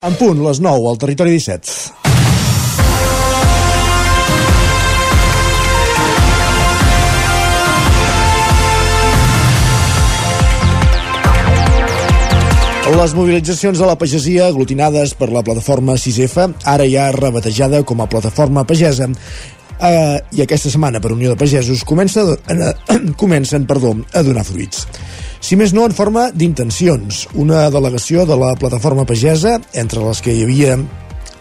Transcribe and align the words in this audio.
En 0.00 0.14
punt, 0.16 0.38
les 0.40 0.56
9, 0.64 0.86
al 0.88 0.96
territori 0.96 1.34
17. 1.34 1.72
Les 12.96 13.12
mobilitzacions 13.12 13.76
de 13.76 13.84
la 13.84 13.98
pagesia 14.00 14.48
aglutinades 14.48 15.12
per 15.12 15.28
la 15.28 15.44
plataforma 15.44 16.00
6F, 16.00 16.48
ara 16.64 16.88
ja 16.88 17.12
rebatejada 17.12 17.84
com 17.84 18.00
a 18.00 18.08
plataforma 18.08 18.64
pagesa, 18.64 19.12
eh, 19.84 20.16
i 20.32 20.40
aquesta 20.48 20.72
setmana 20.72 21.04
per 21.04 21.12
Unió 21.12 21.28
de 21.34 21.36
Pagesos 21.44 21.84
comença, 21.84 22.24
eh, 22.48 22.72
comencen 23.20 23.68
perdó, 23.68 23.98
a 24.16 24.24
donar 24.24 24.48
fruits. 24.48 24.86
Si 25.40 25.56
més 25.56 25.72
no, 25.72 25.86
en 25.88 25.94
forma 25.96 26.28
d'intencions. 26.36 27.24
Una 27.40 27.64
delegació 27.72 28.26
de 28.28 28.36
la 28.36 28.52
plataforma 28.60 29.06
pagesa, 29.08 29.56
entre 29.72 30.04
les 30.04 30.20
que 30.20 30.34
hi 30.36 30.44
havia 30.44 30.76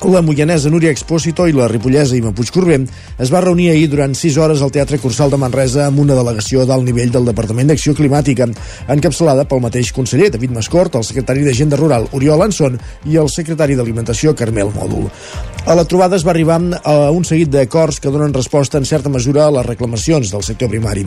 la 0.08 0.22
moianesa 0.22 0.70
Núria 0.72 0.92
Expósito 0.94 1.44
i 1.48 1.52
la 1.52 1.68
ripollesa 1.68 2.16
Ima 2.16 2.32
Puigcorbent 2.32 2.86
es 3.20 3.32
va 3.34 3.42
reunir 3.44 3.70
ahir 3.72 3.90
durant 3.92 4.14
6 4.16 4.38
hores 4.40 4.62
al 4.64 4.72
Teatre 4.72 4.98
Cursal 4.98 5.32
de 5.34 5.38
Manresa 5.42 5.88
amb 5.90 6.00
una 6.00 6.16
delegació 6.16 6.64
d'alt 6.66 6.86
nivell 6.88 7.12
del 7.12 7.28
Departament 7.28 7.68
d'Acció 7.68 7.92
Climàtica, 7.98 8.48
encapçalada 8.88 9.44
pel 9.50 9.60
mateix 9.60 9.92
conseller 9.92 10.30
David 10.32 10.54
Mascort, 10.56 10.96
el 10.96 11.04
secretari 11.04 11.44
d'Agenda 11.44 11.78
Rural 11.78 12.08
Oriol 12.16 12.46
Anson 12.46 12.78
i 13.12 13.20
el 13.20 13.28
secretari 13.30 13.76
d'Alimentació 13.76 14.34
Carmel 14.40 14.72
Mòdul. 14.76 15.10
A 15.68 15.76
la 15.76 15.84
trobada 15.84 16.16
es 16.16 16.26
va 16.26 16.32
arribar 16.32 16.62
a 16.80 17.12
un 17.12 17.28
seguit 17.28 17.52
d'acords 17.52 18.00
que 18.00 18.12
donen 18.14 18.34
resposta 18.34 18.80
en 18.80 18.88
certa 18.88 19.12
mesura 19.12 19.46
a 19.48 19.54
les 19.60 19.68
reclamacions 19.68 20.32
del 20.32 20.46
sector 20.48 20.72
primari. 20.72 21.06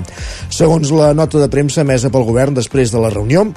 Segons 0.51 0.93
la 0.93 1.15
nota 1.17 1.41
de 1.41 1.49
premsa 1.49 1.81
emesa 1.81 2.13
pel 2.13 2.29
govern 2.29 2.61
després 2.61 2.93
de 2.93 3.01
la 3.01 3.11
reunió, 3.11 3.49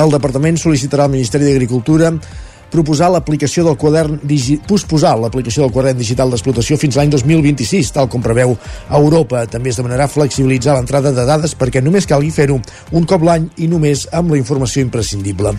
el 0.00 0.14
departament 0.14 0.56
sol·licitarà 0.56 1.04
al 1.04 1.12
Ministeri 1.12 1.44
d'Agricultura 1.44 2.14
proposar 2.72 3.10
l'aplicació 3.12 3.64
del 3.66 3.78
quadern 3.78 4.18
digi... 4.24 4.58
posposar 4.68 5.14
l'aplicació 5.20 5.66
del 5.66 5.74
quadern 5.74 5.98
digital 6.00 6.32
d'explotació 6.32 6.78
fins 6.80 6.96
l'any 6.98 7.12
2026, 7.12 7.92
tal 7.94 8.08
com 8.12 8.24
preveu 8.24 8.56
Europa. 8.88 9.44
També 9.52 9.72
es 9.72 9.80
demanarà 9.80 10.08
flexibilitzar 10.10 10.76
l'entrada 10.78 11.12
de 11.14 11.26
dades 11.28 11.56
perquè 11.58 11.84
només 11.84 12.08
calgui 12.08 12.32
fer-ho 12.34 12.58
un 12.92 13.08
cop 13.08 13.26
l'any 13.28 13.50
i 13.62 13.68
només 13.70 14.06
amb 14.12 14.32
la 14.32 14.40
informació 14.40 14.84
imprescindible. 14.84 15.54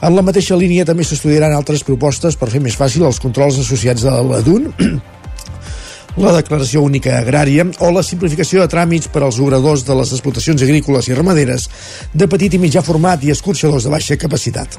En 0.00 0.16
la 0.16 0.24
mateixa 0.24 0.56
línia 0.58 0.88
també 0.88 1.04
s'estudiaran 1.04 1.54
altres 1.54 1.84
propostes 1.84 2.38
per 2.40 2.50
fer 2.52 2.62
més 2.64 2.78
fàcil 2.78 3.04
els 3.06 3.20
controls 3.22 3.60
associats 3.60 4.08
a 4.08 4.18
l'ADUN 4.24 4.72
la 6.16 6.34
declaració 6.36 6.82
única 6.86 7.16
agrària 7.18 7.64
o 7.82 7.90
la 7.90 8.04
simplificació 8.06 8.62
de 8.62 8.70
tràmits 8.70 9.10
per 9.10 9.24
als 9.24 9.40
obradors 9.42 9.82
de 9.86 9.96
les 9.98 10.12
explotacions 10.14 10.62
agrícoles 10.62 11.10
i 11.10 11.16
ramaderes 11.18 11.66
de 12.14 12.28
petit 12.30 12.54
i 12.54 12.62
mitjà 12.62 12.84
format 12.86 13.24
i 13.24 13.34
escorxadors 13.34 13.88
de 13.88 13.94
baixa 13.96 14.20
capacitat. 14.20 14.78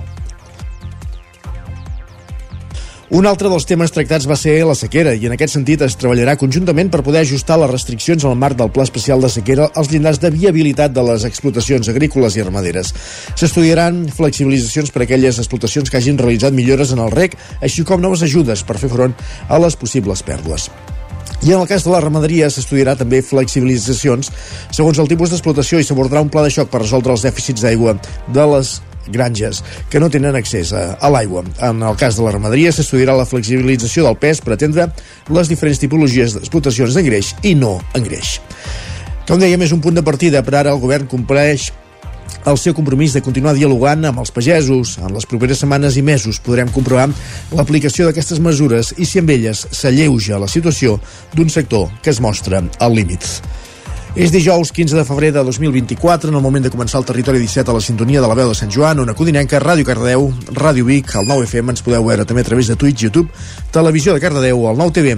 Un 3.14 3.28
altre 3.30 3.52
dels 3.52 3.68
temes 3.70 3.92
tractats 3.94 4.26
va 4.26 4.34
ser 4.34 4.56
la 4.66 4.74
sequera 4.74 5.12
i 5.14 5.28
en 5.28 5.36
aquest 5.36 5.54
sentit 5.54 5.84
es 5.86 5.94
treballarà 6.02 6.34
conjuntament 6.42 6.88
per 6.90 7.04
poder 7.06 7.22
ajustar 7.22 7.60
les 7.62 7.70
restriccions 7.70 8.24
al 8.26 8.34
marc 8.42 8.58
del 8.58 8.72
Pla 8.74 8.82
Especial 8.88 9.22
de 9.22 9.30
Sequera 9.30 9.68
als 9.78 9.92
llindars 9.92 10.18
de 10.24 10.32
viabilitat 10.34 10.96
de 10.96 11.04
les 11.06 11.28
explotacions 11.30 11.86
agrícoles 11.94 12.34
i 12.34 12.42
ramaderes. 12.42 12.90
S'estudiaran 13.38 14.08
flexibilitzacions 14.10 14.90
per 14.90 15.04
a 15.04 15.06
aquelles 15.06 15.38
explotacions 15.38 15.94
que 15.94 16.02
hagin 16.02 16.18
realitzat 16.18 16.58
millores 16.58 16.96
en 16.98 17.04
el 17.06 17.14
rec, 17.14 17.38
així 17.62 17.86
com 17.86 18.02
noves 18.02 18.26
ajudes 18.26 18.66
per 18.66 18.80
fer 18.82 18.90
front 18.90 19.14
a 19.50 19.62
les 19.62 19.78
possibles 19.78 20.26
pèrdues. 20.26 20.72
I 21.46 21.54
en 21.54 21.62
el 21.62 21.70
cas 21.70 21.84
de 21.86 21.92
la 21.94 22.02
ramaderia 22.02 22.50
s'estudiarà 22.50 22.96
també 22.98 23.20
flexibilitzacions 23.22 24.32
segons 24.74 24.98
el 24.98 25.10
tipus 25.12 25.30
d'explotació 25.30 25.78
i 25.78 25.86
s'abordarà 25.86 26.26
un 26.26 26.34
pla 26.34 26.42
de 26.42 26.50
xoc 26.50 26.74
per 26.74 26.82
resoldre 26.82 27.14
els 27.14 27.26
dèficits 27.28 27.62
d'aigua 27.62 28.00
de 28.34 28.46
les 28.56 28.80
granges 29.12 29.64
que 29.90 30.00
no 30.00 30.10
tenen 30.10 30.36
accés 30.36 30.74
a, 30.74 30.96
a 31.00 31.12
l'aigua. 31.14 31.46
En 31.64 31.84
el 31.84 31.98
cas 32.00 32.18
de 32.18 32.26
la 32.26 32.34
ramaderia 32.36 32.74
s'estudiarà 32.76 33.16
la 33.18 33.28
flexibilització 33.30 34.06
del 34.08 34.20
pes 34.22 34.42
per 34.44 34.56
atendre 34.56 34.90
les 35.30 35.52
diferents 35.52 35.82
tipologies 35.82 36.36
d'explotacions 36.38 36.98
d'engreix 36.98 37.36
i 37.44 37.56
no 37.60 37.78
engreix. 37.98 38.40
Com 39.26 39.42
dèiem, 39.42 39.64
és 39.66 39.74
un 39.74 39.82
punt 39.82 39.96
de 39.98 40.06
partida, 40.06 40.44
per 40.46 40.60
ara 40.60 40.76
el 40.76 40.82
govern 40.84 41.10
compleix 41.10 41.72
el 42.46 42.60
seu 42.62 42.76
compromís 42.78 43.14
de 43.16 43.24
continuar 43.26 43.56
dialogant 43.58 44.06
amb 44.06 44.22
els 44.22 44.32
pagesos. 44.34 44.96
En 45.02 45.14
les 45.16 45.26
properes 45.30 45.64
setmanes 45.64 45.98
i 45.98 46.06
mesos 46.06 46.40
podrem 46.46 46.70
comprovar 46.74 47.08
l'aplicació 47.58 48.06
d'aquestes 48.06 48.42
mesures 48.44 48.94
i 49.02 49.10
si 49.10 49.22
amb 49.22 49.34
elles 49.34 49.66
s'alleuja 49.72 50.42
la 50.42 50.52
situació 50.52 51.00
d'un 51.34 51.50
sector 51.50 51.90
que 52.04 52.14
es 52.14 52.22
mostra 52.22 52.62
al 52.80 52.94
límit. 52.94 53.26
És 54.16 54.32
dijous 54.32 54.72
15 54.72 54.96
de 54.96 55.04
febrer 55.04 55.34
de 55.36 55.44
2024, 55.44 56.30
en 56.30 56.38
el 56.40 56.42
moment 56.42 56.64
de 56.64 56.72
començar 56.72 57.02
el 57.02 57.06
territori 57.06 57.42
17 57.42 57.68
a 57.68 57.76
la 57.76 57.84
sintonia 57.84 58.22
de 58.24 58.30
la 58.32 58.38
veu 58.40 58.48
de 58.48 58.56
Sant 58.56 58.72
Joan, 58.72 59.02
una 59.04 59.14
Codinenca, 59.14 59.60
Ràdio 59.60 59.84
Cardedeu, 59.84 60.30
Ràdio 60.56 60.88
Vic, 60.88 61.12
el 61.20 61.28
9 61.28 61.44
FM, 61.50 61.76
ens 61.76 61.84
podeu 61.84 62.08
veure 62.08 62.24
també 62.24 62.46
a 62.46 62.48
través 62.48 62.72
de 62.72 62.80
Twitch, 62.80 63.04
YouTube, 63.04 63.28
Televisió 63.76 64.16
de 64.16 64.24
Cardedeu, 64.24 64.70
el 64.72 64.80
9 64.80 64.96
TV 64.96 65.18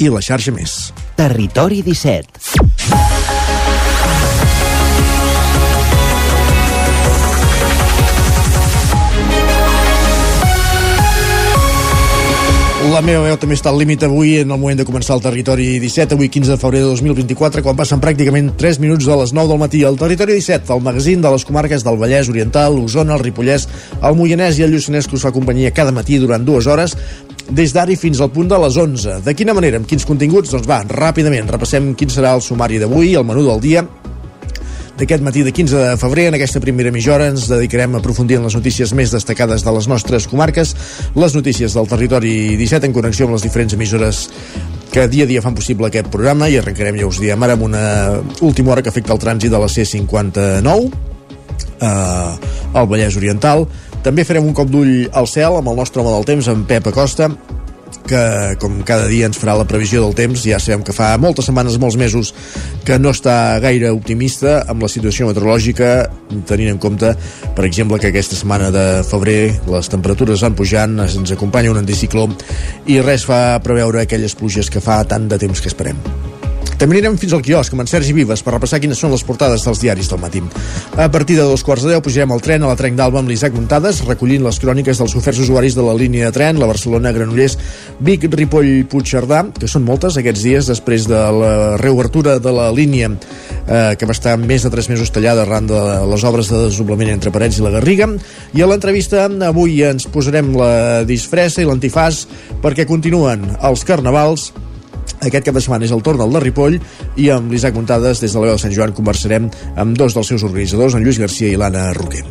i 0.00 0.08
la 0.08 0.24
xarxa 0.24 0.56
més. 0.56 0.78
Territori 1.20 1.84
17. 1.84 3.35
La 12.96 13.02
meva 13.04 13.26
veu 13.26 13.36
també 13.36 13.52
està 13.58 13.68
al 13.68 13.76
límit 13.76 14.06
avui 14.06 14.38
en 14.40 14.48
el 14.54 14.56
moment 14.56 14.78
de 14.80 14.84
començar 14.88 15.18
el 15.18 15.20
Territori 15.20 15.66
17, 15.82 16.16
avui 16.16 16.30
15 16.32 16.54
de 16.54 16.56
febrer 16.56 16.80
de 16.80 16.86
2024, 16.94 17.60
quan 17.60 17.76
passen 17.76 18.00
pràcticament 18.00 18.54
3 18.56 18.78
minuts 18.80 19.04
de 19.04 19.18
les 19.20 19.34
9 19.36 19.52
del 19.52 19.60
matí. 19.60 19.82
El 19.84 19.98
Territori 20.00 20.38
17, 20.38 20.72
el 20.72 20.80
magazín 20.80 21.20
de 21.20 21.34
les 21.34 21.44
comarques 21.44 21.84
del 21.84 21.98
Vallès 22.00 22.30
Oriental, 22.32 22.72
l'Osona, 22.72 23.18
el 23.18 23.26
Ripollès, 23.26 23.68
el 24.00 24.16
Moianès 24.16 24.56
i 24.56 24.64
el 24.64 24.72
Lluçanès 24.72 25.10
que 25.10 25.18
us 25.20 25.28
fa 25.28 25.34
companyia 25.36 25.74
cada 25.76 25.92
matí 25.92 26.16
durant 26.22 26.48
dues 26.48 26.64
hores, 26.64 26.96
des 27.50 27.76
d'ara 27.76 28.00
fins 28.00 28.24
al 28.24 28.32
punt 28.32 28.48
de 28.48 28.64
les 28.64 28.80
11. 28.80 29.20
De 29.28 29.36
quina 29.36 29.52
manera, 29.52 29.76
amb 29.76 29.92
quins 29.92 30.08
continguts? 30.08 30.56
Doncs 30.56 30.64
va, 30.64 30.80
ràpidament, 30.88 31.52
repassem 31.52 31.92
quin 32.00 32.08
serà 32.08 32.32
el 32.32 32.40
sumari 32.40 32.80
d'avui, 32.80 33.12
el 33.12 33.28
menú 33.28 33.44
del 33.44 33.60
dia, 33.60 33.84
d'aquest 34.96 35.22
matí 35.24 35.42
de 35.44 35.52
15 35.52 35.76
de 35.76 35.96
febrer. 36.00 36.28
En 36.30 36.36
aquesta 36.38 36.60
primera 36.60 36.92
mitja 36.92 37.14
hora 37.14 37.28
ens 37.30 37.48
dedicarem 37.50 37.94
a 37.94 38.00
aprofundir 38.00 38.38
en 38.38 38.46
les 38.48 38.56
notícies 38.56 38.92
més 38.96 39.12
destacades 39.12 39.64
de 39.64 39.74
les 39.76 39.88
nostres 39.88 40.28
comarques, 40.30 40.74
les 41.14 41.36
notícies 41.36 41.76
del 41.76 41.88
territori 41.88 42.56
17 42.56 42.88
en 42.88 42.96
connexió 42.96 43.28
amb 43.28 43.36
les 43.36 43.44
diferents 43.44 43.76
emissores 43.76 44.28
que 44.92 45.08
dia 45.12 45.26
a 45.26 45.28
dia 45.28 45.42
fan 45.44 45.56
possible 45.56 45.90
aquest 45.90 46.08
programa 46.12 46.48
i 46.48 46.56
arrencarem, 46.56 46.96
ja 46.96 47.08
us 47.10 47.20
diem, 47.20 47.42
ara 47.42 47.56
amb 47.58 47.66
una 47.66 47.82
última 48.40 48.72
hora 48.72 48.82
que 48.82 48.88
afecta 48.88 49.12
el 49.12 49.20
trànsit 49.20 49.52
de 49.52 49.60
la 49.60 49.68
C59 49.68 50.88
eh, 51.80 52.32
al 52.72 52.88
Vallès 52.88 53.18
Oriental. 53.20 53.66
També 54.06 54.24
farem 54.24 54.46
un 54.46 54.54
cop 54.56 54.70
d'ull 54.70 55.10
al 55.12 55.28
cel 55.28 55.58
amb 55.58 55.68
el 55.68 55.76
nostre 55.76 56.00
home 56.00 56.14
del 56.14 56.28
temps, 56.28 56.48
en 56.48 56.64
Pep 56.64 56.88
Acosta, 56.92 57.28
que 58.08 58.22
com 58.62 58.80
cada 58.86 59.08
dia 59.10 59.28
ens 59.28 59.38
farà 59.40 59.56
la 59.58 59.66
previsió 59.68 60.02
del 60.04 60.14
temps. 60.18 60.44
Ja 60.46 60.60
sabem 60.62 60.84
que 60.86 60.94
fa 60.96 61.14
moltes 61.20 61.48
setmanes, 61.48 61.78
molts 61.82 61.98
mesos 62.00 62.32
que 62.86 62.98
no 62.98 63.12
està 63.14 63.58
gaire 63.62 63.90
optimista 63.94 64.60
amb 64.70 64.86
la 64.86 64.90
situació 64.92 65.30
meteorològica 65.30 65.90
tenint 66.46 66.74
en 66.74 66.78
compte, 66.82 67.12
per 67.56 67.66
exemple 67.66 68.00
que 68.02 68.10
aquesta 68.10 68.38
setmana 68.38 68.70
de 68.74 68.86
febrer 69.06 69.40
les 69.70 69.90
temperatures 69.92 70.42
van 70.46 70.58
pujant, 70.58 71.00
ens 71.06 71.34
acompanya 71.34 71.72
un 71.74 71.82
anticicló 71.82 72.28
i 72.90 73.00
res 73.02 73.26
fa 73.28 73.58
preveure 73.64 74.02
aquelles 74.02 74.34
pluges 74.38 74.70
que 74.70 74.82
fa 74.82 75.02
tant 75.08 75.28
de 75.30 75.38
temps 75.42 75.62
que 75.62 75.70
esperem 75.72 76.00
també 76.76 76.98
anirem 76.98 77.16
fins 77.16 77.32
al 77.32 77.42
quiosc 77.44 77.72
amb 77.72 77.84
en 77.84 77.88
Sergi 77.88 78.12
Vives 78.16 78.42
per 78.44 78.52
repassar 78.54 78.80
quines 78.82 78.98
són 79.00 79.12
les 79.14 79.24
portades 79.24 79.64
dels 79.64 79.80
diaris 79.80 80.10
del 80.12 80.20
matí. 80.20 80.42
A 80.96 81.08
partir 81.12 81.38
de 81.38 81.46
dos 81.48 81.64
quarts 81.64 81.86
de 81.86 81.94
deu 81.94 82.02
pujarem 82.04 82.32
al 82.32 82.42
tren 82.44 82.64
a 82.64 82.70
la 82.70 82.76
Trenc 82.76 82.98
d'Alba 82.98 83.22
amb 83.22 83.32
l'Isaac 83.32 83.56
Muntades, 83.56 84.02
recollint 84.04 84.44
les 84.44 84.60
cròniques 84.60 85.00
dels 85.00 85.16
oferts 85.16 85.40
usuaris 85.46 85.76
de 85.76 85.84
la 85.86 85.94
línia 85.96 86.28
de 86.28 86.36
tren, 86.36 86.60
la 86.60 86.68
Barcelona-Granollers, 86.68 87.56
Vic, 88.04 88.28
Ripoll, 88.32 88.84
Puigcerdà, 88.92 89.42
que 89.56 89.70
són 89.70 89.86
moltes 89.88 90.18
aquests 90.20 90.44
dies 90.44 90.68
després 90.68 91.08
de 91.08 91.22
la 91.40 91.54
reobertura 91.80 92.36
de 92.42 92.52
la 92.52 92.68
línia 92.76 93.08
eh, 93.12 93.96
que 93.96 94.08
va 94.08 94.16
estar 94.16 94.36
més 94.36 94.66
de 94.66 94.72
tres 94.72 94.90
mesos 94.92 95.12
tallada 95.14 95.46
arran 95.46 95.70
de 95.70 95.80
les 96.10 96.28
obres 96.28 96.52
de 96.52 96.66
desdoblament 96.66 97.14
entre 97.14 97.32
Parets 97.32 97.56
i 97.60 97.64
la 97.64 97.72
Garriga. 97.78 98.10
I 98.52 98.62
a 98.62 98.68
l'entrevista 98.68 99.24
avui 99.48 99.80
ens 99.86 100.08
posarem 100.12 100.52
la 100.58 101.02
disfressa 101.08 101.64
i 101.64 101.68
l'antifàs 101.68 102.26
perquè 102.62 102.84
continuen 102.88 103.48
els 103.64 103.84
carnavals 103.88 104.50
aquest 105.20 105.46
cap 105.46 105.56
de 105.56 105.62
setmana 105.64 105.86
és 105.86 105.94
el 105.94 106.02
torn 106.06 106.20
del 106.20 106.32
de 106.36 106.42
Ripoll 106.44 106.78
i 107.16 107.30
amb 107.34 107.52
l'Isaac 107.52 107.76
Montades 107.76 108.22
des 108.22 108.32
de 108.32 108.40
la 108.40 108.48
veu 108.48 108.56
de 108.56 108.62
Sant 108.62 108.74
Joan 108.74 108.94
conversarem 108.96 109.50
amb 109.76 109.96
dos 109.98 110.16
dels 110.16 110.32
seus 110.32 110.44
organitzadors, 110.46 110.94
en 110.94 111.04
Lluís 111.04 111.20
Garcia 111.22 111.52
i 111.52 111.60
l'Anna 111.60 111.92
Roquer. 111.96 112.24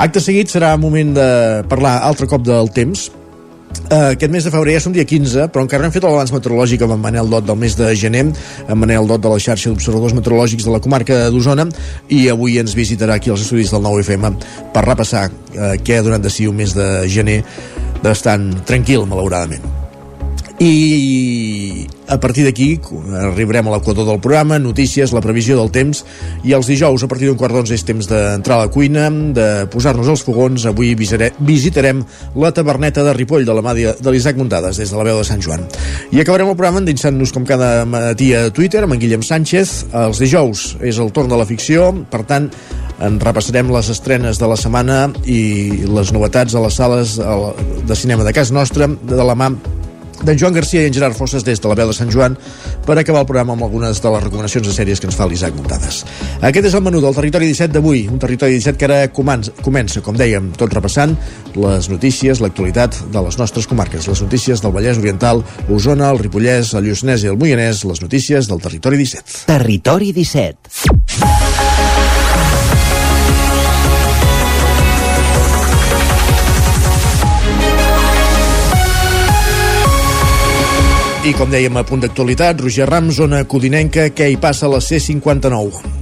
Acte 0.00 0.22
seguit 0.22 0.52
serà 0.52 0.76
moment 0.80 1.14
de 1.16 1.30
parlar 1.68 1.98
altre 2.06 2.30
cop 2.30 2.46
del 2.46 2.70
temps, 2.76 3.10
Uh, 3.90 4.12
aquest 4.12 4.30
mes 4.30 4.44
de 4.46 4.50
febrer 4.50 4.76
ja 4.76 4.82
som 4.82 4.92
dia 4.94 5.04
15, 5.06 5.48
però 5.50 5.64
encara 5.64 5.86
hem 5.86 5.94
fet 5.94 6.04
el 6.06 6.14
meteorològic 6.34 6.82
amb 6.86 6.94
en 6.94 7.00
Manel 7.02 7.30
Dot 7.30 7.46
del 7.46 7.58
mes 7.58 7.74
de 7.78 7.88
gener, 7.98 8.22
en 8.66 8.78
Manel 8.78 9.06
Dot 9.10 9.22
de 9.22 9.32
la 9.32 9.38
xarxa 9.42 9.70
d'observadors 9.70 10.14
meteorològics 10.18 10.66
de 10.66 10.74
la 10.74 10.82
comarca 10.82 11.18
d'Osona, 11.30 11.66
i 12.10 12.24
avui 12.30 12.58
ens 12.62 12.74
visitarà 12.78 13.18
aquí 13.18 13.30
als 13.30 13.46
estudis 13.46 13.74
del 13.74 13.82
9FM 13.86 14.32
per 14.74 14.86
repassar 14.86 15.26
uh, 15.30 15.74
què 15.82 15.98
ha 15.98 16.06
donat 16.06 16.22
de 16.26 16.30
si 16.30 16.46
un 16.50 16.58
mes 16.62 16.74
de 16.74 16.88
gener 17.10 17.42
bastant 18.02 18.50
tranquil, 18.66 19.06
malauradament. 19.10 19.79
I 20.60 21.86
a 22.12 22.18
partir 22.20 22.42
d'aquí 22.44 22.74
arribarem 23.16 23.70
a 23.70 23.72
l'equador 23.78 24.04
del 24.04 24.18
programa, 24.20 24.58
notícies, 24.60 25.14
la 25.16 25.22
previsió 25.24 25.56
del 25.56 25.70
temps 25.72 26.02
i 26.44 26.52
els 26.52 26.68
dijous 26.68 27.00
a 27.00 27.08
partir 27.08 27.30
d'un 27.30 27.38
quart 27.40 27.56
d'onze 27.56 27.72
és 27.78 27.84
temps 27.88 28.04
d'entrar 28.10 28.58
a 28.58 28.66
la 28.66 28.72
cuina, 28.72 29.06
de 29.08 29.46
posar-nos 29.72 30.10
als 30.12 30.24
fogons. 30.26 30.66
Avui 30.68 30.92
visitarem 30.98 32.02
la 32.36 32.52
taberneta 32.52 33.06
de 33.06 33.14
Ripoll 33.16 33.48
de 33.48 33.56
la 33.56 33.64
mà 33.64 33.72
de 33.72 34.12
l'Isaac 34.12 34.36
Muntades 34.36 34.82
des 34.82 34.92
de 34.92 35.00
la 35.00 35.08
veu 35.08 35.22
de 35.22 35.24
Sant 35.24 35.40
Joan. 35.40 35.64
I 36.12 36.20
acabarem 36.20 36.52
el 36.52 36.58
programa 36.58 36.84
endinsant-nos 36.84 37.32
com 37.32 37.48
cada 37.48 37.86
matí 37.88 38.34
a 38.36 38.50
Twitter 38.52 38.84
amb 38.84 38.98
en 38.98 39.00
Guillem 39.00 39.24
Sánchez. 39.24 39.74
Els 39.96 40.20
dijous 40.20 40.74
és 40.84 41.00
el 41.00 41.08
torn 41.16 41.32
de 41.32 41.40
la 41.40 41.48
ficció, 41.48 41.88
per 42.12 42.26
tant 42.28 42.52
en 43.00 43.16
repassarem 43.16 43.72
les 43.72 43.88
estrenes 43.88 44.36
de 44.36 44.50
la 44.50 44.60
setmana 44.60 45.06
i 45.24 45.86
les 45.88 46.12
novetats 46.12 46.52
a 46.52 46.68
les 46.68 46.80
sales 46.82 47.16
de 47.16 47.96
cinema 47.96 48.28
de 48.28 48.36
casa 48.36 48.52
nostra 48.52 48.90
de 48.90 49.24
la 49.24 49.38
mà 49.38 49.54
d'en 50.24 50.38
Joan 50.38 50.54
Garcia 50.54 50.82
i 50.82 50.90
en 50.90 50.94
Gerard 50.94 51.16
Fosses 51.16 51.44
des 51.46 51.60
de 51.60 51.68
la 51.68 51.74
de 51.80 51.94
Sant 51.96 52.10
Joan 52.12 52.36
per 52.86 52.98
acabar 52.98 53.22
el 53.22 53.28
programa 53.28 53.54
amb 53.54 53.64
algunes 53.66 54.00
de 54.02 54.12
les 54.14 54.24
recomanacions 54.24 54.66
de 54.66 54.74
sèries 54.74 55.00
que 55.00 55.08
ens 55.08 55.16
fa 55.16 55.26
l'Isaac 55.28 55.54
Montades. 55.56 56.02
Aquest 56.40 56.70
és 56.70 56.76
el 56.76 56.84
menú 56.84 57.00
del 57.00 57.14
Territori 57.16 57.48
17 57.50 57.72
d'avui, 57.74 58.06
un 58.12 58.18
Territori 58.22 58.58
17 58.58 58.78
que 58.78 58.88
ara 58.88 59.00
comença, 59.12 60.02
com 60.04 60.16
dèiem, 60.16 60.52
tot 60.60 60.72
repassant 60.74 61.16
les 61.56 61.90
notícies, 61.92 62.40
l'actualitat 62.40 62.98
de 63.12 63.24
les 63.26 63.38
nostres 63.40 63.66
comarques, 63.70 64.08
les 64.08 64.22
notícies 64.22 64.62
del 64.62 64.74
Vallès 64.76 65.00
Oriental, 65.00 65.44
l'Osona, 65.68 66.10
el 66.10 66.22
Ripollès, 66.22 66.74
el 66.74 66.90
Lluçanès 66.90 67.24
i 67.24 67.32
el 67.32 67.40
Moianès, 67.40 67.84
les 67.88 68.04
notícies 68.04 68.50
del 68.50 68.60
Territori 68.62 69.00
17. 69.00 69.46
Territori 69.50 70.12
17. 70.16 71.49
I 81.20 81.34
com 81.36 81.50
dèiem 81.52 81.76
a 81.76 81.82
punt 81.84 82.00
d'actualitat, 82.00 82.62
Roger 82.64 82.86
Ram, 82.88 83.10
zona 83.12 83.42
codinenca, 83.44 84.08
què 84.08 84.30
hi 84.32 84.40
passa 84.40 84.64
a 84.64 84.72
la 84.72 84.80
C59? 84.80 85.99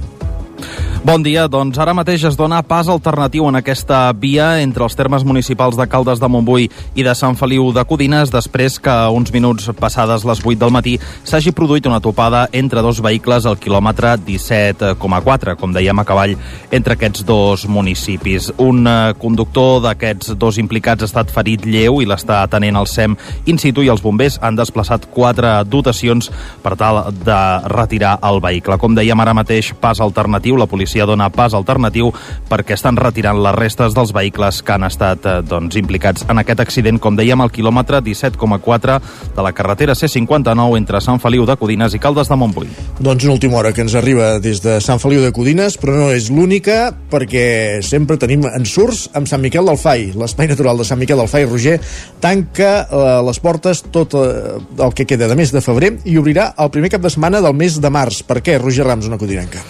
Bon 0.99 1.23
dia, 1.23 1.45
doncs 1.47 1.77
ara 1.79 1.93
mateix 1.95 2.25
es 2.27 2.35
dona 2.35 2.57
pas 2.67 2.89
alternatiu 2.91 3.45
en 3.47 3.55
aquesta 3.55 4.11
via 4.19 4.57
entre 4.59 4.83
els 4.83 4.97
termes 4.99 5.23
municipals 5.23 5.77
de 5.79 5.85
Caldes 5.87 6.19
de 6.19 6.27
Montbui 6.27 6.65
i 6.99 7.05
de 7.07 7.13
Sant 7.15 7.37
Feliu 7.39 7.69
de 7.71 7.85
Codines 7.87 8.27
després 8.33 8.75
que 8.83 8.95
uns 9.15 9.31
minuts 9.31 9.69
passades 9.79 10.25
les 10.27 10.41
8 10.43 10.59
del 10.59 10.73
matí 10.75 10.97
s'hagi 10.99 11.53
produït 11.55 11.87
una 11.87 12.01
topada 12.03 12.41
entre 12.51 12.83
dos 12.83 12.99
vehicles 12.99 13.47
al 13.47 13.55
quilòmetre 13.63 14.17
17,4, 14.27 15.55
com 15.55 15.71
dèiem 15.71 16.01
a 16.03 16.03
cavall, 16.03 16.35
entre 16.69 16.97
aquests 16.97 17.23
dos 17.23 17.63
municipis. 17.71 18.49
Un 18.59 18.83
eh, 18.83 19.15
conductor 19.23 19.79
d'aquests 19.87 20.35
dos 20.35 20.59
implicats 20.59 21.07
ha 21.07 21.09
estat 21.13 21.31
ferit 21.31 21.63
lleu 21.63 22.01
i 22.03 22.09
l'està 22.11 22.41
atenent 22.43 22.75
al 22.75 22.91
SEM 22.91 23.15
in 23.47 23.55
situ 23.63 23.87
i 23.87 23.93
els 23.95 24.03
bombers 24.03 24.35
han 24.43 24.59
desplaçat 24.59 25.07
quatre 25.15 25.63
dotacions 25.63 26.27
per 26.59 26.75
tal 26.75 27.05
de 27.23 27.41
retirar 27.71 28.17
el 28.19 28.43
vehicle. 28.43 28.75
Com 28.83 28.99
dèiem 28.99 29.23
ara 29.23 29.37
mateix, 29.37 29.71
pas 29.79 30.03
alternatiu, 30.03 30.59
la 30.59 30.67
policia 30.67 30.88
policia 30.89 31.05
dona 31.05 31.29
pas 31.29 31.53
alternatiu 31.53 32.09
perquè 32.49 32.73
estan 32.73 32.97
retirant 32.97 33.37
les 33.43 33.53
restes 33.55 33.93
dels 33.93 34.11
vehicles 34.13 34.63
que 34.65 34.73
han 34.73 34.83
estat 34.87 35.25
eh, 35.25 35.35
doncs, 35.45 35.77
implicats 35.77 36.25
en 36.29 36.41
aquest 36.41 36.63
accident, 36.63 36.97
com 36.99 37.15
dèiem, 37.15 37.39
al 37.41 37.51
quilòmetre 37.53 38.01
17,4 38.01 38.97
de 39.35 39.43
la 39.45 39.51
carretera 39.53 39.93
C59 39.93 40.77
entre 40.79 41.01
Sant 41.01 41.21
Feliu 41.21 41.45
de 41.45 41.55
Codines 41.59 41.93
i 41.93 41.99
Caldes 42.01 42.29
de 42.29 42.37
Montbui. 42.39 42.69
Doncs 42.99 43.27
una 43.27 43.35
última 43.35 43.59
hora 43.59 43.73
que 43.73 43.83
ens 43.85 43.93
arriba 43.95 44.39
des 44.39 44.63
de 44.63 44.79
Sant 44.81 44.99
Feliu 44.99 45.21
de 45.21 45.31
Codines, 45.35 45.77
però 45.77 45.93
no 45.93 46.09
és 46.15 46.31
l'única 46.33 46.79
perquè 47.11 47.83
sempre 47.85 48.17
tenim 48.17 48.47
ensurts 48.49 49.07
amb 49.13 49.29
Sant 49.29 49.43
Miquel 49.43 49.69
del 49.69 49.77
Fai. 49.77 50.09
L'espai 50.17 50.49
natural 50.49 50.81
de 50.81 50.87
Sant 50.89 50.99
Miquel 50.99 51.21
del 51.21 51.29
Fai, 51.29 51.45
Roger, 51.45 51.77
tanca 52.23 52.71
eh, 52.81 53.05
les 53.29 53.43
portes 53.43 53.83
tot 53.93 54.17
eh, 54.17 54.57
el 54.57 54.97
que 54.97 55.05
queda 55.05 55.29
de 55.29 55.37
mes 55.37 55.53
de 55.53 55.61
febrer 55.61 55.93
i 56.09 56.17
obrirà 56.17 56.49
el 56.57 56.73
primer 56.73 56.89
cap 56.95 57.05
de 57.05 57.13
setmana 57.13 57.43
del 57.45 57.53
mes 57.53 57.77
de 57.77 57.93
març. 57.93 58.23
Per 58.25 58.41
què, 58.41 58.57
Roger 58.57 58.89
Rams, 58.89 59.11
una 59.11 59.21
codinenca? 59.21 59.61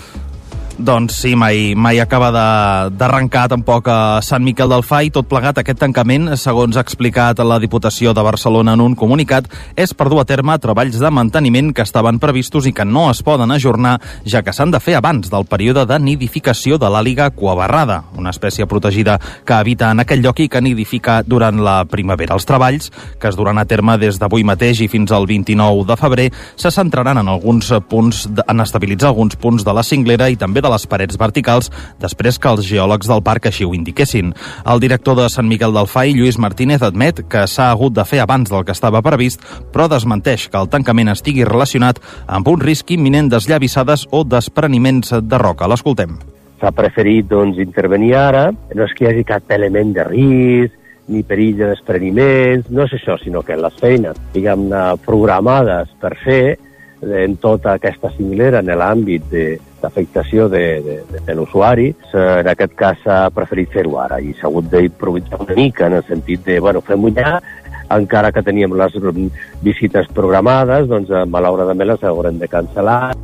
Doncs 0.79 1.11
sí, 1.19 1.33
mai, 1.35 1.73
mai 1.75 1.97
acaba 1.99 2.29
d'arrencar 2.31 3.49
tampoc 3.51 3.89
a 3.91 4.21
Sant 4.23 4.45
Miquel 4.45 4.69
del 4.71 4.83
Fai. 4.87 5.09
Tot 5.11 5.27
plegat, 5.27 5.57
aquest 5.59 5.81
tancament, 5.81 6.29
segons 6.39 6.77
ha 6.77 6.83
explicat 6.85 7.41
la 7.43 7.57
Diputació 7.59 8.13
de 8.15 8.23
Barcelona 8.23 8.77
en 8.77 8.83
un 8.85 8.95
comunicat, 8.95 9.49
és 9.75 9.91
per 9.91 10.07
dur 10.07 10.21
a 10.21 10.25
terme 10.29 10.55
treballs 10.63 10.95
de 11.01 11.11
manteniment 11.11 11.73
que 11.75 11.83
estaven 11.83 12.21
previstos 12.23 12.63
i 12.63 12.71
que 12.71 12.85
no 12.87 13.09
es 13.11 13.19
poden 13.27 13.51
ajornar, 13.51 13.97
ja 14.23 14.39
que 14.39 14.53
s'han 14.55 14.71
de 14.71 14.79
fer 14.79 14.95
abans 14.95 15.27
del 15.27 15.43
període 15.51 15.83
de 15.83 15.97
nidificació 15.99 16.79
de 16.79 16.87
l'àliga 16.87 17.27
cuabarrada, 17.35 18.05
una 18.15 18.31
espècie 18.31 18.63
protegida 18.63 19.17
que 19.43 19.57
habita 19.57 19.91
en 19.91 20.05
aquell 20.05 20.23
lloc 20.23 20.39
i 20.39 20.47
que 20.47 20.63
nidifica 20.63 21.19
durant 21.27 21.59
la 21.59 21.83
primavera. 21.91 22.39
Els 22.39 22.47
treballs, 22.47 22.87
que 23.19 23.27
es 23.27 23.35
duran 23.35 23.59
a 23.59 23.67
terme 23.67 23.97
des 23.99 24.15
d'avui 24.15 24.47
mateix 24.47 24.79
i 24.79 24.87
fins 24.87 25.11
al 25.11 25.27
29 25.27 25.83
de 25.91 25.99
febrer, 25.99 26.31
se 26.55 26.71
centraran 26.71 27.19
en 27.19 27.35
alguns 27.35 27.73
punts, 27.91 28.29
en 28.47 28.63
estabilitzar 28.63 29.11
alguns 29.11 29.35
punts 29.35 29.67
de 29.67 29.75
la 29.75 29.83
cinglera 29.83 30.31
i 30.31 30.39
també 30.39 30.63
de 30.63 30.68
de 30.69 30.75
les 30.75 30.85
parets 30.89 31.17
verticals 31.17 31.71
després 31.99 32.37
que 32.39 32.51
els 32.53 32.67
geòlegs 32.67 33.09
del 33.09 33.23
parc 33.25 33.49
així 33.49 33.65
ho 33.65 33.73
indiquessin. 33.73 34.33
El 34.69 34.81
director 34.83 35.17
de 35.17 35.27
Sant 35.33 35.49
Miquel 35.49 35.73
del 35.73 35.89
Fai, 35.89 36.13
Lluís 36.13 36.37
Martínez, 36.37 36.83
admet 36.85 37.23
que 37.29 37.45
s'ha 37.49 37.71
hagut 37.73 37.95
de 37.97 38.05
fer 38.05 38.21
abans 38.23 38.51
del 38.51 38.65
que 38.65 38.75
estava 38.75 39.01
previst, 39.05 39.41
però 39.73 39.89
desmenteix 39.89 40.47
que 40.49 40.59
el 40.61 40.69
tancament 40.69 41.09
estigui 41.15 41.47
relacionat 41.47 42.01
amb 42.27 42.47
un 42.51 42.61
risc 42.61 42.93
imminent 42.93 43.31
d'esllavissades 43.33 44.07
o 44.11 44.23
despreniments 44.23 45.15
de 45.25 45.41
roca. 45.41 45.67
L'escoltem. 45.69 46.19
S'ha 46.59 46.73
preferit 46.75 47.29
doncs, 47.31 47.57
intervenir 47.63 48.13
ara, 48.19 48.49
no 48.51 48.85
és 48.85 48.93
que 48.93 49.05
hi 49.05 49.13
hagi 49.13 49.25
cap 49.27 49.51
element 49.55 49.93
de 49.95 50.05
risc, 50.05 50.75
ni 51.09 51.23
perill 51.25 51.57
de 51.57 51.69
despreniments, 51.71 52.69
no 52.69 52.85
és 52.85 52.93
això, 52.99 53.17
sinó 53.17 53.41
que 53.41 53.57
les 53.57 53.77
feines, 53.81 54.17
diguem-ne, 54.35 54.83
programades 55.05 55.89
per 56.01 56.13
fer 56.21 56.43
en 57.01 57.37
tota 57.39 57.73
aquesta 57.77 58.11
similera 58.15 58.59
en 58.59 58.71
l'àmbit 58.75 59.29
d'afectació 59.81 60.49
de, 60.51 60.63
de, 60.83 60.97
de, 61.11 61.23
de 61.25 61.35
l'usuari, 61.37 61.93
en 62.13 62.49
aquest 62.51 62.75
cas 62.79 62.99
s'ha 63.05 63.21
preferit 63.35 63.71
fer-ho 63.71 63.95
ara 64.01 64.19
i 64.19 64.33
s'ha 64.35 64.49
hagut 64.49 64.67
d'improvisar 64.73 65.39
una 65.45 65.55
mica 65.55 65.87
en 65.87 65.99
el 66.01 66.05
sentit 66.07 66.43
de, 66.45 66.59
bueno, 66.59 66.83
fem-ho 66.85 67.13
ja, 67.15 67.39
encara 67.89 68.31
que 68.31 68.43
teníem 68.45 68.75
les 68.77 68.95
visites 69.65 70.07
programades, 70.13 70.87
doncs 70.91 71.09
eh, 71.09 71.25
malauradament 71.25 71.89
les 71.89 72.03
haurem 72.05 72.37
de 72.39 72.49
cancel·lar. 72.51 73.15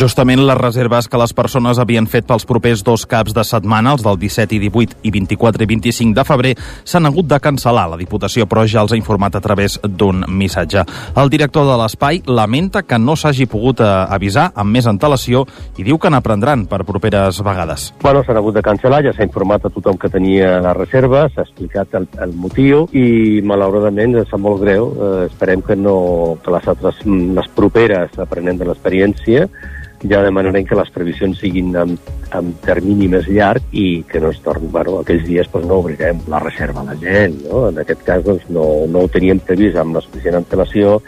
Justament 0.00 0.40
les 0.40 0.56
reserves 0.56 1.06
que 1.08 1.18
les 1.20 1.34
persones 1.36 1.78
havien 1.78 2.06
fet 2.08 2.24
pels 2.26 2.46
propers 2.48 2.82
dos 2.84 3.04
caps 3.06 3.34
de 3.36 3.44
setmana, 3.44 3.92
els 3.92 4.04
del 4.04 4.16
17 4.18 4.56
i 4.56 4.60
18 4.62 5.02
i 5.04 5.12
24 5.12 5.64
i 5.66 5.68
25 5.68 6.16
de 6.16 6.24
febrer, 6.24 6.52
s'han 6.84 7.06
hagut 7.06 7.28
de 7.28 7.38
cancel·lar. 7.42 7.86
La 7.90 7.98
Diputació, 8.00 8.46
però, 8.48 8.64
ja 8.66 8.80
els 8.82 8.94
ha 8.94 8.98
informat 8.98 9.36
a 9.36 9.42
través 9.44 9.76
d'un 9.84 10.24
missatge. 10.28 10.86
El 11.16 11.30
director 11.30 11.66
de 11.68 11.76
l'espai 11.76 12.22
lamenta 12.26 12.82
que 12.82 12.98
no 12.98 13.16
s'hagi 13.16 13.46
pogut 13.52 13.82
eh, 13.84 13.90
avisar 14.16 14.48
amb 14.54 14.72
més 14.72 14.88
antelació 14.88 15.44
i 15.76 15.84
diu 15.84 16.00
que 16.00 16.10
n'aprendran 16.10 16.64
per 16.70 16.82
properes 16.88 17.42
vegades. 17.44 17.90
Bueno, 18.02 18.24
s'han 18.24 18.40
hagut 18.40 18.56
de 18.56 18.64
cancel·lar, 18.64 19.02
ja 19.04 19.12
s'ha 19.12 19.28
informat 19.28 19.68
a 19.68 19.72
tothom 19.74 20.00
que 20.00 20.10
tenia 20.12 20.56
la 20.64 20.72
reserva, 20.76 21.26
s'ha 21.34 21.44
explicat 21.44 21.94
el, 22.00 22.08
el 22.24 22.32
motiu 22.32 22.86
i, 22.96 23.42
malauradament, 23.44 24.16
és 24.22 24.32
molt 24.40 24.62
greu. 24.64 24.88
Eh, 24.96 25.12
esperem 25.28 25.60
que, 25.66 25.76
no, 25.76 25.96
que 26.42 26.56
les 26.56 26.72
altres, 26.72 27.04
les 27.06 27.52
properes, 27.56 28.16
aprenent 28.22 28.58
de 28.60 28.70
l'experiència, 28.70 29.25
ja 29.26 30.22
demanarem 30.22 30.66
que 30.68 30.76
les 30.78 30.90
previsions 30.94 31.38
siguin 31.40 31.74
amb, 31.80 32.10
amb 32.36 32.58
termini 32.66 33.08
més 33.10 33.28
llarg 33.28 33.64
i 33.72 34.02
que 34.08 34.20
no 34.20 34.30
es 34.34 34.40
torni, 34.44 34.68
bueno, 34.72 34.98
aquells 35.00 35.24
dies 35.26 35.48
doncs, 35.52 35.66
no 35.68 35.80
obrirem 35.82 36.20
la 36.32 36.42
reserva 36.42 36.82
a 36.82 36.90
la 36.90 36.96
gent, 37.00 37.38
no? 37.46 37.66
En 37.70 37.80
aquest 37.82 38.04
cas 38.06 38.24
doncs, 38.26 38.44
no, 38.52 38.66
no 38.90 39.04
ho 39.04 39.12
teníem 39.12 39.40
previst 39.40 39.80
amb 39.80 39.96
la 39.96 40.04
suficient 40.04 40.38
antelació 40.42 40.98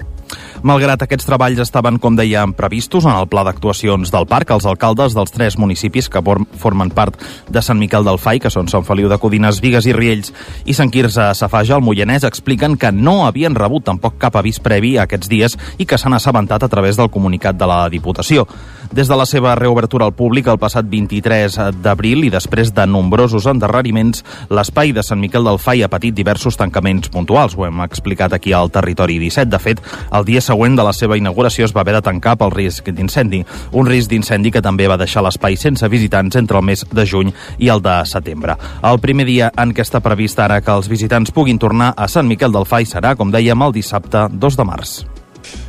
Malgrat 0.66 1.04
aquests 1.04 1.26
treballs 1.28 1.60
estaven, 1.62 2.00
com 2.02 2.16
dèiem, 2.18 2.50
previstos 2.56 3.04
en 3.06 3.14
el 3.14 3.28
pla 3.30 3.44
d'actuacions 3.46 4.10
del 4.10 4.26
parc, 4.26 4.50
els 4.50 4.66
alcaldes 4.66 5.14
dels 5.14 5.30
tres 5.30 5.58
municipis 5.60 6.08
que 6.10 6.22
formen 6.58 6.90
part 6.90 7.20
de 7.48 7.62
Sant 7.62 7.78
Miquel 7.78 8.06
del 8.06 8.18
Fai, 8.18 8.40
que 8.42 8.50
són 8.50 8.66
Sant 8.66 8.86
Feliu 8.88 9.10
de 9.10 9.20
Codines, 9.22 9.60
Vigues 9.62 9.86
i 9.86 9.94
Riells, 9.94 10.32
i 10.66 10.74
Sant 10.74 10.90
Quirze 10.90 11.30
Safaja, 11.38 11.76
al 11.76 11.84
Moianès, 11.86 12.26
expliquen 12.26 12.74
que 12.76 12.90
no 12.90 13.20
havien 13.26 13.54
rebut 13.54 13.86
tampoc 13.86 14.18
cap 14.18 14.40
avís 14.40 14.58
previ 14.58 14.96
aquests 14.98 15.30
dies 15.30 15.54
i 15.78 15.86
que 15.86 15.98
s'han 15.98 16.18
assabentat 16.18 16.66
a 16.66 16.72
través 16.72 16.98
del 16.98 17.12
comunicat 17.14 17.58
de 17.58 17.70
la 17.70 17.84
Diputació. 17.92 18.48
Des 18.92 19.09
de 19.09 19.16
la 19.16 19.26
seva 19.28 19.52
reobertura 19.54 20.07
al 20.09 20.14
públic 20.16 20.47
el 20.49 20.57
passat 20.59 20.87
23 20.88 21.59
d'abril 21.85 22.23
i 22.25 22.30
després 22.33 22.71
de 22.73 22.87
nombrosos 22.88 23.45
endarreriments, 23.50 24.23
l'espai 24.49 24.95
de 24.97 25.04
Sant 25.04 25.21
Miquel 25.21 25.45
del 25.45 25.61
Fai 25.61 25.83
ha 25.85 25.90
patit 25.92 26.16
diversos 26.16 26.57
tancaments 26.57 27.12
puntuals. 27.12 27.57
Ho 27.59 27.66
hem 27.66 27.83
explicat 27.85 28.33
aquí 28.33 28.54
al 28.57 28.73
Territori 28.73 29.18
17. 29.21 29.50
De 29.52 29.61
fet, 29.61 29.83
el 30.11 30.25
dia 30.25 30.40
següent 30.40 30.78
de 30.78 30.87
la 30.88 30.95
seva 30.97 31.18
inauguració 31.21 31.68
es 31.68 31.76
va 31.76 31.85
haver 31.85 31.99
de 31.99 32.02
tancar 32.09 32.38
pel 32.40 32.54
risc 32.54 32.88
d'incendi. 32.88 33.45
Un 33.76 33.87
risc 33.87 34.09
d'incendi 34.09 34.54
que 34.54 34.64
també 34.64 34.88
va 34.88 34.97
deixar 34.97 35.23
l'espai 35.26 35.61
sense 35.61 35.88
visitants 35.92 36.40
entre 36.40 36.57
el 36.57 36.64
mes 36.64 36.87
de 36.88 37.07
juny 37.07 37.35
i 37.59 37.68
el 37.68 37.85
de 37.85 38.00
setembre. 38.09 38.57
El 38.83 39.04
primer 39.04 39.28
dia 39.28 39.52
en 39.52 39.76
què 39.76 39.85
està 39.85 40.00
previst 40.00 40.40
ara 40.40 40.62
que 40.64 40.73
els 40.73 40.88
visitants 40.88 41.35
puguin 41.37 41.61
tornar 41.61 41.92
a 41.95 42.09
Sant 42.09 42.26
Miquel 42.26 42.57
del 42.57 42.66
Fai 42.66 42.88
serà, 42.88 43.16
com 43.21 43.28
dèiem, 43.35 43.68
el 43.68 43.76
dissabte 43.76 44.30
2 44.33 44.57
de 44.57 44.68
març. 44.73 44.99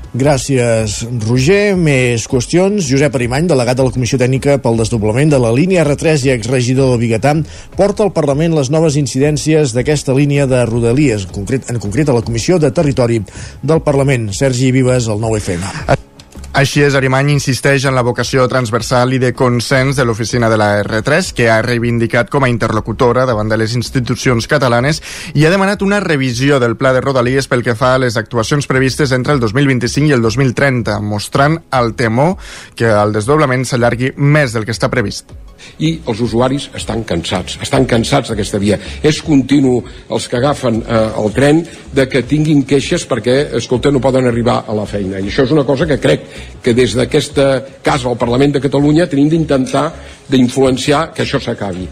Gràcies, 0.10 1.04
Roger. 1.28 1.76
Més 1.78 2.26
qüestions. 2.30 2.82
Josep 2.90 3.14
Arimany, 3.14 3.46
delegat 3.50 3.78
de 3.78 3.86
la 3.86 3.94
Comissió 3.94 4.18
Tècnica 4.18 4.58
pel 4.64 4.82
desdoblament 4.82 5.30
de 5.30 5.38
la 5.42 5.54
línia 5.54 5.86
R3 5.86 6.26
i 6.26 6.34
exregidor 6.34 6.96
de 6.96 7.04
Bigatà, 7.04 7.36
porta 7.78 8.08
al 8.08 8.14
Parlament 8.16 8.58
les 8.58 8.74
noves 8.74 8.98
incidències 8.98 9.76
d'aquesta 9.78 10.18
línia 10.18 10.50
de 10.50 10.66
Rodalies, 10.66 11.30
en 11.30 11.38
concret, 11.38 11.70
en 11.70 11.78
concret 11.78 12.10
a 12.10 12.18
la 12.18 12.26
Comissió 12.26 12.58
de 12.58 12.74
Territori 12.74 13.22
del 13.62 13.86
Parlament. 13.86 14.32
Sergi 14.34 14.74
Vives, 14.74 15.08
el 15.14 15.22
9FM. 15.22 16.09
Així 16.58 16.82
és, 16.82 16.96
Arimany 16.98 17.28
insisteix 17.30 17.84
en 17.86 17.94
la 17.94 18.02
vocació 18.02 18.48
transversal 18.50 19.14
i 19.14 19.20
de 19.22 19.30
consens 19.38 20.00
de 20.00 20.06
l'oficina 20.06 20.50
de 20.50 20.58
la 20.58 20.70
R3, 20.82 21.30
que 21.38 21.46
ha 21.46 21.60
reivindicat 21.62 22.32
com 22.34 22.44
a 22.44 22.50
interlocutora 22.50 23.28
davant 23.30 23.52
de 23.52 23.60
les 23.62 23.76
institucions 23.78 24.50
catalanes 24.50 25.02
i 25.38 25.46
ha 25.46 25.52
demanat 25.54 25.86
una 25.86 26.02
revisió 26.02 26.58
del 26.60 26.74
pla 26.76 26.92
de 26.96 27.04
Rodalies 27.06 27.48
pel 27.48 27.62
que 27.64 27.78
fa 27.78 27.94
a 27.94 28.02
les 28.02 28.18
actuacions 28.18 28.66
previstes 28.66 29.14
entre 29.14 29.38
el 29.38 29.44
2025 29.46 30.10
i 30.10 30.18
el 30.18 30.26
2030, 30.26 30.98
mostrant 31.06 31.60
el 31.70 31.94
temor 31.94 32.36
que 32.76 32.90
el 32.90 33.14
desdoblament 33.14 33.70
s'allargui 33.70 34.16
més 34.18 34.58
del 34.58 34.66
que 34.66 34.74
està 34.74 34.90
previst 34.90 35.49
i 35.80 35.94
els 36.06 36.22
usuaris 36.26 36.70
estan 36.78 37.04
cansats, 37.08 37.58
estan 37.64 37.88
cansats 37.90 38.32
d'aquesta 38.32 38.60
via. 38.62 38.80
És 39.04 39.22
continu 39.26 39.80
els 40.10 40.28
que 40.28 40.40
agafen 40.40 40.82
eh, 40.84 41.02
el 41.24 41.34
tren 41.36 41.64
de 41.96 42.08
que 42.10 42.24
tinguin 42.28 42.66
queixes 42.68 43.08
perquè, 43.10 43.40
escolta, 43.60 43.92
no 43.92 44.04
poden 44.04 44.28
arribar 44.30 44.64
a 44.68 44.76
la 44.78 44.88
feina. 44.90 45.20
I 45.20 45.32
això 45.32 45.48
és 45.48 45.56
una 45.56 45.66
cosa 45.68 45.88
que 45.90 46.00
crec 46.02 46.30
que 46.64 46.76
des 46.78 46.96
d'aquesta 46.98 47.50
casa 47.84 48.10
al 48.10 48.20
Parlament 48.20 48.56
de 48.56 48.64
Catalunya 48.64 49.10
tenim 49.10 49.30
d'intentar 49.32 49.90
d'influenciar 50.30 51.10
que 51.14 51.26
això 51.26 51.42
s'acabi. 51.42 51.88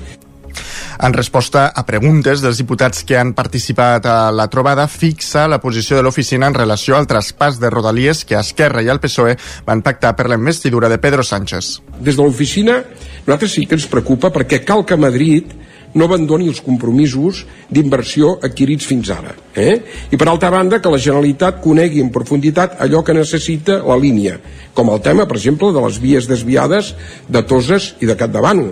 En 0.98 1.14
resposta 1.14 1.68
a 1.70 1.84
preguntes 1.86 2.42
dels 2.42 2.58
diputats 2.58 3.04
que 3.06 3.20
han 3.20 3.36
participat 3.38 4.08
a 4.10 4.32
la 4.34 4.48
trobada, 4.50 4.88
fixa 4.90 5.46
la 5.46 5.60
posició 5.62 6.00
de 6.00 6.02
l'oficina 6.08 6.50
en 6.50 6.58
relació 6.58 6.98
al 6.98 7.06
traspàs 7.06 7.60
de 7.62 7.70
Rodalies 7.70 8.24
que 8.26 8.40
Esquerra 8.40 8.82
i 8.82 8.90
el 8.90 9.02
PSOE 9.04 9.36
van 9.68 9.84
pactar 9.86 10.16
per 10.18 10.26
la 10.32 10.40
investidura 10.42 10.90
de 10.90 10.98
Pedro 10.98 11.22
Sánchez. 11.22 11.78
Des 12.02 12.18
de 12.18 12.24
l'oficina, 12.24 12.80
nosaltres 13.28 13.54
sí 13.54 13.68
que 13.68 13.78
ens 13.78 13.86
preocupa 13.92 14.34
perquè 14.34 14.64
cal 14.66 14.86
que 14.90 14.98
Madrid 14.98 15.54
no 15.94 16.08
abandoni 16.10 16.50
els 16.50 16.64
compromisos 16.66 17.44
d'inversió 17.70 18.34
adquirits 18.42 18.90
fins 18.90 19.14
ara. 19.14 19.36
Eh? 19.54 19.78
I 20.10 20.18
per 20.18 20.28
altra 20.32 20.50
banda, 20.54 20.82
que 20.82 20.92
la 20.92 21.02
Generalitat 21.02 21.62
conegui 21.62 22.02
en 22.02 22.10
profunditat 22.14 22.82
allò 22.82 23.04
que 23.06 23.16
necessita 23.18 23.80
la 23.86 23.98
línia, 24.02 24.40
com 24.74 24.90
el 24.94 25.02
tema, 25.06 25.30
per 25.30 25.38
exemple, 25.38 25.72
de 25.74 25.86
les 25.86 26.02
vies 26.02 26.28
desviades 26.30 26.96
de 27.30 27.46
Toses 27.46 27.94
i 28.02 28.10
de 28.10 28.18
Capdavant, 28.18 28.66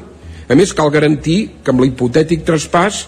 a 0.48 0.58
més, 0.58 0.74
cal 0.78 0.92
garantir 0.94 1.40
que 1.64 1.74
amb 1.74 1.82
l'hipotètic 1.84 2.46
traspàs 2.46 3.06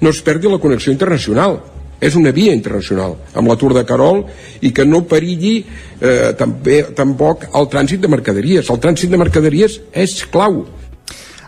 no 0.00 0.10
es 0.10 0.22
perdi 0.24 0.50
la 0.50 0.60
connexió 0.62 0.92
internacional. 0.92 1.60
És 2.00 2.14
una 2.16 2.32
via 2.32 2.54
internacional, 2.56 3.18
amb 3.36 3.50
l'atur 3.50 3.74
de 3.76 3.82
Carol, 3.84 4.22
i 4.64 4.70
que 4.72 4.86
no 4.88 5.02
perilli 5.04 5.58
eh, 5.60 6.30
també, 6.32 6.78
tampoc 6.96 7.44
el 7.52 7.68
trànsit 7.68 8.00
de 8.00 8.08
mercaderies. 8.08 8.70
El 8.72 8.80
trànsit 8.80 9.12
de 9.12 9.20
mercaderies 9.20 9.76
és 9.92 10.14
clau 10.32 10.62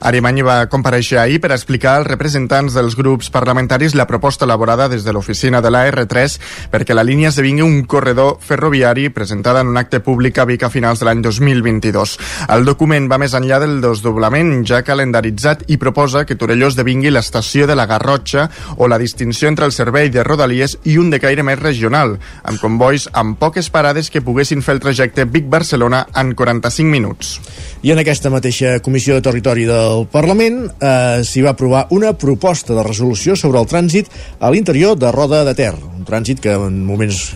Arimany 0.03 0.41
va 0.43 0.67
compareixer 0.67 1.21
ahir 1.23 1.39
per 1.39 1.53
explicar 1.55 1.93
als 2.01 2.09
representants 2.09 2.75
dels 2.75 2.97
grups 2.99 3.29
parlamentaris 3.31 3.95
la 3.95 4.09
proposta 4.11 4.45
elaborada 4.49 4.89
des 4.91 5.05
de 5.07 5.13
l'oficina 5.15 5.61
de 5.63 5.71
la 5.71 5.85
R3 5.87 6.39
perquè 6.73 6.97
la 6.97 7.05
línia 7.07 7.31
esdevingui 7.31 7.63
un 7.63 7.85
corredor 7.87 8.41
ferroviari 8.43 9.11
presentada 9.15 9.61
en 9.63 9.71
un 9.71 9.79
acte 9.79 10.01
públic 10.01 10.41
a 10.43 10.45
Vic 10.45 10.65
a 10.67 10.71
finals 10.75 10.99
de 10.99 11.07
l'any 11.07 11.23
2022. 11.23 12.17
El 12.51 12.67
document 12.67 13.07
va 13.13 13.21
més 13.23 13.37
enllà 13.39 13.61
del 13.63 13.79
desdoblament 13.85 14.65
ja 14.67 14.83
calendaritzat 14.83 15.69
i 15.71 15.79
proposa 15.79 16.25
que 16.27 16.35
Torelló 16.35 16.73
esdevingui 16.73 17.15
l'estació 17.15 17.69
de 17.71 17.79
la 17.79 17.87
Garrotxa 17.87 18.49
o 18.79 18.91
la 18.91 18.99
distinció 18.99 19.47
entre 19.53 19.71
el 19.71 19.77
servei 19.77 20.11
de 20.11 20.27
Rodalies 20.27 20.79
i 20.83 20.99
un 20.99 21.15
de 21.15 21.23
caire 21.23 21.47
més 21.47 21.61
regional, 21.63 22.17
amb 22.43 22.59
convois 22.59 23.07
amb 23.13 23.39
poques 23.39 23.71
parades 23.71 24.11
que 24.11 24.25
poguessin 24.25 24.67
fer 24.67 24.75
el 24.81 24.83
trajecte 24.83 25.31
Vic-Barcelona 25.31 26.09
en 26.19 26.35
45 26.35 26.91
minuts. 26.91 27.39
I 27.83 27.95
en 27.95 28.03
aquesta 28.03 28.31
mateixa 28.31 28.81
Comissió 28.83 29.15
de 29.15 29.23
Territori 29.23 29.65
del 29.67 29.92
Parlament 30.13 30.65
eh, 30.69 31.23
s'hi 31.27 31.43
va 31.45 31.53
aprovar 31.57 31.87
una 31.97 32.13
proposta 32.19 32.77
de 32.77 32.85
resolució 32.87 33.37
sobre 33.39 33.61
el 33.63 33.69
trànsit 33.71 34.11
a 34.41 34.51
l'interior 34.53 34.99
de 34.99 35.11
Roda 35.15 35.43
de 35.49 35.55
Ter, 35.59 35.75
un 36.03 36.09
trànsit 36.09 36.43
que 36.43 36.53
en 36.59 36.83
moments 36.85 37.33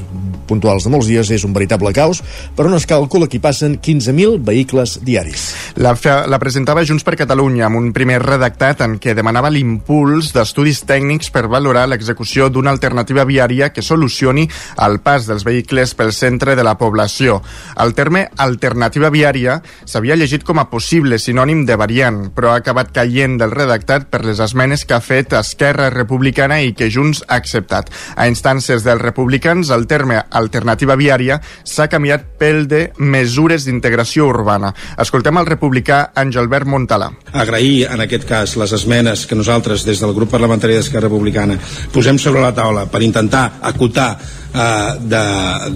puntuals 0.46 0.86
de 0.86 0.92
molts 0.92 1.08
dies 1.10 1.30
és 1.34 1.44
un 1.46 1.54
veritable 1.54 1.92
caos, 1.94 2.22
per 2.56 2.66
on 2.68 2.76
es 2.76 2.86
calcula 2.86 3.28
que 3.30 3.38
hi 3.38 3.42
passen 3.42 3.78
15.000 3.82 4.38
vehicles 4.46 4.98
diaris. 5.06 5.48
La, 5.82 5.94
la 6.30 6.40
presentava 6.42 6.84
Junts 6.86 7.04
per 7.06 7.16
Catalunya 7.18 7.66
amb 7.66 7.80
un 7.80 7.90
primer 7.96 8.20
redactat 8.22 8.82
en 8.86 8.98
què 9.02 9.14
demanava 9.16 9.50
l'impuls 9.52 10.32
d'estudis 10.34 10.84
tècnics 10.86 11.32
per 11.34 11.46
valorar 11.52 11.86
l'execució 11.90 12.48
d'una 12.50 12.72
alternativa 12.74 13.26
viària 13.26 13.72
que 13.74 13.84
solucioni 13.84 14.46
el 14.86 15.00
pas 15.04 15.26
dels 15.28 15.44
vehicles 15.46 15.94
pel 15.98 16.14
centre 16.14 16.56
de 16.56 16.64
la 16.66 16.76
població. 16.78 17.40
El 17.82 17.94
terme 17.98 18.26
alternativa 18.42 19.10
viària 19.10 19.60
s'havia 19.84 20.16
llegit 20.16 20.46
com 20.46 20.60
a 20.62 20.68
possible 20.70 21.18
sinònim 21.22 21.64
de 21.66 21.76
variant, 21.78 22.26
però 22.34 22.54
ha 22.54 22.62
acabat 22.62 22.92
caient 22.94 23.36
del 23.40 23.54
redactat 23.54 24.08
per 24.10 24.24
les 24.24 24.40
esmenes 24.42 24.86
que 24.86 24.96
ha 24.96 25.02
fet 25.02 25.34
Esquerra 25.36 25.90
Republicana 25.90 26.60
i 26.62 26.72
que 26.76 26.90
Junts 26.92 27.22
ha 27.26 27.38
acceptat. 27.40 27.90
A 28.16 28.26
instàncies 28.56 28.84
dels 28.84 29.02
republicans, 29.02 29.70
el 29.70 29.86
terme 29.86 30.18
alternativa 30.30 30.96
viària 30.96 31.38
s'ha 31.64 31.88
canviat 31.92 32.24
pel 32.40 32.64
de 32.68 32.80
mesures 32.98 33.66
d'integració 33.66 34.28
urbana. 34.30 34.72
Escoltem 35.02 35.36
el 35.40 35.48
republicà 35.48 36.12
Àngelbert 36.16 36.68
Montalà. 36.70 37.10
Agrair 37.32 37.90
en 37.92 38.02
aquest 38.04 38.26
cas 38.28 38.56
les 38.56 38.72
esmenes 38.72 39.26
que 39.26 39.36
nosaltres 39.36 39.84
des 39.86 40.00
del 40.00 40.14
grup 40.16 40.32
parlamentari 40.32 40.78
d'Esquerra 40.78 41.08
Republicana 41.10 41.58
posem 41.92 42.18
sobre 42.18 42.42
la 42.42 42.54
taula 42.56 42.86
per 42.90 43.02
intentar 43.04 43.58
acotar 43.60 44.16
eh, 44.56 44.92
de, 45.00 45.22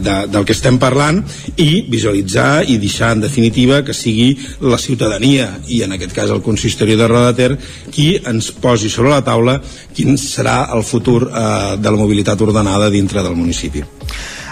de, 0.00 0.16
del 0.32 0.46
que 0.48 0.56
estem 0.56 0.78
parlant 0.80 1.20
i 1.60 1.84
visualitzar 1.92 2.64
i 2.66 2.78
deixar 2.80 3.12
en 3.16 3.24
definitiva 3.26 3.82
que 3.84 3.96
sigui 3.96 4.32
la 4.64 4.80
ciutadania 4.80 5.50
i 5.68 5.82
en 5.84 5.96
aquest 5.96 6.16
cas 6.16 6.32
el 6.32 6.42
consistori 6.42 6.96
de 6.96 7.08
Rodater 7.10 7.52
qui 7.92 8.14
ens 8.16 8.50
posi 8.52 8.90
sobre 8.90 9.12
la 9.12 9.22
taula 9.26 9.60
quin 9.94 10.16
serà 10.20 10.64
el 10.74 10.84
futur 10.86 11.22
eh, 11.28 11.76
de 11.76 11.90
la 11.90 12.00
mobilitat 12.00 12.40
ordenada 12.40 12.90
dintre 12.90 13.22
del 13.22 13.36
municipi. 13.36 13.84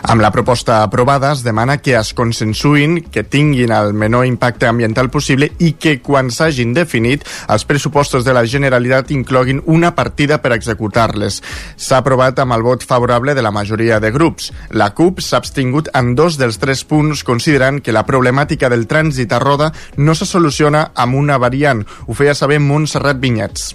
Amb 0.03 0.23
la 0.23 0.31
proposta 0.31 0.83
aprovada 0.83 1.33
es 1.33 1.43
demana 1.43 1.79
que 1.83 1.97
es 1.99 2.13
consensuïn, 2.15 3.01
que 3.11 3.25
tinguin 3.25 3.73
el 3.75 3.93
menor 3.95 4.27
impacte 4.29 4.69
ambiental 4.69 5.11
possible 5.11 5.51
i 5.59 5.73
que 5.81 5.99
quan 6.05 6.31
s'hagin 6.31 6.75
definit 6.77 7.25
els 7.49 7.67
pressupostos 7.69 8.25
de 8.25 8.35
la 8.37 8.45
Generalitat 8.47 9.11
incloguin 9.15 9.63
una 9.67 9.95
partida 9.97 10.39
per 10.43 10.55
executar-les. 10.55 11.41
S'ha 11.77 11.99
aprovat 11.99 12.39
amb 12.39 12.55
el 12.55 12.63
vot 12.67 12.87
favorable 12.87 13.35
de 13.35 13.43
la 13.43 13.55
majoria 13.55 13.99
de 14.01 14.13
grups. 14.15 14.53
La 14.71 14.93
CUP 14.95 15.21
s'ha 15.25 15.43
abstingut 15.43 15.91
en 15.99 16.15
dos 16.15 16.39
dels 16.39 16.61
tres 16.63 16.85
punts 16.85 17.25
considerant 17.25 17.83
que 17.83 17.95
la 17.95 18.07
problemàtica 18.07 18.71
del 18.71 18.87
trànsit 18.87 19.35
a 19.35 19.43
roda 19.43 19.73
no 19.97 20.15
se 20.15 20.27
soluciona 20.27 20.91
amb 20.95 21.19
una 21.19 21.39
variant. 21.39 21.85
Ho 22.07 22.15
feia 22.15 22.39
saber 22.39 22.61
Montserrat 22.63 23.19
Vinyets 23.21 23.75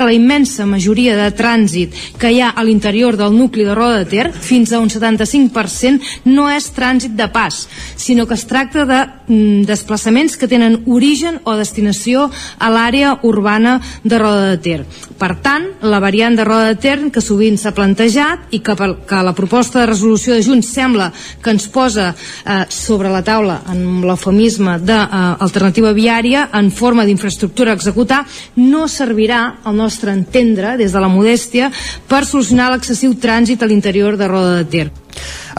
que 0.00 0.06
la 0.08 0.16
immensa 0.16 0.64
majoria 0.64 1.12
de 1.12 1.28
trànsit 1.36 1.92
que 2.16 2.30
hi 2.32 2.38
ha 2.40 2.54
a 2.56 2.62
l'interior 2.64 3.18
del 3.20 3.34
nucli 3.36 3.66
de 3.68 3.74
Roda 3.76 3.98
de 4.00 4.06
Ter, 4.08 4.30
fins 4.32 4.72
a 4.72 4.78
un 4.80 4.88
75%, 4.88 6.24
no 6.32 6.46
és 6.48 6.70
trànsit 6.72 7.12
de 7.18 7.26
pas, 7.28 7.66
sinó 8.00 8.24
que 8.24 8.38
es 8.38 8.46
tracta 8.48 8.86
de 8.88 9.00
mm, 9.04 9.66
desplaçaments 9.68 10.38
que 10.40 10.48
tenen 10.48 10.78
origen 10.88 11.36
o 11.44 11.52
destinació 11.58 12.30
a 12.56 12.70
l'àrea 12.72 13.18
urbana 13.28 13.76
de 14.00 14.22
Roda 14.22 14.46
de 14.54 14.62
Ter. 14.64 14.78
Per 15.20 15.34
tant, 15.44 15.66
la 15.84 16.00
variant 16.00 16.32
de 16.32 16.48
Roda 16.48 16.70
de 16.72 16.80
Ter, 16.80 16.96
que 17.12 17.20
sovint 17.20 17.60
s'ha 17.60 17.74
plantejat 17.76 18.56
i 18.56 18.62
que, 18.64 18.72
que 19.04 19.20
la 19.20 19.36
proposta 19.36 19.82
de 19.82 19.90
resolució 19.92 20.32
de 20.32 20.46
Junts 20.46 20.72
sembla 20.72 21.10
que 21.44 21.52
ens 21.52 21.68
posa 21.68 22.08
eh, 22.14 22.64
sobre 22.72 23.12
la 23.12 23.20
taula 23.20 23.60
en 23.68 24.00
l'eufemisme 24.00 24.78
d'alternativa 24.80 25.92
eh, 25.92 25.98
viària 26.00 26.48
en 26.56 26.72
forma 26.72 27.04
d'infraestructura 27.04 27.74
a 27.74 27.76
executar, 27.76 28.24
no 28.56 28.88
servirà 28.88 29.42
al 29.60 29.76
nostre 29.76 29.89
nostre 29.90 30.14
entendre, 30.14 30.76
des 30.78 30.92
de 30.94 31.02
la 31.02 31.10
modèstia, 31.10 31.70
per 32.06 32.22
solucionar 32.24 32.70
l'excessiu 32.70 33.16
trànsit 33.18 33.62
a 33.62 33.66
l'interior 33.66 34.16
de 34.16 34.30
Roda 34.30 34.60
de 34.60 34.66
Ter. 34.70 34.86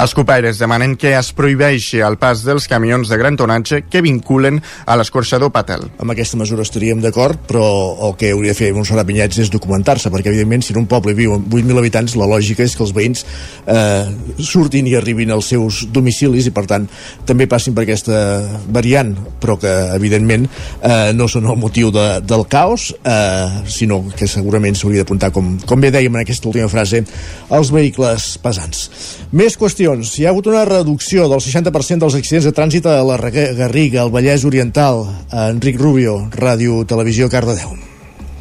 Els 0.01 0.13
copaires 0.15 0.59
demanen 0.61 0.95
que 0.99 1.13
es 1.17 1.31
prohibeixi 1.35 1.99
el 2.05 2.17
pas 2.21 2.43
dels 2.45 2.67
camions 2.71 3.09
de 3.11 3.17
gran 3.19 3.37
tonatge 3.37 3.83
que 3.91 4.01
vinculen 4.01 4.61
a 4.85 4.95
l'escorxador 4.99 5.51
Patel. 5.51 5.83
Amb 5.99 6.13
aquesta 6.13 6.39
mesura 6.39 6.63
estaríem 6.65 7.01
d'acord, 7.03 7.39
però 7.49 7.65
el 8.07 8.15
que 8.19 8.31
hauria 8.31 8.53
de 8.53 8.57
fer 8.57 8.71
Montserrat 8.75 9.07
Vinyets 9.07 9.41
és 9.43 9.51
documentar-se, 9.53 10.11
perquè 10.13 10.31
evidentment 10.31 10.63
si 10.65 10.75
en 10.75 10.81
un 10.83 10.87
poble 10.89 11.15
viuen 11.17 11.43
8.000 11.49 11.81
habitants, 11.81 12.15
la 12.19 12.29
lògica 12.29 12.63
és 12.63 12.75
que 12.77 12.85
els 12.85 12.93
veïns 12.95 13.25
eh, 13.65 14.07
surtin 14.39 14.87
i 14.87 14.95
arribin 14.99 15.33
als 15.35 15.51
seus 15.51 15.83
domicilis 15.91 16.47
i 16.47 16.55
per 16.55 16.65
tant 16.69 16.87
també 17.27 17.49
passin 17.51 17.75
per 17.75 17.85
aquesta 17.85 18.17
variant, 18.71 19.13
però 19.41 19.57
que 19.59 19.71
evidentment 19.97 20.47
eh, 20.47 21.11
no 21.17 21.27
són 21.31 21.49
el 21.51 21.59
motiu 21.59 21.91
de, 21.93 22.07
del 22.23 22.45
caos, 22.51 22.91
eh, 23.03 23.63
sinó 23.67 24.03
que 24.15 24.29
segurament 24.29 24.77
s'hauria 24.77 25.03
d'apuntar, 25.03 25.31
com, 25.35 25.57
com 25.67 25.83
bé 25.83 25.91
dèiem 25.93 26.15
en 26.15 26.23
aquesta 26.23 26.47
última 26.51 26.69
frase, 26.71 27.03
els 27.51 27.71
vehicles 27.73 28.35
pesants. 28.43 28.87
Més 29.31 29.40
qüestions. 29.41 30.11
Hi 30.19 30.27
ha 30.27 30.33
hagut 30.35 30.45
una 30.51 30.61
reducció 30.69 31.25
del 31.31 31.41
60% 31.41 32.05
dels 32.05 32.17
accidents 32.19 32.45
de 32.45 32.53
trànsit 32.53 32.85
a 32.85 32.99
la 33.01 33.17
Garriga, 33.17 34.03
al 34.03 34.13
Vallès 34.13 34.45
Oriental. 34.45 35.07
Enric 35.49 35.81
Rubio, 35.81 36.19
Ràdio 36.37 36.83
Televisió, 36.85 37.29
Cardedeu. 37.29 37.90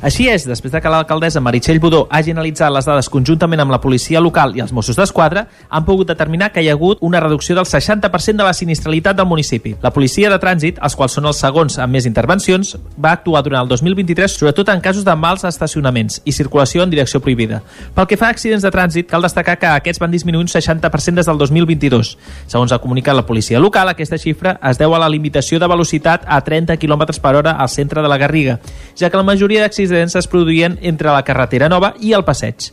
Així 0.00 0.30
és, 0.32 0.46
després 0.48 0.72
de 0.72 0.80
que 0.80 0.88
l'alcaldessa 0.88 1.42
Meritxell 1.44 1.76
Budó 1.76 2.06
hagi 2.08 2.32
analitzat 2.32 2.72
les 2.72 2.86
dades 2.88 3.10
conjuntament 3.12 3.60
amb 3.60 3.74
la 3.74 3.82
policia 3.84 4.20
local 4.24 4.54
i 4.56 4.62
els 4.64 4.70
Mossos 4.72 4.96
d'Esquadra, 4.96 5.42
han 5.68 5.84
pogut 5.84 6.08
determinar 6.08 6.48
que 6.54 6.62
hi 6.64 6.70
ha 6.70 6.76
hagut 6.78 7.02
una 7.04 7.20
reducció 7.20 7.52
del 7.58 7.66
60% 7.68 8.40
de 8.40 8.46
la 8.46 8.54
sinistralitat 8.56 9.18
del 9.18 9.28
municipi. 9.28 9.74
La 9.82 9.90
policia 9.92 10.30
de 10.32 10.38
trànsit, 10.40 10.78
els 10.80 10.96
quals 10.96 11.18
són 11.18 11.28
els 11.28 11.42
segons 11.44 11.76
amb 11.76 11.92
més 11.92 12.06
intervencions, 12.08 12.78
va 12.96 13.12
actuar 13.12 13.42
durant 13.44 13.60
el 13.60 13.68
2023 13.68 14.38
sobretot 14.38 14.70
en 14.72 14.80
casos 14.80 15.04
de 15.04 15.16
mals 15.20 15.44
estacionaments 15.44 16.22
i 16.24 16.32
circulació 16.32 16.80
en 16.80 16.96
direcció 16.96 17.20
prohibida. 17.20 17.60
Pel 17.92 18.08
que 18.08 18.16
fa 18.16 18.30
a 18.30 18.36
accidents 18.38 18.64
de 18.64 18.72
trànsit, 18.72 19.10
cal 19.10 19.28
destacar 19.28 19.58
que 19.60 19.68
aquests 19.68 20.00
van 20.00 20.16
disminuir 20.16 20.46
un 20.46 20.48
60% 20.48 21.20
des 21.20 21.28
del 21.28 21.44
2022. 21.44 22.14
Segons 22.46 22.72
ha 22.72 22.80
comunicat 22.80 23.20
la 23.20 23.26
policia 23.28 23.60
local, 23.60 23.92
aquesta 23.92 24.16
xifra 24.16 24.56
es 24.64 24.80
deu 24.80 24.96
a 24.96 25.04
la 25.04 25.12
limitació 25.12 25.60
de 25.60 25.68
velocitat 25.68 26.24
a 26.24 26.40
30 26.40 26.80
km 26.80 27.04
per 27.20 27.36
hora 27.36 27.58
al 27.60 27.68
centre 27.68 28.00
de 28.00 28.08
la 28.08 28.16
Garriga, 28.16 28.60
ja 28.96 29.12
que 29.12 29.20
la 29.20 29.28
majoria 29.28 29.60
d'accidents 29.60 29.89
accidents 29.90 30.14
es 30.14 30.28
produïen 30.30 30.78
entre 30.86 31.10
la 31.10 31.24
carretera 31.26 31.68
nova 31.68 31.94
i 31.98 32.14
el 32.14 32.22
passeig. 32.24 32.70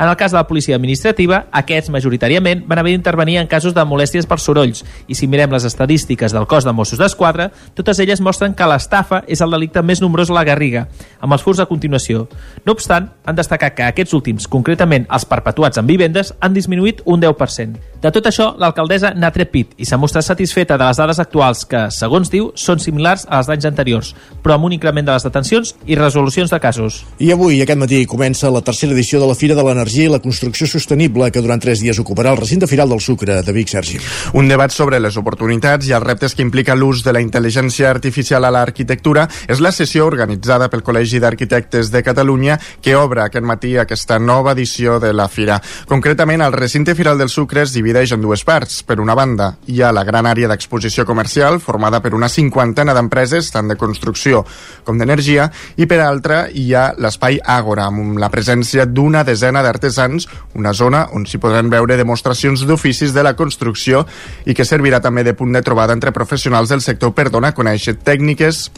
En 0.00 0.08
el 0.08 0.16
cas 0.16 0.32
de 0.32 0.38
la 0.38 0.46
policia 0.48 0.78
administrativa, 0.78 1.42
aquests 1.52 1.90
majoritàriament 1.92 2.62
van 2.64 2.80
haver 2.80 2.94
d'intervenir 2.94 3.34
en 3.36 3.48
casos 3.50 3.74
de 3.76 3.82
molèsties 3.84 4.24
per 4.24 4.38
sorolls 4.40 4.80
i 5.12 5.16
si 5.18 5.26
mirem 5.28 5.52
les 5.52 5.66
estadístiques 5.68 6.32
del 6.32 6.46
cos 6.48 6.64
de 6.64 6.72
Mossos 6.72 6.96
d'Esquadra, 6.96 7.50
totes 7.76 8.00
elles 8.00 8.22
mostren 8.24 8.54
que 8.56 8.64
l'estafa 8.64 9.18
és 9.28 9.42
el 9.44 9.52
delicte 9.52 9.82
més 9.84 10.00
nombrós 10.00 10.32
a 10.32 10.38
la 10.38 10.44
Garriga, 10.48 10.86
amb 11.20 11.36
els 11.36 11.44
furs 11.44 11.60
a 11.60 11.66
continuació. 11.68 12.22
No 12.64 12.72
obstant, 12.72 13.10
han 13.28 13.36
destacat 13.36 13.76
que 13.76 13.90
aquests 13.90 14.16
últims, 14.16 14.46
concretament 14.48 15.04
els 15.12 15.28
perpetuats 15.28 15.76
en 15.76 15.84
vivendes, 15.84 16.32
han 16.40 16.56
disminuït 16.56 17.04
un 17.04 17.20
10%. 17.20 17.76
De 18.00 18.08
tot 18.08 18.30
això, 18.32 18.54
l'alcaldessa 18.56 19.12
n'ha 19.12 19.32
tret 19.36 19.52
pit 19.52 19.76
i 19.76 19.84
s'ha 19.84 20.00
mostrat 20.00 20.24
satisfeta 20.24 20.80
de 20.80 20.88
les 20.88 20.96
dades 20.96 21.20
actuals 21.20 21.66
que, 21.68 21.84
segons 21.92 22.32
diu, 22.32 22.48
són 22.56 22.80
similars 22.80 23.26
als 23.28 23.52
d'anys 23.52 23.68
anteriors, 23.68 24.14
però 24.40 24.56
amb 24.56 24.70
un 24.70 24.78
increment 24.78 25.12
de 25.12 25.12
les 25.12 25.28
detencions 25.28 25.76
i 25.84 26.00
resolucions 26.00 26.48
de 26.48 26.64
casos. 26.64 27.02
I 27.20 27.34
avui, 27.36 27.60
aquest 27.60 27.84
matí, 27.84 28.06
comença 28.08 28.48
la 28.48 28.64
tercera 28.64 28.96
edició 28.96 29.20
de 29.20 29.28
la 29.28 29.36
Fira 29.36 29.52
de 29.52 29.60
l'Energia 29.68 29.89
l'energia 29.90 30.06
i 30.06 30.12
la 30.12 30.20
construcció 30.22 30.66
sostenible 30.70 31.30
que 31.32 31.40
durant 31.42 31.60
tres 31.60 31.80
dies 31.82 31.98
ocuparà 31.98 32.30
el 32.30 32.38
recinte 32.38 32.66
firal 32.70 32.88
del 32.88 33.00
Sucre 33.00 33.42
de 33.42 33.52
Vic, 33.52 33.68
Sergi. 33.68 33.98
Un 34.38 34.46
debat 34.48 34.70
sobre 34.70 35.00
les 35.00 35.16
oportunitats 35.18 35.88
i 35.88 35.94
els 35.96 36.04
reptes 36.04 36.34
que 36.34 36.44
implica 36.44 36.76
l'ús 36.76 37.02
de 37.02 37.12
la 37.12 37.20
intel·ligència 37.20 37.90
artificial 37.90 38.44
a 38.44 38.52
l'arquitectura 38.54 39.26
és 39.48 39.60
la 39.60 39.72
sessió 39.72 40.06
organitzada 40.06 40.68
pel 40.70 40.84
Col·legi 40.86 41.18
d'Arquitectes 41.18 41.90
de 41.90 42.02
Catalunya 42.06 42.58
que 42.80 42.94
obre 42.94 43.24
aquest 43.24 43.46
matí 43.46 43.76
aquesta 43.78 44.18
nova 44.20 44.52
edició 44.52 45.00
de 45.00 45.12
la 45.12 45.26
Fira. 45.28 45.58
Concretament, 45.88 46.42
el 46.42 46.54
recinte 46.54 46.94
firal 46.94 47.18
del 47.18 47.32
Sucre 47.32 47.64
es 47.64 47.74
divideix 47.74 48.14
en 48.14 48.22
dues 48.22 48.44
parts. 48.44 48.84
Per 48.86 49.00
una 49.00 49.18
banda, 49.18 49.56
hi 49.66 49.82
ha 49.82 49.90
la 49.92 50.04
gran 50.04 50.26
àrea 50.26 50.48
d'exposició 50.48 51.04
comercial 51.06 51.58
formada 51.60 52.00
per 52.00 52.14
una 52.14 52.28
cinquantena 52.30 52.94
d'empreses, 52.94 53.50
tant 53.50 53.66
de 53.66 53.78
construcció 53.80 54.44
com 54.84 55.02
d'energia, 55.02 55.50
i 55.76 55.90
per 55.90 55.98
altra 56.04 56.44
hi 56.52 56.70
ha 56.74 56.92
l'espai 56.98 57.40
Àgora, 57.42 57.90
amb 57.90 58.20
la 58.20 58.30
presència 58.30 58.86
d'una 58.86 59.24
desena 59.26 59.64
d'artistes 59.64 59.69
artesans, 59.70 60.28
una 60.58 60.74
zona 60.74 61.06
on 61.16 61.24
s'hi 61.26 61.40
podran 61.40 61.70
veure 61.72 61.98
demostracions 62.00 62.66
d'oficis 62.66 63.14
de 63.16 63.24
la 63.24 63.36
construcció 63.38 64.04
i 64.44 64.54
que 64.54 64.68
servirà 64.68 65.00
també 65.00 65.24
de 65.24 65.34
punt 65.38 65.54
de 65.56 65.64
trobada 65.64 65.96
entre 65.96 66.12
professionals 66.12 66.68
del 66.70 66.84
sector 66.84 67.14
per 67.14 67.30
donar 67.30 67.54
a 67.54 67.58
conèixer 67.58 67.96
tècniques 68.04 68.68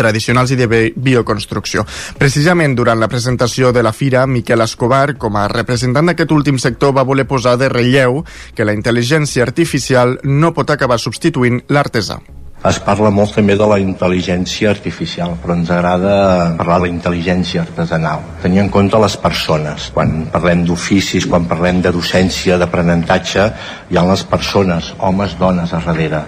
tradicionals 0.00 0.52
i 0.54 0.56
de 0.56 0.68
bioconstrucció. 0.96 1.84
Precisament 2.18 2.76
durant 2.78 3.00
la 3.00 3.08
presentació 3.08 3.72
de 3.72 3.82
la 3.82 3.92
fira, 3.92 4.26
Miquel 4.26 4.64
Escobar, 4.64 5.16
com 5.20 5.36
a 5.36 5.46
representant 5.52 6.10
d'aquest 6.10 6.32
últim 6.32 6.60
sector, 6.62 6.94
va 6.96 7.06
voler 7.06 7.28
posar 7.28 7.56
de 7.60 7.68
relleu 7.68 8.22
que 8.54 8.66
la 8.66 8.76
intel·ligència 8.76 9.44
artificial 9.46 10.18
no 10.24 10.54
pot 10.56 10.70
acabar 10.70 10.98
substituint 10.98 11.64
l'artesà. 11.68 12.20
Es 12.60 12.76
parla 12.84 13.08
molt 13.08 13.32
també 13.32 13.54
de 13.56 13.64
la 13.64 13.78
intel·ligència 13.80 14.68
artificial, 14.68 15.30
però 15.40 15.54
ens 15.56 15.70
agrada 15.72 16.10
parlar 16.58 16.74
de 16.82 16.84
la 16.84 16.90
intel·ligència 16.92 17.62
artesanal. 17.62 18.26
Tenir 18.42 18.60
en 18.60 18.68
compte 18.68 19.00
les 19.00 19.16
persones. 19.22 19.86
Quan 19.94 20.26
parlem 20.34 20.66
d'oficis, 20.68 21.24
quan 21.30 21.46
parlem 21.48 21.80
de 21.80 21.94
docència, 21.94 22.58
d'aprenentatge, 22.60 23.46
hi 23.88 23.96
ha 23.96 24.04
les 24.10 24.26
persones, 24.28 24.92
homes, 24.98 25.38
dones 25.40 25.72
a 25.72 25.80
darrere. 25.86 26.20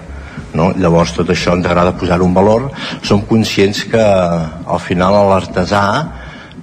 No? 0.57 0.71
Llavors 0.73 1.13
tot 1.19 1.29
això 1.37 1.53
ens 1.53 1.69
agrada 1.69 1.93
posar 2.01 2.23
un 2.25 2.33
valor. 2.33 2.71
Som 3.05 3.27
conscients 3.29 3.85
que 3.93 4.01
al 4.01 4.81
final 4.81 5.21
l'artesà 5.29 5.85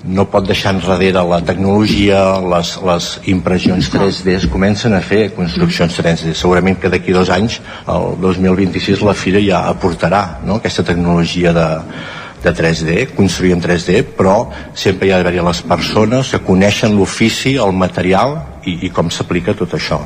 no 0.04 0.26
pot 0.32 0.46
deixar 0.48 0.74
enrere 0.76 1.24
la 1.28 1.42
tecnologia, 1.44 2.22
les, 2.40 2.72
les 2.88 3.10
impressions 3.34 3.90
3D, 3.92 4.36
es 4.38 4.48
comencen 4.52 4.96
a 4.96 5.02
fer 5.04 5.34
construccions 5.36 5.98
3D. 6.00 6.34
Segurament 6.38 6.80
que 6.80 6.92
d'aquí 6.92 7.16
dos 7.16 7.32
anys, 7.34 7.60
el 7.92 8.16
2026, 8.22 9.04
la 9.04 9.18
Fira 9.18 9.44
ja 9.44 9.66
aportarà 9.68 10.40
no? 10.46 10.60
aquesta 10.60 10.86
tecnologia 10.88 11.52
de, 11.56 11.68
de 12.44 12.54
3D, 12.56 13.10
construir 13.18 13.54
en 13.58 13.64
3D, 13.64 14.04
però 14.16 14.38
sempre 14.74 15.10
hi 15.10 15.12
ha 15.12 15.20
d'haver-hi 15.20 15.44
les 15.44 15.62
persones 15.68 16.32
que 16.32 16.44
coneixen 16.48 16.96
l'ofici, 16.96 17.58
el 17.60 17.76
material 17.76 18.38
i, 18.66 18.78
i 18.88 18.94
com 18.94 19.12
s'aplica 19.14 19.56
tot 19.58 19.76
això. 19.78 20.02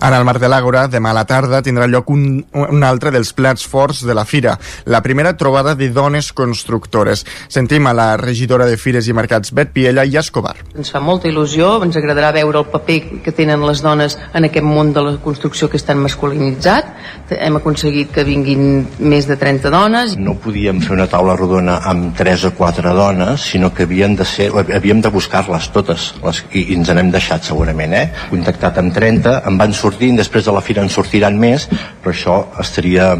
Ara 0.00 0.18
al 0.18 0.26
Mar 0.28 0.36
de 0.38 0.48
l'Àgora, 0.50 0.84
demà 0.92 1.10
a 1.10 1.16
la 1.16 1.24
tarda, 1.24 1.62
tindrà 1.64 1.86
lloc 1.88 2.10
un, 2.12 2.42
un 2.52 2.84
altre 2.84 3.10
dels 3.14 3.32
plats 3.36 3.64
forts 3.66 4.02
de 4.04 4.14
la 4.14 4.26
fira, 4.28 4.56
la 4.84 5.00
primera 5.02 5.36
trobada 5.40 5.74
de 5.74 5.88
dones 5.88 6.32
constructores. 6.36 7.24
Sentim 7.48 7.86
a 7.86 7.94
la 7.96 8.08
regidora 8.20 8.66
de 8.68 8.76
Fires 8.76 9.08
i 9.08 9.14
Mercats, 9.16 9.54
Bet 9.56 9.72
Piella 9.72 10.04
i 10.04 10.18
Escobar. 10.20 10.54
Ens 10.76 10.92
fa 10.92 11.00
molta 11.00 11.30
il·lusió, 11.30 11.78
ens 11.86 11.96
agradarà 11.96 12.32
veure 12.36 12.60
el 12.60 12.68
paper 12.72 12.98
que 13.24 13.32
tenen 13.32 13.64
les 13.64 13.80
dones 13.84 14.18
en 14.34 14.48
aquest 14.48 14.66
món 14.66 14.92
de 14.92 15.04
la 15.06 15.14
construcció 15.24 15.70
que 15.72 15.80
és 15.80 15.86
tan 15.86 16.00
masculinitzat. 16.02 16.92
Hem 17.32 17.56
aconseguit 17.58 18.12
que 18.12 18.26
vinguin 18.26 18.84
més 19.00 19.28
de 19.28 19.38
30 19.40 19.72
dones. 19.72 20.16
No 20.20 20.36
podíem 20.42 20.82
fer 20.84 20.94
una 20.98 21.08
taula 21.10 21.38
rodona 21.40 21.80
amb 21.88 22.12
3 22.18 22.46
o 22.50 22.52
4 22.58 22.94
dones, 22.96 23.48
sinó 23.52 23.72
que 23.72 23.88
havien 23.88 24.16
de 24.16 24.28
ser, 24.28 24.50
havíem 24.52 25.00
de 25.00 25.12
buscar-les 25.12 25.70
totes, 25.72 26.12
les, 26.22 26.44
i, 26.52 26.66
i 26.72 26.78
ens 26.78 26.92
n'hem 26.92 27.10
deixat 27.14 27.48
segurament, 27.48 27.75
eh? 27.84 28.06
Contactat 28.30 28.78
amb 28.80 28.94
30, 28.94 29.42
en 29.48 29.58
van 29.60 29.74
sortint, 29.76 30.16
després 30.16 30.44
de 30.46 30.54
la 30.54 30.64
fira 30.64 30.82
en 30.82 30.92
sortiran 30.92 31.36
més, 31.38 31.68
però 32.02 32.14
això 32.14 32.38
estaria 32.62 33.12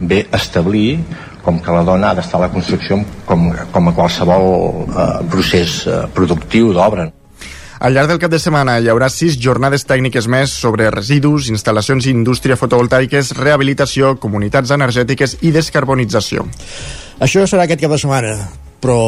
bé 0.00 0.24
establir 0.34 0.98
com 1.44 1.60
que 1.60 1.72
la 1.72 1.84
dona 1.84 2.10
ha 2.10 2.16
d'estar 2.16 2.38
a 2.40 2.46
la 2.46 2.52
construcció 2.52 3.02
com, 3.28 3.50
com 3.72 3.90
a 3.90 3.92
qualsevol 3.94 4.48
eh, 4.88 5.10
procés 5.30 5.82
eh, 5.86 6.04
productiu 6.14 6.72
d'obra. 6.72 7.10
Al 7.84 7.92
llarg 7.92 8.08
del 8.08 8.20
cap 8.22 8.32
de 8.32 8.38
setmana 8.40 8.78
hi 8.80 8.88
haurà 8.88 9.10
sis 9.12 9.36
jornades 9.36 9.84
tècniques 9.84 10.28
més 10.30 10.54
sobre 10.56 10.88
residus, 10.94 11.50
instal·lacions 11.52 12.06
i 12.06 12.14
indústria 12.14 12.56
fotovoltaiques, 12.56 13.34
rehabilitació, 13.36 14.14
comunitats 14.22 14.72
energètiques 14.72 15.36
i 15.42 15.52
descarbonització. 15.52 16.46
Això 17.20 17.44
serà 17.50 17.66
aquest 17.66 17.84
cap 17.84 17.92
de 17.92 18.00
setmana, 18.00 18.32
però 18.80 18.98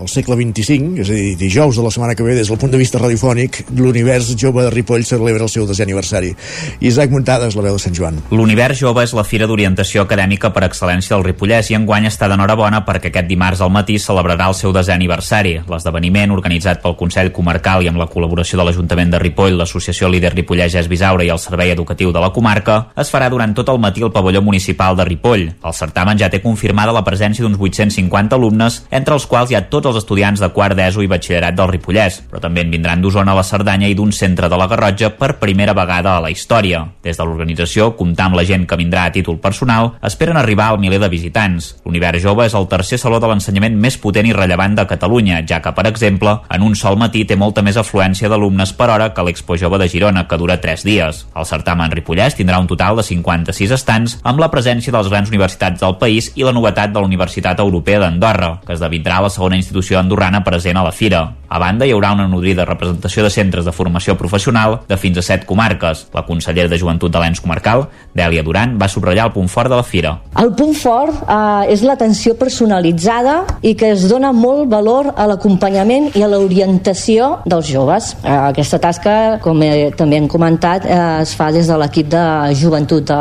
al 0.00 0.08
segle 0.08 0.34
XXV, 0.34 0.96
és 1.02 1.10
a 1.10 1.14
dir, 1.14 1.36
dijous 1.36 1.76
de 1.76 1.82
la 1.84 1.90
setmana 1.92 2.14
que 2.16 2.24
ve, 2.24 2.34
des 2.34 2.48
del 2.48 2.58
punt 2.58 2.72
de 2.72 2.78
vista 2.80 2.98
radiofònic, 2.98 3.66
l'univers 3.76 4.32
jove 4.40 4.64
de 4.64 4.70
Ripoll 4.72 5.04
celebra 5.04 5.44
el 5.44 5.52
seu 5.52 5.66
desè 5.68 5.84
aniversari. 5.84 6.32
Isaac 6.80 7.12
Muntades, 7.12 7.56
la 7.56 7.64
veu 7.66 7.76
de 7.76 7.82
Sant 7.82 7.94
Joan. 7.96 8.16
L'univers 8.32 8.80
jove 8.80 9.04
és 9.04 9.12
la 9.12 9.24
fira 9.28 9.46
d'orientació 9.46 10.06
acadèmica 10.06 10.52
per 10.54 10.64
excel·lència 10.64 11.14
del 11.16 11.26
Ripollès 11.26 11.70
i 11.70 11.76
enguany 11.76 12.08
està 12.08 12.30
d'enhorabona 12.30 12.80
perquè 12.86 13.10
aquest 13.10 13.28
dimarts 13.28 13.60
al 13.60 13.72
matí 13.74 13.98
celebrarà 14.00 14.48
el 14.48 14.56
seu 14.56 14.72
desè 14.72 14.94
aniversari. 14.96 15.58
L'esdeveniment, 15.68 16.32
organitzat 16.32 16.80
pel 16.80 16.96
Consell 16.96 17.32
Comarcal 17.36 17.84
i 17.84 17.92
amb 17.92 18.00
la 18.00 18.08
col·laboració 18.08 18.56
de 18.60 18.66
l'Ajuntament 18.70 19.12
de 19.12 19.20
Ripoll, 19.20 19.58
l'Associació 19.60 20.08
Líder 20.08 20.32
Ripollès 20.32 20.78
És 20.80 20.88
Bisaure 20.88 21.26
i 21.26 21.32
el 21.34 21.42
Servei 21.42 21.74
Educatiu 21.74 22.14
de 22.16 22.24
la 22.24 22.32
comarca, 22.32 22.86
es 22.96 23.12
farà 23.12 23.28
durant 23.28 23.52
tot 23.54 23.68
el 23.68 23.82
matí 23.82 24.00
al 24.02 24.14
pavelló 24.14 24.40
municipal 24.40 24.96
de 24.96 25.04
Ripoll. 25.04 25.46
El 25.60 25.76
certamen 25.76 26.16
ja 26.16 26.30
té 26.32 26.40
confirmada 26.40 26.96
la 26.96 27.04
presència 27.04 27.44
d'uns 27.44 27.60
850 27.60 28.38
alumnes, 28.40 28.84
entre 28.90 29.14
els 29.14 29.28
quals 29.28 29.52
hi 29.52 29.58
ha 29.58 29.66
tots 29.68 29.89
estudiants 29.98 30.40
de 30.40 30.48
quart 30.54 30.76
d'ESO 30.78 31.02
i 31.02 31.08
batxillerat 31.10 31.56
del 31.58 31.70
Ripollès, 31.72 32.20
però 32.30 32.40
també 32.42 32.62
en 32.62 32.70
vindran 32.70 33.02
d'Osona, 33.02 33.34
la 33.34 33.44
Cerdanya 33.46 33.88
i 33.90 33.96
d'un 33.98 34.12
centre 34.12 34.48
de 34.48 34.58
la 34.60 34.68
Garrotxa 34.70 35.10
per 35.18 35.38
primera 35.40 35.74
vegada 35.74 36.16
a 36.16 36.20
la 36.22 36.30
història. 36.30 36.84
Des 37.02 37.18
de 37.18 37.24
l'organització, 37.26 37.94
comptar 37.96 38.28
amb 38.28 38.38
la 38.38 38.44
gent 38.46 38.66
que 38.68 38.78
vindrà 38.78 39.06
a 39.08 39.12
títol 39.14 39.40
personal, 39.40 39.94
esperen 40.02 40.36
arribar 40.36 40.68
al 40.70 40.78
miler 40.78 41.00
de 41.00 41.08
visitants. 41.08 41.74
L'Univers 41.84 42.22
Jove 42.22 42.46
és 42.46 42.54
el 42.54 42.68
tercer 42.68 42.98
saló 43.00 43.18
de 43.20 43.30
l'ensenyament 43.30 43.76
més 43.80 43.96
potent 43.98 44.28
i 44.28 44.34
rellevant 44.36 44.76
de 44.76 44.86
Catalunya, 44.90 45.42
ja 45.48 45.60
que, 45.64 45.72
per 45.74 45.86
exemple, 45.88 46.36
en 46.50 46.62
un 46.66 46.76
sol 46.76 46.98
matí 47.00 47.24
té 47.24 47.36
molta 47.40 47.64
més 47.66 47.78
afluència 47.80 48.28
d'alumnes 48.28 48.74
per 48.76 48.90
hora 48.92 49.10
que 49.14 49.24
l'Expo 49.26 49.56
Jove 49.56 49.80
de 49.80 49.88
Girona, 49.88 50.26
que 50.28 50.38
dura 50.38 50.60
3 50.60 50.84
dies. 50.84 51.24
El 51.34 51.48
certamen 51.48 51.90
Ripollès 51.90 52.36
tindrà 52.38 52.60
un 52.60 52.68
total 52.70 53.00
de 53.00 53.06
56 53.06 53.74
estants, 53.76 54.18
amb 54.22 54.40
la 54.42 54.50
presència 54.52 54.92
de 54.92 54.98
les 54.98 55.10
grans 55.10 55.30
universitats 55.32 55.80
del 55.80 55.96
país 55.98 56.32
i 56.36 56.44
la 56.46 56.54
novetat 56.54 56.92
de 56.92 57.00
la 57.00 57.08
Universitat 57.08 57.60
Europea 57.60 58.00
d'Andorra, 58.02 58.52
que 58.66 58.76
esdevindrà 58.76 59.20
la 59.24 59.30
segona 59.32 59.56
institució 59.56 59.79
andorrana 59.98 60.44
present 60.44 60.76
a 60.76 60.82
la 60.82 60.92
fira. 60.92 61.39
A 61.50 61.58
banda, 61.58 61.82
hi 61.82 61.90
haurà 61.90 62.12
una 62.14 62.28
nodrida 62.30 62.62
representació 62.62 63.24
de 63.26 63.30
centres 63.34 63.64
de 63.66 63.72
formació 63.74 64.14
professional 64.14 64.76
de 64.86 64.94
fins 65.00 65.18
a 65.18 65.22
set 65.26 65.42
comarques. 65.48 66.04
La 66.14 66.22
consellera 66.22 66.70
de 66.70 66.78
Joventut 66.78 67.10
de 67.10 67.18
l'Ens 67.18 67.40
Comarcal, 67.42 67.88
Dèlia 68.14 68.44
Duran, 68.46 68.76
va 68.78 68.86
subratllar 68.86 69.24
el 69.26 69.32
punt 69.34 69.50
fort 69.50 69.66
de 69.72 69.80
la 69.80 69.82
fira. 69.82 70.12
El 70.38 70.52
punt 70.54 70.76
fort 70.78 71.24
eh, 71.24 71.72
és 71.74 71.82
l'atenció 71.82 72.36
personalitzada 72.38 73.40
i 73.66 73.72
que 73.74 73.90
es 73.96 74.04
dona 74.06 74.30
molt 74.30 74.68
valor 74.70 75.08
a 75.16 75.26
l'acompanyament 75.26 76.12
i 76.14 76.22
a 76.22 76.28
l'orientació 76.30 77.32
dels 77.50 77.66
joves. 77.66 78.12
Eh, 78.22 78.30
aquesta 78.30 78.78
tasca, 78.78 79.16
com 79.42 79.66
he, 79.66 79.90
també 79.98 80.20
hem 80.22 80.30
comentat, 80.30 80.86
eh, 80.86 81.00
es 81.24 81.34
fa 81.34 81.50
des 81.50 81.66
de 81.66 81.80
l'equip 81.82 82.14
de 82.14 82.22
joventut 82.62 83.10
de, 83.10 83.18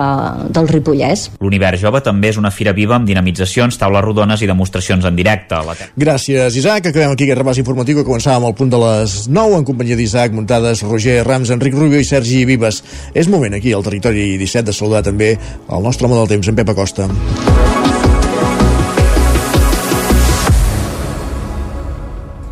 del 0.53 0.69
Ripollès. 0.69 1.31
L'Univers 1.41 1.81
Jove 1.81 2.03
també 2.05 2.29
és 2.29 2.37
una 2.37 2.53
fira 2.53 2.77
viva 2.77 2.99
amb 2.99 3.09
dinamitzacions, 3.09 3.81
taules 3.81 4.05
rodones 4.05 4.45
i 4.45 4.53
demostracions 4.53 5.09
en 5.09 5.17
directe. 5.17 5.57
La 5.65 5.77
Gràcies, 5.97 6.61
Isaac. 6.61 6.93
Acabem 6.93 7.17
aquí 7.17 7.25
aquest 7.25 7.41
repàs 7.41 7.65
informatiu 7.65 7.97
que 7.97 8.05
començàvem 8.19 8.49
al 8.49 8.55
punt 8.57 8.71
de 8.71 8.79
les 8.81 9.13
9 9.31 9.59
en 9.61 9.63
companyia 9.63 9.95
d'Isaac 9.95 10.33
Muntades, 10.35 10.81
Roger 10.83 11.21
Rams, 11.23 11.53
Enric 11.55 11.73
Rubio 11.73 11.99
i 12.01 12.03
Sergi 12.03 12.43
Vives. 12.43 12.81
És 13.15 13.29
moment 13.31 13.53
aquí 13.55 13.71
al 13.71 13.83
territori 13.85 14.35
17 14.35 14.67
de 14.67 14.73
saludar 14.75 15.05
també 15.07 15.37
el 15.39 15.83
nostre 15.83 16.05
home 16.07 16.17
del 16.19 16.27
temps, 16.27 16.49
en 16.49 16.55
Pep 16.57 16.69
Acosta. 16.73 17.07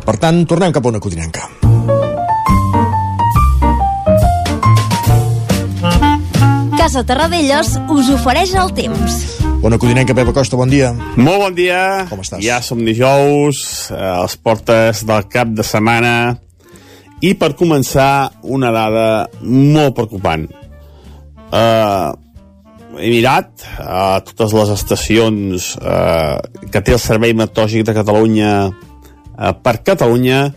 Per 0.08 0.16
tant, 0.16 0.40
tornem 0.48 0.72
cap 0.72 0.86
a 0.86 0.88
una 0.88 1.02
codinenca. 1.04 1.44
Casa 6.78 7.04
Terradellos 7.04 7.76
us 7.92 8.08
ofereix 8.16 8.56
el 8.56 8.72
temps. 8.72 9.47
Bona 9.58 9.74
codinenca, 9.74 10.14
Pep 10.14 10.28
Acosta, 10.30 10.54
bon 10.54 10.70
dia. 10.70 10.92
Molt 11.18 11.40
bon 11.42 11.54
dia. 11.56 12.06
Com 12.06 12.20
estàs? 12.22 12.38
Ja 12.46 12.60
som 12.62 12.78
dijous, 12.86 13.90
eh, 13.90 13.98
a 13.98 14.22
les 14.22 14.36
portes 14.38 15.00
del 15.02 15.24
cap 15.26 15.50
de 15.50 15.64
setmana, 15.66 16.38
i 17.20 17.34
per 17.34 17.56
començar, 17.58 18.30
una 18.42 18.70
dada 18.70 19.26
molt 19.42 19.96
preocupant. 19.96 20.46
Uh, 21.50 22.14
he 23.00 23.10
mirat 23.10 23.64
a 23.82 24.20
totes 24.20 24.54
les 24.54 24.70
estacions 24.76 25.72
uh, 25.80 26.38
que 26.70 26.82
té 26.84 26.94
el 26.94 27.02
Servei 27.02 27.34
Meteorològic 27.34 27.82
de 27.88 27.96
Catalunya 27.96 28.52
uh, 28.68 29.52
per 29.58 29.80
Catalunya, 29.82 30.52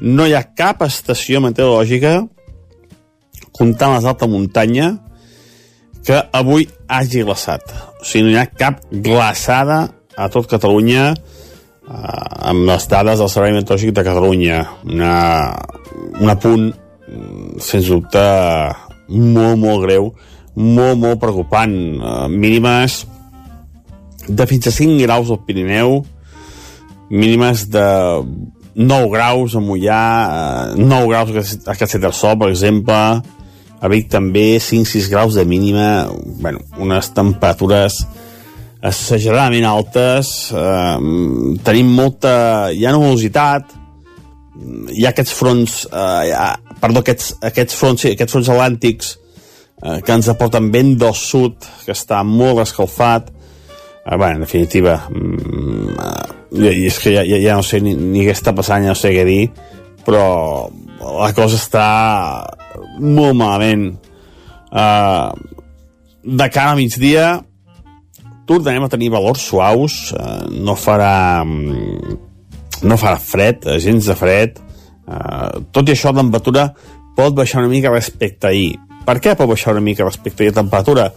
no 0.00 0.24
hi 0.24 0.32
ha 0.38 0.44
cap 0.56 0.86
estació 0.86 1.42
meteorològica 1.44 2.22
comptant 3.52 3.96
les 3.96 4.06
d'alta 4.06 4.28
muntanya 4.30 4.92
que 6.06 6.22
avui 6.32 6.68
hagi 6.88 7.22
glaçat. 7.22 7.62
O 8.00 8.04
sigui, 8.04 8.28
no 8.28 8.34
hi 8.34 8.40
ha 8.40 8.48
cap 8.48 8.80
glaçada 8.90 9.84
a 10.18 10.28
tot 10.32 10.48
Catalunya 10.50 11.12
eh, 11.12 12.48
amb 12.50 12.66
les 12.68 12.88
dades 12.90 13.20
del 13.20 13.30
Servei 13.32 13.54
Meteorològic 13.56 13.94
de 13.94 14.06
Catalunya. 14.06 14.58
Una, 14.88 15.14
un 16.18 16.32
apunt, 16.32 16.68
mm, 16.72 17.60
sens 17.62 17.88
dubte, 17.92 18.24
molt, 19.08 19.58
molt 19.60 19.84
greu, 19.86 20.12
molt, 20.56 20.98
molt 20.98 21.20
preocupant. 21.22 21.72
Eh, 21.72 22.28
mínimes 22.28 23.04
de 24.28 24.46
fins 24.46 24.68
a 24.68 24.74
5 24.74 25.00
graus 25.04 25.30
al 25.30 25.42
Pirineu, 25.46 26.02
mínimes 27.08 27.68
de 27.72 27.88
9 28.78 29.08
graus 29.10 29.56
a 29.56 29.60
Mollà, 29.60 30.04
eh, 30.76 30.84
9 30.84 31.08
graus 31.08 31.58
a 31.66 31.74
Castellterçol, 31.74 32.38
per 32.38 32.50
exemple, 32.52 32.98
a 33.80 33.90
Vic 33.90 34.08
també 34.10 34.58
5-6 34.62 35.10
graus 35.12 35.36
de 35.38 35.44
mínima, 35.46 36.08
bueno, 36.42 36.62
unes 36.82 37.12
temperatures 37.14 38.00
exageradament 38.82 39.66
altes, 39.66 40.50
eh, 40.54 40.96
tenim 41.66 41.92
molta... 41.94 42.70
hi 42.74 42.86
ha 42.86 42.94
nubositat, 42.94 43.74
hi 44.94 45.06
ha 45.06 45.12
aquests 45.12 45.34
fronts, 45.34 45.78
eh, 45.90 46.34
ha, 46.34 46.52
perdó, 46.82 47.02
aquests, 47.02 47.36
aquests 47.50 47.78
fronts, 47.78 48.04
sí, 48.04 48.14
aquests 48.14 48.36
fronts 48.36 48.52
atlàntics 48.54 49.14
eh, 49.82 49.98
que 50.04 50.14
ens 50.14 50.30
aporten 50.30 50.70
vent 50.74 50.94
del 51.00 51.16
sud, 51.18 51.58
que 51.84 51.94
està 51.94 52.22
molt 52.26 52.62
escalfat, 52.66 53.30
eh, 53.30 54.16
bé, 54.16 54.32
en 54.34 54.46
definitiva, 54.46 54.98
mm, 55.10 55.98
eh, 56.58 56.74
i 56.74 56.86
és 56.90 56.98
que 57.02 57.14
ja, 57.14 57.26
ja, 57.26 57.42
ja 57.42 57.58
no 57.58 57.66
sé 57.66 57.82
ni, 57.84 57.94
ni 57.94 58.26
què 58.26 58.34
està 58.34 58.54
passant, 58.56 58.86
ja 58.86 58.94
no 58.94 58.98
sé 58.98 59.14
què 59.14 59.26
dir, 59.28 59.42
però 60.06 60.22
la 60.98 61.30
cosa 61.36 61.58
està 61.58 61.88
molt 63.00 63.36
malament. 63.38 63.90
Uh, 64.68 65.32
de 66.22 66.48
cara 66.52 66.74
a 66.74 66.76
migdia 66.76 67.28
tornarem 68.48 68.84
a 68.84 68.90
tenir 68.92 69.10
valors 69.12 69.44
suaus, 69.48 70.12
uh, 70.12 70.46
no 70.52 70.76
farà 70.76 71.44
no 72.78 72.96
farà 73.00 73.16
fred, 73.20 73.64
gens 73.82 74.06
de 74.08 74.16
fred, 74.16 74.60
uh, 75.08 75.64
tot 75.72 75.88
i 75.88 75.96
això 75.96 76.12
la 76.12 76.70
pot 77.18 77.34
baixar 77.34 77.64
una 77.64 77.72
mica 77.72 77.90
respecte 77.90 78.46
a 78.46 78.50
ahir. 78.50 78.78
Per 79.04 79.18
què 79.18 79.34
pot 79.34 79.48
baixar 79.48 79.72
una 79.74 79.82
mica 79.82 80.04
respecte 80.04 80.44
a 80.44 80.52
la 80.52 80.60
temperatura? 80.60 81.08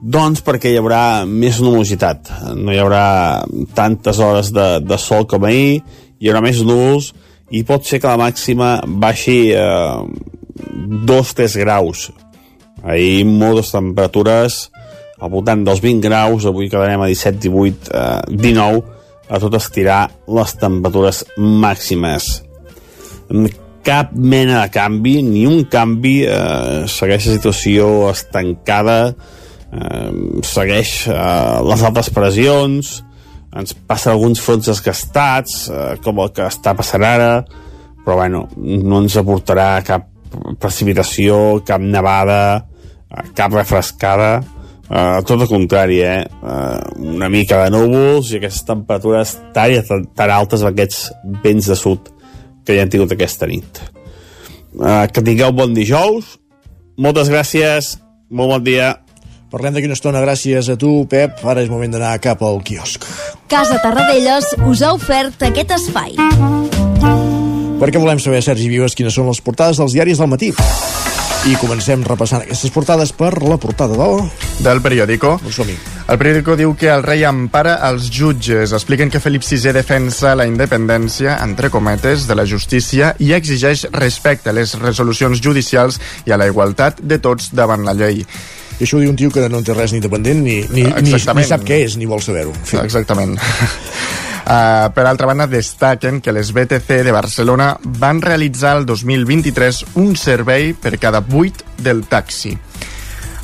Doncs 0.00 0.42
perquè 0.44 0.72
hi 0.72 0.78
haurà 0.80 1.24
més 1.28 1.60
numositat, 1.60 2.30
no 2.56 2.72
hi 2.72 2.78
haurà 2.80 3.44
tantes 3.76 4.18
hores 4.18 4.52
de, 4.52 4.68
de 4.80 4.98
sol 4.98 5.26
com 5.28 5.44
ahir, 5.44 5.80
hi 6.20 6.28
haurà 6.28 6.40
més 6.44 6.62
núvols 6.64 7.12
i 7.50 7.64
pot 7.68 7.84
ser 7.84 8.00
que 8.00 8.08
la 8.08 8.20
màxima 8.20 8.78
baixi 8.86 9.50
eh, 9.52 10.00
2-3 11.06 11.58
graus. 11.60 12.10
Ahir 12.82 13.26
moltes 13.28 13.72
temperatures 13.74 14.70
al 15.20 15.28
voltant 15.28 15.64
dels 15.66 15.82
20 15.84 16.08
graus, 16.08 16.46
avui 16.48 16.70
quedarem 16.72 17.02
a 17.04 17.08
17, 17.10 17.38
18, 17.44 17.90
eh, 17.92 18.36
19, 18.40 18.82
a 19.30 19.38
tot 19.38 19.54
estirar 19.54 20.00
les 20.26 20.54
temperatures 20.58 21.24
màximes. 21.36 22.30
Cap 23.84 24.10
mena 24.12 24.64
de 24.64 24.72
canvi, 24.72 25.20
ni 25.22 25.46
un 25.46 25.64
canvi, 25.70 26.22
eh, 26.24 26.86
segueix 26.88 27.26
la 27.26 27.36
situació 27.36 28.10
estancada, 28.10 29.14
eh, 29.72 30.10
segueix 30.42 31.06
eh, 31.08 31.60
les 31.68 31.82
altres 31.82 32.10
pressions, 32.10 33.04
ens 33.56 33.74
passen 33.86 34.12
alguns 34.12 34.40
fronts 34.40 34.66
desgastats, 34.66 35.68
eh, 35.68 35.96
com 36.02 36.18
el 36.18 36.32
que 36.32 36.48
està 36.48 36.74
passant 36.76 37.04
ara, 37.04 37.44
però 38.04 38.16
bueno, 38.16 38.48
no 38.56 39.02
ens 39.02 39.16
aportarà 39.20 39.82
cap 39.84 40.09
precipitació, 40.60 41.60
cap 41.66 41.82
nevada, 41.82 42.66
eh, 43.10 43.26
cap 43.36 43.54
refrescada, 43.54 44.32
eh, 44.90 45.20
tot 45.26 45.40
el 45.40 45.48
contrari, 45.48 46.00
eh? 46.00 46.20
eh? 46.24 46.80
Una 47.14 47.28
mica 47.28 47.64
de 47.64 47.70
núvols 47.74 48.32
i 48.32 48.40
aquestes 48.40 48.66
temperatures 48.68 49.36
tan, 49.54 50.06
tan 50.14 50.34
altes 50.34 50.64
amb 50.64 50.72
aquests 50.72 51.06
vents 51.44 51.70
de 51.70 51.78
sud 51.78 52.12
que 52.64 52.76
ja 52.76 52.84
han 52.84 52.92
tingut 52.92 53.12
aquesta 53.14 53.48
nit. 53.50 53.82
Eh, 54.78 55.06
que 55.10 55.22
tingueu 55.22 55.54
bon 55.56 55.74
dijous, 55.74 56.36
moltes 57.00 57.30
gràcies, 57.32 57.96
molt 58.30 58.56
bon 58.56 58.66
dia. 58.66 58.94
Parlem 59.50 59.74
d'aquí 59.74 59.88
una 59.88 59.96
estona 59.98 60.22
gràcies 60.22 60.68
a 60.70 60.76
tu, 60.78 60.92
Pep. 61.10 61.42
Ara 61.42 61.64
és 61.64 61.72
moment 61.72 61.90
d'anar 61.90 62.14
cap 62.22 62.42
al 62.46 62.62
quiosc. 62.62 63.08
Casa 63.50 63.80
Tarradellas 63.82 64.54
us 64.70 64.84
ha 64.86 64.94
ofert 64.94 65.42
aquest 65.50 65.74
espai. 65.80 66.14
Perquè 67.80 67.96
volem 67.96 68.18
saber, 68.20 68.42
Sergi 68.44 68.68
Vives, 68.68 68.92
quines 68.92 69.14
són 69.16 69.30
les 69.30 69.38
portades 69.40 69.78
dels 69.80 69.94
diaris 69.96 70.18
del 70.20 70.28
matí. 70.28 70.50
I 71.48 71.54
comencem 71.56 72.02
repassant 72.04 72.42
aquestes 72.44 72.68
portades 72.74 73.14
per 73.16 73.30
la 73.40 73.56
portada 73.56 73.96
del... 73.96 74.26
Del 74.60 74.82
periòdico. 74.84 75.38
Doncs 75.40 75.62
el 76.10 76.18
periòdico 76.20 76.58
diu 76.60 76.74
que 76.76 76.90
el 76.92 77.00
rei 77.06 77.24
empara 77.24 77.78
els 77.88 78.10
jutges. 78.12 78.74
Expliquen 78.76 79.08
que 79.08 79.22
Felip 79.24 79.46
VI 79.46 79.72
defensa 79.72 80.34
la 80.36 80.44
independència, 80.44 81.38
entre 81.40 81.72
cometes, 81.72 82.28
de 82.28 82.36
la 82.36 82.44
justícia 82.44 83.14
i 83.16 83.32
exigeix 83.32 83.86
respecte 83.96 84.52
a 84.52 84.56
les 84.58 84.76
resolucions 84.76 85.40
judicials 85.40 85.96
i 86.28 86.36
a 86.36 86.40
la 86.40 86.50
igualtat 86.52 87.00
de 87.00 87.16
tots 87.16 87.54
davant 87.56 87.88
la 87.88 87.96
llei. 87.96 88.20
I 88.76 88.84
això 88.84 88.98
ho 88.98 89.00
diu 89.00 89.14
un 89.14 89.16
tio 89.16 89.32
que 89.32 89.48
no 89.48 89.64
té 89.64 89.72
res 89.72 89.96
independent 89.96 90.44
ni, 90.44 90.60
ni, 90.68 90.84
ni, 90.84 91.14
ni 91.16 91.46
sap 91.48 91.64
què 91.64 91.86
és 91.86 91.96
ni 91.96 92.10
vol 92.10 92.20
saber-ho. 92.20 92.52
Exactament. 92.84 93.38
Uh, 94.50 94.90
per 94.90 95.04
altra 95.06 95.28
banda, 95.30 95.46
destaquen 95.46 96.16
que 96.18 96.32
les 96.34 96.48
BTC 96.50 97.04
de 97.06 97.12
Barcelona 97.14 97.76
van 98.02 98.18
realitzar 98.18 98.72
el 98.80 98.86
2023 98.88 99.84
un 100.02 100.16
servei 100.18 100.72
per 100.74 100.98
cada 100.98 101.20
8 101.22 101.78
del 101.78 102.02
taxi. 102.10 102.56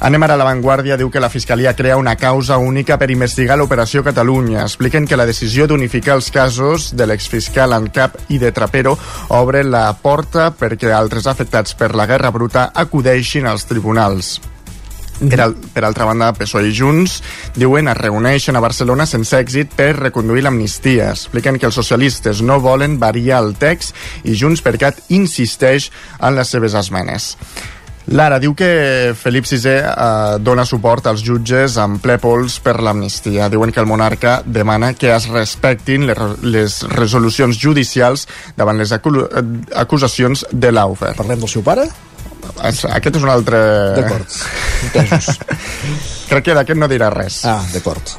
Anem 0.02 0.26
ara 0.26 0.34
a 0.34 0.40
l'avantguàrdia, 0.40 0.96
diu 0.98 1.06
que 1.08 1.22
la 1.22 1.30
Fiscalia 1.30 1.76
crea 1.78 1.96
una 1.96 2.16
causa 2.18 2.58
única 2.58 2.98
per 2.98 3.12
investigar 3.14 3.54
l'Operació 3.56 4.02
Catalunya. 4.02 4.64
Expliquen 4.66 5.06
que 5.06 5.16
la 5.16 5.28
decisió 5.30 5.68
d'unificar 5.70 6.18
els 6.18 6.32
casos 6.34 6.90
de 6.98 7.06
l'exfiscal 7.06 7.78
cap 7.94 8.18
i 8.26 8.42
de 8.42 8.50
Trapero 8.50 8.98
obre 9.28 9.62
la 9.62 9.86
porta 10.02 10.50
perquè 10.58 10.90
altres 10.90 11.30
afectats 11.30 11.78
per 11.78 11.94
la 11.94 12.10
guerra 12.10 12.34
bruta 12.34 12.72
acudeixin 12.74 13.46
als 13.46 13.70
tribunals. 13.70 14.40
Per, 15.16 15.38
al, 15.40 15.54
per 15.72 15.84
altra 15.86 16.04
banda, 16.04 16.32
PSOE 16.36 16.68
i 16.68 16.74
Junts 16.76 17.20
diuen 17.56 17.88
es 17.88 17.96
reuneixen 17.96 18.56
a 18.58 18.60
Barcelona 18.60 19.06
sense 19.08 19.38
èxit 19.38 19.72
per 19.76 19.94
reconduir 19.96 20.44
l'amnistia. 20.44 21.12
Expliquen 21.14 21.56
que 21.56 21.68
els 21.70 21.78
socialistes 21.78 22.42
no 22.44 22.58
volen 22.60 22.98
variar 23.00 23.40
el 23.44 23.54
text 23.56 23.96
i 24.28 24.36
Junts 24.36 24.60
per 24.60 24.76
Cat 24.82 25.00
insisteix 25.08 25.88
en 26.20 26.36
les 26.36 26.52
seves 26.52 26.76
esmenes. 26.76 27.32
Lara 28.06 28.36
diu 28.38 28.52
que 28.54 29.14
Felip 29.18 29.48
VI 29.50 29.70
eh, 29.72 30.36
dona 30.38 30.62
suport 30.68 31.08
als 31.10 31.24
jutges 31.26 31.74
amb 31.82 31.98
ple 32.02 32.20
pols 32.22 32.60
per 32.62 32.76
l'amnistia. 32.78 33.48
Diuen 33.50 33.72
que 33.74 33.82
el 33.82 33.88
monarca 33.90 34.42
demana 34.46 34.92
que 34.94 35.10
es 35.10 35.26
respectin 35.32 36.06
les, 36.06 36.20
les 36.44 36.76
resolucions 36.92 37.58
judicials 37.58 38.28
davant 38.54 38.78
les 38.78 38.92
acu 38.94 39.10
acusacions 39.74 40.46
de 40.52 40.70
l'Aufer. 40.70 41.16
Parlem 41.18 41.42
del 41.42 41.50
seu 41.50 41.66
pare? 41.66 41.88
Aquest 42.62 43.16
és 43.16 43.26
un 43.26 43.32
altre... 43.32 43.58
D'acord, 43.98 44.38
entesos. 44.88 45.40
Crec 46.30 46.48
que 46.50 46.56
d'aquest 46.58 46.80
no 46.80 46.88
dirà 46.90 47.10
res. 47.14 47.42
Ah, 47.46 47.60
d'acord. 47.72 48.16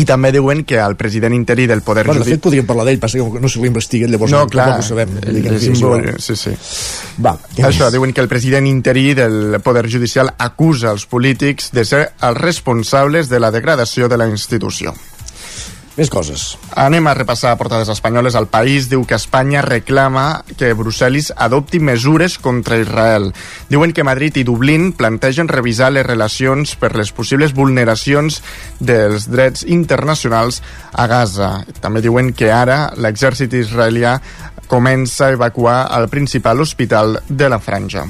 I 0.00 0.06
també 0.08 0.30
diuen 0.32 0.62
que 0.64 0.78
el 0.80 0.94
president 0.96 1.34
interí 1.36 1.66
del 1.68 1.82
Poder 1.84 2.06
bueno, 2.06 2.22
de 2.24 2.30
fet, 2.30 2.40
podríem 2.40 2.64
parlar 2.64 2.86
d'ell, 2.88 3.00
passa 3.02 3.20
que 3.20 3.42
no 3.42 3.48
se 3.52 3.60
l'investiguen, 3.60 4.08
llavors 4.14 4.32
No, 4.32 4.46
clar, 4.48 4.70
tampoc 4.70 4.86
ho 4.86 4.88
sabem. 4.88 5.18
És 5.20 5.50
és 5.52 5.66
igual. 5.68 6.06
sí, 6.16 6.36
sí. 6.36 6.54
Va, 7.20 7.34
Això, 7.58 7.84
més? 7.84 7.92
diuen 7.92 8.14
que 8.16 8.24
el 8.24 8.30
president 8.30 8.66
interí 8.70 9.12
del 9.18 9.58
Poder 9.60 9.84
Judicial 9.92 10.32
acusa 10.38 10.94
els 10.96 11.04
polítics 11.04 11.68
de 11.76 11.84
ser 11.84 12.06
els 12.22 12.40
responsables 12.40 13.28
de 13.28 13.40
la 13.40 13.50
degradació 13.52 14.08
de 14.08 14.16
la 14.16 14.30
institució. 14.32 14.94
Més 15.92 16.08
coses. 16.08 16.54
Anem 16.72 17.04
a 17.04 17.12
repassar 17.12 17.50
portades 17.60 17.90
espanyoles. 17.92 18.36
El 18.38 18.46
País 18.48 18.86
diu 18.88 19.02
que 19.04 19.18
Espanya 19.18 19.60
reclama 19.60 20.40
que 20.56 20.70
Brussel·lis 20.72 21.28
adopti 21.36 21.82
mesures 21.84 22.38
contra 22.40 22.78
Israel. 22.80 23.28
Diuen 23.68 23.92
que 23.92 24.06
Madrid 24.06 24.40
i 24.40 24.46
Dublín 24.48 24.94
plantegen 24.96 25.52
revisar 25.52 25.90
les 25.92 26.06
relacions 26.08 26.72
per 26.80 26.94
les 26.96 27.12
possibles 27.12 27.52
vulneracions 27.52 28.40
dels 28.80 29.28
drets 29.28 29.68
internacionals 29.68 30.62
a 30.96 31.06
Gaza. 31.12 31.52
També 31.84 32.00
diuen 32.00 32.32
que 32.32 32.48
ara 32.48 32.86
l'exèrcit 32.96 33.52
israelià 33.52 34.16
comença 34.72 35.28
a 35.28 35.36
evacuar 35.36 35.84
el 36.00 36.08
principal 36.08 36.64
hospital 36.64 37.18
de 37.28 37.52
la 37.52 37.60
franja. 37.60 38.08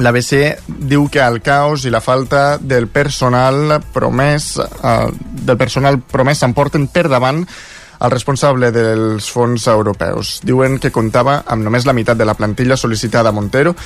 L'ABC 0.00 0.64
diu 0.88 1.04
que 1.12 1.20
el 1.20 1.42
caos 1.44 1.84
i 1.84 1.92
la 1.92 2.00
falta 2.00 2.56
del 2.56 2.88
personal 2.88 3.76
promès 3.92 4.54
eh, 4.56 5.10
del 5.44 5.58
personal 5.60 6.00
promès 6.00 6.40
s'emporten 6.40 6.88
per 6.88 7.10
davant 7.12 7.44
el 8.02 8.10
responsable 8.10 8.72
dels 8.74 9.28
fons 9.30 9.68
europeus. 9.70 10.40
Diuen 10.42 10.78
que 10.82 10.90
comptava 10.90 11.42
amb 11.46 11.62
només 11.62 11.86
la 11.86 11.94
meitat 11.94 12.18
de 12.18 12.26
la 12.26 12.34
plantilla 12.34 12.78
sol·licitada 12.80 13.30
a 13.30 13.36
Montero 13.36 13.76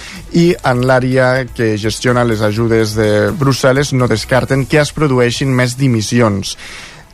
i 0.41 0.49
en 0.57 0.85
l'àrea 0.89 1.45
que 1.53 1.75
gestiona 1.81 2.25
les 2.25 2.41
ajudes 2.41 2.95
de 2.97 3.11
Brussel·les 3.37 3.93
no 3.93 4.09
descarten 4.09 4.65
que 4.67 4.81
es 4.81 4.95
produeixin 4.97 5.53
més 5.53 5.77
dimissions. 5.77 6.57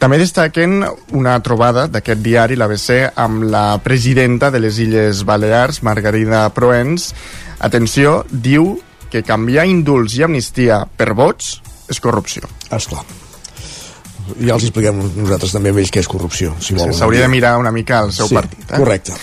També 0.03 0.17
destaquen 0.19 0.81
una 1.15 1.37
trobada 1.47 1.85
d'aquest 1.87 2.25
diari, 2.25 2.57
l'ABC, 2.59 3.13
amb 3.23 3.45
la 3.47 3.77
presidenta 3.85 4.49
de 4.51 4.59
les 4.59 4.81
Illes 4.83 5.21
Balears, 5.23 5.79
Margarida 5.87 6.41
Proens. 6.51 7.13
Atenció, 7.63 8.25
diu 8.27 8.73
que 9.13 9.23
canviar 9.23 9.69
indults 9.71 10.17
i 10.19 10.25
amnistia 10.27 10.81
per 10.99 11.13
vots 11.15 11.53
és 11.87 12.03
corrupció. 12.03 12.51
Esclar. 12.75 13.05
Ja 14.41 14.57
els 14.57 14.67
expliquem 14.67 14.99
nosaltres 15.21 15.55
també 15.55 15.71
a 15.71 15.79
ells 15.79 15.95
què 15.95 16.03
és 16.03 16.11
corrupció, 16.11 16.57
si 16.59 16.75
volen. 16.75 16.99
S'hauria 16.99 17.23
de 17.29 17.31
mirar 17.31 17.55
una 17.63 17.71
mica 17.71 18.03
el 18.03 18.11
seu 18.17 18.27
sí, 18.27 18.35
partit. 18.35 18.67
Eh? 18.73 18.83
Correcte. 18.83 19.15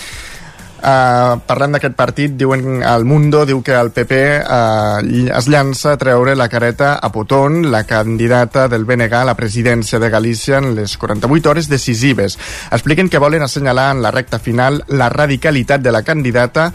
Uh, 0.80 1.36
parlant 1.44 1.74
d'aquest 1.76 1.92
partit, 1.92 2.32
diuen 2.40 2.80
el 2.80 3.04
Mundo 3.04 3.42
diu 3.44 3.58
que 3.60 3.74
el 3.76 3.90
PP 3.92 4.20
uh, 4.40 5.00
es 5.36 5.48
llança 5.52 5.92
a 5.92 5.98
treure 6.00 6.32
la 6.38 6.48
careta 6.48 6.94
a 6.96 7.10
Potón, 7.12 7.66
la 7.70 7.82
candidata 7.84 8.64
del 8.68 8.86
BNG 8.88 9.12
a 9.18 9.26
la 9.28 9.36
presidència 9.36 10.00
de 10.00 10.08
Galícia 10.08 10.56
en 10.56 10.72
les 10.78 10.96
48 10.96 11.50
hores 11.50 11.68
decisives. 11.68 12.38
Expliquen 12.72 13.10
que 13.10 13.20
volen 13.20 13.42
assenyalar 13.42 13.90
en 13.94 14.00
la 14.00 14.10
recta 14.10 14.38
final 14.38 14.84
la 14.88 15.10
radicalitat 15.10 15.84
de 15.84 15.92
la 15.92 16.02
candidata 16.02 16.72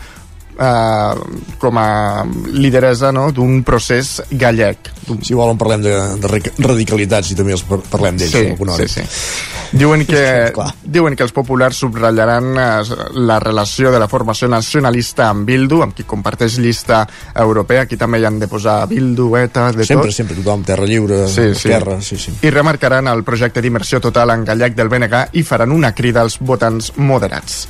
eh, 0.59 1.15
com 1.59 1.77
a 1.77 2.23
lideresa 2.53 3.11
no, 3.11 3.29
d'un 3.31 3.61
procés 3.63 4.21
gallec. 4.31 4.91
Si 5.21 5.33
volen 5.37 5.57
parlem 5.57 5.83
de, 5.85 5.93
de 6.21 6.29
radicalitats 6.65 7.31
i 7.31 7.35
també 7.37 7.53
els 7.53 7.63
par- 7.67 7.83
parlem 7.91 8.17
d'ells 8.17 8.31
Sí, 8.35 8.45
alguna 8.51 8.73
hora. 8.73 8.87
sí, 8.87 9.01
sí. 9.01 9.77
Diuen 9.77 10.05
que, 10.09 10.51
diuen 10.83 11.15
que 11.15 11.23
els 11.25 11.33
populars 11.35 11.77
subratllaran 11.83 12.51
eh, 12.57 12.95
la 13.21 13.39
relació 13.39 13.91
de 13.91 13.99
la 13.99 14.07
formació 14.07 14.47
nacionalista 14.51 15.29
amb 15.29 15.45
Bildu, 15.47 15.81
amb 15.83 15.93
qui 15.97 16.03
comparteix 16.07 16.57
llista 16.63 17.03
europea. 17.35 17.83
Aquí 17.85 17.97
també 17.97 18.19
hi 18.21 18.25
han 18.25 18.39
de 18.39 18.47
posar 18.47 18.85
Bildu, 18.89 19.31
ETA, 19.37 19.71
de 19.75 19.85
Sempre, 19.85 20.09
tot. 20.09 20.15
sempre, 20.17 20.37
tothom, 20.39 20.63
terra 20.63 20.85
lliure, 20.89 21.25
Sí, 21.27 21.41
sí. 21.53 21.67
esquerra, 21.69 21.99
sí, 22.01 22.17
sí. 22.17 22.33
I 22.41 22.49
remarcaran 22.53 23.07
el 23.11 23.23
projecte 23.27 23.61
d'immersió 23.61 23.99
total 24.01 24.31
en 24.33 24.45
gallec 24.45 24.75
del 24.75 24.89
BNG 24.89 25.25
i 25.33 25.43
faran 25.43 25.71
una 25.75 25.93
crida 25.93 26.21
als 26.21 26.39
votants 26.39 26.93
moderats. 26.97 27.67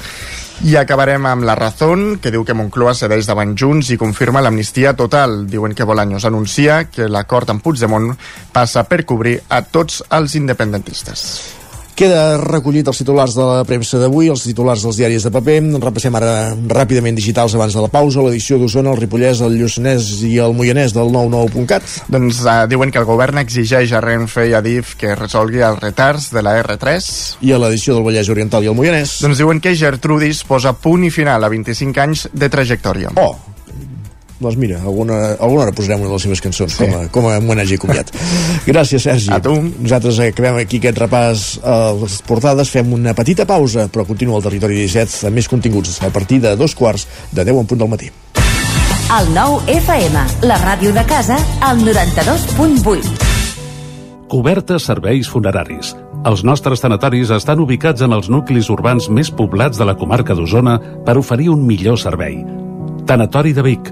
I 0.63 0.77
acabarem 0.79 1.25
amb 1.27 1.43
la 1.43 1.55
Razón, 1.59 2.15
que 2.23 2.31
diu 2.31 2.45
que 2.47 2.55
Moncloa 2.55 2.93
cedeix 2.95 3.27
davant 3.27 3.51
Junts 3.59 3.91
i 3.91 3.99
confirma 3.99 4.41
l'amnistia 4.41 4.95
total. 4.95 5.43
Diuen 5.51 5.75
que 5.75 5.83
Bolaños 5.83 6.23
anuncia 6.25 6.85
que 6.87 7.09
l'acord 7.11 7.51
amb 7.51 7.61
Puigdemont 7.61 8.13
passa 8.55 8.85
per 8.87 9.03
cobrir 9.03 9.41
a 9.49 9.61
tots 9.67 10.01
els 10.15 10.39
independentistes. 10.39 11.64
Queda 11.95 12.35
recollit 12.41 12.89
els 12.91 12.97
titulars 12.99 13.37
de 13.37 13.43
la 13.47 13.61
premsa 13.63 13.95
d'avui, 14.01 14.27
els 14.27 14.41
titulars 14.43 14.81
dels 14.83 14.97
diaris 14.99 15.23
de 15.23 15.29
paper. 15.31 15.61
Repassem 15.79 16.17
ara 16.19 16.33
ràpidament 16.75 17.15
digitals 17.15 17.55
abans 17.55 17.71
de 17.71 17.85
la 17.85 17.87
pausa, 17.93 18.19
l'edició 18.25 18.57
d'Osona, 18.59 18.91
el 18.91 18.99
Ripollès, 18.99 19.39
el 19.45 19.55
Lluçanès 19.55 20.09
i 20.27 20.33
el 20.43 20.57
Moianès 20.57 20.91
del 20.91 21.13
99.cat. 21.15 21.87
Doncs 22.11 22.43
uh, 22.43 22.57
diuen 22.67 22.91
que 22.91 22.99
el 22.99 23.07
govern 23.07 23.39
exigeix 23.39 23.95
a 23.95 24.03
Renfe 24.03 24.49
i 24.51 24.51
a 24.51 24.59
DIF 24.65 24.97
que 24.99 25.15
resolgui 25.15 25.63
els 25.63 25.79
retards 25.79 26.33
de 26.35 26.43
la 26.43 26.57
R3. 26.65 27.09
I 27.47 27.55
a 27.55 27.63
l'edició 27.63 27.95
del 27.95 28.03
Vallès 28.11 28.35
Oriental 28.35 28.67
i 28.67 28.73
el 28.73 28.75
Moianès. 28.75 29.21
Doncs 29.23 29.39
diuen 29.39 29.63
que 29.63 29.77
Gertrudis 29.79 30.43
posa 30.43 30.75
punt 30.75 31.07
i 31.07 31.15
final 31.15 31.47
a 31.47 31.55
25 31.55 32.07
anys 32.09 32.27
de 32.35 32.51
trajectòria. 32.51 33.15
Oh, 33.15 33.54
doncs 34.45 34.59
mira, 34.61 34.79
alguna, 34.85 35.19
alguna 35.35 35.65
hora 35.65 35.73
posarem 35.75 36.03
una 36.03 36.11
de 36.11 36.17
les 36.17 36.25
seves 36.27 36.43
cançons 36.45 36.75
sí. 36.77 36.83
com, 36.83 36.93
a, 36.97 37.07
com 37.13 37.29
a 37.29 37.37
homenatge 37.41 37.77
i 37.77 37.81
comiat. 37.81 38.11
Gràcies, 38.69 39.07
Sergi. 39.07 39.31
A 39.33 39.41
tu. 39.43 39.55
Nosaltres 39.57 40.21
acabem 40.29 40.61
aquí 40.61 40.79
aquest 40.81 41.01
repàs 41.01 41.45
a 41.65 41.79
les 41.97 42.19
portades, 42.27 42.71
fem 42.71 42.93
una 42.95 43.15
petita 43.17 43.47
pausa, 43.49 43.89
però 43.91 44.05
continua 44.07 44.39
el 44.39 44.45
Territori 44.45 44.77
17 44.85 45.27
amb 45.31 45.41
més 45.41 45.49
continguts 45.51 45.97
a 46.05 46.13
partir 46.13 46.39
de 46.45 46.55
dos 46.59 46.77
quarts 46.77 47.07
de 47.33 47.43
10 47.43 47.65
en 47.65 47.69
punt 47.73 47.81
del 47.81 47.91
matí. 47.91 48.11
El 49.15 49.27
nou 49.35 49.59
FM, 49.69 50.21
la 50.49 50.55
ràdio 50.63 50.89
de 50.93 51.03
casa, 51.05 51.37
al 51.61 51.83
92.8. 51.85 53.35
Cobertes 54.31 54.87
serveis 54.89 55.29
funeraris. 55.29 55.93
Els 56.25 56.41
nostres 56.41 56.81
tanatoris 56.81 57.29
estan 57.35 57.61
ubicats 57.61 58.01
en 58.01 58.15
els 58.17 58.31
nuclis 58.33 58.71
urbans 58.73 59.11
més 59.13 59.29
poblats 59.29 59.77
de 59.77 59.85
la 59.85 59.93
comarca 59.93 60.33
d'Osona 60.33 60.79
per 61.05 61.19
oferir 61.21 61.51
un 61.53 61.61
millor 61.67 61.99
servei. 62.01 62.39
Tanatori 63.05 63.53
de 63.53 63.61
Vic, 63.61 63.91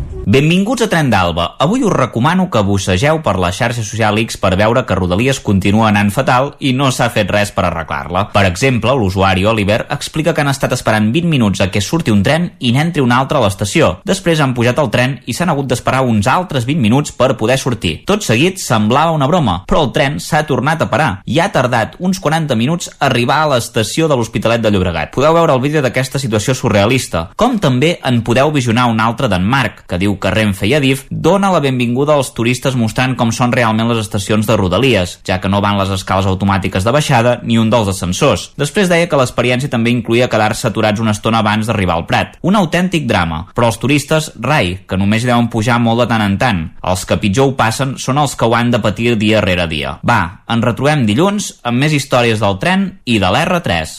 Benvinguts 0.23 0.83
a 0.83 0.87
Tren 0.87 1.09
d'Alba. 1.09 1.55
Avui 1.57 1.81
us 1.81 1.91
recomano 1.91 2.45
que 2.53 2.61
bussegeu 2.61 3.23
per 3.25 3.39
la 3.41 3.49
xarxa 3.51 3.81
social 3.81 4.19
X 4.21 4.37
per 4.37 4.53
veure 4.55 4.83
que 4.85 4.93
Rodalies 4.95 5.39
continua 5.41 5.87
anant 5.89 6.11
fatal 6.13 6.51
i 6.61 6.75
no 6.77 6.91
s'ha 6.93 7.07
fet 7.09 7.31
res 7.33 7.49
per 7.51 7.63
arreglar-la. 7.65 8.27
Per 8.29 8.43
exemple, 8.45 8.93
l'usuari 8.93 9.47
Oliver 9.49 9.79
explica 9.89 10.35
que 10.37 10.43
han 10.45 10.51
estat 10.51 10.75
esperant 10.77 11.09
20 11.11 11.27
minuts 11.27 11.63
a 11.65 11.71
que 11.73 11.81
surti 11.81 12.13
un 12.13 12.21
tren 12.21 12.51
i 12.59 12.69
n'entri 12.71 13.01
un 13.01 13.11
altre 13.11 13.39
a 13.39 13.41
l'estació. 13.41 13.89
Després 14.05 14.39
han 14.39 14.53
pujat 14.53 14.77
al 14.77 14.91
tren 14.93 15.17
i 15.25 15.33
s'han 15.33 15.49
hagut 15.49 15.71
d'esperar 15.71 16.03
uns 16.05 16.29
altres 16.29 16.69
20 16.69 16.85
minuts 16.85 17.17
per 17.17 17.33
poder 17.35 17.57
sortir. 17.57 18.03
Tot 18.05 18.21
seguit 18.21 18.61
semblava 18.61 19.17
una 19.17 19.27
broma, 19.27 19.63
però 19.65 19.81
el 19.87 19.91
tren 19.91 20.19
s'ha 20.21 20.45
tornat 20.45 20.85
a 20.85 20.89
parar 20.93 21.09
i 21.25 21.41
ha 21.41 21.49
tardat 21.49 21.97
uns 21.97 22.21
40 22.21 22.55
minuts 22.55 22.93
a 22.93 23.09
arribar 23.09 23.41
a 23.41 23.49
l'estació 23.55 24.05
de 24.07 24.15
l'Hospitalet 24.15 24.61
de 24.61 24.69
Llobregat. 24.69 25.11
Podeu 25.17 25.33
veure 25.33 25.57
el 25.57 25.65
vídeo 25.65 25.81
d'aquesta 25.81 26.21
situació 26.21 26.53
surrealista, 26.53 27.31
com 27.35 27.57
també 27.57 27.97
en 28.05 28.21
podeu 28.21 28.53
visionar 28.53 28.85
un 28.93 29.01
altre 29.01 29.27
d'en 29.27 29.41
Marc, 29.41 29.87
que 29.89 29.97
diu 29.97 30.10
que 30.19 30.31
Renfe 30.33 30.67
i 30.67 30.73
Adif 30.75 31.05
dona 31.09 31.51
la 31.53 31.61
benvinguda 31.63 32.15
als 32.17 32.33
turistes 32.35 32.75
mostrant 32.75 33.15
com 33.19 33.31
són 33.35 33.53
realment 33.53 33.89
les 33.91 34.01
estacions 34.03 34.47
de 34.47 34.57
Rodalies, 34.57 35.19
ja 35.27 35.39
que 35.41 35.49
no 35.51 35.61
van 35.63 35.77
les 35.79 35.91
escales 35.93 36.27
automàtiques 36.29 36.83
de 36.83 36.93
baixada 36.95 37.37
ni 37.43 37.59
un 37.61 37.69
dels 37.71 37.91
ascensors. 37.93 38.49
Després 38.59 38.89
deia 38.91 39.07
que 39.07 39.19
l'experiència 39.19 39.71
també 39.71 39.93
incluïa 39.93 40.29
quedar-se 40.31 40.67
aturats 40.67 41.01
una 41.03 41.15
estona 41.15 41.39
abans 41.39 41.69
d'arribar 41.69 41.99
al 41.99 42.07
Prat. 42.09 42.37
Un 42.41 42.57
autèntic 42.59 43.07
drama, 43.07 43.45
però 43.55 43.71
els 43.71 43.79
turistes, 43.81 44.31
rai, 44.41 44.79
que 44.87 44.99
només 44.99 45.27
deuen 45.27 45.49
pujar 45.53 45.79
molt 45.79 46.03
de 46.03 46.09
tant 46.11 46.25
en 46.25 46.37
tant. 46.41 46.63
Els 46.81 47.05
que 47.05 47.19
pitjor 47.21 47.51
ho 47.51 47.55
passen 47.59 47.95
són 48.01 48.21
els 48.21 48.35
que 48.35 48.47
ho 48.47 48.55
han 48.57 48.71
de 48.73 48.81
patir 48.83 49.15
dia 49.21 49.41
rere 49.43 49.67
dia. 49.71 49.97
Va, 50.07 50.43
ens 50.49 50.65
retrobem 50.65 51.05
dilluns 51.07 51.53
amb 51.63 51.83
més 51.83 51.93
històries 51.93 52.41
del 52.41 52.59
tren 52.61 52.89
i 53.05 53.19
de 53.21 53.29
l'R3. 53.31 53.97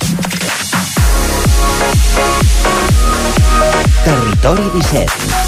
Territori 4.05 4.63
17. 4.75 5.42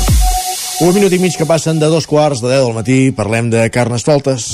Un 0.83 0.91
minut 0.91 1.13
i 1.15 1.21
mig 1.23 1.37
que 1.39 1.47
passen 1.47 1.79
de 1.79 1.87
dos 1.87 2.09
quarts 2.11 2.41
de 2.43 2.51
10 2.51 2.65
del 2.65 2.75
matí, 2.75 2.99
parlem 3.15 3.47
de 3.53 3.69
carnestoltes. 3.71 4.49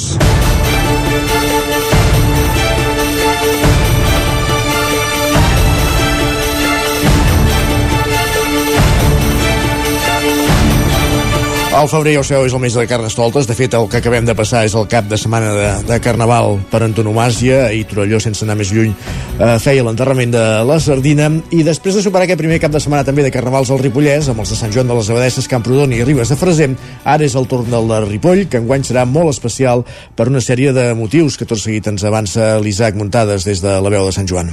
El 11.70 11.87
febrer, 11.87 12.16
ja 12.16 12.20
ho 12.20 12.24
sabeu, 12.26 12.48
és 12.48 12.54
el 12.56 12.59
mes 12.59 12.74
de 12.74 12.83
carnestoltes. 12.90 13.46
De 13.46 13.54
fet, 13.54 13.76
el 13.78 13.85
que 13.87 14.00
acabem 14.00 14.26
de 14.26 14.35
passar 14.35 14.64
és 14.66 14.72
el 14.74 14.88
cap 14.90 15.06
de 15.06 15.14
setmana 15.14 15.52
de, 15.54 15.68
de 15.87 15.98
Carnaval 16.02 16.56
per 16.66 16.80
antonomàsia 16.83 17.68
i 17.70 17.85
Torelló, 17.87 18.18
sense 18.18 18.42
anar 18.42 18.56
més 18.59 18.72
lluny, 18.74 18.90
eh, 18.90 19.52
feia 19.62 19.85
l'enterrament 19.87 20.35
de 20.35 20.42
la 20.66 20.80
Sardina. 20.83 21.28
I 21.54 21.62
després 21.62 21.94
de 21.94 22.02
superar 22.02 22.26
aquest 22.26 22.42
primer 22.42 22.59
cap 22.59 22.74
de 22.74 22.80
setmana 22.83 23.06
també 23.06 23.22
de 23.22 23.30
Carnavals 23.30 23.70
al 23.70 23.78
Ripollès, 23.85 24.33
amb 24.33 24.42
els 24.42 24.50
de 24.50 24.59
Sant 24.59 24.74
Joan 24.74 24.90
de 24.90 24.98
les 24.98 25.12
Abadesses, 25.14 25.46
Camprodon 25.52 25.94
i 25.94 26.02
Ribes 26.02 26.35
de 26.35 26.40
Freser, 26.42 26.72
ara 27.04 27.24
és 27.24 27.38
el 27.38 27.46
torn 27.46 27.70
del 27.70 27.87
de 27.94 28.02
Ripoll, 28.09 28.44
que 28.50 28.59
enguany 28.59 28.83
serà 28.90 29.06
molt 29.06 29.30
especial 29.30 29.87
per 30.18 30.26
una 30.26 30.42
sèrie 30.42 30.74
de 30.74 30.90
motius 30.98 31.38
que 31.38 31.46
tot 31.46 31.62
seguit 31.62 31.87
ens 31.87 32.02
avança 32.02 32.56
l'Isaac 32.59 32.98
Muntades 32.98 33.46
des 33.46 33.62
de 33.62 33.78
la 33.78 33.94
veu 33.94 34.11
de 34.11 34.18
Sant 34.18 34.26
Joan. 34.26 34.50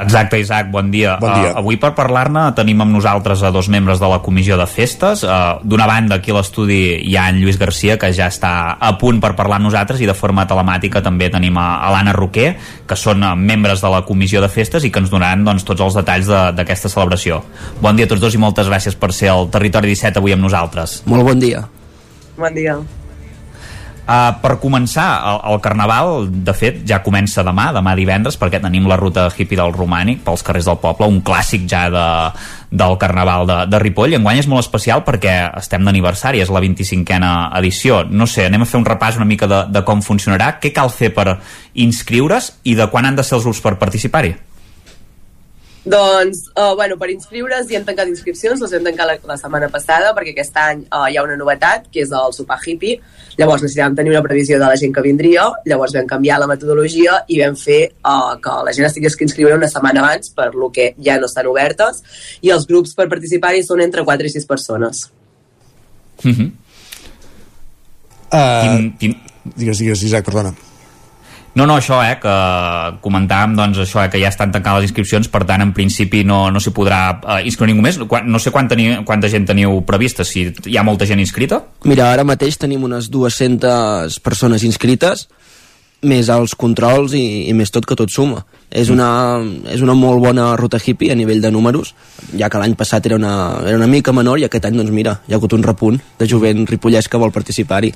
Exacte, 0.00 0.38
Isaac, 0.40 0.70
bon 0.72 0.90
dia. 0.90 1.18
Bon 1.20 1.32
dia. 1.36 1.50
Uh, 1.52 1.58
avui 1.60 1.76
per 1.80 1.90
parlar-ne 1.94 2.46
tenim 2.56 2.80
amb 2.80 2.94
nosaltres 2.94 3.42
a 3.44 3.50
dos 3.52 3.68
membres 3.68 4.00
de 4.00 4.08
la 4.08 4.18
comissió 4.24 4.56
de 4.56 4.66
festes. 4.66 5.22
Uh, 5.24 5.58
D'una 5.62 5.86
banda, 5.86 6.16
aquí 6.20 6.30
a 6.32 6.38
l'estudi 6.38 6.78
hi 7.04 7.16
ha 7.20 7.28
en 7.28 7.40
Lluís 7.42 7.58
Garcia, 7.60 7.98
que 8.00 8.08
ja 8.16 8.28
està 8.32 8.52
a 8.80 8.92
punt 8.98 9.20
per 9.20 9.34
parlar 9.36 9.58
amb 9.60 9.68
nosaltres, 9.68 10.00
i 10.00 10.08
de 10.08 10.14
forma 10.16 10.46
telemàtica 10.48 11.02
també 11.04 11.28
tenim 11.30 11.58
a, 11.60 11.66
a 11.84 11.90
l'Anna 11.92 12.14
Roquer, 12.16 12.54
que 12.88 12.96
són 12.96 13.22
uh, 13.22 13.34
membres 13.36 13.82
de 13.84 13.90
la 13.92 14.00
comissió 14.08 14.40
de 14.40 14.48
festes 14.48 14.84
i 14.84 14.90
que 14.90 15.02
ens 15.04 15.10
donaran 15.12 15.44
doncs, 15.44 15.64
tots 15.68 15.80
els 15.84 15.98
detalls 16.00 16.26
de- 16.30 16.46
d'aquesta 16.56 16.88
de, 16.88 16.94
celebració. 16.94 17.42
Bon 17.80 17.96
dia 17.96 18.08
a 18.08 18.12
tots 18.14 18.22
dos 18.24 18.34
i 18.34 18.40
moltes 18.40 18.66
gràcies 18.72 18.96
per 18.96 19.12
ser 19.12 19.28
al 19.34 19.50
Territori 19.52 19.92
17 19.92 20.18
avui 20.18 20.32
amb 20.32 20.42
nosaltres. 20.48 21.02
Molt 21.06 21.24
bon 21.28 21.38
dia. 21.38 21.66
Bon 22.40 22.54
dia. 22.56 22.78
Uh, 24.10 24.32
per 24.42 24.56
començar, 24.58 25.04
el, 25.22 25.36
el 25.52 25.60
Carnaval, 25.62 26.24
de 26.42 26.50
fet, 26.56 26.80
ja 26.82 26.96
comença 26.98 27.44
demà, 27.46 27.68
demà 27.70 27.92
divendres, 27.94 28.34
perquè 28.40 28.58
tenim 28.58 28.88
la 28.90 28.96
ruta 28.98 29.28
hippie 29.30 29.60
del 29.60 29.70
Romànic 29.76 30.24
pels 30.24 30.42
carrers 30.42 30.66
del 30.66 30.80
poble, 30.82 31.06
un 31.06 31.20
clàssic 31.22 31.68
ja 31.70 31.84
de, 31.94 32.08
del 32.74 32.96
Carnaval 32.98 33.46
de, 33.46 33.60
de 33.70 33.78
Ripoll. 33.78 34.18
Enguany 34.18 34.42
és 34.42 34.50
molt 34.50 34.64
especial 34.64 35.04
perquè 35.06 35.36
estem 35.62 35.86
d'aniversari, 35.86 36.42
és 36.42 36.50
la 36.50 36.58
25a 36.66 37.30
edició. 37.62 38.02
No 38.10 38.26
sé, 38.26 38.48
anem 38.50 38.66
a 38.66 38.70
fer 38.72 38.80
un 38.82 38.90
repàs 38.90 39.20
una 39.20 39.30
mica 39.30 39.46
de, 39.46 39.62
de 39.70 39.86
com 39.86 40.02
funcionarà, 40.02 40.56
què 40.58 40.74
cal 40.74 40.90
fer 40.90 41.14
per 41.14 41.36
inscriure's 41.78 42.56
i 42.66 42.74
de 42.74 42.90
quan 42.90 43.06
han 43.06 43.14
de 43.14 43.22
ser 43.22 43.38
els 43.38 43.46
grups 43.46 43.62
per 43.62 43.78
participar-hi. 43.78 44.34
Doncs, 45.84 46.50
uh, 46.52 46.74
bueno, 46.76 46.98
per 47.00 47.08
inscriure's 47.08 47.70
ja 47.70 47.78
hem 47.78 47.86
tancat 47.86 48.08
inscripcions, 48.10 48.60
les 48.60 48.72
vam 48.74 48.84
tancar 48.84 49.06
la, 49.08 49.14
la 49.24 49.36
setmana 49.40 49.70
passada 49.72 50.10
perquè 50.16 50.34
aquest 50.34 50.58
any 50.60 50.82
uh, 50.90 51.06
hi 51.08 51.16
ha 51.16 51.24
una 51.24 51.38
novetat, 51.40 51.88
que 51.92 52.02
és 52.04 52.12
el 52.12 52.34
sopar 52.36 52.58
hippie. 52.60 52.98
Llavors 53.38 53.64
necessitàvem 53.64 53.96
tenir 53.96 54.12
una 54.12 54.22
previsió 54.26 54.58
de 54.60 54.68
la 54.68 54.76
gent 54.76 54.92
que 54.92 55.04
vindria, 55.06 55.46
llavors 55.64 55.96
vam 55.96 56.08
canviar 56.10 56.36
la 56.42 56.50
metodologia 56.50 57.22
i 57.32 57.40
vam 57.40 57.56
fer 57.56 57.80
uh, 58.04 58.36
que 58.42 58.60
la 58.68 58.76
gent 58.76 58.90
estigués 58.90 59.16
que 59.16 59.24
inscriure 59.24 59.56
una 59.56 59.70
setmana 59.72 60.04
abans 60.04 60.34
per 60.36 60.50
lo 60.54 60.68
que 60.68 60.92
ja 61.00 61.16
no 61.16 61.30
estan 61.30 61.48
obertes 61.48 62.04
i 62.44 62.52
els 62.52 62.68
grups 62.68 62.92
per 62.98 63.08
participar-hi 63.08 63.64
són 63.64 63.80
entre 63.80 64.04
4 64.04 64.28
i 64.28 64.36
6 64.36 64.50
persones. 64.50 65.06
Mm 66.24 66.32
-hmm. 66.32 66.50
Uh, 68.30 68.62
quin, 68.62 68.92
quin... 68.98 69.20
Digues, 69.56 69.78
digues, 69.78 70.02
Isaac, 70.02 70.24
perdona. 70.24 70.52
No, 71.54 71.66
no, 71.66 71.76
això, 71.80 71.98
eh, 72.06 72.16
que 72.22 72.34
comentàvem, 73.02 73.56
doncs, 73.58 73.80
això, 73.82 74.04
eh, 74.04 74.10
que 74.10 74.20
ja 74.22 74.30
estan 74.30 74.52
tancant 74.54 74.78
les 74.78 74.86
inscripcions, 74.86 75.26
per 75.28 75.42
tant, 75.48 75.62
en 75.64 75.72
principi 75.74 76.22
no, 76.24 76.44
no 76.54 76.62
s'hi 76.62 76.70
podrà 76.74 77.00
eh, 77.18 77.40
inscriure 77.48 77.72
ningú 77.72 77.82
més. 77.82 77.98
Quan, 78.10 78.28
no 78.30 78.38
sé 78.38 78.52
quant 78.54 78.70
teniu, 78.70 79.00
quanta 79.08 79.30
gent 79.32 79.48
teniu 79.48 79.80
prevista, 79.86 80.24
si 80.24 80.46
hi 80.46 80.78
ha 80.78 80.86
molta 80.86 81.08
gent 81.10 81.22
inscrita. 81.22 81.62
Mira, 81.90 82.12
ara 82.14 82.26
mateix 82.26 82.60
tenim 82.60 82.86
unes 82.86 83.10
200 83.10 84.20
persones 84.22 84.64
inscrites 84.66 85.26
més 86.06 86.30
els 86.32 86.54
controls 86.56 87.12
i, 87.16 87.48
i 87.50 87.54
més 87.56 87.70
tot 87.72 87.86
que 87.86 87.96
tot 87.98 88.10
suma. 88.12 88.44
És 88.70 88.88
una, 88.92 89.40
és 89.68 89.82
una 89.82 89.96
molt 89.98 90.22
bona 90.22 90.52
ruta 90.56 90.78
hippie 90.78 91.10
a 91.10 91.16
nivell 91.18 91.40
de 91.42 91.50
números, 91.50 91.90
ja 92.38 92.48
que 92.48 92.60
l'any 92.62 92.76
passat 92.78 93.08
era 93.08 93.18
una, 93.18 93.32
era 93.66 93.76
una 93.76 93.88
mica 93.90 94.14
menor 94.14 94.38
i 94.38 94.46
aquest 94.46 94.68
any, 94.68 94.78
doncs 94.78 94.94
mira, 94.94 95.16
hi 95.26 95.34
ha 95.34 95.40
hagut 95.40 95.56
un 95.56 95.64
repunt 95.66 95.98
de 96.20 96.28
jovent 96.30 96.62
ripollès 96.70 97.10
que 97.10 97.18
vol 97.18 97.34
participar-hi. 97.34 97.92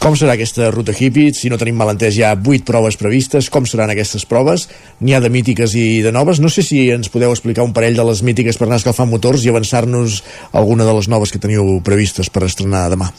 Com 0.00 0.16
serà 0.16 0.34
aquesta 0.34 0.70
ruta 0.72 0.96
hippie? 0.96 1.34
Si 1.36 1.52
no 1.52 1.60
tenim 1.60 1.76
malentès, 1.78 2.16
hi 2.16 2.24
ha 2.24 2.32
8 2.34 2.64
proves 2.66 2.96
previstes. 2.96 3.52
Com 3.52 3.68
seran 3.68 3.92
aquestes 3.92 4.24
proves? 4.26 4.68
N'hi 5.04 5.14
ha 5.14 5.20
de 5.20 5.30
mítiques 5.30 5.76
i 5.76 6.00
de 6.02 6.12
noves. 6.14 6.40
No 6.40 6.48
sé 6.48 6.64
si 6.64 6.88
ens 6.94 7.12
podeu 7.12 7.36
explicar 7.36 7.68
un 7.68 7.76
parell 7.76 7.98
de 7.98 8.08
les 8.08 8.24
mítiques 8.24 8.56
per 8.56 8.66
anar 8.66 8.80
escalfant 8.80 9.12
motors 9.12 9.44
i 9.44 9.52
avançar-nos 9.52 10.22
alguna 10.52 10.88
de 10.88 10.96
les 10.96 11.12
noves 11.12 11.30
que 11.34 11.42
teniu 11.42 11.82
previstes 11.84 12.32
per 12.32 12.48
estrenar 12.48 12.88
demà. 12.88 13.12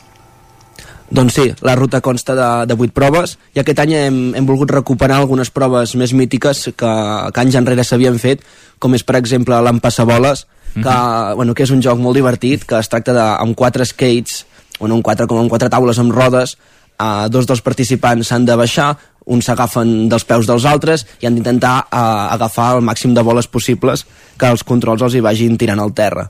Doncs 1.10 1.34
sí, 1.34 1.48
la 1.66 1.76
ruta 1.76 2.02
consta 2.02 2.36
de, 2.38 2.50
de 2.70 2.78
8 2.78 2.94
proves 2.94 3.38
i 3.56 3.62
aquest 3.62 3.82
any 3.82 3.96
hem, 3.98 4.20
hem 4.38 4.46
volgut 4.46 4.72
recuperar 4.72 5.18
algunes 5.18 5.50
proves 5.50 5.96
més 5.98 6.14
mítiques 6.14 6.68
que, 6.78 6.92
que 7.34 7.42
anys 7.42 7.58
enrere 7.58 7.86
s'havien 7.86 8.20
fet, 8.22 8.44
com 8.80 8.94
és 8.94 9.04
per 9.04 9.18
exemple 9.18 9.58
l'Empassaboles, 9.66 10.46
que, 10.74 10.80
mm 10.80 10.84
-hmm. 10.84 11.36
bueno, 11.36 11.54
que 11.54 11.64
és 11.64 11.72
un 11.72 11.82
joc 11.82 11.98
molt 12.00 12.16
divertit, 12.16 12.66
que 12.66 12.80
es 12.80 12.90
tracta 12.90 13.14
de, 13.14 13.28
amb 13.42 13.56
quatre 13.56 13.86
skates, 13.86 14.46
bueno, 14.80 14.96
amb 14.96 15.04
quatre, 15.04 15.28
com 15.28 15.38
amb 15.38 15.50
quatre 15.50 15.70
taules 15.70 16.00
amb 16.00 16.14
rodes, 16.14 16.58
eh, 17.00 17.30
dos 17.30 17.46
dels 17.46 17.62
participants 17.62 18.28
s'han 18.28 18.46
de 18.46 18.56
baixar, 18.56 18.98
uns 19.26 19.46
s'agafen 19.46 20.10
dels 20.10 20.26
peus 20.26 20.48
dels 20.48 20.66
altres 20.66 21.06
i 21.22 21.26
han 21.26 21.36
d'intentar 21.36 21.88
eh, 21.92 22.36
agafar 22.36 22.76
el 22.78 22.82
màxim 22.82 23.14
de 23.14 23.22
boles 23.22 23.48
possibles 23.48 24.06
que 24.38 24.48
els 24.48 24.64
controls 24.64 25.02
els 25.02 25.14
hi 25.14 25.20
vagin 25.20 25.58
tirant 25.58 25.80
al 25.80 25.94
terra. 25.94 26.30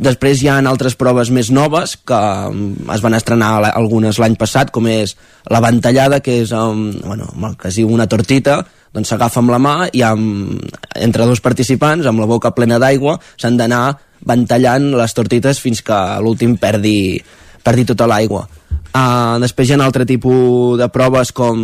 Després 0.00 0.40
hi 0.40 0.48
ha 0.48 0.56
altres 0.64 0.94
proves 0.96 1.28
més 1.28 1.50
noves 1.52 1.92
que 2.08 2.18
um, 2.48 2.60
es 2.94 3.02
van 3.04 3.16
estrenar 3.18 3.50
algunes 3.68 4.16
l'any 4.22 4.36
passat, 4.40 4.70
com 4.72 4.86
és 4.88 5.12
la 5.52 5.60
ventallada, 5.60 6.22
que 6.24 6.38
és 6.40 6.54
um, 6.56 6.86
bueno, 7.04 7.28
el 7.36 7.56
que 7.60 7.68
es 7.68 7.76
diu 7.76 7.90
una 7.92 8.08
tortita, 8.08 8.62
doncs 8.96 9.12
s'agafa 9.12 9.42
amb 9.42 9.52
la 9.52 9.58
mà 9.60 9.74
i 9.92 10.00
amb, 10.06 10.56
entre 10.96 11.26
dos 11.28 11.44
participants, 11.44 12.08
amb 12.08 12.24
la 12.24 12.28
boca 12.30 12.54
plena 12.56 12.78
d'aigua, 12.80 13.18
s'han 13.36 13.60
d'anar 13.60 13.98
ventallant 14.24 14.88
les 14.96 15.16
tortites 15.16 15.60
fins 15.60 15.84
que 15.84 15.98
l'últim 16.24 16.56
perdi, 16.60 17.20
perdi 17.60 17.84
tota 17.92 18.08
l'aigua. 18.08 18.46
Uh, 18.90 19.36
després 19.44 19.68
hi 19.68 19.76
ha 19.76 19.78
un 19.82 19.84
altre 19.84 20.08
tipus 20.08 20.80
de 20.80 20.88
proves 20.90 21.30
com 21.36 21.60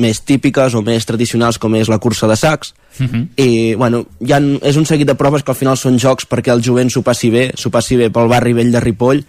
més 0.00 0.24
típiques 0.24 0.72
o 0.74 0.80
més 0.82 1.04
tradicionals 1.04 1.60
com 1.60 1.76
és 1.76 1.92
la 1.92 2.00
cursa 2.02 2.26
de 2.26 2.34
sacs 2.40 2.72
i 3.36 3.74
bueno, 3.74 4.04
hi 4.20 4.32
ha, 4.32 4.40
és 4.62 4.76
un 4.78 4.86
seguit 4.86 5.08
de 5.08 5.16
proves 5.18 5.42
que 5.42 5.50
al 5.50 5.58
final 5.58 5.78
són 5.80 5.98
jocs 5.98 6.28
perquè 6.30 6.52
el 6.54 6.62
jovent 6.62 6.92
s'ho 6.92 7.02
passi 7.02 7.30
bé 7.30 7.48
s'ho 7.58 7.72
passi 7.74 7.98
bé 7.98 8.10
pel 8.14 8.30
barri 8.30 8.54
vell 8.54 8.70
de 8.72 8.80
Ripoll 8.80 9.24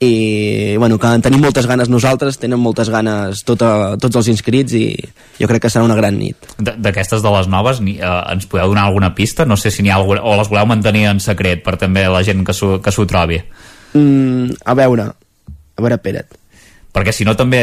i 0.00 0.76
bueno, 0.78 0.96
que 0.96 1.06
en 1.12 1.20
tenim 1.20 1.42
moltes 1.44 1.66
ganes 1.68 1.90
nosaltres 1.92 2.38
tenen 2.40 2.60
moltes 2.60 2.88
ganes 2.88 3.42
tota, 3.44 3.98
tots 4.00 4.16
els 4.16 4.30
inscrits 4.32 4.72
i 4.72 4.86
jo 5.36 5.48
crec 5.50 5.66
que 5.66 5.70
serà 5.72 5.84
una 5.84 5.98
gran 5.98 6.16
nit 6.16 6.48
D'aquestes 6.56 7.20
de 7.20 7.32
les 7.34 7.50
noves, 7.52 7.82
ni, 7.84 7.98
eh, 8.00 8.32
ens 8.32 8.48
podeu 8.48 8.72
donar 8.72 8.86
alguna 8.88 9.12
pista? 9.14 9.44
No 9.44 9.60
sé 9.60 9.70
si 9.70 9.84
n'hi 9.84 9.92
ha 9.92 9.98
alguna... 10.00 10.24
O 10.24 10.38
les 10.40 10.48
voleu 10.48 10.64
mantenir 10.70 11.04
en 11.10 11.20
secret 11.20 11.60
per 11.66 11.76
també 11.76 12.06
la 12.08 12.24
gent 12.24 12.46
que 12.48 12.56
s'ho 12.56 13.06
trobi. 13.06 13.42
mm, 13.92 14.62
a 14.64 14.74
veure 14.74 15.10
a 15.10 15.82
veure, 15.82 16.00
espera't 16.00 16.40
Perquè 16.90 17.12
si 17.14 17.26
no 17.26 17.36
també... 17.38 17.60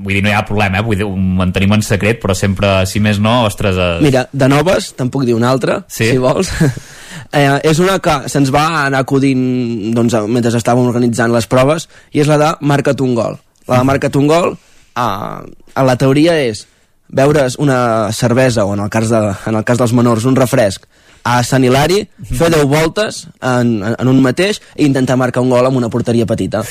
Vull 0.00 0.16
dir, 0.16 0.22
no 0.24 0.30
hi 0.32 0.34
ha 0.34 0.42
problema, 0.46 0.80
eh? 0.80 0.86
Vull 0.86 0.98
dir, 0.98 1.06
ho 1.06 1.14
mantenim 1.14 1.76
en 1.76 1.84
secret, 1.86 2.18
però 2.22 2.34
sempre, 2.34 2.72
si 2.90 3.02
més 3.02 3.20
no, 3.22 3.44
ostres... 3.46 3.78
Eh... 3.78 4.00
Mira, 4.02 4.24
de 4.32 4.48
noves, 4.50 4.90
te'n 4.98 5.12
puc 5.12 5.26
dir 5.28 5.36
una 5.38 5.52
altra, 5.54 5.84
Sí? 5.86 6.10
si 6.10 6.18
vols. 6.18 6.50
eh, 7.38 7.60
és 7.70 7.82
una 7.82 8.00
que 8.02 8.16
se'ns 8.32 8.50
va 8.54 8.64
anar 8.86 9.04
acudint 9.04 9.94
doncs, 9.94 10.18
mentre 10.26 10.52
estàvem 10.58 10.90
organitzant 10.90 11.30
les 11.34 11.46
proves, 11.50 11.86
i 12.10 12.24
és 12.24 12.30
la 12.30 12.40
de 12.42 12.50
marca't 12.66 13.06
un 13.06 13.14
gol. 13.18 13.38
La 13.70 13.84
de 13.84 13.90
marca't 13.92 14.18
un 14.18 14.26
gol, 14.30 14.56
eh, 14.98 15.00
a 15.00 15.86
la 15.86 15.98
teoria 16.00 16.40
és 16.42 16.66
beure's 17.10 17.58
una 17.58 18.10
cervesa, 18.12 18.64
o 18.64 18.74
en 18.74 18.82
el 18.82 18.90
cas, 18.90 19.10
de, 19.10 19.20
en 19.46 19.58
el 19.58 19.66
cas 19.66 19.78
dels 19.78 19.94
menors, 19.94 20.26
un 20.26 20.38
refresc, 20.38 20.86
a 21.22 21.42
Sant 21.44 21.64
Hilari, 21.66 22.00
fer 22.24 22.48
10 22.50 22.64
voltes 22.70 23.26
en, 23.44 23.76
en 23.90 24.08
un 24.08 24.22
mateix 24.24 24.60
i 24.76 24.86
intentar 24.86 25.18
marcar 25.20 25.42
un 25.44 25.52
gol 25.52 25.68
amb 25.68 25.78
una 25.78 25.90
porteria 25.92 26.26
petita. 26.26 26.62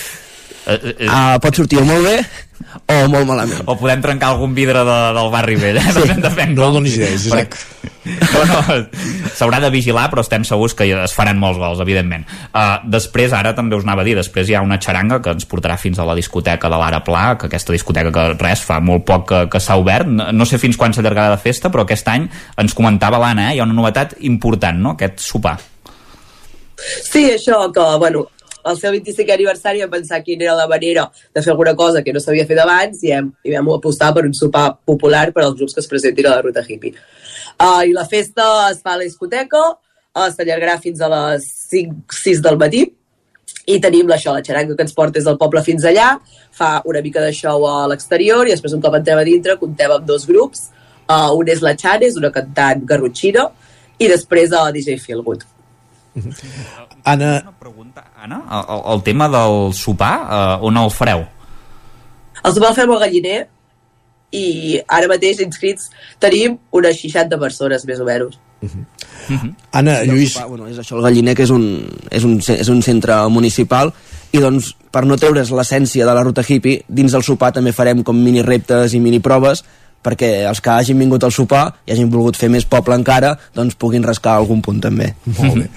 Uh, 0.67 1.39
pot 1.41 1.55
sortir 1.55 1.79
o 1.81 1.87
molt 1.87 2.05
bé 2.05 2.19
o 2.89 3.07
molt 3.09 3.25
malament. 3.25 3.63
O 3.69 3.75
podem 3.79 4.01
trencar 4.03 4.33
algun 4.33 4.53
vidre 4.57 4.81
de, 4.85 4.97
del 5.15 5.29
barri 5.33 5.55
vell, 5.59 5.79
eh? 5.79 5.93
Sí. 5.95 6.15
Depèn, 6.25 6.53
no 6.57 6.69
donis 6.73 6.97
idees, 6.99 7.27
Isaac. 7.29 7.55
No, 8.09 8.41
no, 8.49 8.77
s'haurà 9.37 9.59
de 9.61 9.69
vigilar, 9.73 10.07
però 10.11 10.23
estem 10.25 10.45
segurs 10.47 10.73
que 10.77 10.87
es 10.89 11.13
faran 11.15 11.39
molts 11.41 11.59
gols, 11.61 11.81
evidentment. 11.83 12.25
Uh, 12.49 12.79
després, 12.89 13.33
ara 13.35 13.53
també 13.57 13.77
us 13.77 13.85
anava 13.85 14.03
a 14.03 14.07
dir, 14.07 14.15
després 14.17 14.49
hi 14.49 14.57
ha 14.57 14.63
una 14.65 14.79
xaranga 14.81 15.19
que 15.23 15.33
ens 15.35 15.47
portarà 15.49 15.77
fins 15.81 15.99
a 15.99 16.07
la 16.07 16.17
discoteca 16.17 16.71
de 16.71 16.79
l'Ara 16.81 17.03
Pla, 17.05 17.25
que 17.39 17.49
aquesta 17.49 17.75
discoteca 17.75 18.13
que 18.15 18.25
res, 18.39 18.63
fa 18.65 18.79
molt 18.83 19.05
poc 19.07 19.27
que, 19.29 19.43
que 19.53 19.61
s'ha 19.63 19.77
obert. 19.79 20.09
No, 20.09 20.31
no 20.33 20.49
sé 20.49 20.61
fins 20.61 20.79
quan 20.79 20.95
s'allargarà 20.95 21.35
la 21.35 21.41
festa, 21.41 21.71
però 21.73 21.85
aquest 21.85 22.09
any 22.11 22.27
ens 22.59 22.77
comentava 22.77 23.21
l'Anna, 23.21 23.49
eh? 23.49 23.57
hi 23.57 23.63
ha 23.63 23.67
una 23.67 23.77
novetat 23.77 24.17
important, 24.31 24.81
no?, 24.81 24.97
aquest 24.97 25.23
sopar. 25.23 25.59
Sí, 26.79 27.27
això, 27.35 27.65
que, 27.75 27.85
bueno, 27.99 28.25
el 28.65 28.77
seu 28.77 28.91
25è 28.91 29.33
aniversari 29.33 29.81
vam 29.83 29.91
pensar 29.93 30.21
quina 30.23 30.43
era 30.43 30.55
la 30.57 30.67
manera 30.67 31.09
de 31.33 31.41
fer 31.41 31.51
alguna 31.51 31.75
cosa 31.75 32.03
que 32.03 32.13
no 32.13 32.19
s'havia 32.19 32.45
fet 32.45 32.59
abans 32.59 33.03
i, 33.03 33.13
hem, 33.15 33.31
i 33.43 33.55
vam 33.55 33.69
apostar 33.75 34.11
per 34.13 34.25
un 34.27 34.33
sopar 34.33 34.67
popular 34.85 35.29
per 35.35 35.45
als 35.45 35.57
grups 35.59 35.75
que 35.75 35.83
es 35.83 35.87
presentin 35.87 36.27
a 36.27 36.35
la 36.35 36.41
ruta 36.45 36.63
hippie. 36.67 36.95
Uh, 37.59 37.83
I 37.87 37.93
la 37.95 38.05
festa 38.05 38.45
es 38.69 38.81
fa 38.83 38.95
a 38.95 38.99
la 38.99 39.07
discoteca, 39.07 39.61
uh, 39.75 40.29
s'allargarà 40.31 40.79
fins 40.79 41.01
a 41.01 41.11
les 41.11 41.45
5-6 41.71 42.41
del 42.45 42.59
matí 42.59 42.85
i 43.69 43.77
tenim 43.81 44.09
això, 44.11 44.33
la 44.33 44.43
xaranga 44.45 44.75
que 44.75 44.85
ens 44.85 44.95
porta 44.97 45.19
des 45.19 45.27
del 45.27 45.37
poble 45.37 45.61
fins 45.63 45.85
allà, 45.85 46.15
fa 46.51 46.79
una 46.89 47.01
mica 47.05 47.21
de 47.21 47.31
show 47.35 47.65
a 47.69 47.85
l'exterior 47.91 48.47
i 48.47 48.55
després 48.55 48.73
un 48.75 48.81
cop 48.81 48.97
entrem 48.97 49.21
a 49.21 49.27
dintre 49.27 49.57
comptem 49.61 49.93
amb 49.93 50.07
dos 50.07 50.25
grups, 50.29 50.69
uh, 51.07 51.29
un 51.37 51.47
és 51.47 51.61
la 51.65 51.75
Chanes, 51.77 52.17
una 52.17 52.33
cantant 52.33 52.83
garrotxina, 52.89 53.49
i 53.99 54.07
després 54.09 54.53
a 54.55 54.65
uh, 54.67 54.73
DJ 54.73 54.97
Feelgood. 55.03 55.45
Anna... 57.03 57.31
Anna, 58.19 58.41
el, 58.59 58.81
el, 58.93 59.03
tema 59.03 59.29
del 59.31 59.73
sopar, 59.73 60.13
uh, 60.25 60.67
on 60.67 60.77
el 60.77 60.91
fareu? 60.91 61.23
El 62.43 62.53
sopar 62.55 62.73
el 62.73 62.77
fem 62.77 62.93
al 62.93 63.01
galliner 63.05 63.39
i 64.35 64.77
ara 64.85 65.09
mateix 65.09 65.41
inscrits 65.45 65.89
tenim 66.21 66.59
unes 66.75 67.01
60 67.01 67.39
persones, 67.41 67.85
més 67.89 67.99
o 67.99 68.07
menys. 68.07 68.37
Anna, 69.71 69.99
I 70.03 70.09
el 70.09 70.15
Lluís... 70.15 70.33
Sopar, 70.35 70.49
bueno, 70.51 70.67
és 70.69 70.79
això, 70.81 70.97
el 70.97 71.05
Galliner, 71.07 71.35
que 71.37 71.45
és 71.45 71.53
un, 71.53 71.65
és 72.11 72.25
un, 72.27 72.37
és 72.39 72.71
un 72.71 72.81
centre 72.85 73.21
municipal, 73.31 73.93
i 74.35 74.41
doncs, 74.43 74.73
per 74.93 75.05
no 75.07 75.17
treure's 75.21 75.53
l'essència 75.55 76.05
de 76.05 76.15
la 76.15 76.23
ruta 76.25 76.43
hippie, 76.45 76.83
dins 76.87 77.15
del 77.15 77.25
sopar 77.25 77.53
també 77.55 77.73
farem 77.75 78.03
com 78.05 78.17
mini 78.17 78.43
reptes 78.45 78.93
i 78.93 79.01
mini 79.03 79.21
proves, 79.23 79.63
perquè 80.05 80.29
els 80.49 80.61
que 80.63 80.71
hagin 80.71 80.99
vingut 81.01 81.23
al 81.25 81.33
sopar 81.35 81.65
i 81.85 81.93
hagin 81.93 82.09
volgut 82.11 82.37
fer 82.39 82.49
més 82.51 82.65
poble 82.69 82.95
encara, 82.95 83.33
doncs 83.55 83.77
puguin 83.79 84.05
rascar 84.05 84.37
algun 84.39 84.63
punt 84.65 84.81
també. 84.83 85.11
Molt 85.37 85.59
bé. 85.61 85.67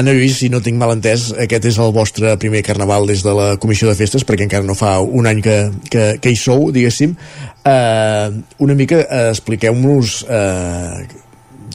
Anna 0.00 0.14
Lluís, 0.16 0.38
si 0.40 0.50
no 0.52 0.62
tinc 0.64 0.80
mal 0.80 0.94
entès, 0.94 1.30
aquest 1.46 1.70
és 1.72 1.80
el 1.82 1.94
vostre 1.96 2.36
primer 2.40 2.64
carnaval 2.66 3.08
des 3.10 3.24
de 3.26 3.34
la 3.36 3.48
Comissió 3.60 3.90
de 3.90 3.96
Festes, 3.98 4.24
perquè 4.26 4.46
encara 4.48 4.66
no 4.66 4.76
fa 4.78 4.98
un 5.00 5.28
any 5.30 5.42
que, 5.44 5.58
que, 5.92 6.06
que 6.22 6.32
hi 6.32 6.38
sou, 6.38 6.70
diguéssim. 6.74 7.16
Uh, 7.60 8.40
una 8.64 8.76
mica 8.78 9.02
uh, 9.02 9.26
expliqueu-nos 9.34 10.22
uh, 10.24 11.26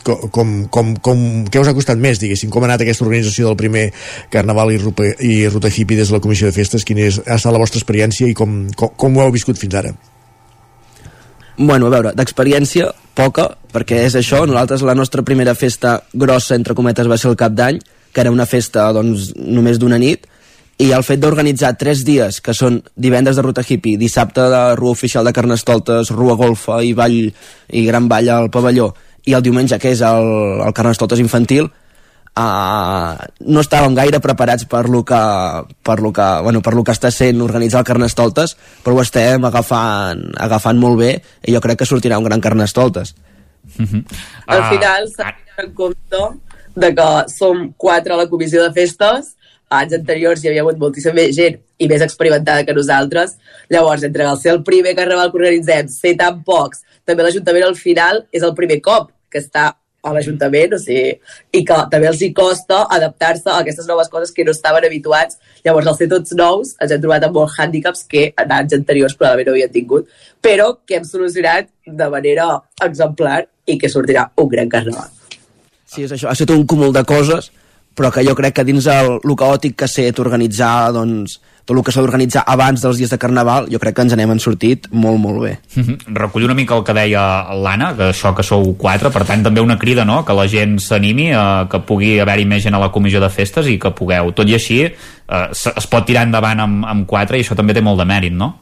com, 0.05 0.55
com, 0.69 0.93
com, 1.01 1.21
què 1.49 1.61
us 1.61 1.69
ha 1.69 1.75
costat 1.77 2.01
més, 2.01 2.19
diguéssim, 2.21 2.51
com 2.53 2.63
ha 2.63 2.69
anat 2.69 2.85
aquesta 2.85 3.05
organització 3.05 3.49
del 3.49 3.59
primer 3.59 3.85
Carnaval 4.33 4.73
i, 4.73 4.81
Rupa, 4.81 5.07
i 5.25 5.45
Ruta 5.49 5.71
Hippie 5.71 5.97
des 5.97 6.11
de 6.11 6.17
la 6.17 6.21
Comissió 6.23 6.49
de 6.49 6.55
Festes, 6.55 6.85
quina 6.85 7.07
és, 7.09 7.21
ha 7.25 7.39
estat 7.39 7.53
la 7.55 7.61
vostra 7.61 7.81
experiència 7.81 8.29
i 8.29 8.37
com, 8.37 8.65
com, 8.77 8.93
com 8.97 9.17
ho 9.17 9.25
heu 9.25 9.33
viscut 9.33 9.59
fins 9.61 9.81
ara? 9.81 9.95
Bueno, 11.57 11.87
a 11.87 11.93
veure, 11.93 12.11
d'experiència, 12.11 12.89
poca, 13.15 13.47
perquè 13.71 14.01
és 14.03 14.15
això, 14.19 14.41
nosaltres 14.43 14.83
la 14.83 14.95
nostra 14.95 15.23
primera 15.23 15.53
festa 15.55 16.01
grossa, 16.13 16.55
entre 16.55 16.75
cometes, 16.75 17.07
va 17.07 17.17
ser 17.17 17.29
el 17.31 17.37
cap 17.39 17.53
d'any, 17.55 17.79
que 18.11 18.23
era 18.23 18.31
una 18.31 18.47
festa, 18.47 18.89
doncs, 18.95 19.29
només 19.39 19.79
d'una 19.79 19.99
nit, 20.01 20.27
i 20.83 20.89
el 20.91 21.05
fet 21.07 21.21
d'organitzar 21.23 21.77
tres 21.79 22.03
dies, 22.03 22.41
que 22.43 22.53
són 22.53 22.81
divendres 22.99 23.39
de 23.39 23.45
ruta 23.45 23.63
hippie, 23.63 23.95
dissabte 23.95 24.49
de 24.51 24.61
rua 24.75 24.91
oficial 24.91 25.23
de 25.23 25.31
Carnestoltes, 25.31 26.11
rua 26.11 26.35
golfa 26.35 26.81
i 26.83 26.91
ball 26.93 27.15
i 27.23 27.85
gran 27.87 28.09
ball 28.11 28.27
al 28.29 28.51
pavelló, 28.51 28.89
i 29.23 29.33
el 29.33 29.43
diumenge, 29.45 29.79
que 29.79 29.95
és 29.95 30.03
el, 30.03 30.27
el 30.59 30.75
Carnestoltes 30.75 31.23
infantil, 31.23 31.71
uh, 32.39 33.15
no 33.47 33.63
estàvem 33.63 33.95
gaire 33.97 34.21
preparats 34.23 34.67
per 34.69 34.85
lo 34.91 35.03
que, 35.07 35.21
per 35.83 35.99
lo 36.03 36.11
que, 36.13 36.27
bueno, 36.43 36.61
per 36.61 36.75
lo 36.75 36.83
que 36.83 36.95
està 36.95 37.11
sent 37.11 37.41
organitzar 37.41 37.81
el 37.81 37.87
Carnestoltes, 37.87 38.55
però 38.83 38.97
ho 38.97 39.03
estem 39.03 39.47
agafant, 39.47 40.27
agafant 40.47 40.81
molt 40.81 40.99
bé 41.01 41.13
i 41.45 41.55
jo 41.55 41.63
crec 41.63 41.81
que 41.81 41.89
sortirà 41.89 42.19
un 42.19 42.27
gran 42.27 42.43
Carnestoltes. 42.43 43.15
Al 44.47 44.67
final 44.73 45.09
s'ha 45.13 45.31
de 45.31 45.63
en 45.65 45.71
compte 45.73 46.25
de 46.75 46.91
que 46.93 47.09
som 47.31 47.71
quatre 47.77 48.13
a 48.13 48.19
la 48.19 48.29
comissió 48.29 48.61
de 48.63 48.73
festes, 48.75 49.33
anys 49.75 49.95
anteriors 49.97 50.43
hi 50.43 50.49
havia 50.51 50.61
hagut 50.61 50.77
moltíssima 50.77 51.15
més 51.17 51.31
gent 51.35 51.57
i 51.81 51.87
més 51.89 52.03
experimentada 52.03 52.65
que 52.67 52.75
nosaltres. 52.75 53.37
Llavors, 53.71 54.03
entre 54.03 54.27
el 54.27 54.37
ser 54.39 54.53
el 54.53 54.61
primer 54.67 54.93
carnaval 54.95 55.31
que 55.31 55.39
organitzem, 55.41 55.89
ser 55.89 56.13
tan 56.19 56.43
pocs, 56.45 56.83
també 57.05 57.25
l'Ajuntament 57.25 57.65
al 57.65 57.79
final 57.79 58.23
és 58.31 58.43
el 58.43 58.53
primer 58.57 58.81
cop 58.85 59.09
que 59.31 59.41
està 59.41 59.71
a 60.05 60.13
l'Ajuntament, 60.13 60.75
o 60.77 60.79
sigui, 60.81 61.15
i 61.57 61.63
que 61.67 61.79
també 61.91 62.09
els 62.11 62.21
hi 62.21 62.31
costa 62.37 62.83
adaptar-se 62.97 63.49
a 63.49 63.57
aquestes 63.63 63.89
noves 63.89 64.11
coses 64.13 64.31
que 64.35 64.45
no 64.45 64.53
estaven 64.53 64.85
habituats. 64.85 65.39
Llavors, 65.65 65.89
al 65.89 65.97
ser 65.97 66.09
tots 66.11 66.35
nous, 66.37 66.75
ens 66.81 66.93
hem 66.93 67.03
trobat 67.03 67.25
amb 67.27 67.39
molts 67.39 67.57
hàndicaps 67.59 68.05
que 68.11 68.27
en 68.43 68.55
anys 68.59 68.77
anteriors 68.77 69.17
probablement 69.17 69.49
no 69.49 69.57
havien 69.57 69.73
tingut, 69.73 70.09
però 70.41 70.71
que 70.85 70.99
hem 70.99 71.09
solucionat 71.09 71.71
de 71.85 72.09
manera 72.13 72.47
exemplar 72.85 73.43
i 73.65 73.79
que 73.81 73.89
sortirà 73.89 74.29
un 74.41 74.49
gran 74.51 74.69
carnaval. 74.69 75.09
Sí, 75.85 76.05
és 76.05 76.11
això, 76.11 76.29
ha 76.29 76.37
estat 76.37 76.53
un 76.53 76.65
cúmul 76.69 76.93
de 76.93 77.05
coses, 77.07 77.49
però 77.95 78.11
que 78.11 78.25
jo 78.27 78.35
crec 78.37 78.59
que 78.59 78.67
dins 78.67 78.87
el, 78.91 79.17
el 79.23 79.35
caòtic 79.39 79.77
que 79.79 79.87
ha 79.87 80.13
organitzar 80.21 80.91
doncs, 80.93 81.39
tot 81.65 81.73
el 81.77 81.83
que 81.83 81.91
s'ha 81.91 82.03
d'organitzar 82.03 82.43
abans 82.45 82.83
dels 82.83 82.99
dies 83.01 83.09
de 83.09 83.17
Carnaval, 83.17 83.65
jo 83.73 83.79
crec 83.81 83.95
que 83.97 84.03
ens 84.05 84.13
n'hem 84.15 84.35
en 84.35 84.41
sortit 84.41 84.85
molt, 84.91 85.17
molt 85.19 85.41
bé. 85.41 85.53
Mm 85.75 85.83
-hmm. 85.83 86.15
Recollir 86.15 86.45
una 86.45 86.53
mica 86.53 86.75
el 86.75 86.83
que 86.83 86.93
deia 86.93 87.53
l'Anna, 87.53 87.95
que 87.97 88.09
això 88.09 88.35
que 88.35 88.43
sou 88.43 88.77
quatre, 88.77 89.09
per 89.09 89.25
tant 89.25 89.43
també 89.43 89.61
una 89.61 89.77
crida, 89.77 90.05
no?, 90.05 90.23
que 90.23 90.33
la 90.33 90.47
gent 90.47 90.79
s'animi, 90.79 91.31
eh, 91.31 91.67
que 91.69 91.79
pugui 91.79 92.19
haver-hi 92.19 92.45
més 92.45 92.63
gent 92.63 92.75
a 92.75 92.79
la 92.79 92.91
comissió 92.91 93.19
de 93.19 93.29
festes 93.29 93.67
i 93.67 93.79
que 93.79 93.91
pugueu. 93.91 94.31
Tot 94.31 94.47
i 94.47 94.53
així, 94.53 94.83
eh, 94.83 95.49
es 95.51 95.87
pot 95.87 96.05
tirar 96.05 96.23
endavant 96.23 96.59
amb, 96.59 96.85
amb 96.85 97.07
quatre 97.07 97.37
i 97.37 97.41
això 97.41 97.55
també 97.55 97.73
té 97.73 97.81
molt 97.81 97.97
de 97.97 98.05
mèrit, 98.05 98.33
no? 98.33 98.59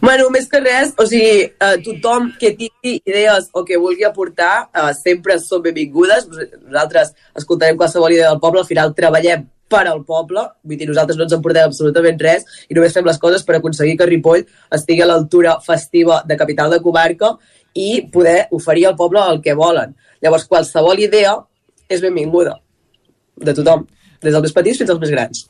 Bueno, 0.00 0.28
més 0.30 0.48
que 0.48 0.60
res, 0.60 0.92
o 0.96 1.06
sigui, 1.06 1.44
eh, 1.44 1.76
tothom 1.84 2.32
que 2.38 2.50
tingui 2.50 3.00
idees 3.04 3.48
o 3.52 3.64
que 3.64 3.78
vulgui 3.78 4.04
aportar 4.04 4.68
eh, 4.74 4.92
sempre 4.94 5.38
són 5.38 5.62
benvingudes. 5.62 6.26
Nosaltres 6.66 7.14
escoltarem 7.34 7.76
qualsevol 7.76 8.12
idea 8.12 8.30
del 8.30 8.40
poble, 8.40 8.60
al 8.60 8.66
final 8.66 8.94
treballem 8.94 9.46
per 9.68 9.84
al 9.86 10.02
poble, 10.04 10.44
vull 10.64 10.80
dir, 10.80 10.88
nosaltres 10.88 11.18
no 11.18 11.26
ens 11.26 11.36
emportem 11.36 11.68
absolutament 11.68 12.20
res 12.22 12.46
i 12.68 12.76
només 12.76 12.94
fem 12.96 13.06
les 13.06 13.20
coses 13.20 13.44
per 13.44 13.58
aconseguir 13.58 13.98
que 13.98 14.08
Ripoll 14.08 14.46
estigui 14.78 15.04
a 15.04 15.10
l'altura 15.10 15.58
festiva 15.64 16.22
de 16.28 16.38
capital 16.40 16.72
de 16.72 16.80
comarca 16.84 17.34
i 17.76 18.08
poder 18.12 18.48
oferir 18.56 18.88
al 18.88 18.96
poble 18.96 19.22
el 19.32 19.42
que 19.44 19.54
volen. 19.54 19.94
Llavors, 20.24 20.48
qualsevol 20.50 21.04
idea 21.04 21.36
és 21.88 22.02
benvinguda 22.04 22.56
de 23.38 23.54
tothom, 23.54 23.84
des 24.22 24.32
dels 24.34 24.48
més 24.48 24.56
petits 24.56 24.80
fins 24.80 24.90
als 24.90 25.00
més 25.02 25.12
grans 25.14 25.44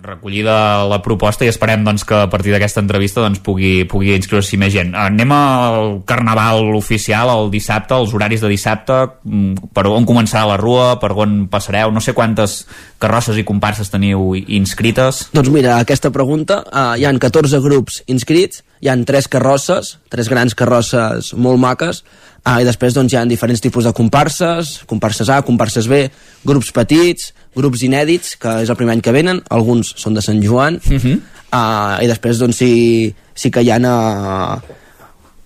recollida 0.00 0.86
la 0.88 1.02
proposta 1.04 1.44
i 1.44 1.50
esperem 1.52 1.82
doncs, 1.84 2.04
que 2.08 2.16
a 2.16 2.28
partir 2.32 2.54
d'aquesta 2.54 2.80
entrevista 2.80 3.20
doncs, 3.20 3.42
pugui, 3.44 3.84
pugui 3.84 4.14
inscriure-s'hi 4.16 4.56
més 4.60 4.72
gent. 4.72 4.94
Uh, 4.94 5.08
anem 5.10 5.34
al 5.36 5.90
carnaval 6.08 6.72
oficial 6.78 7.28
el 7.34 7.50
dissabte, 7.52 7.92
els 7.94 8.14
horaris 8.16 8.40
de 8.40 8.48
dissabte, 8.48 8.96
mm, 9.24 9.68
per 9.76 9.84
on 9.92 10.08
començarà 10.08 10.46
la 10.48 10.56
rua, 10.56 10.94
per 11.00 11.12
on 11.12 11.46
passareu, 11.52 11.92
no 11.92 12.00
sé 12.00 12.14
quantes 12.16 12.62
carrosses 12.98 13.36
i 13.36 13.44
comparses 13.44 13.92
teniu 13.92 14.32
inscrites. 14.34 15.28
Doncs 15.36 15.52
mira, 15.52 15.76
aquesta 15.78 16.10
pregunta, 16.10 16.62
uh, 16.72 16.96
hi 16.96 17.04
han 17.04 17.20
14 17.20 17.60
grups 17.60 18.02
inscrits, 18.06 18.64
hi 18.80 18.88
han 18.88 19.04
tres 19.04 19.28
carrosses, 19.28 19.98
tres 20.08 20.30
grans 20.32 20.54
carrosses 20.54 21.34
molt 21.34 21.60
maques, 21.60 22.04
Ah, 22.44 22.60
I 22.62 22.66
després 22.66 22.94
doncs, 22.96 23.12
hi 23.12 23.18
ha 23.18 23.24
diferents 23.28 23.60
tipus 23.60 23.84
de 23.84 23.92
comparses, 23.92 24.78
comparses 24.88 25.28
A, 25.28 25.40
comparses 25.42 25.88
B, 25.90 26.04
grups 26.46 26.70
petits, 26.72 27.32
grups 27.56 27.82
inèdits, 27.84 28.36
que 28.40 28.60
és 28.62 28.70
el 28.70 28.78
primer 28.78 28.94
any 28.96 29.02
que 29.04 29.14
venen, 29.14 29.42
alguns 29.50 29.92
són 29.98 30.14
de 30.16 30.22
Sant 30.24 30.40
Joan, 30.44 30.78
uh 30.78 30.96
-huh. 30.96 31.16
uh, 31.52 32.04
i 32.04 32.06
després 32.06 32.38
doncs, 32.38 32.56
sí, 32.56 33.14
sí 33.34 33.50
que 33.50 33.62
hi 33.62 33.70
ha 33.70 33.78
uh, 33.78 34.60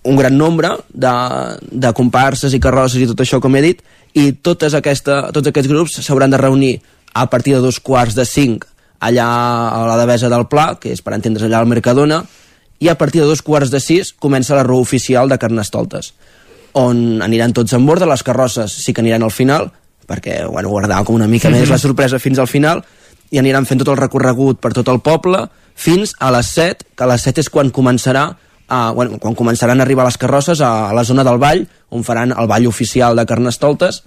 un 0.03 0.15
gran 0.15 0.37
nombre 0.37 0.69
de, 0.93 1.13
de 1.71 1.93
comparses 1.93 2.53
i 2.53 2.59
carrosses 2.59 3.01
i 3.01 3.07
tot 3.07 3.19
això, 3.19 3.39
com 3.41 3.55
he 3.55 3.61
dit, 3.61 3.81
i 4.13 4.31
totes 4.33 4.73
aquesta, 4.73 5.31
tots 5.31 5.47
aquests 5.47 5.69
grups 5.69 5.99
s'hauran 6.01 6.29
de 6.29 6.37
reunir 6.37 6.81
a 7.13 7.29
partir 7.29 7.55
de 7.55 7.61
dos 7.61 7.79
quarts 7.79 8.15
de 8.15 8.25
cinc 8.25 8.65
allà 8.99 9.27
a 9.69 9.85
la 9.87 9.97
Devesa 9.97 10.29
del 10.29 10.47
Pla, 10.47 10.77
que 10.79 10.91
és 10.91 11.01
per 11.01 11.13
entendre's 11.13 11.45
allà 11.47 11.59
al 11.59 11.67
Mercadona, 11.67 12.23
i 12.79 12.89
a 12.89 12.95
partir 12.95 13.21
de 13.21 13.27
dos 13.27 13.41
quarts 13.41 13.71
de 13.71 13.79
sis 13.79 14.13
comença 14.13 14.55
la 14.55 14.63
rua 14.63 14.81
oficial 14.81 15.29
de 15.29 15.37
Carnestoltes 15.39 16.13
on 16.73 17.21
aniran 17.21 17.53
tots 17.53 17.73
en 17.77 17.85
bord, 17.85 18.03
les 18.07 18.23
carrosses 18.25 18.73
sí 18.83 18.93
que 18.93 19.01
aniran 19.01 19.23
al 19.23 19.31
final, 19.31 19.69
perquè 20.09 20.43
bueno, 20.49 20.71
guardàvem 20.73 21.05
com 21.07 21.19
una 21.19 21.29
mica 21.29 21.51
més 21.53 21.69
la 21.69 21.79
sorpresa 21.81 22.19
fins 22.19 22.41
al 22.41 22.49
final, 22.49 22.83
i 23.33 23.39
aniran 23.41 23.65
fent 23.65 23.81
tot 23.81 23.93
el 23.93 24.01
recorregut 24.01 24.59
per 24.61 24.73
tot 24.75 24.89
el 24.91 25.01
poble 25.01 25.45
fins 25.75 26.13
a 26.19 26.31
les 26.33 26.49
7, 26.53 26.89
que 26.97 27.05
a 27.05 27.09
les 27.09 27.23
7 27.25 27.41
és 27.41 27.49
quan 27.49 27.71
començarà 27.73 28.27
a, 28.67 28.91
bueno, 28.93 29.17
quan 29.21 29.37
començaran 29.37 29.79
a 29.79 29.85
arribar 29.85 30.05
les 30.05 30.19
carrosses 30.21 30.61
a, 30.61 30.89
a 30.89 30.93
la 30.93 31.05
zona 31.05 31.25
del 31.25 31.39
ball, 31.41 31.63
on 31.89 32.05
faran 32.05 32.33
el 32.33 32.49
ball 32.49 32.67
oficial 32.69 33.17
de 33.17 33.25
Carnestoltes, 33.29 34.03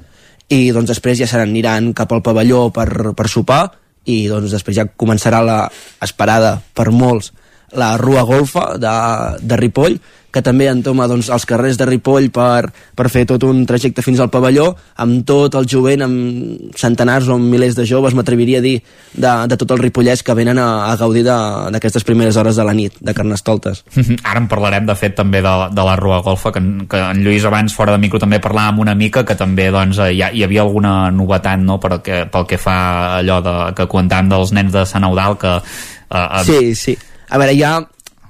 i 0.51 0.71
doncs 0.71 0.93
després 0.95 1.19
ja 1.19 1.27
s'aniran 1.31 1.91
cap 1.95 2.13
al 2.15 2.23
pavelló 2.23 2.69
per, 2.75 3.15
per 3.19 3.27
sopar, 3.31 3.65
i 4.07 4.27
doncs 4.31 4.55
després 4.55 4.77
ja 4.79 4.87
començarà 4.87 5.43
la 5.43 5.59
esperada 6.03 6.61
per 6.75 6.93
molts 6.95 7.33
la 7.79 7.97
Rua 8.01 8.27
Golfa 8.29 8.73
de, 8.81 8.95
de 9.43 9.59
Ripoll, 9.61 9.99
que 10.37 10.43
també 10.45 10.67
entoma 10.69 11.07
doncs, 11.09 11.31
els 11.33 11.47
carrers 11.49 11.79
de 11.81 11.87
Ripoll 11.89 12.29
per, 12.35 12.69
per 12.97 13.07
fer 13.13 13.25
tot 13.29 13.47
un 13.49 13.63
trajecte 13.69 14.05
fins 14.05 14.21
al 14.21 14.29
pavelló, 14.33 14.67
amb 15.01 15.23
tot 15.29 15.57
el 15.57 15.69
jovent, 15.71 16.05
amb 16.05 16.77
centenars 16.77 17.31
o 17.33 17.39
milers 17.41 17.79
de 17.79 17.87
joves, 17.89 18.13
m'atreviria 18.17 18.61
a 18.61 18.65
dir, 18.65 18.75
de, 19.15 19.33
de 19.49 19.57
tot 19.57 19.73
el 19.73 19.81
Ripollès 19.81 20.21
que 20.27 20.37
venen 20.37 20.61
a, 20.61 20.69
a 20.91 20.93
gaudir 21.01 21.25
d'aquestes 21.25 22.05
primeres 22.05 22.37
hores 22.37 22.61
de 22.61 22.69
la 22.69 22.77
nit, 22.77 23.01
de 23.01 23.17
Carnestoltes. 23.17 23.83
Ara 24.29 24.43
en 24.43 24.51
parlarem, 24.53 24.85
de 24.89 24.99
fet, 24.99 25.17
també 25.17 25.41
de, 25.41 25.57
de 25.73 25.89
la 25.89 25.97
Rua 25.97 26.21
Golfa, 26.27 26.53
que, 26.53 26.65
que 26.91 27.01
en 27.01 27.25
Lluís 27.25 27.49
abans, 27.49 27.73
fora 27.73 27.97
de 27.97 28.05
micro, 28.05 28.21
també 28.21 28.43
parlàvem 28.45 28.85
una 28.85 28.97
mica, 28.99 29.25
que 29.25 29.39
també 29.41 29.71
doncs, 29.73 30.03
hi, 30.05 30.21
ha, 30.21 30.33
hi 30.37 30.45
havia 30.45 30.67
alguna 30.67 30.97
novetat 31.17 31.65
no?, 31.65 31.81
pel, 31.81 32.01
que, 32.05 32.25
pel 32.33 32.49
que 32.51 32.61
fa 32.61 32.79
allò 33.23 33.41
de, 33.45 33.59
que 33.79 33.89
comentàvem 33.89 34.35
dels 34.37 34.53
nens 34.57 34.77
de 34.77 34.85
Sant 34.85 35.09
Eudal, 35.09 35.41
que... 35.41 35.59
Uh, 36.07 36.43
sí, 36.45 36.75
sí. 36.77 36.99
A 37.29 37.39
veure, 37.41 37.55
hi 37.55 37.63
ha, 37.67 37.79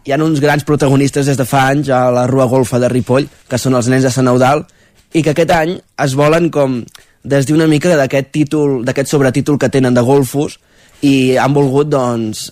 hi 0.06 0.14
ha 0.14 0.20
uns 0.24 0.40
grans 0.40 0.64
protagonistes 0.64 1.26
des 1.28 1.36
de 1.36 1.44
fa 1.48 1.66
anys 1.72 1.90
a 1.92 2.06
la 2.14 2.26
Rua 2.30 2.46
Golfa 2.48 2.80
de 2.80 2.88
Ripoll, 2.92 3.28
que 3.48 3.58
són 3.60 3.76
els 3.76 3.90
nens 3.92 4.06
de 4.06 4.12
Sant 4.12 4.28
Eudal, 4.30 4.64
i 5.12 5.22
que 5.22 5.34
aquest 5.34 5.52
any 5.52 5.76
es 6.04 6.14
volen 6.18 6.48
com 6.54 6.80
des 7.26 7.48
d'una 7.48 7.66
mica 7.66 7.96
d'aquest 7.98 8.30
títol, 8.32 8.80
d'aquest 8.86 9.10
sobretítol 9.10 9.58
que 9.58 9.70
tenen 9.72 9.94
de 9.94 10.04
golfos, 10.06 10.58
i 11.02 11.36
han 11.36 11.52
volgut, 11.52 11.90
doncs, 11.92 12.48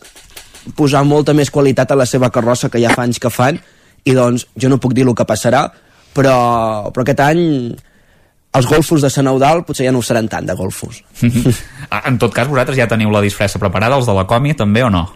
posar 0.77 1.05
molta 1.05 1.33
més 1.37 1.51
qualitat 1.53 1.93
a 1.93 1.99
la 1.99 2.07
seva 2.09 2.31
carrossa 2.33 2.71
que 2.73 2.81
ja 2.83 2.93
fa 2.93 3.05
anys 3.07 3.21
que 3.23 3.33
fan, 3.33 3.61
i 4.05 4.13
doncs 4.17 4.49
jo 4.61 4.69
no 4.69 4.81
puc 4.83 4.93
dir 4.97 5.07
el 5.07 5.15
que 5.17 5.27
passarà, 5.29 5.65
però, 6.15 6.37
però 6.93 7.05
aquest 7.05 7.23
any 7.25 7.43
els 8.55 8.69
golfos 8.71 9.03
de 9.03 9.11
Sant 9.11 9.27
Eudal 9.27 9.65
potser 9.67 9.89
ja 9.89 9.93
no 9.93 10.01
ho 10.03 10.07
seran 10.07 10.29
tant 10.31 10.47
de 10.47 10.55
golfos. 10.55 11.01
en 12.09 12.19
tot 12.23 12.35
cas, 12.35 12.49
vosaltres 12.51 12.79
ja 12.79 12.91
teniu 12.91 13.11
la 13.11 13.23
disfressa 13.25 13.59
preparada, 13.63 13.99
els 13.99 14.07
de 14.07 14.15
la 14.15 14.27
Comi 14.31 14.55
també 14.59 14.85
o 14.87 14.91
no? 14.93 15.09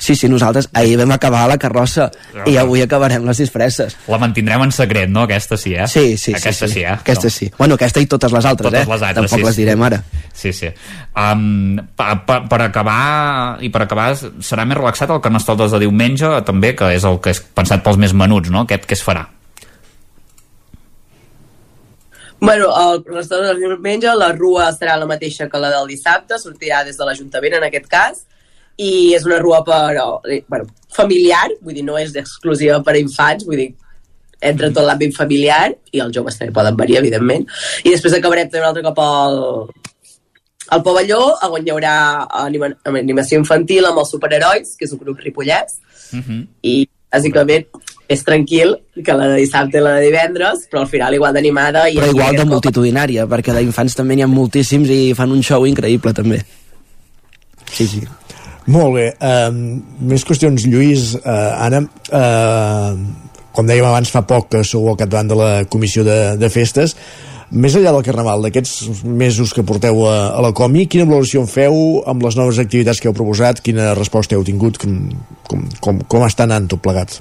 Sí, 0.00 0.14
sí, 0.16 0.30
nosaltres 0.32 0.70
ahir 0.72 0.96
vam 0.96 1.10
acabar 1.12 1.42
la 1.50 1.58
carrossa 1.60 2.06
no, 2.32 2.46
i 2.48 2.56
avui 2.56 2.80
acabarem 2.80 3.26
les 3.28 3.42
disfresses. 3.42 3.98
La 4.08 4.16
mantindrem 4.18 4.64
en 4.64 4.72
secret, 4.72 5.10
no? 5.12 5.26
Aquesta 5.28 5.58
sí, 5.60 5.74
eh? 5.76 5.84
Sí, 5.92 6.16
sí, 6.16 6.32
aquesta 6.32 6.66
sí. 6.66 6.72
sí, 6.72 6.78
sí 6.80 6.84
eh? 6.86 6.94
Aquesta 6.94 7.28
no. 7.28 7.34
sí. 7.34 7.50
Bueno, 7.58 7.76
aquesta 7.76 8.00
i 8.00 8.08
totes 8.08 8.32
les 8.32 8.48
altres, 8.48 8.70
totes 8.70 8.86
eh? 8.86 8.90
Les 8.90 9.04
altres, 9.10 9.28
Tampoc 9.28 9.42
sí, 9.42 9.46
les 9.50 9.58
direm 9.60 9.84
ara. 9.84 9.98
Sí, 10.32 10.54
sí. 10.56 10.70
Um, 11.12 11.76
pa, 12.00 12.14
pa, 12.24 12.38
per 12.48 12.62
acabar, 12.64 13.02
i 13.60 13.68
per 13.68 13.84
acabar, 13.84 14.14
serà 14.16 14.64
més 14.64 14.80
relaxat 14.80 15.12
el 15.12 15.20
Carnestoltes 15.20 15.76
de 15.76 15.82
diumenge, 15.84 16.32
també, 16.48 16.72
que 16.78 16.88
és 16.96 17.04
el 17.04 17.20
que 17.20 17.36
és 17.36 17.44
pensat 17.60 17.84
pels 17.84 18.00
més 18.00 18.16
menuts, 18.16 18.48
no? 18.48 18.64
Aquest 18.64 18.88
què 18.88 18.96
es 18.96 19.04
farà? 19.04 19.26
Bueno, 22.40 22.72
el 22.72 23.04
restaurant 23.04 23.52
de 23.52 23.68
diumenge, 23.68 24.16
la 24.16 24.32
rua 24.32 24.70
serà 24.72 24.96
la 24.96 25.04
mateixa 25.04 25.52
que 25.52 25.60
la 25.60 25.68
del 25.76 25.92
dissabte, 25.92 26.40
sortirà 26.40 26.80
des 26.88 26.96
de 26.96 27.04
l'Ajuntament 27.04 27.60
en 27.60 27.66
aquest 27.68 27.90
cas, 27.92 28.22
i 28.80 29.12
és 29.16 29.26
una 29.28 29.38
rua 29.42 29.60
per, 29.66 29.96
eh, 30.32 30.40
bueno, 30.48 30.66
familiar, 30.96 31.48
vull 31.60 31.76
dir, 31.76 31.84
no 31.84 31.98
és 32.00 32.14
exclusiva 32.16 32.80
per 32.86 32.94
a 32.96 33.00
infants, 33.02 33.44
vull 33.48 33.60
dir, 33.60 33.68
entra 34.40 34.70
tot 34.72 34.86
l'àmbit 34.86 35.12
familiar 35.16 35.66
i 35.92 36.00
els 36.00 36.14
joves 36.16 36.38
també 36.38 36.54
poden 36.56 36.78
venir, 36.78 36.96
evidentment. 37.02 37.44
I 37.84 37.92
després 37.92 38.16
acabarem 38.16 38.48
també 38.48 38.64
un 38.64 38.70
altre 38.70 38.84
cop 38.86 39.02
al, 39.04 39.36
al 40.76 40.82
pavelló, 40.86 41.20
on 41.50 41.66
hi 41.66 41.74
haurà 41.74 41.94
anima, 42.46 42.70
animació 42.86 43.40
infantil 43.42 43.84
amb 43.90 44.00
els 44.00 44.14
superherois, 44.16 44.72
que 44.78 44.88
és 44.88 44.96
un 44.96 45.02
grup 45.04 45.20
ripollès, 45.20 45.76
uh 46.12 46.16
Mhm. 46.16 46.24
-huh. 46.26 46.46
i 46.62 46.88
bàsicament 47.12 47.66
és 48.08 48.24
tranquil 48.24 48.76
que 49.04 49.12
la 49.14 49.28
de 49.28 49.36
dissabte 49.36 49.78
i 49.78 49.80
la 49.80 49.94
de 49.96 50.06
divendres, 50.06 50.66
però 50.70 50.80
al 50.80 50.88
final 50.88 51.14
igual 51.14 51.32
d'animada. 51.34 51.84
Però 51.84 52.08
igual 52.08 52.36
de 52.36 52.44
multitudinària, 52.44 53.26
perquè 53.26 53.54
d'infants 53.54 53.94
també 53.94 54.16
n'hi 54.16 54.22
ha 54.22 54.26
moltíssims 54.26 54.88
i 54.88 55.14
fan 55.14 55.30
un 55.30 55.42
show 55.42 55.66
increïble 55.66 56.12
també. 56.12 56.40
Sí, 57.70 57.86
sí. 57.86 58.00
Molt 58.70 58.94
bé. 58.94 59.08
Uh, 59.18 59.80
més 60.12 60.24
qüestions, 60.26 60.66
Lluís, 60.68 61.14
uh, 61.18 61.64
Anna. 61.64 61.82
Uh, 62.10 63.30
com 63.56 63.66
dèiem 63.66 63.86
abans, 63.88 64.12
fa 64.12 64.22
poc 64.22 64.52
que 64.52 64.62
sou 64.66 64.86
al 64.90 64.98
capdavant 65.00 65.32
de 65.32 65.38
la 65.38 65.50
comissió 65.70 66.04
de, 66.06 66.36
de 66.38 66.50
festes. 66.52 66.94
Més 67.50 67.74
enllà 67.74 67.90
del 67.90 68.04
Carnaval, 68.06 68.44
d'aquests 68.46 69.02
mesos 69.02 69.50
que 69.56 69.64
porteu 69.66 70.04
a, 70.06 70.14
a 70.38 70.44
la 70.44 70.52
Comi, 70.54 70.84
quina 70.86 71.08
valoració 71.08 71.42
en 71.42 71.50
feu 71.50 71.74
amb 72.06 72.22
les 72.22 72.38
noves 72.38 72.60
activitats 72.62 73.02
que 73.02 73.10
heu 73.10 73.16
proposat? 73.16 73.58
Quina 73.66 73.90
resposta 73.98 74.38
heu 74.38 74.46
tingut? 74.46 74.78
Com, 74.78 75.00
com, 75.50 75.66
com, 75.82 75.98
com 76.06 76.26
està 76.28 76.46
anant 76.46 76.70
tot 76.70 76.84
plegat? 76.84 77.18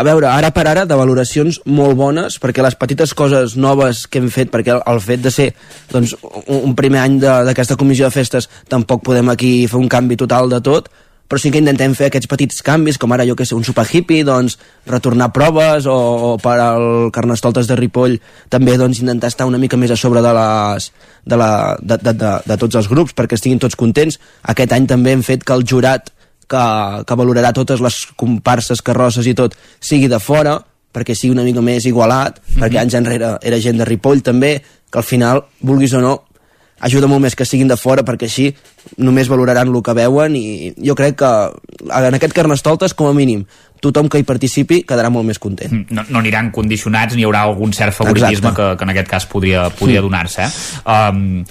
A 0.00 0.04
veure, 0.06 0.30
ara 0.30 0.48
per 0.56 0.64
ara, 0.64 0.86
de 0.88 0.96
valoracions 0.96 1.58
molt 1.68 1.98
bones, 1.98 2.38
perquè 2.40 2.64
les 2.64 2.76
petites 2.80 3.12
coses 3.12 3.52
noves 3.60 4.06
que 4.08 4.22
hem 4.22 4.30
fet, 4.32 4.48
perquè 4.48 4.72
el, 4.78 4.80
el 4.88 5.00
fet 5.04 5.20
de 5.20 5.32
ser 5.34 5.50
doncs, 5.90 6.14
un, 6.46 6.72
primer 6.78 7.02
any 7.02 7.18
d'aquesta 7.20 7.76
comissió 7.76 8.08
de 8.08 8.14
festes 8.14 8.48
tampoc 8.72 9.04
podem 9.04 9.28
aquí 9.28 9.66
fer 9.68 9.76
un 9.76 9.90
canvi 9.92 10.16
total 10.16 10.48
de 10.48 10.62
tot, 10.64 10.88
però 11.30 11.38
sí 11.38 11.52
que 11.52 11.60
intentem 11.60 11.92
fer 11.94 12.08
aquests 12.08 12.30
petits 12.30 12.64
canvis, 12.66 12.96
com 12.98 13.12
ara 13.12 13.26
jo 13.28 13.36
que 13.38 13.44
sé, 13.46 13.54
un 13.54 13.66
super 13.66 13.84
hippie, 13.86 14.24
doncs 14.26 14.56
retornar 14.88 15.28
proves, 15.36 15.84
o, 15.86 15.94
o 15.94 16.30
per 16.42 16.56
al 16.64 16.86
Carnestoltes 17.14 17.68
de 17.68 17.76
Ripoll 17.78 18.16
també 18.50 18.78
doncs 18.80 19.02
intentar 19.04 19.28
estar 19.30 19.46
una 19.46 19.60
mica 19.60 19.78
més 19.78 19.92
a 19.92 19.98
sobre 20.00 20.24
de 20.24 20.32
les 20.34 20.88
de, 21.22 21.36
la, 21.36 21.50
de, 21.76 22.00
de, 22.00 22.16
de, 22.24 22.32
de 22.48 22.56
tots 22.64 22.80
els 22.80 22.88
grups 22.88 23.14
perquè 23.14 23.36
estiguin 23.36 23.60
tots 23.62 23.78
contents. 23.78 24.16
Aquest 24.48 24.72
any 24.74 24.88
també 24.90 25.12
hem 25.12 25.22
fet 25.22 25.44
que 25.44 25.54
el 25.54 25.62
jurat 25.68 26.08
que, 26.50 26.64
que 27.06 27.18
valorarà 27.18 27.52
totes 27.56 27.82
les 27.84 28.00
comparses, 28.18 28.82
carrosses 28.82 29.28
i 29.30 29.36
tot, 29.38 29.54
sigui 29.78 30.10
de 30.10 30.18
fora, 30.22 30.58
perquè 30.90 31.14
sigui 31.14 31.34
una 31.36 31.46
mica 31.46 31.62
més 31.62 31.86
igualat, 31.86 32.40
mm 32.40 32.42
-hmm. 32.42 32.62
perquè 32.64 32.80
anys 32.80 32.94
enrere 32.98 33.36
era 33.42 33.60
gent 33.60 33.78
de 33.78 33.84
Ripoll 33.84 34.22
també, 34.22 34.60
que 34.90 34.98
al 34.98 35.04
final, 35.04 35.44
vulguis 35.60 35.94
o 35.94 36.00
no, 36.00 36.24
ajuda 36.80 37.06
molt 37.06 37.20
més 37.20 37.36
que 37.36 37.44
siguin 37.44 37.68
de 37.68 37.76
fora 37.76 38.02
perquè 38.06 38.28
així 38.28 38.48
només 38.96 39.28
valoraran 39.28 39.68
el 39.68 39.82
que 39.84 39.94
veuen 39.96 40.36
i 40.36 40.72
jo 40.80 40.94
crec 40.98 41.18
que 41.20 41.30
en 41.90 42.14
aquest 42.16 42.32
Carnestoltes 42.32 42.94
com 42.94 43.10
a 43.10 43.12
mínim 43.12 43.44
tothom 43.80 44.08
que 44.08 44.20
hi 44.20 44.26
participi 44.28 44.82
quedarà 44.88 45.10
molt 45.12 45.26
més 45.28 45.38
content. 45.38 45.72
Mm, 45.72 45.86
No, 45.90 46.04
no 46.08 46.18
aniran 46.18 46.50
condicionats 46.50 47.14
ni 47.14 47.22
hi 47.22 47.24
haurà 47.28 47.42
algun 47.48 47.72
cert 47.72 47.94
favoritisme 47.96 48.52
que, 48.56 48.76
que 48.76 48.84
en 48.84 48.90
aquest 48.90 49.08
cas 49.08 49.26
podria, 49.26 49.68
podria 49.70 50.00
Sí. 50.00 50.06
donar-se. 50.08 50.42
Eh? 50.42 50.50
Um, 50.84 51.44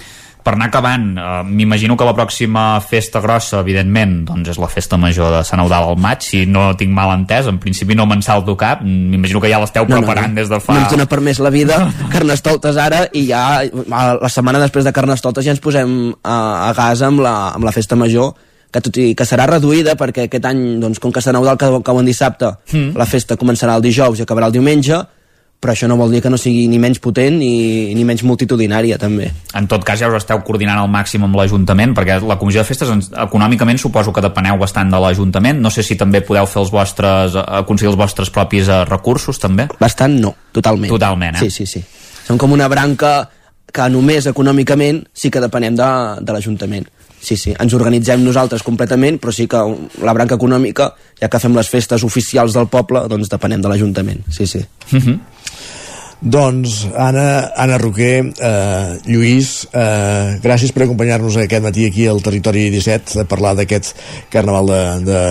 per 0.44 0.54
anar 0.56 0.68
acabant, 0.70 1.06
uh, 1.18 1.40
m'imagino 1.46 1.96
que 1.96 2.06
la 2.08 2.14
pròxima 2.16 2.64
festa 2.80 3.20
grossa, 3.20 3.60
evidentment, 3.60 4.24
doncs 4.28 4.52
és 4.54 4.60
la 4.60 4.68
festa 4.72 4.98
major 5.00 5.32
de 5.34 5.42
Sant 5.46 5.62
Eudal 5.62 5.88
al 5.90 5.98
maig, 6.00 6.24
si 6.24 6.44
no 6.46 6.70
tinc 6.80 6.92
mal 6.96 7.12
entès, 7.14 7.48
en 7.50 7.58
principi 7.62 7.96
no 7.98 8.06
me'n 8.08 8.22
salto 8.24 8.56
cap, 8.60 8.82
m'imagino 8.84 9.40
que 9.40 9.50
ja 9.52 9.60
l'esteu 9.62 9.86
preparant 9.88 10.34
des 10.36 10.48
de 10.48 10.60
fa... 10.60 10.76
No 10.76 10.84
ens 10.84 10.94
dona 10.96 11.06
per 11.10 11.20
més 11.24 11.40
la 11.42 11.52
vida. 11.54 11.80
Carnestoltes 12.12 12.76
ara 12.80 13.04
i 13.12 13.26
ja 13.28 13.62
la 13.90 14.30
setmana 14.32 14.60
després 14.62 14.86
de 14.86 14.92
Carnestoltes 14.96 15.44
ja 15.44 15.54
ens 15.54 15.62
posem 15.62 16.14
a, 16.22 16.36
a 16.68 16.72
gas 16.76 17.02
amb 17.06 17.20
la, 17.24 17.34
amb 17.54 17.66
la 17.68 17.74
festa 17.76 17.98
major 17.98 18.34
que 18.70 18.80
tot 18.80 18.96
i 19.02 19.12
que 19.18 19.26
serà 19.26 19.48
reduïda 19.50 19.96
perquè 19.98 20.28
aquest 20.28 20.44
any, 20.46 20.60
doncs, 20.82 21.00
com 21.02 21.10
que 21.10 21.22
Sant 21.24 21.34
Eudal 21.34 21.58
cau, 21.58 21.80
cau 21.82 21.98
en 22.00 22.06
dissabte, 22.06 22.52
Mm. 22.70 22.94
la 22.96 23.06
festa 23.06 23.36
començarà 23.36 23.74
el 23.76 23.82
dijous 23.82 24.20
i 24.20 24.22
acabarà 24.22 24.46
el 24.46 24.54
diumenge, 24.54 25.00
però 25.60 25.74
això 25.74 25.86
no 25.90 25.98
vol 26.00 26.14
dir 26.14 26.22
que 26.24 26.30
no 26.32 26.38
sigui 26.40 26.64
ni 26.72 26.78
menys 26.80 27.02
potent 27.04 27.36
ni, 27.36 27.92
ni 27.92 28.04
menys 28.08 28.22
multitudinària, 28.24 28.96
també. 28.98 29.28
En 29.58 29.66
tot 29.68 29.84
cas, 29.84 30.00
ja 30.00 30.08
us 30.08 30.16
esteu 30.22 30.40
coordinant 30.46 30.80
al 30.80 30.88
màxim 30.88 31.26
amb 31.26 31.36
l'Ajuntament, 31.36 31.92
perquè 31.96 32.16
la 32.24 32.38
Comissió 32.40 32.62
de 32.62 32.68
Festes, 32.70 33.10
econòmicament, 33.26 33.78
suposo 33.78 34.14
que 34.16 34.24
depeneu 34.24 34.56
bastant 34.60 34.92
de 34.92 35.00
l'Ajuntament. 35.04 35.60
No 35.60 35.72
sé 35.72 35.84
si 35.84 35.98
també 36.00 36.22
podeu 36.24 36.48
fer 36.48 36.62
els 36.62 36.72
vostres, 36.72 37.36
eh, 37.36 37.44
aconseguir 37.60 37.92
els 37.92 38.00
vostres 38.00 38.32
propis 38.32 38.72
eh, 38.72 38.84
recursos, 38.88 39.38
també. 39.42 39.68
Bastant 39.80 40.16
no, 40.22 40.32
totalment. 40.56 40.88
Totalment, 40.96 41.36
eh? 41.36 41.44
Sí, 41.44 41.52
sí, 41.52 41.68
sí. 41.68 41.84
Som 42.24 42.40
com 42.40 42.56
una 42.56 42.68
branca 42.72 43.28
que 43.70 43.90
només 43.92 44.26
econòmicament 44.30 45.04
sí 45.12 45.28
que 45.30 45.44
depenem 45.44 45.76
de, 45.76 45.90
de 46.24 46.34
l'Ajuntament. 46.34 46.88
Sí, 47.20 47.36
sí, 47.36 47.52
ens 47.52 47.74
organitzem 47.76 48.22
nosaltres 48.24 48.62
completament, 48.64 49.18
però 49.20 49.32
sí 49.36 49.44
que 49.50 49.60
la 50.00 50.14
branca 50.16 50.38
econòmica, 50.40 50.86
ja 51.20 51.28
que 51.28 51.40
fem 51.42 51.52
les 51.52 51.68
festes 51.68 52.00
oficials 52.06 52.56
del 52.56 52.70
poble, 52.72 53.04
doncs 53.12 53.28
depenem 53.28 53.60
de 53.60 53.68
l'Ajuntament, 53.68 54.24
sí, 54.32 54.48
sí. 54.48 54.62
Doncs, 56.20 56.86
Anna, 56.94 57.50
Anna 57.56 57.78
Roquer, 57.78 58.34
eh, 58.36 58.98
Lluís, 59.06 59.66
eh, 59.72 60.36
gràcies 60.42 60.68
per 60.72 60.84
acompanyar-nos 60.84 61.38
aquest 61.40 61.64
matí 61.64 61.86
aquí 61.86 62.06
al 62.06 62.20
Territori 62.20 62.68
17 62.68 63.22
a 63.22 63.24
parlar 63.24 63.54
d'aquest 63.56 63.96
Carnaval 64.28 64.68
de, 64.68 64.82
de, 65.08 65.22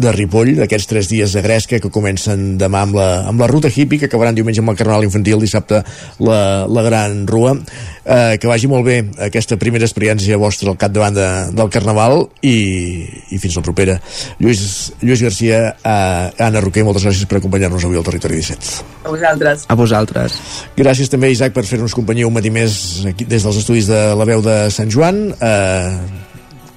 de 0.00 0.12
Ripoll, 0.16 0.54
d'aquests 0.56 0.88
tres 0.88 1.10
dies 1.12 1.36
de 1.36 1.42
Gresca 1.44 1.78
que 1.78 1.92
comencen 1.92 2.56
demà 2.56 2.86
amb 2.86 2.96
la, 2.96 3.08
amb 3.28 3.40
la 3.40 3.50
ruta 3.52 3.68
hippie, 3.68 4.00
que 4.00 4.08
acabaran 4.08 4.34
diumenge 4.34 4.64
amb 4.64 4.72
el 4.72 4.78
Carnaval 4.80 5.04
infantil, 5.04 5.44
dissabte 5.44 5.82
la, 6.24 6.40
la 6.64 6.86
Gran 6.88 7.26
Rua. 7.28 7.58
Eh, 8.00 8.38
que 8.40 8.48
vagi 8.48 8.66
molt 8.66 8.86
bé 8.86 8.96
aquesta 9.20 9.58
primera 9.60 9.84
experiència 9.84 10.38
vostra 10.40 10.72
al 10.72 10.78
capdavant 10.80 11.14
de, 11.14 11.28
del 11.52 11.68
Carnaval 11.70 12.24
i, 12.40 13.04
i 13.28 13.38
fins 13.38 13.58
la 13.60 13.62
propera. 13.66 13.98
Lluís, 14.40 14.62
Lluís 15.04 15.20
Garcia, 15.20 15.60
eh, 15.76 16.44
Anna 16.48 16.64
Roquer, 16.64 16.86
moltes 16.88 17.04
gràcies 17.04 17.28
per 17.28 17.42
acompanyar-nos 17.42 17.84
avui 17.84 18.00
al 18.00 18.08
Territori 18.08 18.40
17. 18.40 18.88
A 19.04 19.12
vosaltres. 19.12 19.68
A 19.68 19.76
vosaltres. 19.76 20.29
Gràcies 20.76 21.10
també, 21.12 21.30
Isaac, 21.32 21.52
per 21.52 21.64
fer-nos 21.68 21.94
companyia 21.96 22.26
un 22.28 22.34
matí 22.34 22.50
més 22.50 23.04
aquí, 23.10 23.26
des 23.28 23.42
dels 23.42 23.56
estudis 23.60 23.88
de 23.90 24.02
la 24.16 24.24
veu 24.28 24.42
de 24.42 24.70
Sant 24.70 24.90
Joan. 24.90 25.34
Eh, 25.40 25.96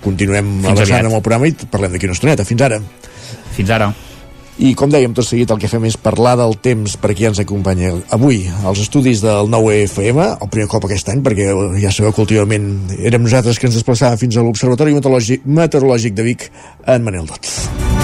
continuem 0.03 0.57
Fins 0.61 0.71
avançant 0.73 0.97
aviat. 0.99 1.11
amb 1.11 1.19
el 1.19 1.21
programa 1.25 1.47
i 1.47 1.53
parlem 1.71 1.93
d'aquí 1.93 2.09
una 2.09 2.17
estoneta. 2.17 2.45
Fins 2.45 2.61
ara. 2.61 2.81
Fins 3.55 3.69
ara. 3.69 3.93
I 4.59 4.75
com 4.77 4.91
dèiem, 4.91 5.15
tot 5.17 5.25
seguit 5.25 5.49
el 5.49 5.57
que 5.57 5.67
fem 5.67 5.87
és 5.89 5.95
parlar 5.97 6.35
del 6.37 6.53
temps 6.61 6.93
per 7.01 7.15
qui 7.17 7.25
ens 7.25 7.39
acompanya 7.41 7.89
avui 8.13 8.43
als 8.63 8.83
estudis 8.83 9.23
del 9.23 9.49
9FM, 9.49 10.19
el 10.45 10.51
primer 10.53 10.67
cop 10.69 10.85
aquest 10.85 11.09
any, 11.09 11.23
perquè 11.25 11.49
ja 11.81 11.89
sabeu 11.91 12.13
que 12.13 12.21
últimament 12.21 12.69
érem 12.99 13.25
nosaltres 13.25 13.57
que 13.57 13.65
ens 13.65 13.79
desplaçàvem 13.79 14.21
fins 14.27 14.37
a 14.37 14.45
l'Observatori 14.45 14.93
Meteorològic, 14.93 15.41
Meteorològic 15.45 16.13
de 16.13 16.29
Vic, 16.29 16.51
en 16.85 17.01
Manel 17.03 17.25
Dot. 17.25 18.02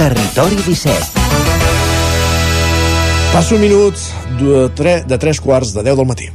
Territori 0.00 0.56
17. 0.56 1.20
Passa 3.34 3.54
un 3.54 3.60
minut 3.60 4.00
de, 4.40 4.62
tre, 4.74 5.02
de 5.04 5.18
tres 5.20 5.42
quarts 5.44 5.74
de 5.76 5.84
10 5.84 6.00
del 6.00 6.08
matí. 6.08 6.30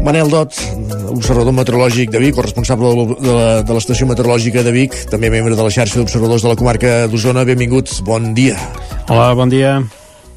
Manel 0.00 0.30
Dot, 0.32 0.56
observador 1.12 1.52
meteorològic 1.54 2.10
de 2.10 2.18
Vic, 2.22 2.38
o 2.38 2.42
responsable 2.42 2.88
de 3.20 3.32
la- 3.34 3.62
de 3.62 3.72
l'estació 3.74 4.06
meteorològica 4.08 4.62
de 4.64 4.72
Vic, 4.72 4.94
també 5.10 5.30
membre 5.30 5.54
de 5.54 5.62
la 5.62 5.70
xarxa 5.70 5.98
d'observadors 6.00 6.42
de 6.42 6.48
la 6.48 6.56
comarca 6.56 7.06
d'Osona. 7.06 7.44
Benvinguts, 7.44 8.00
bon 8.02 8.34
dia. 8.34 8.56
Hola, 9.08 9.34
bon 9.34 9.48
dia. 9.48 9.82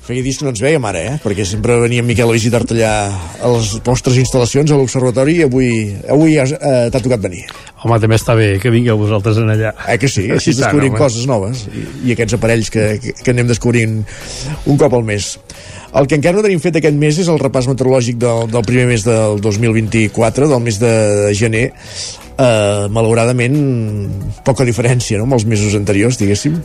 Feia 0.04 0.20
dies 0.20 0.36
que 0.36 0.43
no 0.43 0.51
ens 0.51 0.60
veiem 0.60 0.84
ara, 0.84 0.99
eh? 0.99 1.12
Perquè 1.24 1.45
sempre 1.47 1.78
venia 1.80 2.01
en 2.04 2.08
Miquel 2.10 2.28
a 2.28 2.34
visitar-te 2.36 2.76
allà 2.76 2.89
a 3.39 3.51
les 3.54 3.70
vostres 3.86 4.18
instal·lacions, 4.20 4.74
a 4.74 4.76
l'observatori, 4.76 5.38
i 5.39 5.45
avui, 5.45 5.70
avui 6.12 6.34
has- 6.41 6.51
eh, 6.58 6.89
t'ha 6.91 6.99
tocat 6.99 7.22
venir. 7.24 7.45
Home, 7.86 7.99
també 8.04 8.18
està 8.20 8.36
bé 8.36 8.60
que 8.60 8.70
vingueu 8.72 8.97
vosaltres 8.99 9.38
en 9.39 9.47
allà. 9.54 9.72
Eh 9.88 9.95
que 9.97 10.10
sí? 10.12 10.26
Així 10.32 10.51
tant, 10.51 10.66
descobrim 10.66 10.91
home. 10.91 10.99
coses 10.99 11.26
noves 11.28 11.64
i, 11.72 11.86
i 12.10 12.12
aquests 12.18 12.36
aparells 12.36 12.70
que, 12.70 12.99
que, 12.99 13.14
que 13.24 13.32
anem 13.32 13.47
descobrint 13.47 14.04
un 14.66 14.78
cop 14.78 14.93
al 14.93 15.04
mes. 15.08 15.38
El 15.95 16.08
que 16.08 16.16
encara 16.20 16.36
no 16.36 16.43
tenim 16.43 16.60
fet 16.60 16.76
aquest 16.82 16.99
mes 16.99 17.20
és 17.24 17.32
el 17.32 17.39
repàs 17.39 17.68
meteorològic 17.72 18.20
del, 18.20 18.47
del 18.51 18.64
primer 18.68 18.88
mes 18.91 19.04
del 19.08 19.39
2024, 19.39 20.49
del 20.51 20.64
mes 20.68 20.80
de 20.84 20.93
gener. 21.38 21.70
Uh, 22.34 22.89
malauradament, 22.89 23.54
poca 24.43 24.66
diferència 24.66 25.20
no? 25.20 25.28
amb 25.30 25.36
els 25.38 25.45
mesos 25.45 25.76
anteriors, 25.78 26.18
diguéssim. 26.18 26.56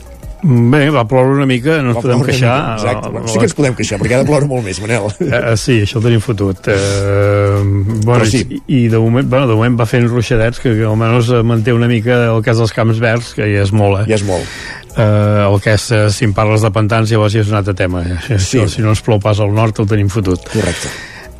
Bé, 0.43 0.85
va 0.95 1.03
ploure 1.11 1.33
una 1.35 1.47
mica, 1.51 1.81
no 1.83 1.91
ens 1.91 1.99
Va 1.99 2.03
podem 2.05 2.21
ploure 2.21 2.29
una 2.29 2.33
queixar. 2.33 2.59
Exacte. 2.77 3.11
Bueno, 3.11 3.27
sí 3.27 3.41
que 3.41 3.49
ens 3.49 3.57
podem 3.59 3.75
queixar, 3.79 3.99
perquè 3.99 4.15
ha 4.15 4.21
de 4.23 4.29
ploure 4.29 4.47
molt 4.51 4.67
més, 4.69 4.79
Manel. 4.85 5.09
Eh, 5.39 5.57
sí, 5.59 5.81
això 5.83 5.99
ho 5.99 6.05
tenim 6.05 6.23
fotut. 6.23 6.69
Eh, 6.71 7.59
bueno, 7.59 8.21
Però 8.21 8.29
sí. 8.31 8.45
i, 8.47 8.61
I 8.79 8.81
de 8.93 9.01
moment, 9.03 9.27
bueno, 9.29 9.49
de 9.51 9.57
moment 9.59 9.79
va 9.81 9.87
fent 9.91 10.07
ruixadets 10.07 10.63
que, 10.63 10.77
que 10.79 10.87
almenys 10.87 11.33
manté 11.47 11.75
una 11.75 11.91
mica 11.91 12.21
el 12.29 12.43
cas 12.47 12.63
dels 12.63 12.75
camps 12.77 13.03
verds, 13.03 13.33
que 13.35 13.49
ja 13.51 13.65
és 13.67 13.75
molt, 13.75 14.05
eh? 14.05 14.07
Ja 14.13 14.19
és 14.21 14.27
molt. 14.29 14.57
Eh, 14.95 15.45
el 15.45 15.59
que 15.63 15.75
és, 15.75 15.91
si 16.15 16.27
em 16.27 16.35
parles 16.35 16.63
de 16.65 16.71
pantans, 16.75 17.11
llavors 17.11 17.35
ja 17.35 17.43
és 17.43 17.51
un 17.51 17.59
altre 17.59 17.75
tema. 17.79 18.05
Sí. 18.39 18.63
Si 18.71 18.85
no 18.85 18.95
ens 18.95 19.03
plou 19.05 19.19
pas 19.23 19.43
al 19.43 19.55
nord, 19.55 19.83
el 19.83 19.91
tenim 19.91 20.11
fotut. 20.13 20.47
Correcte. 20.55 20.91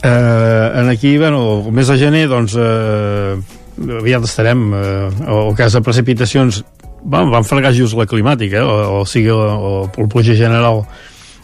Eh, 0.03 0.73
en 0.79 0.89
aquí, 0.89 1.17
bueno, 1.19 1.65
el 1.67 1.73
mes 1.73 1.89
de 1.89 1.99
gener, 1.99 2.29
doncs, 2.31 2.55
eh, 2.59 3.39
aviat 3.99 4.27
estarem, 4.27 4.69
eh, 4.75 5.09
el 5.27 5.55
cas 5.59 5.75
de 5.75 5.83
precipitacions, 5.83 6.65
van, 7.05 7.31
van 7.31 7.47
fregar 7.47 7.75
just 7.77 7.97
la 7.99 8.07
climàtica, 8.07 8.63
eh, 8.63 8.65
o, 8.65 9.03
o 9.03 9.07
sigui, 9.07 9.31
o, 9.31 9.39
o 9.39 9.73
el 9.89 10.09
pluja 10.11 10.37
general, 10.39 10.85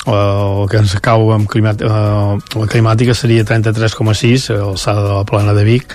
o 0.05 0.15
el 0.15 0.69
que 0.69 0.81
ens 0.83 0.95
cau 1.05 1.31
amb 1.33 1.49
climat, 1.51 1.81
eh, 1.81 2.57
la 2.61 2.71
climàtica 2.71 3.15
seria 3.17 3.45
33,6 3.45 4.51
a 4.53 4.59
l'alçada 4.61 5.07
de 5.07 5.13
la 5.15 5.25
plana 5.29 5.55
de 5.57 5.65
Vic 5.65 5.95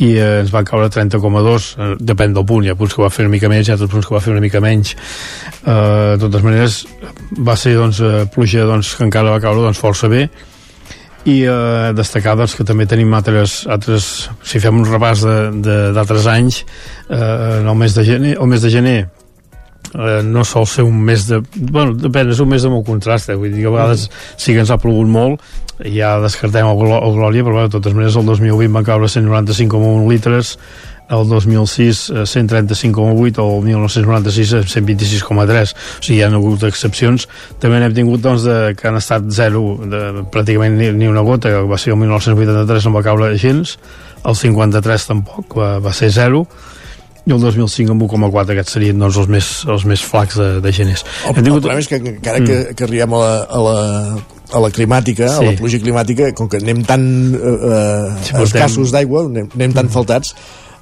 i 0.00 0.12
eh, 0.14 0.40
ens 0.42 0.52
va 0.54 0.62
caure 0.66 0.90
30,2 0.92 1.70
eh, 1.76 1.90
depèn 2.12 2.36
del 2.36 2.46
punt, 2.46 2.64
hi 2.64 2.70
ha 2.72 2.78
punts 2.78 2.94
que 2.94 3.02
va 3.02 3.10
fer 3.12 3.26
una 3.26 3.34
mica 3.34 3.50
més 3.52 3.66
hi 3.66 3.72
ha 3.72 3.78
altres 3.78 3.90
punts 3.92 4.06
que 4.06 4.16
va 4.16 4.22
fer 4.22 4.32
una 4.32 4.44
mica 4.44 4.62
menys. 4.62 4.94
Eh, 4.94 6.14
de 6.14 6.22
totes 6.22 6.46
maneres 6.46 6.84
va 7.36 7.58
ser 7.58 7.74
doncs, 7.76 8.00
eh, 8.00 8.24
pluja 8.32 8.68
doncs, 8.68 8.94
que 8.96 9.06
encara 9.08 9.34
va 9.34 9.42
caure 9.42 9.66
doncs, 9.66 9.82
força 9.82 10.08
bé 10.12 10.28
i 11.28 11.42
eh, 11.44 11.92
destacar 11.96 12.36
doncs, 12.38 12.54
que 12.56 12.64
també 12.64 12.86
tenim 12.88 13.12
altres, 13.16 13.62
altres 13.68 14.10
si 14.46 14.60
fem 14.62 14.80
un 14.80 14.88
repàs 14.88 15.24
d'altres 15.26 16.28
anys 16.32 16.62
eh, 16.62 17.60
en 17.60 17.68
el 17.68 17.76
mes 17.76 17.96
de 17.96 18.04
gener, 18.06 18.36
el 18.40 18.48
mes 18.48 18.62
de 18.64 18.70
gener 18.72 18.98
eh, 19.94 20.20
no 20.24 20.44
sol 20.44 20.66
ser 20.66 20.84
un 20.84 21.00
mes 21.04 21.26
de... 21.28 21.40
Bueno, 21.56 21.94
depèn, 21.98 22.30
és 22.32 22.40
un 22.40 22.48
mes 22.50 22.62
de 22.62 22.70
molt 22.72 22.86
contrast, 22.86 23.30
eh? 23.30 23.38
vull 23.38 23.52
dir 23.54 23.66
a 23.68 23.74
vegades 23.74 24.06
sí 24.36 24.54
que 24.54 24.64
ens 24.64 24.72
ha 24.72 24.78
plogut 24.80 25.10
molt, 25.10 25.44
ja 25.80 26.16
descartem 26.22 26.68
el, 26.70 26.84
el 27.00 27.18
Glòria, 27.18 27.44
però 27.44 27.58
bueno, 27.58 27.68
de 27.68 27.76
totes 27.78 27.96
maneres 27.96 28.16
el 28.20 28.28
2020 28.28 28.76
van 28.76 28.86
caure 28.86 29.10
195,1 29.10 30.08
litres, 30.10 30.56
el 31.10 31.28
2006 31.28 32.10
eh, 32.10 32.22
135,8 32.22 33.38
o 33.42 33.58
el 33.58 33.64
1996 33.64 34.52
eh, 34.52 34.60
126,3 34.62 35.74
o 35.74 36.02
sigui 36.04 36.18
hi 36.20 36.22
ha 36.22 36.30
hagut 36.30 36.64
excepcions. 36.68 37.26
També 37.60 37.80
n'hem 37.82 37.94
tingut 37.96 38.22
doncs 38.24 38.46
de, 38.46 38.58
que 38.78 38.88
han 38.90 38.98
estat 39.00 39.26
zero 39.34 39.64
de, 39.82 40.02
pràcticament 40.32 40.78
ni, 40.78 40.90
ni 40.96 41.10
una 41.10 41.24
gota 41.26 41.52
que 41.52 41.62
va 41.68 41.78
ser 41.78 41.94
el 41.96 42.00
1983 42.04 42.88
no 42.88 42.96
va 42.96 43.06
caure 43.06 43.32
gens. 43.38 43.76
El 44.24 44.36
53 44.36 45.08
tampoc 45.10 45.58
va, 45.58 45.78
va 45.82 45.94
ser 45.96 46.12
zero. 46.14 46.44
I 47.28 47.34
el 47.36 47.40
2005 47.42 47.92
amb 47.92 48.02
1,4 48.06 48.54
aquests 48.54 48.78
serien 48.78 48.98
doncs, 48.98 49.18
els, 49.20 49.28
més, 49.28 49.48
els 49.68 49.84
més 49.86 50.02
flacs 50.02 50.38
de, 50.40 50.48
de 50.64 50.72
geners. 50.72 51.04
El, 51.28 51.36
el 51.36 51.58
problema 51.60 51.82
és 51.82 51.88
que 51.90 51.98
encara 52.00 52.40
que, 52.46 52.60
que 52.74 52.86
arribem 52.86 53.12
a 53.18 53.20
la, 53.20 53.34
a 53.44 53.64
la 53.66 53.80
a 54.50 54.58
la 54.58 54.70
climàtica, 54.74 55.28
sí. 55.30 55.44
a 55.44 55.44
la 55.46 55.52
pluja 55.58 55.78
climàtica, 55.78 56.32
com 56.34 56.48
que 56.50 56.58
anem 56.58 56.80
tan 56.82 57.04
eh, 57.36 57.38
eh, 57.38 58.32
portem- 58.32 58.48
escassos 58.48 58.90
d'aigua, 58.90 59.28
anem, 59.28 59.46
anem 59.54 59.76
tan 59.76 59.90
faltats, 59.92 60.34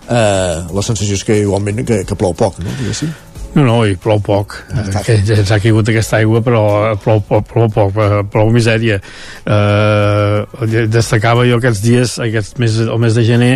eh, 0.09 0.67
la 0.75 0.85
sensació 0.85 1.17
és 1.19 1.25
que 1.25 1.41
igualment 1.45 1.85
que, 1.87 2.03
que 2.09 2.19
plou 2.19 2.37
poc, 2.37 2.61
no? 2.65 2.75
Diguéssim. 2.81 3.15
No, 3.55 3.65
no, 3.65 3.77
i 3.89 3.97
plou 3.97 4.21
poc. 4.21 4.59
Que 5.07 5.17
ens 5.19 5.51
ha 5.51 5.59
caigut 5.59 5.89
aquesta 5.89 6.19
aigua, 6.21 6.43
però 6.45 6.63
plou, 7.03 7.23
plou, 7.25 7.43
plou 7.49 7.71
poc, 7.73 7.97
eh, 8.05 8.23
plou 8.31 8.53
misèria. 8.55 9.01
Eh, 9.49 10.85
destacava 10.93 11.47
jo 11.49 11.59
aquests 11.59 11.85
dies, 11.85 12.19
aquest 12.23 12.61
mes, 12.63 12.81
el 12.85 12.99
mes 13.03 13.17
de 13.17 13.25
gener, 13.27 13.55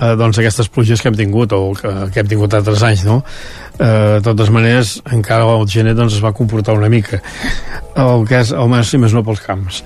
eh, 0.00 0.14
doncs 0.16 0.40
aquestes 0.40 0.68
pluges 0.72 1.02
que 1.02 1.10
hem 1.10 1.18
tingut 1.18 1.52
o 1.56 1.60
que, 1.78 1.92
que 2.14 2.22
hem 2.22 2.30
tingut 2.30 2.54
altres 2.56 2.82
anys 2.86 3.04
no? 3.08 3.20
eh, 3.78 4.18
de 4.18 4.22
totes 4.24 4.52
maneres 4.54 4.96
encara 5.12 5.48
el 5.56 5.66
gener 5.68 5.94
doncs, 5.98 6.16
es 6.18 6.24
va 6.24 6.34
comportar 6.36 6.76
una 6.78 6.90
mica 6.92 7.20
el 8.00 8.26
que 8.28 8.40
és, 8.40 8.54
almenys 8.56 8.92
si 8.92 9.00
més 9.02 9.14
no 9.16 9.24
pels 9.26 9.44
camps 9.44 9.82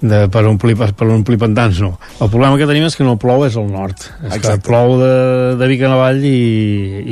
de, 0.00 0.20
per, 0.30 0.44
omplir, 0.46 0.76
per, 0.78 1.08
omplir 1.10 1.38
pantans 1.40 1.80
no. 1.82 1.92
el 2.20 2.30
problema 2.30 2.58
que 2.60 2.68
tenim 2.70 2.86
és 2.86 2.96
que 2.98 3.06
no 3.06 3.16
plou 3.20 3.44
és 3.46 3.56
al 3.58 3.66
nord 3.70 3.96
és 3.98 4.30
que 4.30 4.38
Exacte. 4.38 4.64
plou 4.68 4.94
de, 5.00 5.12
de 5.58 5.70
Vic 5.70 5.82
en 5.86 5.94
avall 5.96 6.22
i, 6.22 6.34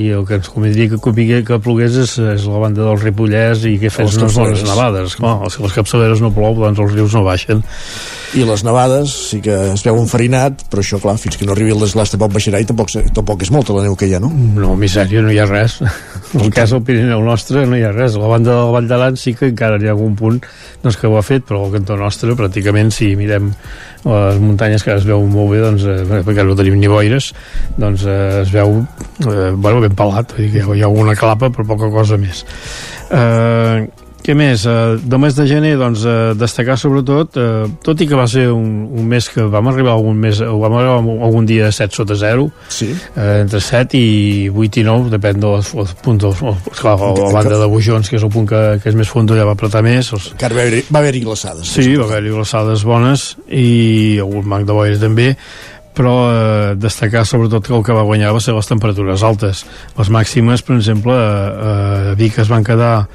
i 0.04 0.08
el 0.14 0.26
que 0.28 0.38
ens 0.38 0.50
convindria 0.52 0.92
que, 0.92 1.00
que, 1.02 1.40
que 1.48 1.60
plogués 1.62 1.98
és, 2.04 2.16
és 2.36 2.46
la 2.50 2.62
banda 2.62 2.86
del 2.86 3.00
Ripollès 3.02 3.66
i 3.66 3.76
que 3.82 3.90
fes 3.90 4.20
unes 4.20 4.38
bones 4.38 4.62
nevades 4.66 5.18
clar, 5.18 5.38
si 5.50 5.64
les 5.64 5.74
capçaleres 5.80 6.22
no 6.22 6.34
plou 6.34 6.54
doncs 6.60 6.82
els 6.82 6.94
rius 6.94 7.18
no 7.18 7.26
baixen 7.26 7.64
I 8.36 8.42
les 8.44 8.60
nevades 8.66 9.12
sí 9.30 9.38
que 9.40 9.54
es 9.72 9.80
veu 9.86 9.96
enfarinat, 9.96 10.66
però 10.68 10.82
això, 10.82 10.98
clar, 11.00 11.14
fins 11.16 11.38
que 11.40 11.46
no 11.48 11.54
arribi 11.54 11.72
el 11.72 11.80
desglàs 11.80 12.10
tampoc 12.12 12.34
baixarà 12.34 12.60
i 12.60 12.66
tampoc, 12.68 12.92
tampoc 13.16 13.46
és 13.46 13.50
molta 13.54 13.72
la 13.72 13.86
neu 13.86 13.96
que 13.96 14.10
hi 14.10 14.12
ha, 14.12 14.20
no? 14.20 14.28
No, 14.28 14.74
misèria, 14.76 15.22
no 15.24 15.32
hi 15.32 15.38
ha 15.40 15.46
res. 15.48 15.78
El 16.36 16.52
cas 16.52 16.74
del 16.74 16.82
Pirineu 16.84 17.22
nostre 17.24 17.64
no 17.64 17.78
hi 17.78 17.86
ha 17.86 17.94
res. 17.94 18.18
A 18.18 18.20
la 18.20 18.28
banda 18.28 18.52
del 18.58 18.74
Vall 18.74 18.90
d'Aran 18.90 19.16
sí 19.16 19.32
que 19.38 19.48
encara 19.48 19.80
hi 19.80 19.88
ha 19.88 19.94
algun 19.94 20.12
punt 20.20 20.42
doncs, 20.82 21.00
que 21.00 21.08
ho 21.08 21.16
ha 21.16 21.24
fet, 21.24 21.46
però 21.48 21.64
al 21.64 21.72
cantó 21.78 21.96
nostre 21.96 22.36
pràcticament 22.36 22.92
si 22.92 23.14
mirem 23.16 23.54
les 24.04 24.40
muntanyes 24.42 24.84
que 24.84 24.92
es 25.00 25.06
veu 25.08 25.24
molt 25.24 25.54
bé, 25.54 25.64
doncs, 25.64 25.86
eh, 25.88 26.22
perquè 26.26 26.44
no 26.44 26.58
tenim 26.58 26.76
ni 26.76 26.92
boires, 26.92 27.32
doncs 27.80 28.04
eh, 28.04 28.42
es 28.42 28.52
veu 28.52 28.82
eh, 28.82 29.52
bueno, 29.56 29.80
ben 29.80 29.96
pelat, 29.96 30.36
vull 30.36 30.44
dir 30.44 30.52
que 30.60 30.76
hi 30.76 30.84
ha 30.84 30.90
alguna 30.90 31.16
clapa 31.16 31.48
però 31.48 31.72
poca 31.72 31.88
cosa 31.94 32.20
més. 32.20 32.44
Eh, 33.08 33.86
què 34.24 34.34
més? 34.34 34.64
Eh, 34.66 34.96
del 35.02 35.20
mes 35.22 35.36
de 35.36 35.46
gener, 35.46 35.74
doncs, 35.78 36.04
eh, 36.06 36.32
destacar 36.38 36.76
sobretot, 36.80 37.36
eh, 37.38 37.66
tot 37.84 38.00
i 38.00 38.08
que 38.08 38.18
va 38.18 38.26
ser 38.30 38.48
un, 38.50 38.86
un 38.90 39.06
mes 39.06 39.28
que 39.30 39.44
vam 39.52 39.70
arribar 39.70 39.94
algun 39.94 40.18
mes, 40.18 40.40
vam 40.40 40.78
arribar 40.78 40.96
algun 41.28 41.46
dia 41.46 41.68
a 41.68 41.74
7 41.74 41.94
sota 42.00 42.16
0, 42.18 42.48
sí. 42.68 42.90
entre 43.14 43.60
7 43.62 44.00
i 44.00 44.48
8 44.50 44.82
i 44.82 44.86
9, 44.88 45.12
depèn 45.14 45.38
dels, 45.42 45.70
dels 45.76 45.94
punts, 46.02 46.24
dels, 46.24 46.64
clar, 46.80 46.96
la, 46.98 47.12
la 47.20 47.30
banda 47.38 47.60
de 47.62 47.70
Bujons, 47.70 48.10
que 48.10 48.18
és 48.18 48.26
el 48.26 48.32
punt 48.34 48.48
que, 48.50 48.64
que 48.82 48.90
és 48.90 48.98
més 48.98 49.10
fondo, 49.10 49.36
ja 49.38 49.46
va 49.46 49.54
apretar 49.54 49.84
més. 49.86 50.10
Els... 50.16 50.32
Va 50.90 51.00
haver-hi 51.04 51.16
haver 51.16 51.22
glaçades. 51.24 51.70
Sí, 51.70 51.94
va 51.94 52.08
haver-hi 52.08 52.34
glaçades 52.34 52.84
bones 52.86 53.32
i 53.46 54.18
algun 54.22 54.46
banc 54.50 54.66
de 54.66 54.76
boires 54.76 55.00
també, 55.02 55.32
però 55.96 56.16
eh, 56.28 56.74
destacar 56.76 57.24
sobretot 57.24 57.64
que 57.66 57.74
el 57.74 57.84
que 57.86 57.94
va 57.96 58.04
guanyar 58.04 58.34
va 58.36 58.42
ser 58.44 58.54
les 58.56 58.68
temperatures 58.68 59.24
altes. 59.24 59.64
Les 59.96 60.12
màximes, 60.12 60.62
per 60.66 60.76
exemple, 60.76 61.16
eh, 61.16 62.12
a 62.12 62.18
Vic 62.18 62.38
es 62.42 62.52
van 62.52 62.66
quedar 62.66 63.06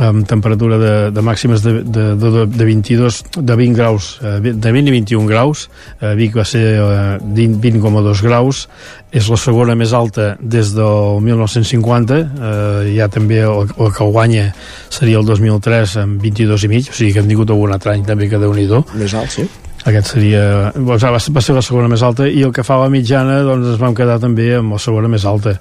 amb 0.00 0.24
temperatura 0.28 0.78
de, 0.80 0.92
de 1.12 1.22
màximes 1.24 1.60
de, 1.60 1.80
de, 1.84 2.04
de, 2.16 2.46
de 2.48 2.64
22 2.64 3.20
de 3.36 3.56
20 3.56 3.76
graus, 3.76 4.18
eh, 4.24 4.38
de 4.40 4.72
20 4.72 4.88
i 4.88 4.94
21 4.96 5.28
graus. 5.28 5.66
Eh, 6.00 6.14
Vic 6.16 6.38
va 6.40 6.46
ser 6.48 6.64
eh, 6.80 7.18
20 7.20 7.60
20,2 7.60 8.24
graus. 8.24 8.64
És 9.12 9.28
la 9.28 9.36
segona 9.42 9.74
més 9.74 9.92
alta 9.92 10.36
des 10.40 10.70
del 10.76 11.18
1950 11.26 12.20
eh, 12.20 12.92
ja 12.94 13.08
també 13.12 13.42
el, 13.44 13.66
el 13.76 13.90
que 13.92 14.04
el 14.06 14.12
guanya 14.14 14.50
seria 14.88 15.18
el 15.18 15.26
2003 15.26 15.96
amb 16.04 16.22
22 16.22 16.64
i 16.64 16.70
mig. 16.72 16.88
O 16.88 16.96
sigui 16.96 17.12
que 17.12 17.20
hem 17.20 17.28
tingut 17.28 17.50
algun 17.50 17.74
altre 17.74 17.92
any 17.96 18.06
també 18.06 18.30
que 18.30 18.40
déu 18.40 18.54
nhi 18.54 18.68
Més 18.70 19.14
alt, 19.14 19.32
sí. 19.34 19.48
aquest 19.84 20.12
seria, 20.14 20.70
doncs, 20.76 21.02
va, 21.02 21.18
ser, 21.18 21.32
va 21.34 21.42
ser 21.42 21.56
la 21.56 21.64
segona 21.64 21.88
més 21.88 22.02
alta. 22.06 22.28
I 22.28 22.44
el 22.46 22.52
que 22.56 22.64
fa 22.64 22.78
la 22.80 22.88
mitjana 22.92 23.40
doncs 23.44 23.74
ens 23.74 23.82
vam 23.82 23.96
quedar 23.96 24.20
també 24.22 24.54
amb 24.56 24.76
la 24.76 24.78
segona 24.78 25.08
més 25.08 25.26
alta. 25.26 25.56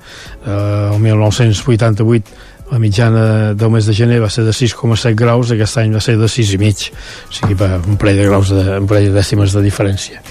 Eh, 0.45 0.93
el 0.93 0.99
1988 1.03 2.48
la 2.71 2.79
mitjana 2.79 3.53
del 3.57 3.71
mes 3.73 3.85
de 3.89 3.93
gener 3.97 4.19
va 4.21 4.29
ser 4.29 4.43
de 4.45 4.51
6,7 4.53 5.15
graus, 5.17 5.51
aquest 5.51 5.77
any 5.81 5.93
va 5.95 6.01
ser 6.03 6.17
de 6.19 6.27
6 6.29 6.53
i 6.53 6.59
mig, 6.61 6.89
o 7.29 7.33
sigui, 7.33 7.55
va, 7.57 7.79
un 7.81 7.97
parell 7.97 8.19
de 8.21 8.27
graus 8.29 8.51
de, 8.53 8.61
un 8.79 8.85
parell 8.89 9.09
de 9.09 9.15
dècimes 9.17 9.53
de 9.57 9.63
diferència. 9.65 10.21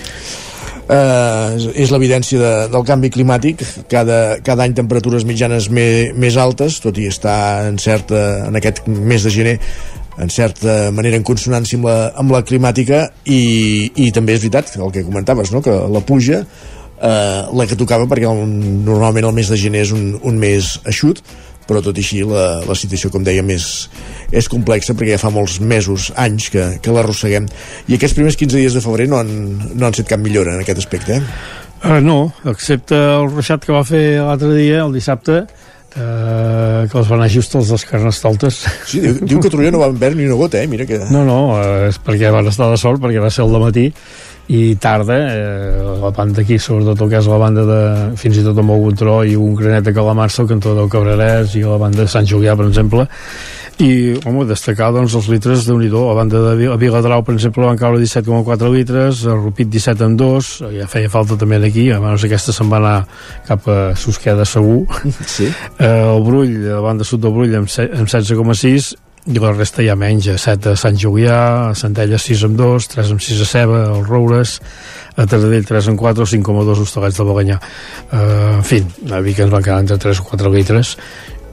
és- 0.89 1.67
és 1.75 1.91
l'evidència 1.93 2.39
de, 2.41 2.53
del 2.73 2.85
canvi 2.89 3.11
climàtic 3.13 3.61
cada, 3.91 4.39
cada 4.41 4.63
any 4.65 4.73
temperatures 4.73 5.25
mitjanes 5.29 5.67
me, 5.69 6.13
més 6.17 6.37
altes 6.41 6.79
tot 6.81 6.97
i 6.97 7.05
estar 7.11 7.67
en 7.69 7.77
certa 7.79 8.47
en 8.49 8.57
aquest 8.57 8.87
mes 8.89 9.23
de 9.23 9.31
gener 9.31 9.59
en 10.19 10.31
certa 10.31 10.91
manera 10.91 11.17
en 11.21 11.23
consonància 11.29 11.77
amb 11.77 11.85
la, 11.91 11.99
amb 12.17 12.33
la 12.33 12.41
climàtica 12.43 13.03
i, 13.27 13.93
i 14.01 14.09
també 14.17 14.33
és 14.39 14.41
veritat 14.41 14.73
el 14.81 14.91
que 14.91 15.05
comentaves, 15.05 15.53
no? 15.53 15.61
que 15.61 15.71
la 15.71 16.01
puja 16.01 16.41
eh, 16.41 17.43
la 17.53 17.67
que 17.69 17.77
tocava 17.77 18.09
perquè 18.09 18.25
el, 18.33 18.41
normalment 18.89 19.29
el 19.29 19.37
mes 19.37 19.53
de 19.53 19.61
gener 19.61 19.85
és 19.85 19.93
un, 19.93 20.15
un 20.23 20.41
mes 20.41 20.79
eixut 20.89 21.21
però 21.69 21.83
tot 21.85 21.99
i 22.01 22.05
així 22.05 22.25
la, 22.27 22.65
la 22.65 22.77
situació, 22.79 23.13
com 23.13 23.25
dèiem, 23.27 23.53
és, 23.55 23.69
és 24.33 24.49
complexa 24.49 24.97
perquè 24.97 25.15
ja 25.15 25.23
fa 25.23 25.33
molts 25.35 25.59
mesos, 25.61 26.11
anys 26.17 26.49
que, 26.55 26.65
que 26.83 26.95
l'arrosseguem. 26.95 27.49
I 27.87 27.99
aquests 27.99 28.17
primers 28.17 28.41
15 28.41 28.61
dies 28.63 28.77
de 28.77 28.85
febrer 28.85 29.09
no 29.13 29.21
han, 29.21 29.33
no 29.75 29.89
han 29.89 29.97
set 29.97 30.09
cap 30.11 30.23
millora 30.25 30.57
en 30.57 30.65
aquest 30.65 30.85
aspecte, 30.85 31.21
eh? 31.21 31.57
Uh, 31.79 32.01
no, 32.03 32.33
excepte 32.51 32.97
el 32.97 33.29
ruixat 33.31 33.63
que 33.63 33.75
va 33.77 33.85
fer 33.87 34.19
l'altre 34.19 34.51
dia, 34.57 34.81
el 34.83 34.97
dissabte, 34.97 35.45
eh, 35.95 36.87
que 36.91 36.99
els 36.99 37.11
van 37.11 37.23
just 37.31 37.55
els 37.59 37.71
dels 37.73 37.85
carnestoltes. 37.89 38.61
Sí, 38.89 39.03
diu, 39.05 39.21
diu 39.23 39.43
que 39.43 39.51
a 39.51 39.53
Torelló 39.53 39.75
no 39.77 39.83
van 39.85 39.99
veure 40.01 40.19
ni 40.19 40.27
una 40.27 40.39
gota, 40.41 40.63
eh? 40.63 40.71
Mira 40.71 40.87
que... 40.89 40.99
No, 41.13 41.25
no, 41.29 41.39
eh, 41.61 41.89
és 41.93 42.01
perquè 42.03 42.33
van 42.35 42.51
estar 42.51 42.71
de 42.73 42.81
sort, 42.81 43.01
perquè 43.03 43.23
va 43.23 43.31
ser 43.31 43.47
el 43.47 43.55
matí 43.63 43.89
i 44.49 44.77
tarda, 44.81 45.17
eh, 45.29 45.99
la 46.01 46.11
banda 46.11 46.41
aquí, 46.41 46.57
sobretot 46.59 47.03
el 47.05 47.11
que 47.13 47.19
és 47.21 47.27
la 47.29 47.37
banda 47.41 47.65
de, 47.69 47.81
fins 48.17 48.39
i 48.41 48.45
tot 48.47 48.57
amb 48.57 48.73
algun 48.73 48.97
tro 48.97 49.21
i 49.29 49.37
un 49.37 49.55
granet 49.59 49.85
de 49.85 49.93
calamarsa, 49.93 50.43
el 50.43 50.49
cantó 50.49 50.73
del 50.77 50.89
Cabrerès 50.89 51.53
i 51.59 51.65
la 51.67 51.77
banda 51.81 52.07
de 52.07 52.09
Sant 52.09 52.25
Julià, 52.29 52.55
per 52.57 52.65
exemple, 52.71 53.05
i, 53.79 53.91
home, 54.27 54.47
destacar, 54.49 54.89
doncs, 54.97 55.15
els 55.15 55.29
litres 55.31 55.67
de 55.69 55.77
nhi 55.77 55.91
la 55.93 56.15
banda 56.17 56.41
de 56.49 56.71
a 56.73 56.77
Viladrau, 56.81 57.23
per 57.27 57.35
exemple, 57.37 57.67
van 57.67 57.77
caure 57.79 58.01
17,4 58.01 58.71
litres, 58.73 59.21
a 59.29 59.37
Rupit 59.37 59.69
17 59.69 60.07
en 60.07 60.17
2, 60.17 60.49
ja 60.79 60.89
feia 60.89 61.11
falta 61.13 61.37
també 61.37 61.61
aquí, 61.69 61.91
a 61.93 62.01
menys 62.01 62.25
aquesta 62.25 62.55
se'n 62.57 62.73
va 62.73 62.81
anar 62.81 62.97
cap 63.47 63.69
a 63.69 63.79
Susqueda 64.01 64.49
segur, 64.49 64.87
sí. 65.37 65.51
eh, 65.79 65.93
el 65.93 66.25
Brull, 66.25 66.57
la 66.65 66.81
banda 66.81 67.05
sud 67.05 67.21
del 67.23 67.37
Brull 67.37 67.55
amb, 67.61 67.69
amb 67.69 68.09
16,6 68.09 68.97
i 69.29 69.41
la 69.41 69.53
resta 69.53 69.85
ja 69.85 69.95
menys, 69.99 70.29
a 70.33 70.39
7 70.41 70.73
a 70.73 70.79
Sant 70.81 70.97
Julià 70.97 71.39
a 71.69 71.75
Centella 71.77 72.19
6 72.21 72.45
amb 72.49 72.57
2 72.57 72.89
3 72.95 73.13
amb 73.13 73.25
6 73.25 73.43
a 73.45 73.49
Ceba, 73.49 73.81
els 73.99 74.09
Roures 74.09 74.55
a 75.19 75.27
Taradell 75.29 75.67
3 75.69 75.91
amb 75.93 76.01
4, 76.01 76.29
5,2 76.33 76.85
hostalets 76.85 77.19
de 77.21 77.27
Balanyà 77.29 77.59
uh, 77.59 78.57
en 78.57 78.65
fi, 78.65 78.81
a 79.13 79.21
Vic 79.25 79.43
ens 79.45 79.53
van 79.53 79.67
quedar 79.67 79.83
entre 79.85 79.99
3 80.01 80.23
o 80.23 80.29
4 80.31 80.55
litres 80.55 80.95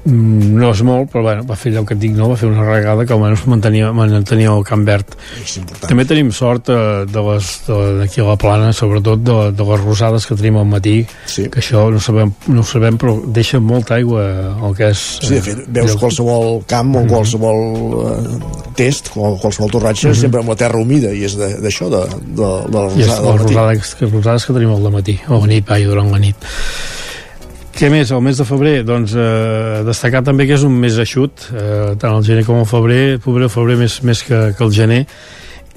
no 0.06 0.70
és 0.70 0.82
molt, 0.86 1.10
però 1.10 1.24
bueno, 1.26 1.43
va 1.49 1.56
fer 1.58 1.72
allò 1.74 1.82
que 1.88 1.95
et 1.95 1.99
dic, 1.99 2.12
no? 2.14 2.28
va 2.30 2.36
fer 2.38 2.45
una 2.49 2.62
regada 2.66 3.06
que 3.10 3.14
almenys 3.16 3.45
mantenia, 3.49 3.88
mantenia 3.95 4.51
el 4.53 4.64
camp 4.68 4.84
verd. 4.86 5.16
També 5.82 6.06
tenim 6.06 6.30
sort 6.36 6.70
eh, 6.70 7.06
de 7.10 7.24
les, 7.30 7.47
de, 7.66 7.78
aquí 8.06 8.22
a 8.22 8.28
la 8.28 8.36
plana, 8.38 8.72
sobretot 8.74 9.24
de, 9.26 9.38
de 9.58 9.66
les 9.72 9.82
rosades 9.82 10.28
que 10.30 10.38
tenim 10.38 10.60
al 10.62 10.68
matí, 10.70 10.99
sí. 11.26 11.47
que 11.49 11.64
això 11.64 11.88
no 11.91 11.99
sabem, 12.03 12.32
no 12.53 12.62
ho 12.62 12.68
sabem, 12.70 12.99
però 13.01 13.16
deixa 13.34 13.60
molta 13.60 13.95
aigua 13.97 14.24
el 14.68 14.76
que 14.78 14.91
és... 14.93 15.01
Sí, 15.26 15.34
de 15.36 15.41
fet, 15.41 15.64
veus 15.74 15.95
lloc- 15.95 16.03
qualsevol 16.06 16.62
camp 16.70 16.93
o 17.01 17.06
qualsevol 17.10 17.64
eh, 18.06 18.39
test, 18.78 19.10
o 19.16 19.34
qualsevol 19.41 19.72
torratge, 19.74 20.10
Mhm. 20.12 20.22
sempre 20.22 20.39
amb 20.45 20.53
la 20.53 20.60
terra 20.60 20.78
humida, 20.78 21.10
i 21.14 21.24
és 21.26 21.34
de- 21.39 21.56
d'això, 21.66 21.89
de, 21.89 22.03
de, 22.30 22.51
de 22.70 22.78
la 22.78 22.86
I 22.93 23.01
és 23.01 23.08
rosada 23.10 23.32
les 23.32 23.41
rosades, 23.41 23.95
que, 23.97 24.06
tenim 24.53 24.70
al 24.76 24.91
matí, 24.93 25.18
o 25.28 25.39
a 25.39 25.41
la 25.41 25.47
nit, 25.49 25.66
vai, 25.66 25.82
durant 25.84 26.12
la 26.14 26.20
nit. 26.22 26.36
Què 27.76 27.90
més? 27.92 28.12
El 28.16 28.22
mes 28.24 28.38
de 28.40 28.46
febrer, 28.48 28.76
doncs, 28.88 29.14
eh, 29.20 29.82
destacar 29.84 30.22
també 30.24 30.46
que 30.48 30.56
és 30.56 30.64
un 30.64 30.78
mes 30.80 30.96
eixut, 31.04 31.50
eh, 31.52 31.96
tant 32.00 32.16
el 32.16 32.24
gener 32.24 32.46
com 32.48 32.62
el 32.62 32.70
febrer, 32.70 33.18
febrer, 33.20 33.50
el 33.50 33.52
febrer 33.52 33.76
més, 33.82 33.98
més 34.08 34.22
que, 34.24 34.40
que 34.56 34.64
el 34.64 34.72
gener, 34.72 35.02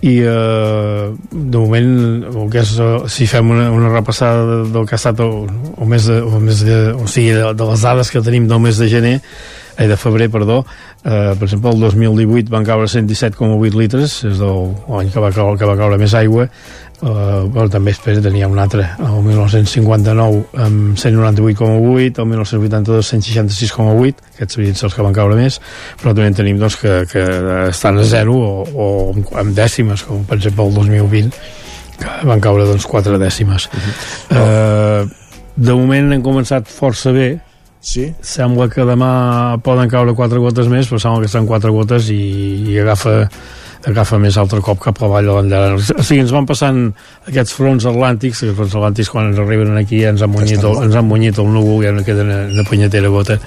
i 0.07 0.13
eh, 0.23 1.09
de 1.33 1.59
moment 1.59 2.29
que 2.53 2.61
és, 2.63 2.77
eh, 2.79 2.93
si 3.11 3.27
fem 3.27 3.51
una, 3.51 3.73
una 3.75 3.91
repassada 3.91 4.45
de- 4.47 4.71
del 4.77 4.87
que 4.87 4.95
ha 4.95 5.01
estat 5.01 5.19
el, 5.27 5.49
el 5.75 5.89
mes, 5.91 6.07
de, 6.07 6.19
el 6.23 6.39
mes 6.47 6.61
de, 6.63 6.77
o 6.95 7.09
sigui, 7.11 7.33
de, 7.35 7.49
de 7.59 7.67
les 7.73 7.83
dades 7.83 8.11
que 8.15 8.23
tenim 8.23 8.47
del 8.47 8.61
mes 8.63 8.79
de 8.79 8.87
gener 8.89 9.17
eh, 9.19 9.89
de 9.91 9.97
febrer, 9.99 10.31
perdó 10.31 10.61
eh, 11.03 11.35
per 11.35 11.49
exemple 11.49 11.73
el 11.75 11.81
2018 11.83 12.47
van 12.55 12.63
caure 12.67 12.87
117,8 12.87 13.75
litres 13.75 14.21
és 14.31 14.39
l'any 14.39 15.11
que, 15.11 15.19
va 15.19 15.33
caure, 15.35 15.59
que 15.59 15.67
va 15.67 15.75
caure 15.83 15.99
més 15.99 16.15
aigua 16.15 16.47
Uh, 16.99 17.45
però 17.55 17.69
també 17.71 17.93
després 17.93 18.19
tenia 18.25 18.49
un 18.51 18.59
altre 18.59 18.83
el 18.99 19.21
1959 19.23 20.39
amb 20.65 20.97
198,8 20.99 22.19
el 22.25 22.27
1982 22.33 23.11
166,8 23.13 24.25
aquests 24.33 24.57
serien 24.57 24.75
els 24.75 24.97
que 24.97 25.05
van 25.07 25.15
caure 25.15 25.37
més 25.39 25.61
però 26.01 26.11
també 26.11 26.27
en 26.33 26.39
tenim 26.41 26.59
doncs, 26.59 26.75
que, 26.83 26.97
que 27.07 27.23
estan 27.69 28.03
a 28.03 28.07
zero 28.09 28.35
o, 28.35 28.51
o 28.67 28.89
amb 29.39 29.55
dècimes 29.55 30.03
com 30.09 30.27
per 30.27 30.41
exemple 30.41 30.67
el 30.67 30.75
2020 30.75 31.39
que 32.01 32.17
van 32.33 32.43
caure 32.43 32.67
doncs 32.67 32.91
4 32.91 33.23
dècimes 33.23 33.69
uh 33.71 33.79
-huh. 33.79 34.43
uh, 34.43 35.39
de 35.55 35.79
moment 35.79 36.13
hem 36.13 36.23
començat 36.23 36.67
força 36.67 37.15
bé 37.15 37.37
Sí. 37.81 38.13
Sembla 38.21 38.69
que 38.69 38.83
demà 38.83 39.61
poden 39.63 39.89
caure 39.89 40.15
quatre 40.15 40.39
gotes 40.39 40.67
més, 40.67 40.89
però 40.91 40.99
sembla 40.99 41.21
que 41.21 41.27
estan 41.27 41.47
quatre 41.47 41.71
gotes 41.71 42.11
i, 42.11 42.73
i 42.73 42.79
agafa 42.79 43.29
agafa 43.87 44.18
més 44.18 44.37
altre 44.41 44.61
cop 44.64 44.81
cap 44.83 45.01
avall 45.07 45.31
a 45.31 45.39
l'enllà. 45.39 45.62
O 45.76 46.03
sigui, 46.03 46.20
ens 46.24 46.35
van 46.35 46.49
passant 46.49 46.85
aquests 47.29 47.55
fronts 47.55 47.87
atlàntics, 47.89 48.43
els 48.49 48.57
fronts 48.59 48.74
atlàntics 48.74 49.12
quan 49.12 49.31
ens 49.31 49.39
arriben 49.39 49.76
aquí 49.79 50.03
ja 50.03 50.12
ens 50.14 50.24
han 50.24 50.35
munyit 50.35 50.64
el, 50.64 50.83
ens 50.89 50.99
han 50.99 51.09
munyit 51.09 51.39
el 51.39 51.51
núvol, 51.55 51.83
ja 51.87 51.95
no 51.95 52.05
queda 52.07 52.26
una, 52.26 52.45
una 52.51 52.66
punyetera 52.68 53.09
gota. 53.12 53.39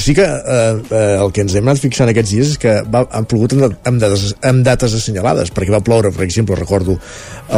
Sí 0.00 0.14
que 0.14 0.24
eh, 0.24 0.82
eh, 0.90 1.16
el 1.20 1.28
que 1.32 1.42
ens 1.44 1.54
hem 1.58 1.66
anat 1.68 1.82
fixant 1.82 2.08
aquests 2.08 2.32
dies 2.32 2.52
és 2.54 2.60
que 2.60 2.72
va, 2.88 3.02
han 3.16 3.26
plogut 3.28 3.52
amb, 3.52 3.76
amb, 3.84 4.00
dates, 4.00 4.30
amb 4.48 4.64
dates 4.64 4.94
assenyalades, 4.96 5.52
perquè 5.52 5.74
va 5.74 5.82
ploure, 5.84 6.12
per 6.14 6.24
exemple, 6.24 6.56
recordo 6.56 6.96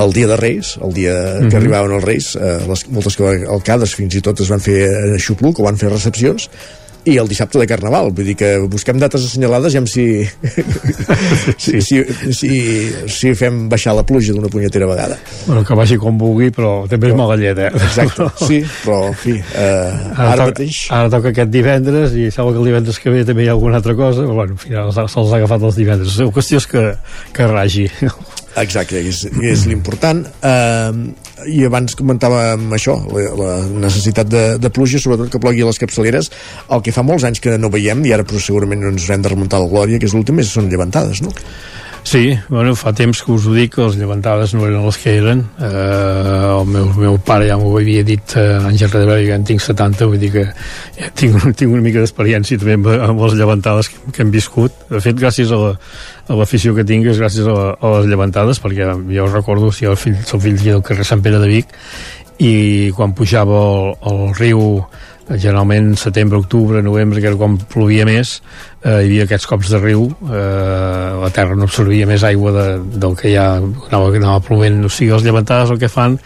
el 0.02 0.14
dia 0.16 0.26
de 0.26 0.38
Reis, 0.40 0.74
el 0.82 0.92
dia 0.96 1.12
mm 1.14 1.38
-hmm. 1.38 1.50
que 1.50 1.56
arribaven 1.56 1.94
els 1.98 2.04
Reis, 2.04 2.34
eh, 2.34 2.58
les, 2.66 2.86
moltes 2.90 3.18
alcaldes 3.48 3.94
fins 3.94 4.14
i 4.14 4.20
tot 4.20 4.40
es 4.40 4.50
van 4.50 4.60
fer 4.60 4.90
a 4.90 5.18
Xupluc 5.18 5.60
o 5.60 5.68
van 5.70 5.78
fer 5.78 5.90
recepcions, 5.90 6.50
i 7.04 7.16
el 7.18 7.28
dissabte 7.30 7.58
de 7.58 7.66
Carnaval, 7.66 8.12
vull 8.14 8.28
dir 8.30 8.36
que 8.38 8.48
busquem 8.70 8.98
dates 9.00 9.24
assenyalades 9.26 9.74
i 9.74 9.80
amb 9.80 9.90
si, 9.90 10.04
si, 11.64 11.80
si, 11.82 12.02
si, 12.38 12.50
si 13.10 13.32
fem 13.38 13.64
baixar 13.72 13.96
la 13.98 14.04
pluja 14.06 14.36
d'una 14.36 14.50
punyetera 14.52 14.86
vegada. 14.86 15.18
Bueno, 15.46 15.64
que 15.66 15.78
vagi 15.78 15.98
com 16.00 16.18
vulgui, 16.20 16.52
però 16.54 16.72
també 16.90 17.10
és 17.10 17.18
mala 17.18 17.38
llet, 17.40 17.58
eh? 17.58 17.70
Exacte, 17.74 18.28
sí, 18.48 18.60
però, 18.84 19.00
en 19.10 19.18
fi, 19.18 19.36
eh, 19.40 19.64
ara, 19.64 20.28
ara, 20.28 20.36
toca, 20.36 20.50
mateix... 20.52 20.82
Ara 20.94 21.14
toca 21.16 21.32
aquest 21.34 21.54
divendres 21.54 22.14
i 22.14 22.28
sembla 22.34 22.54
que 22.54 22.62
el 22.62 22.70
divendres 22.70 23.02
que 23.02 23.14
ve 23.14 23.24
també 23.28 23.46
hi 23.46 23.50
ha 23.50 23.56
alguna 23.56 23.82
altra 23.82 23.96
cosa, 23.98 24.22
però 24.22 24.38
bueno, 24.42 24.58
al 24.58 24.62
final 24.62 24.94
se'ls 24.94 25.34
ha 25.34 25.40
agafat 25.40 25.66
els 25.70 25.80
divendres. 25.82 26.20
La 26.22 26.30
qüestió 26.38 26.62
és 26.62 26.70
que, 26.70 26.86
que 27.34 27.50
ragi. 27.50 27.88
Exacte, 28.60 29.00
és, 29.00 29.22
és 29.48 29.64
l'important. 29.68 30.20
Eh, 30.44 30.92
I 31.48 31.64
abans 31.66 31.96
comentàvem 31.98 32.66
això, 32.76 32.98
la, 33.08 33.24
la 33.38 33.52
necessitat 33.86 34.28
de, 34.28 34.42
de 34.60 34.70
pluja, 34.74 35.00
sobretot 35.02 35.32
que 35.32 35.40
plogui 35.42 35.64
a 35.64 35.70
les 35.70 35.80
capçaleres, 35.80 36.28
el 36.68 36.84
que 36.84 36.94
fa 36.94 37.04
molts 37.06 37.24
anys 37.28 37.40
que 37.42 37.56
no 37.58 37.72
veiem, 37.72 38.04
i 38.04 38.12
ara 38.12 38.26
però 38.28 38.40
segurament 38.42 38.84
no 38.84 38.92
ens 38.92 39.08
hem 39.10 39.24
de 39.24 39.32
remuntar 39.32 39.62
la 39.62 39.70
glòria, 39.72 39.98
que 39.98 40.10
és 40.10 40.16
l'últim, 40.16 40.42
són 40.46 40.68
llevantades, 40.72 41.24
no? 41.24 41.32
Sí, 42.04 42.36
bueno, 42.48 42.74
fa 42.74 42.90
temps 42.92 43.22
que 43.22 43.30
us 43.32 43.44
ho 43.46 43.52
dic, 43.54 43.76
les 43.78 43.94
llevantades 43.96 44.52
no 44.56 44.64
eren 44.66 44.82
les 44.84 44.96
que 44.98 45.14
eren. 45.20 45.44
Eh, 45.62 46.48
el 46.58 46.66
meu, 46.68 46.88
meu 46.98 47.18
pare 47.22 47.46
ja 47.46 47.56
m'ho 47.56 47.70
havia 47.78 48.02
dit 48.04 48.34
eh, 48.36 48.58
anys 48.58 48.82
enrere, 48.88 49.20
ja 49.24 49.38
en 49.38 49.46
tinc 49.46 49.62
70, 49.62 50.08
vull 50.10 50.20
dir 50.20 50.32
que 50.34 50.42
ja 50.98 51.12
tinc, 51.18 51.38
tinc 51.56 51.70
una 51.70 51.84
mica 51.84 52.02
d'experiència 52.02 52.58
també 52.60 52.74
amb, 52.80 52.90
amb 53.06 53.22
les 53.22 53.36
llevantades 53.38 53.92
que, 53.92 54.02
que 54.10 54.24
hem 54.26 54.32
viscut. 54.34 54.74
De 54.90 55.00
fet, 55.04 55.16
gràcies 55.20 55.54
a 55.54 55.60
la, 55.60 55.70
a 56.26 56.40
l'afició 56.40 56.74
que 56.76 56.84
tinc 56.88 57.06
és 57.12 57.22
gràcies 57.22 57.46
a, 57.46 57.56
a 57.78 57.94
les 57.96 58.10
llevantades, 58.10 58.60
perquè 58.60 58.90
jo 59.14 59.28
recordo, 59.30 59.70
si 59.70 59.86
jo 59.86 59.94
fill, 59.96 60.18
soc 60.26 60.42
fill 60.44 60.58
del 60.58 60.82
carrer 60.84 61.06
Sant 61.06 61.22
Pere 61.22 61.40
de 61.40 61.52
Vic, 61.54 61.70
i 62.42 62.90
quan 62.96 63.14
pujava 63.14 63.62
el, 63.62 63.94
el 64.10 64.22
riu 64.40 64.66
generalment 65.36 65.94
setembre, 66.00 66.38
octubre, 66.38 66.82
novembre, 66.82 67.20
que 67.20 67.30
era 67.30 67.38
quan 67.40 67.58
plovia 67.70 68.06
més, 68.08 68.38
eh, 68.82 69.02
hi 69.02 69.10
havia 69.10 69.26
aquests 69.28 69.48
cops 69.50 69.72
de 69.72 69.82
riu, 69.82 70.06
eh, 70.28 71.10
la 71.22 71.30
terra 71.34 71.56
no 71.58 71.68
absorbia 71.68 72.08
més 72.08 72.24
aigua 72.28 72.54
de, 72.56 72.66
del 73.02 73.18
que 73.18 73.34
ja 73.34 73.52
anava, 73.58 74.10
anava 74.10 74.40
plovent. 74.44 74.82
O 74.84 74.92
sigui, 74.92 75.12
les 75.14 75.26
llevantades 75.26 75.70
el 75.70 75.80
que 75.82 75.92
fan 75.92 76.18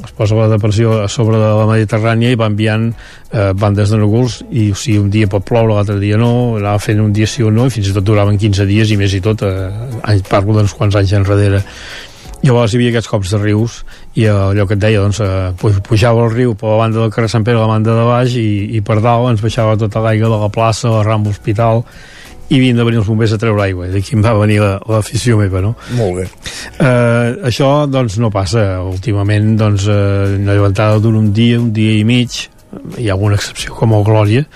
es 0.00 0.12
posa 0.14 0.36
la 0.38 0.48
depressió 0.48 1.00
a 1.02 1.08
sobre 1.10 1.38
de 1.40 1.48
la 1.58 1.66
Mediterrània 1.66 2.30
i 2.30 2.38
va 2.38 2.46
enviant 2.48 2.86
eh, 2.90 3.50
bandes 3.58 3.90
de 3.90 3.98
núvols 3.98 4.38
i 4.48 4.68
o 4.70 4.78
sigui, 4.78 5.00
un 5.02 5.10
dia 5.10 5.28
pot 5.28 5.44
ploure, 5.44 5.74
l'altre 5.74 5.98
dia 6.00 6.18
no 6.20 6.56
anava 6.60 6.78
fent 6.82 7.02
un 7.02 7.12
dia 7.12 7.26
sí 7.28 7.42
o 7.42 7.50
no 7.50 7.66
i 7.66 7.74
fins 7.74 7.90
i 7.90 7.96
tot 7.96 8.06
duraven 8.06 8.38
15 8.38 8.68
dies 8.70 8.94
i 8.94 8.98
més 9.00 9.16
i 9.18 9.20
tot, 9.24 9.42
eh, 9.42 10.20
parlo 10.30 10.56
d'uns 10.56 10.76
quants 10.78 11.00
anys 11.00 11.16
enrere 11.18 11.64
llavors 12.42 12.72
hi 12.72 12.78
havia 12.78 12.94
aquests 12.94 13.10
cops 13.10 13.34
de 13.34 13.40
rius 13.42 13.80
i 14.16 14.24
allò 14.30 14.66
que 14.66 14.76
et 14.78 14.82
deia, 14.82 15.02
doncs, 15.02 15.20
eh, 15.20 15.80
pujava 15.88 16.24
el 16.24 16.32
riu 16.32 16.54
per 16.58 16.70
la 16.70 16.78
banda 16.84 17.02
del 17.02 17.12
carrer 17.12 17.28
Sant 17.32 17.44
Pere 17.44 17.60
a 17.60 17.66
la 17.66 17.74
banda 17.74 17.96
de 17.96 18.06
baix 18.08 18.36
i, 18.40 18.48
i 18.78 18.80
per 18.84 19.00
dalt 19.04 19.32
ens 19.32 19.44
baixava 19.44 19.76
tota 19.80 20.02
l'aigua 20.04 20.32
de 20.32 20.40
la 20.40 20.48
plaça, 20.52 20.88
la 20.92 21.04
Rambla 21.06 21.34
Hospital 21.34 21.84
i 22.50 22.58
havien 22.58 22.80
de 22.80 22.84
venir 22.86 22.98
els 22.98 23.06
bombers 23.06 23.32
a 23.34 23.38
treure 23.38 23.62
aigua. 23.62 23.86
I 23.86 23.92
d'aquí 23.94 24.16
em 24.16 24.24
va 24.24 24.32
venir 24.34 24.58
l'afició 24.60 25.36
la, 25.36 25.44
meva 25.44 25.60
no? 25.62 25.76
molt 25.94 26.18
bé. 26.18 26.24
Eh, 26.82 27.46
això 27.46 27.70
doncs 27.86 28.18
no 28.18 28.32
passa. 28.34 28.64
Últimament 28.82 29.52
doncs 29.60 29.86
eh, 29.86 30.34
una 30.40 30.56
llevantada 30.58 30.98
d'un 30.98 31.20
un 31.20 31.30
dia, 31.36 31.60
un 31.62 31.70
dia 31.76 31.94
i 32.00 32.02
mig. 32.08 32.42
Hi 32.98 33.06
ha 33.06 33.14
alguna 33.14 33.38
excepció 33.38 33.74
com 33.78 33.94
el 33.94 34.06
Glòria 34.06 34.46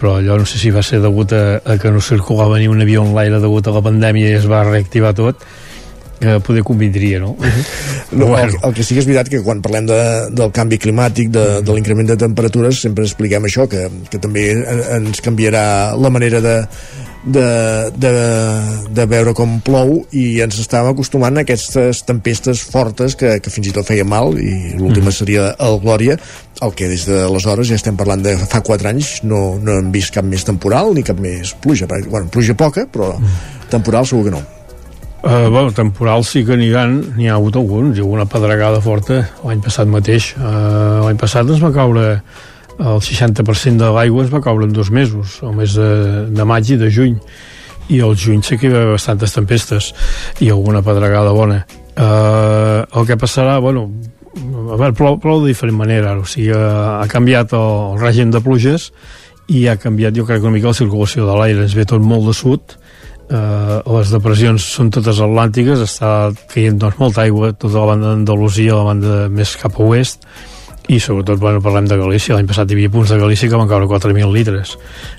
però 0.00 0.14
allò 0.16 0.38
no 0.40 0.46
sé 0.48 0.56
si 0.56 0.70
va 0.72 0.80
ser 0.80 1.02
degut 1.04 1.34
a, 1.36 1.60
a 1.60 1.74
que 1.76 1.90
no 1.92 2.00
circulava 2.00 2.56
ni 2.56 2.70
un 2.72 2.80
avió 2.80 3.02
en 3.04 3.10
l'aire 3.12 3.36
degut 3.42 3.66
a 3.68 3.74
la 3.74 3.82
pandèmia 3.84 4.30
i 4.30 4.38
es 4.38 4.46
va 4.48 4.62
reactivar 4.64 5.10
tot 5.18 5.44
que 6.20 6.38
poder 6.44 6.62
convindria, 6.62 7.18
no? 7.18 7.34
no 8.12 8.26
bueno. 8.26 8.52
el, 8.52 8.56
el 8.62 8.74
que 8.76 8.84
sí 8.84 8.94
que 8.94 9.00
és 9.00 9.08
veritat 9.08 9.30
que 9.32 9.42
quan 9.44 9.62
parlem 9.64 9.88
de, 9.88 10.00
del 10.36 10.52
canvi 10.54 10.78
climàtic, 10.82 11.30
de, 11.32 11.46
de 11.64 11.76
l'increment 11.76 12.10
de 12.12 12.18
temperatures, 12.20 12.82
sempre 12.84 13.06
expliquem 13.08 13.48
això, 13.48 13.66
que, 13.70 13.86
que 14.12 14.20
també 14.20 14.50
ens 14.98 15.24
canviarà 15.24 15.64
la 15.96 16.12
manera 16.12 16.42
de, 16.44 16.58
de, 17.24 17.90
de, 17.96 18.12
de 18.90 19.06
veure 19.06 19.34
com 19.36 19.58
plou 19.64 19.98
i 20.16 20.40
ens 20.44 20.60
estàvem 20.62 20.94
acostumant 20.94 21.36
a 21.36 21.44
aquestes 21.44 22.04
tempestes 22.08 22.62
fortes 22.64 23.16
que, 23.18 23.36
que 23.44 23.52
fins 23.52 23.68
i 23.68 23.74
tot 23.76 23.88
feien 23.88 24.08
mal 24.08 24.32
i 24.40 24.76
l'última 24.76 25.10
mm. 25.10 25.16
seria 25.16 25.50
el 25.60 25.80
Glòria 25.82 26.16
el 26.64 26.72
que 26.76 26.88
des 26.88 27.04
d'aleshores 27.08 27.68
ja 27.68 27.76
estem 27.80 27.98
parlant 28.00 28.24
de 28.24 28.36
fa 28.40 28.62
4 28.64 28.92
anys 28.92 29.18
no, 29.24 29.58
no 29.60 29.76
hem 29.80 29.92
vist 29.92 30.14
cap 30.16 30.24
més 30.24 30.46
temporal 30.48 30.94
ni 30.96 31.04
cap 31.04 31.20
més 31.20 31.52
pluja, 31.60 31.88
bueno, 31.88 32.28
pluja 32.32 32.56
poca 32.56 32.88
però 32.88 33.12
mm. 33.18 33.68
temporal 33.72 34.08
segur 34.08 34.28
que 34.28 34.34
no 34.38 34.59
Uh, 35.20 35.50
bueno, 35.50 35.72
temporals 35.76 36.30
sí 36.32 36.46
que 36.48 36.56
ha, 36.56 36.86
n'hi 36.88 37.28
ha 37.28 37.34
hagut 37.34 37.56
alguns, 37.60 37.98
hi 37.98 38.00
ha 38.00 38.08
una 38.08 38.24
pedregada 38.24 38.80
forta 38.80 39.20
l'any 39.44 39.60
passat 39.60 39.90
mateix. 39.90 40.30
Uh, 40.38 41.04
l'any 41.04 41.18
passat 41.20 41.44
ens 41.44 41.60
va 41.60 41.72
caure 41.74 42.06
el 42.80 43.02
60% 43.04 43.76
de 43.76 43.90
l'aigua 43.92 44.24
es 44.24 44.32
va 44.32 44.40
caure 44.40 44.64
en 44.64 44.72
dos 44.72 44.90
mesos, 44.90 45.40
el 45.44 45.52
mes 45.58 45.74
de, 45.76 45.90
de 46.32 46.46
maig 46.48 46.72
i 46.72 46.78
de 46.80 46.88
juny. 46.88 47.18
I 47.92 48.00
al 48.06 48.16
juny 48.16 48.40
sí 48.46 48.56
que 48.56 48.70
hi 48.70 48.72
va 48.72 48.86
bastantes 48.94 49.34
tempestes 49.36 49.90
i 50.40 50.48
alguna 50.48 50.80
pedregada 50.86 51.34
bona. 51.36 51.60
Uh, 51.90 52.86
el 52.96 53.04
que 53.04 53.18
passarà 53.20 53.58
bueno, 53.60 53.90
a 54.32 54.76
veure, 54.78 54.94
plou, 54.96 55.18
plou 55.20 55.42
de 55.44 55.50
diferent 55.52 55.76
manera. 55.76 56.16
O 56.16 56.24
sigui, 56.24 56.54
ha 56.54 57.04
canviat 57.12 57.52
el, 57.52 57.72
el 57.92 58.00
règim 58.00 58.32
de 58.32 58.40
pluges 58.40 58.88
i 59.50 59.66
ha 59.68 59.76
canviat 59.76 60.16
jo 60.16 60.24
crec 60.24 60.46
una 60.46 60.54
mica 60.54 60.72
la 60.72 60.80
circulació 60.80 61.28
de 61.28 61.36
l'aire. 61.36 61.66
Ens 61.66 61.76
ve 61.76 61.84
tot 61.84 62.00
molt 62.00 62.30
de 62.30 62.36
sud 62.38 62.79
eh, 63.30 63.76
les 63.96 64.12
depressions 64.14 64.66
són 64.76 64.90
totes 64.94 65.20
atlàntiques, 65.24 65.84
està 65.86 66.30
caient 66.52 66.78
doncs, 66.80 66.98
molta 67.00 67.24
aigua 67.26 67.52
tota 67.54 67.78
la 67.78 67.92
banda 67.92 68.12
d'Andalusia, 68.12 68.76
la 68.76 68.88
banda 68.90 69.20
més 69.32 69.54
cap 69.60 69.78
a 69.78 69.86
oest, 69.86 70.26
i 70.90 70.98
sobretot, 70.98 71.38
bueno, 71.38 71.60
parlem 71.62 71.86
de 71.86 71.96
Galícia. 71.96 72.34
L'any 72.34 72.48
passat 72.50 72.70
hi 72.70 72.74
havia 72.74 72.90
punts 72.90 73.12
de 73.12 73.18
Galícia 73.20 73.48
que 73.48 73.58
van 73.58 73.68
caure 73.70 73.86
4.000 73.86 74.32
litres. 74.34 74.72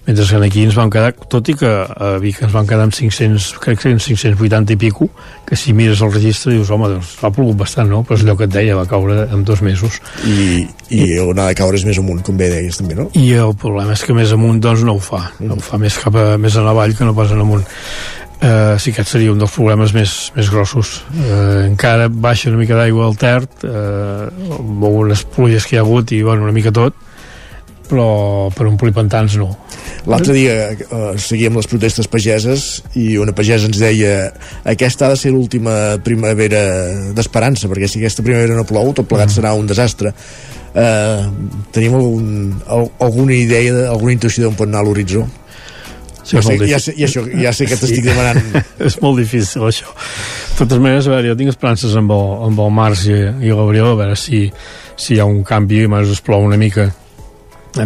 Mentre 0.07 0.25
que 0.27 0.41
aquí 0.47 0.65
ens 0.67 0.75
van 0.75 0.91
quedar 0.91 1.13
tot 1.31 1.47
i 1.47 1.55
que 1.55 1.69
a 1.71 2.17
Vic 2.19 2.41
ens 2.43 2.51
van 2.51 2.67
quedar 2.67 2.89
amb 2.89 2.95
500 2.97 3.47
crec 3.63 3.79
que 3.79 3.93
580 3.95 4.75
i 4.75 4.77
pico 4.81 5.07
que 5.47 5.55
si 5.55 5.71
mires 5.73 6.01
el 6.03 6.11
registre 6.11 6.53
dius, 6.57 6.69
home, 6.71 6.89
doncs 6.91 7.13
ha 7.23 7.31
plogut 7.31 7.55
bastant, 7.63 7.87
no? 7.91 8.03
però 8.03 8.19
és 8.19 8.25
allò 8.25 8.35
que 8.39 8.49
et 8.49 8.53
deia, 8.53 8.75
va 8.75 8.85
caure 8.89 9.25
en 9.31 9.45
dos 9.47 9.63
mesos. 9.63 10.01
I, 10.27 10.65
i 10.91 11.07
on 11.23 11.39
ha 11.39 11.47
de 11.49 11.57
caure 11.59 11.79
és 11.79 11.87
més 11.87 11.99
amunt, 11.99 12.19
com 12.23 12.39
bé 12.39 12.51
deies 12.51 12.79
també, 12.79 12.97
no? 12.99 13.07
i 13.15 13.31
el 13.39 13.55
problema 13.59 13.95
és 13.95 14.03
que 14.07 14.15
més 14.15 14.31
amunt 14.35 14.59
doncs 14.63 14.83
no 14.87 14.95
ho 14.95 15.03
fa, 15.03 15.25
no 15.39 15.55
ho 15.55 15.63
fa 15.63 15.79
més 15.79 15.99
cap 16.03 16.15
a, 16.19 16.33
més 16.39 16.55
en 16.59 16.67
avall 16.67 16.95
que 16.97 17.07
no 17.07 17.15
pas 17.15 17.31
en 17.31 17.43
amunt 17.43 17.63
eh, 18.41 18.75
sí 18.79 18.91
que 18.93 19.05
seria 19.05 19.31
un 19.31 19.39
dels 19.41 19.53
problemes 19.53 19.93
més, 19.93 20.15
més 20.35 20.49
grossos 20.51 20.97
eh, 21.13 21.67
encara 21.67 22.09
baixa 22.09 22.49
una 22.49 22.61
mica 22.61 22.77
d'aigua 22.79 23.07
al 23.07 23.17
Ter 23.21 23.39
eh, 23.45 24.27
amb 24.57 24.83
algunes 24.89 25.23
pluges 25.35 25.67
que 25.67 25.77
hi 25.77 25.79
ha 25.79 25.85
hagut 25.85 26.11
i 26.11 26.23
bueno, 26.25 26.47
una 26.49 26.55
mica 26.55 26.73
tot 26.73 26.97
però 27.91 28.49
per 28.55 28.69
omplir 28.69 28.93
pantans 28.95 29.35
no 29.39 29.51
L'altre 30.09 30.33
dia 30.33 30.53
eh, 30.71 31.01
seguíem 31.21 31.57
les 31.59 31.67
protestes 31.69 32.07
pageses 32.09 32.81
i 32.97 33.19
una 33.21 33.35
pagesa 33.37 33.67
ens 33.69 33.77
deia 33.81 34.31
aquesta 34.65 35.05
ha 35.05 35.11
de 35.11 35.19
ser 35.19 35.33
l'última 35.33 35.99
primavera 36.01 36.61
d'esperança 37.13 37.69
perquè 37.69 37.89
si 37.91 38.01
aquesta 38.01 38.25
primavera 38.25 38.57
no 38.57 38.65
plou 38.65 38.95
tot 38.97 39.09
plegat 39.09 39.29
mm. 39.29 39.35
serà 39.35 39.53
un 39.57 39.69
desastre 39.69 40.13
eh, 40.73 41.27
tenim 41.75 41.99
algun, 41.99 42.55
alguna 43.03 43.37
idea 43.37 43.91
alguna 43.91 44.15
intuïció 44.15 44.47
d'on 44.47 44.57
pot 44.57 44.71
anar 44.71 44.85
l'horitzó? 44.87 45.27
Sí, 46.23 46.37
ja, 46.37 46.41
sé, 46.45 46.57
ja, 46.69 46.79
sé, 46.79 46.93
ja, 46.97 47.07
això, 47.07 47.23
ja 47.25 47.51
sé 47.55 47.65
que 47.65 47.77
t'estic 47.79 48.03
sí. 48.03 48.07
demanant. 48.09 48.63
És 48.87 48.99
molt 49.01 49.19
difícil 49.21 49.65
això. 49.67 49.89
De 49.91 50.57
totes 50.63 50.81
maneres, 50.81 51.07
a 51.09 51.15
veure, 51.15 51.31
jo 51.31 51.37
tinc 51.39 51.53
esperances 51.53 51.95
amb 51.97 52.13
el, 52.13 52.25
amb 52.49 52.61
el 52.65 52.73
Març 52.77 53.07
i, 53.09 53.19
i 53.47 53.53
l'Abril 53.55 53.93
a 53.93 53.95
veure 54.03 54.17
si, 54.19 54.45
si 54.99 55.15
hi 55.15 55.21
ha 55.21 55.29
un 55.29 55.41
canvi 55.47 55.85
i 55.85 55.91
més 55.91 56.11
es 56.13 56.21
plou 56.25 56.45
una 56.45 56.59
mica. 56.61 56.91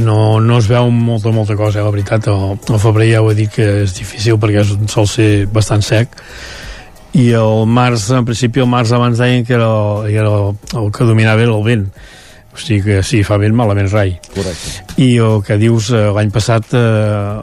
No, 0.02 0.40
no 0.42 0.58
es 0.58 0.68
veu 0.68 0.90
molta, 0.90 1.32
molta 1.32 1.56
cosa, 1.56 1.80
eh, 1.80 1.86
la 1.86 1.94
veritat. 1.94 2.28
El, 2.34 2.58
el 2.58 2.82
febrer 2.82 3.12
ja 3.14 3.22
ho 3.22 3.32
he 3.32 3.38
dit 3.38 3.54
que 3.54 3.68
és 3.86 3.96
difícil 3.96 4.40
perquè 4.42 4.64
és, 4.66 4.76
sol 4.92 5.08
ser 5.10 5.30
bastant 5.54 5.86
sec. 5.86 6.18
I 7.16 7.30
el 7.40 7.64
març, 7.72 8.10
en 8.12 8.26
principi 8.28 8.60
el 8.60 8.68
març 8.68 8.92
abans 8.96 9.22
deien 9.22 9.46
que 9.48 9.56
era, 9.56 9.72
era 10.12 10.28
el, 10.28 10.58
el 10.82 10.92
que 10.92 11.08
dominava 11.08 11.46
era 11.46 11.56
el 11.56 11.64
vent 11.64 11.88
o 12.56 12.60
sigui 12.64 12.82
que 12.84 13.04
sí, 13.04 13.22
fa 13.28 13.38
vent 13.38 13.54
malament 13.56 13.90
rai. 13.92 14.16
Correcte. 14.34 14.84
I 14.98 15.18
el 15.20 15.42
que 15.44 15.58
dius, 15.60 15.90
eh, 15.92 16.06
l'any 16.16 16.32
passat 16.32 16.74
eh, 16.74 16.80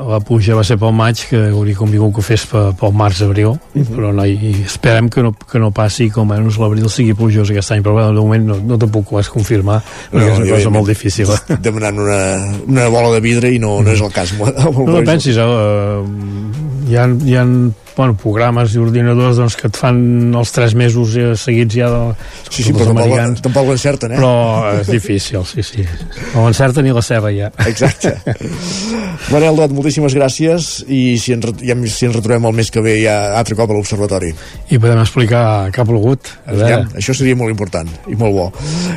la 0.08 0.20
pluja 0.24 0.54
va 0.56 0.64
ser 0.64 0.78
pel 0.80 0.92
maig, 0.96 1.20
que 1.28 1.36
hauria 1.52 1.76
convingut 1.76 2.14
que 2.14 2.20
ho 2.22 2.24
fes 2.24 2.46
pel, 2.48 2.92
març-abril, 2.92 3.46
uh 3.52 3.58
Mhm. 3.74 3.82
-huh. 3.84 3.94
però 3.96 4.12
no, 4.14 4.24
i 4.26 4.62
esperem 4.64 5.08
que 5.10 5.22
no, 5.22 5.32
que 5.32 5.58
no 5.58 5.70
passi 5.70 6.08
com 6.10 6.30
almenys 6.32 6.58
l'abril 6.58 6.88
sigui 6.88 7.14
plujós 7.14 7.50
aquest 7.50 7.70
any, 7.72 7.82
però 7.82 7.92
bueno, 7.92 8.08
de 8.14 8.20
moment 8.20 8.44
no, 8.46 8.56
no 8.56 8.78
te 8.78 8.86
puc 8.86 9.08
pas 9.10 9.28
confirmar, 9.28 9.82
perquè 10.12 10.32
és 10.32 10.38
una 10.38 10.50
cosa 10.56 10.70
molt 10.70 10.88
difícil. 10.88 11.26
eh? 11.30 11.56
Demanant 11.60 11.98
una, 11.98 12.54
una 12.66 12.88
bola 12.88 13.12
de 13.14 13.20
vidre 13.20 13.52
i 13.52 13.58
no, 13.58 13.82
no 13.82 13.90
és 13.90 14.00
el 14.00 14.10
cas. 14.12 14.32
No, 14.38 14.84
no 14.86 15.02
pensis, 15.04 15.36
eh, 15.36 16.02
hi 16.88 16.96
ha, 16.96 17.06
hi 17.24 17.36
ha 17.36 17.44
bueno, 17.96 18.14
programes 18.18 18.74
i 18.74 18.80
ordinadors 18.82 19.36
doncs, 19.40 19.56
que 19.60 19.68
et 19.68 19.76
fan 19.76 20.34
els 20.38 20.52
3 20.54 20.74
mesos 20.78 21.16
eh, 21.16 21.32
seguits 21.36 21.76
ja 21.76 21.90
de, 21.92 22.02
Sí, 22.48 22.62
sí, 22.62 22.72
però 22.72 22.88
tampoc, 22.90 23.06
americans. 23.06 23.42
tampoc 23.44 23.68
ho 23.68 23.74
encerten, 23.76 24.12
eh? 24.12 24.20
Però 24.20 24.80
és 24.80 24.90
difícil, 24.92 25.44
sí, 25.48 25.62
sí. 25.66 25.84
No 26.34 26.46
encerta 26.48 26.82
ni 26.84 26.92
la 26.92 27.02
ceba 27.04 27.30
ja. 27.32 27.50
Exacte. 27.66 28.16
Manel 29.32 29.56
Dot, 29.56 29.72
moltíssimes 29.74 30.14
gràcies 30.16 30.70
i 30.90 31.16
si 31.20 31.34
ens, 31.36 31.46
ja, 31.62 31.76
si 31.88 32.08
ens 32.08 32.16
retrobem 32.16 32.44
el 32.50 32.56
mes 32.56 32.70
que 32.72 32.82
ve 32.84 32.96
ja 33.02 33.16
altre 33.38 33.56
cop 33.58 33.70
a 33.70 33.76
l'Observatori. 33.76 34.32
I 34.72 34.78
podem 34.82 35.00
explicar 35.02 35.44
què 35.72 35.82
ha 35.82 35.86
plogut. 35.88 36.32
Ja, 36.58 36.82
això 36.98 37.14
seria 37.16 37.36
molt 37.38 37.52
important 37.54 37.88
i 38.10 38.16
molt 38.18 38.34
bo. 38.36 38.46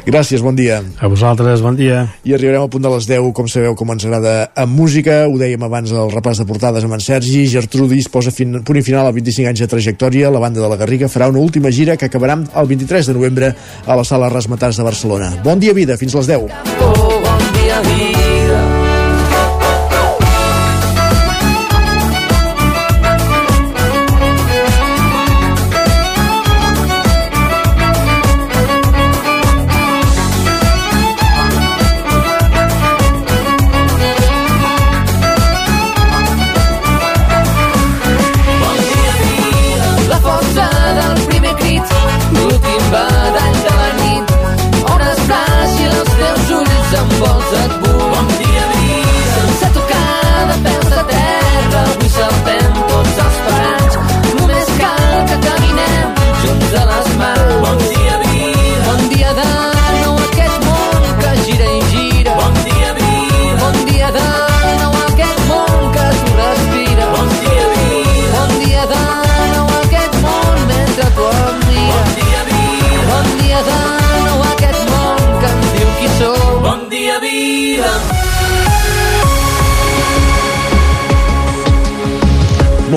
Gràcies, 0.08 0.44
bon 0.44 0.58
dia. 0.58 0.82
A 1.00 1.10
vosaltres, 1.12 1.64
bon 1.64 1.78
dia. 1.80 2.06
I 2.28 2.36
arribarem 2.36 2.66
al 2.66 2.72
punt 2.74 2.84
de 2.86 2.92
les 2.96 3.08
10, 3.10 3.32
com 3.38 3.48
sabeu, 3.52 3.76
com 3.78 3.94
ens 3.94 4.06
agrada 4.08 4.36
amb 4.56 4.76
música. 4.80 5.24
Ho 5.30 5.38
dèiem 5.42 5.64
abans 5.66 5.94
al 5.96 6.12
repàs 6.14 6.42
de 6.42 6.48
portades 6.50 6.86
amb 6.88 6.98
en 6.98 7.04
Sergi. 7.04 7.46
Gertrudis 7.52 8.10
posa 8.12 8.34
fin, 8.36 8.60
punt 8.66 8.82
i 8.82 8.85
final 8.86 9.10
a 9.10 9.16
25 9.16 9.50
anys 9.52 9.66
de 9.66 9.70
trajectòria. 9.72 10.32
La 10.32 10.44
banda 10.44 10.62
de 10.62 10.70
la 10.72 10.80
Garriga 10.80 11.10
farà 11.12 11.30
una 11.34 11.42
última 11.42 11.74
gira 11.74 11.98
que 11.98 12.08
acabarà 12.08 12.38
el 12.38 12.72
23 12.72 13.12
de 13.12 13.18
novembre 13.18 13.54
a 13.86 13.98
la 13.98 14.06
sala 14.06 14.30
Rasmatars 14.30 14.78
de 14.78 14.88
Barcelona. 14.88 15.34
Bon 15.44 15.60
dia, 15.60 15.74
vida. 15.74 15.98
Fins 15.98 16.16
les 16.16 16.30
10. 16.36 16.46
Oh, 16.86 17.25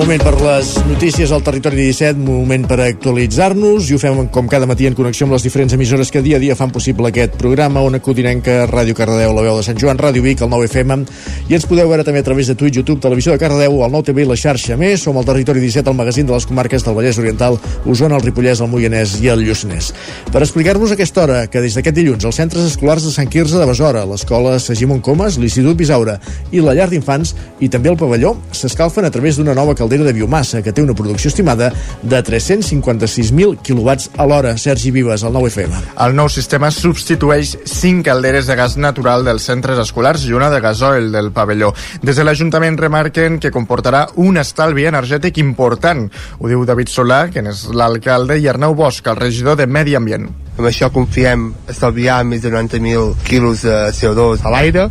Moment 0.09 0.25
per 0.25 0.41
les 0.41 0.69
notícies 0.89 1.29
al 1.29 1.43
Territori 1.45 1.77
17, 1.77 2.17
moment 2.17 2.63
per 2.65 2.79
actualitzar-nos 2.81 3.91
i 3.91 3.93
ho 3.93 3.99
fem 4.01 4.23
com 4.33 4.47
cada 4.49 4.65
matí 4.65 4.87
en 4.89 4.95
connexió 4.97 5.27
amb 5.27 5.35
les 5.35 5.43
diferents 5.45 5.75
emissores 5.75 6.09
que 6.09 6.23
dia 6.25 6.39
a 6.39 6.41
dia 6.41 6.55
fan 6.57 6.71
possible 6.73 7.11
aquest 7.11 7.35
programa, 7.37 7.83
Ona 7.85 7.99
Codinenca, 8.01 8.63
Ràdio 8.65 8.95
Cardedeu, 8.97 9.35
La 9.37 9.43
Veu 9.45 9.59
de 9.59 9.67
Sant 9.67 9.77
Joan, 9.77 9.99
Ràdio 10.01 10.23
Vic, 10.25 10.41
el 10.41 10.49
9FM 10.49 11.05
i 11.45 11.53
ens 11.53 11.67
podeu 11.69 11.91
veure 11.91 12.01
també 12.07 12.23
a 12.23 12.25
través 12.25 12.49
de 12.49 12.55
Twitch, 12.57 12.79
YouTube, 12.79 13.03
Televisió 13.03 13.35
de 13.35 13.41
Cardedeu, 13.43 13.77
el 13.85 13.93
9TV 13.93 14.23
i 14.23 14.25
la 14.31 14.39
xarxa 14.45 14.79
més. 14.81 15.03
Som 15.05 15.19
al 15.21 15.27
Territori 15.29 15.61
17, 15.61 15.85
el 15.93 15.99
magazín 16.01 16.25
de 16.25 16.33
les 16.33 16.49
comarques 16.49 16.87
del 16.87 16.97
Vallès 16.97 17.21
Oriental, 17.21 17.59
Osona, 17.85 18.17
el 18.17 18.25
Ripollès, 18.25 18.63
el 18.65 18.73
Moianès 18.73 19.19
i 19.21 19.29
el 19.29 19.45
Lluçanès. 19.45 19.91
Per 20.33 20.41
explicar-nos 20.41 20.95
aquesta 20.97 21.27
hora, 21.27 21.45
que 21.45 21.61
des 21.61 21.77
d'aquest 21.77 22.01
dilluns 22.01 22.25
els 22.25 22.41
centres 22.41 22.65
escolars 22.71 23.05
de 23.05 23.13
Sant 23.13 23.29
Quirze 23.29 23.61
de 23.61 23.69
Besora, 23.69 24.07
l'escola 24.09 24.57
Sagimon 24.57 25.05
Comas, 25.05 25.37
l'Institut 25.37 25.77
Bisaura 25.77 26.17
i 26.49 26.65
la 26.65 26.73
llar 26.73 26.89
d'infants 26.89 27.37
i 27.61 27.69
també 27.69 27.93
el 27.93 28.01
pavelló 28.01 28.33
s'escalfen 28.49 29.05
a 29.05 29.13
través 29.13 29.37
d'una 29.37 29.53
nova 29.53 29.77
caldera 29.77 29.98
de 30.07 30.13
biomassa 30.15 30.61
que 30.65 30.73
té 30.73 30.83
una 30.83 30.95
producció 30.97 31.29
estimada 31.29 31.69
de 32.01 32.21
356.000 32.23 33.59
quilowatts 33.65 34.09
a 34.17 34.25
l'hora. 34.29 34.55
Sergi 34.57 34.91
Vives, 34.91 35.23
al 35.23 35.33
9FM. 35.35 35.83
El 36.05 36.17
nou 36.17 36.29
sistema 36.31 36.71
substitueix 36.73 37.55
5 37.63 38.03
calderes 38.07 38.49
de 38.49 38.57
gas 38.59 38.77
natural 38.77 39.25
dels 39.27 39.47
centres 39.49 39.79
escolars 39.81 40.25
i 40.27 40.35
una 40.35 40.49
de 40.49 40.61
gasoil 40.63 41.11
del 41.11 41.31
pavelló. 41.35 41.73
Des 42.01 42.19
de 42.19 42.25
l'Ajuntament 42.27 42.77
remarquen 42.79 43.39
que 43.39 43.53
comportarà 43.55 44.07
un 44.15 44.37
estalvi 44.41 44.87
energètic 44.89 45.39
important. 45.41 46.07
Ho 46.39 46.51
diu 46.51 46.65
David 46.65 46.91
Solà, 46.91 47.25
que 47.33 47.45
és 47.49 47.67
l'alcalde, 47.73 48.39
i 48.39 48.47
Arnau 48.47 48.75
Bosch, 48.75 49.07
el 49.07 49.19
regidor 49.19 49.59
de 49.59 49.67
Medi 49.67 49.95
Ambient. 49.95 50.29
Amb 50.59 50.67
això 50.67 50.89
confiem 50.91 51.53
estalviar 51.71 52.17
més 52.27 52.41
de 52.43 52.49
90.000 52.51 53.13
quilos 53.23 53.61
de 53.63 53.77
CO2 53.95 54.41
a 54.43 54.51
l'aire 54.51 54.89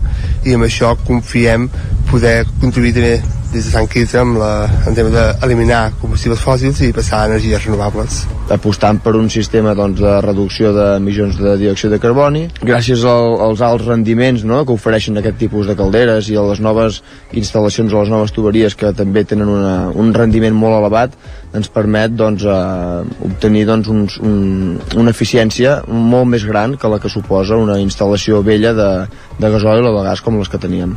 i 0.49 0.55
amb 0.57 0.65
això 0.65 0.95
confiem 1.05 1.67
poder 2.09 2.39
contribuir 2.63 2.95
també 2.97 3.11
des 3.53 3.65
de 3.65 3.73
Sant 3.73 3.89
Quirze 3.89 4.17
amb 4.21 4.37
la, 4.41 4.51
en 4.89 4.97
tema 4.97 5.13
d'eliminar 5.13 5.83
combustibles 6.01 6.41
fòssils 6.45 6.81
i 6.85 6.91
passar 6.97 7.23
a 7.23 7.29
energies 7.31 7.65
renovables. 7.65 8.25
apostant 8.49 8.97
per 9.05 9.13
un 9.17 9.29
sistema 9.29 9.75
doncs, 9.77 10.01
de 10.01 10.13
reducció 10.25 10.73
d'emissions 10.73 11.37
de 11.37 11.57
diòxid 11.61 11.93
de 11.93 11.99
carboni 12.01 12.47
gràcies 12.63 13.05
al, 13.05 13.35
als 13.45 13.61
alts 13.61 13.85
rendiments 13.85 14.45
no, 14.49 14.63
que 14.65 14.73
ofereixen 14.73 15.21
aquest 15.21 15.37
tipus 15.37 15.69
de 15.69 15.77
calderes 15.77 16.31
i 16.33 16.37
a 16.37 16.47
les 16.49 16.63
noves 16.65 17.03
instal·lacions 17.37 17.93
o 17.93 18.01
les 18.01 18.13
noves 18.13 18.33
tuberies 18.33 18.73
que 18.73 18.95
també 18.97 19.27
tenen 19.29 19.53
una, 19.53 19.77
un 19.93 20.15
rendiment 20.17 20.57
molt 20.57 20.79
elevat 20.81 21.13
ens 21.57 21.71
permet 21.73 22.13
doncs, 22.17 22.45
eh, 22.45 23.25
obtenir 23.29 23.65
doncs, 23.69 23.89
uns, 23.89 24.19
un, 24.21 24.77
una 25.01 25.15
eficiència 25.15 25.79
molt 25.89 26.29
més 26.35 26.45
gran 26.45 26.77
que 26.77 26.91
la 26.93 27.01
que 27.01 27.13
suposa 27.13 27.57
una 27.57 27.79
instal·lació 27.81 28.43
vella 28.45 28.75
de, 28.77 28.91
de 29.39 29.53
gasoil 29.57 29.89
o 29.89 29.97
de 29.97 30.05
gas 30.11 30.25
com 30.25 30.39
les 30.39 30.53
que 30.53 30.61
teníem. 30.61 30.97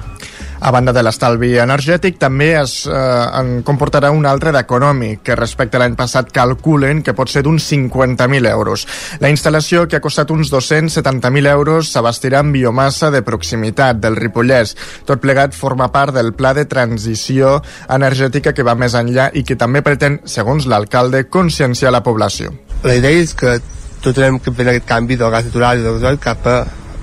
A 0.61 0.69
banda 0.69 0.93
de 0.93 1.01
l'estalvi 1.01 1.55
energètic, 1.57 2.19
també 2.21 2.51
es 2.59 2.83
eh, 2.85 2.93
en 2.93 3.63
comportarà 3.65 4.11
un 4.13 4.27
altre 4.29 4.51
d'econòmic, 4.53 5.23
que 5.25 5.37
respecte 5.39 5.79
a 5.79 5.81
l'any 5.81 5.95
passat 5.97 6.27
calculen 6.29 6.99
que 7.01 7.15
pot 7.17 7.31
ser 7.33 7.41
d'uns 7.41 7.65
50.000 7.65 8.45
euros. 8.51 8.83
La 9.23 9.31
instal·lació, 9.33 9.87
que 9.89 9.97
ha 9.97 10.03
costat 10.03 10.29
uns 10.29 10.51
270.000 10.53 11.49
euros, 11.49 11.89
s'abastirà 11.89 12.43
amb 12.43 12.53
biomassa 12.53 13.09
de 13.09 13.23
proximitat 13.25 13.97
del 14.03 14.19
Ripollès. 14.19 14.75
Tot 15.09 15.23
plegat 15.23 15.57
forma 15.57 15.87
part 15.89 16.13
del 16.13 16.29
pla 16.37 16.53
de 16.53 16.67
transició 16.69 17.55
energètica 17.89 18.53
que 18.53 18.65
va 18.67 18.77
més 18.77 18.93
enllà 18.93 19.31
i 19.33 19.41
que 19.41 19.57
també 19.57 19.81
pretén, 19.81 20.19
segons 20.29 20.69
l'alcalde, 20.69 21.23
conscienciar 21.25 21.89
la 21.95 22.03
població. 22.05 22.53
La 22.85 22.99
idea 23.01 23.23
és 23.23 23.33
que 23.33 23.57
tot 24.05 24.21
hem 24.21 24.37
que 24.37 24.53
fer 24.53 24.69
aquest 24.69 24.85
canvi 24.93 25.17
del 25.17 25.33
gas 25.33 25.49
natural 25.49 25.81
i 25.81 25.87
del 25.87 25.97
gasoil 25.97 26.21
cap 26.21 26.45
a 26.45 26.59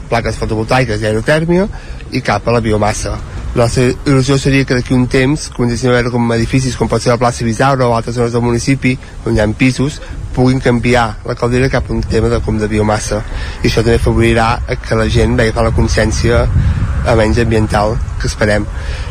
plaques 0.08 0.38
fotovoltaiques 0.38 1.02
d'aerotèrmia 1.02 1.66
i 2.14 2.22
cap 2.22 2.46
a 2.46 2.54
la 2.54 2.62
biomassa. 2.62 3.18
La 3.56 3.64
nostra 3.64 3.86
il·lusió 3.88 4.36
seria 4.38 4.66
que 4.68 4.76
d'aquí 4.76 4.94
un 4.94 5.06
temps 5.10 5.48
comencéssim 5.56 5.88
a 5.90 5.96
veure 5.96 6.12
com 6.12 6.32
edificis 6.36 6.76
com 6.76 6.90
pot 6.90 7.02
ser 7.02 7.14
la 7.14 7.18
plaça 7.20 7.46
Bisaura 7.46 7.88
o 7.88 7.94
altres 7.96 8.18
zones 8.18 8.34
del 8.36 8.44
municipi 8.44 8.92
on 9.26 9.34
hi 9.34 9.40
ha 9.40 9.48
pisos 9.56 9.98
puguin 10.36 10.60
canviar 10.60 11.06
la 11.26 11.34
caldera 11.34 11.70
cap 11.72 11.88
a 11.88 11.94
un 11.96 12.02
tema 12.02 12.28
de, 12.28 12.38
com 12.44 12.60
de 12.60 12.68
biomassa 12.68 13.22
i 13.62 13.66
això 13.66 13.82
també 13.82 13.96
afavorirà 13.98 14.50
a 14.68 14.76
que 14.76 15.00
la 15.00 15.08
gent 15.08 15.34
vegi 15.40 15.56
la 15.56 15.74
consciència 15.74 16.44
a 17.08 17.14
menys 17.16 17.38
ambiental 17.40 17.96
que 18.20 18.28
esperem. 18.28 18.66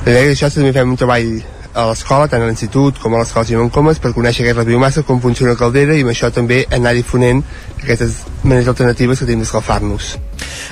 La 0.05 0.11
idea 0.11 0.31
és 0.31 0.39
que 0.39 0.45
això 0.45 0.53
també 0.53 0.73
fem 0.75 0.93
un 0.93 0.99
treball 1.01 1.31
a 1.77 1.85
l'escola, 1.89 2.27
tant 2.29 2.41
a 2.41 2.47
l'institut 2.49 2.97
com 3.01 3.13
a 3.13 3.21
l'escola 3.21 3.45
Simon 3.45 3.69
Comas, 3.73 3.99
per 4.01 4.13
conèixer 4.15 4.53
la 4.55 4.65
biomassa, 4.65 5.03
com 5.05 5.21
funciona 5.21 5.53
la 5.53 5.59
caldera 5.59 5.97
i 5.97 6.05
amb 6.05 6.13
això 6.13 6.31
també 6.33 6.63
anar 6.73 6.95
difonent 6.97 7.43
aquestes 7.83 8.23
maneres 8.43 8.71
alternatives 8.73 9.19
que 9.19 9.29
tenim 9.29 9.45
d'escalfar-nos. 9.45 10.15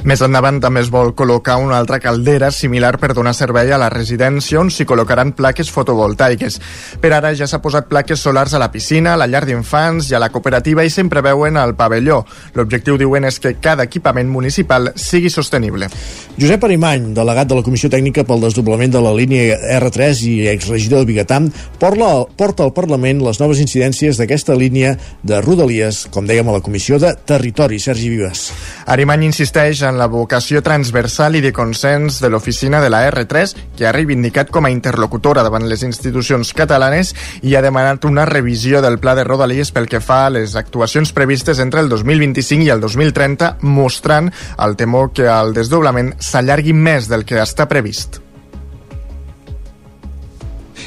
Més 0.03 0.21
endavant 0.25 0.59
també 0.63 0.83
es 0.83 0.91
vol 0.93 1.13
col·locar 1.17 1.57
una 1.61 1.77
altra 1.79 1.99
caldera 2.03 2.51
similar 2.51 2.95
per 3.01 3.13
donar 3.13 3.33
servei 3.37 3.71
a 3.71 3.79
la 3.81 3.89
residència 3.93 4.59
on 4.59 4.71
s'hi 4.71 4.85
col·locaran 4.87 5.33
plaques 5.37 5.71
fotovoltaiques. 5.71 6.59
Per 7.01 7.11
ara 7.13 7.33
ja 7.35 7.47
s'ha 7.47 7.61
posat 7.63 7.89
plaques 7.89 8.21
solars 8.21 8.53
a 8.53 8.61
la 8.61 8.71
piscina, 8.71 9.13
a 9.13 9.19
la 9.19 9.27
llar 9.27 9.45
d'infants 9.47 10.11
i 10.11 10.15
a 10.15 10.21
la 10.21 10.29
cooperativa 10.33 10.85
i 10.85 10.93
sempre 10.93 11.23
veuen 11.25 11.57
al 11.57 11.75
pavelló. 11.75 12.21
L'objectiu, 12.55 12.99
diuen, 13.01 13.25
és 13.25 13.39
que 13.39 13.55
cada 13.61 13.87
equipament 13.89 14.29
municipal 14.29 14.91
sigui 14.95 15.29
sostenible. 15.33 15.89
Josep 16.39 16.63
Arimany, 16.67 17.13
delegat 17.15 17.49
de 17.49 17.59
la 17.59 17.63
Comissió 17.65 17.89
Tècnica 17.91 18.25
pel 18.27 18.43
desdoblament 18.43 18.91
de 18.91 19.01
la 19.03 19.13
línia 19.15 19.57
R3 19.79 20.23
i 20.27 20.35
exregidor 20.51 21.03
de 21.03 21.11
Bigatam, 21.11 21.49
porta, 21.79 22.11
porta 22.37 22.65
al 22.65 22.73
Parlament 22.75 23.23
les 23.23 23.39
noves 23.39 23.61
incidències 23.63 24.19
d'aquesta 24.19 24.55
línia 24.57 24.95
de 25.23 25.39
Rodalies, 25.41 26.05
com 26.11 26.27
dèiem 26.27 26.49
a 26.49 26.57
la 26.57 26.63
Comissió 26.65 26.99
de 27.01 27.13
Territori. 27.25 27.79
Sergi 27.79 28.09
Vives. 28.09 28.49
Arimany 28.91 29.25
insisteix 29.27 29.64
en 29.65 29.97
la 29.97 30.05
vocació 30.05 30.61
transversal 30.61 31.35
i 31.35 31.41
de 31.41 31.51
consens 31.53 32.19
de 32.21 32.29
l'oficina 32.29 32.81
de 32.83 32.91
la 32.93 33.01
R3, 33.09 33.53
que 33.77 33.87
ha 33.87 33.93
reivindicat 33.95 34.51
com 34.53 34.67
a 34.67 34.71
interlocutora 34.73 35.43
davant 35.45 35.65
les 35.69 35.81
institucions 35.87 36.53
catalanes 36.53 37.13
i 37.41 37.55
ha 37.55 37.63
demanat 37.65 38.05
una 38.05 38.27
revisió 38.29 38.83
del 38.85 38.99
pla 38.99 39.15
de 39.17 39.23
Rodalies 39.25 39.73
pel 39.73 39.89
que 39.89 40.03
fa 40.03 40.25
a 40.25 40.33
les 40.35 40.55
actuacions 40.55 41.13
previstes 41.17 41.59
entre 41.63 41.81
el 41.81 41.89
2025 41.89 42.67
i 42.67 42.69
el 42.75 42.83
2030, 42.83 43.57
mostrant 43.63 44.29
el 44.59 44.77
temor 44.77 45.11
que 45.15 45.25
el 45.25 45.55
desdoblament 45.57 46.13
s'allargui 46.19 46.77
més 46.77 47.09
del 47.09 47.25
que 47.25 47.41
està 47.41 47.65
previst 47.71 48.24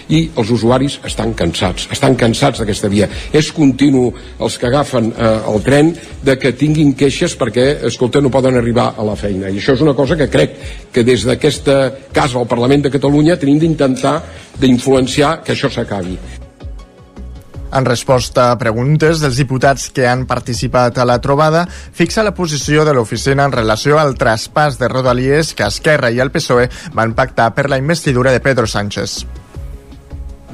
i 0.09 0.23
els 0.41 0.51
usuaris 0.55 0.99
estan 1.07 1.35
cansats, 1.37 1.89
estan 1.93 2.17
cansats 2.19 2.63
d'aquesta 2.63 2.91
via. 2.93 3.09
És 3.33 3.51
continu 3.53 4.09
els 4.41 4.59
que 4.59 4.69
agafen 4.71 5.13
eh, 5.13 5.31
el 5.53 5.63
tren 5.67 5.93
de 6.25 6.39
que 6.41 6.55
tinguin 6.57 6.95
queixes 6.99 7.37
perquè, 7.39 7.69
escolta, 7.89 8.23
no 8.25 8.33
poden 8.33 8.59
arribar 8.59 8.93
a 8.97 9.07
la 9.07 9.17
feina. 9.19 9.53
I 9.53 9.61
això 9.61 9.77
és 9.77 9.85
una 9.85 9.97
cosa 9.99 10.17
que 10.17 10.31
crec 10.33 10.59
que 10.93 11.05
des 11.05 11.27
d'aquesta 11.29 11.79
casa 12.13 12.41
al 12.41 12.49
Parlament 12.51 12.87
de 12.87 12.93
Catalunya 12.95 13.39
tenim 13.39 13.61
d'intentar 13.61 14.19
d'influenciar 14.59 15.39
que 15.45 15.55
això 15.55 15.71
s'acabi. 15.73 16.19
En 17.69 17.85
resposta 17.85 18.47
a 18.49 18.57
preguntes 18.57 19.21
dels 19.21 19.37
diputats 19.37 19.91
que 19.93 20.07
han 20.09 20.23
participat 20.27 20.97
a 20.97 21.05
la 21.05 21.19
trobada, 21.21 21.67
fixa 21.69 22.25
la 22.25 22.33
posició 22.33 22.87
de 22.89 22.95
l'oficina 22.97 23.45
en 23.45 23.53
relació 23.53 23.99
al 24.01 24.17
traspàs 24.17 24.81
de 24.81 24.89
Rodalies 24.89 25.53
que 25.53 25.69
Esquerra 25.69 26.09
i 26.09 26.23
el 26.25 26.33
PSOE 26.33 26.71
van 26.97 27.13
pactar 27.13 27.51
per 27.53 27.69
la 27.69 27.77
investidura 27.77 28.33
de 28.33 28.41
Pedro 28.41 28.65
Sánchez 28.67 29.19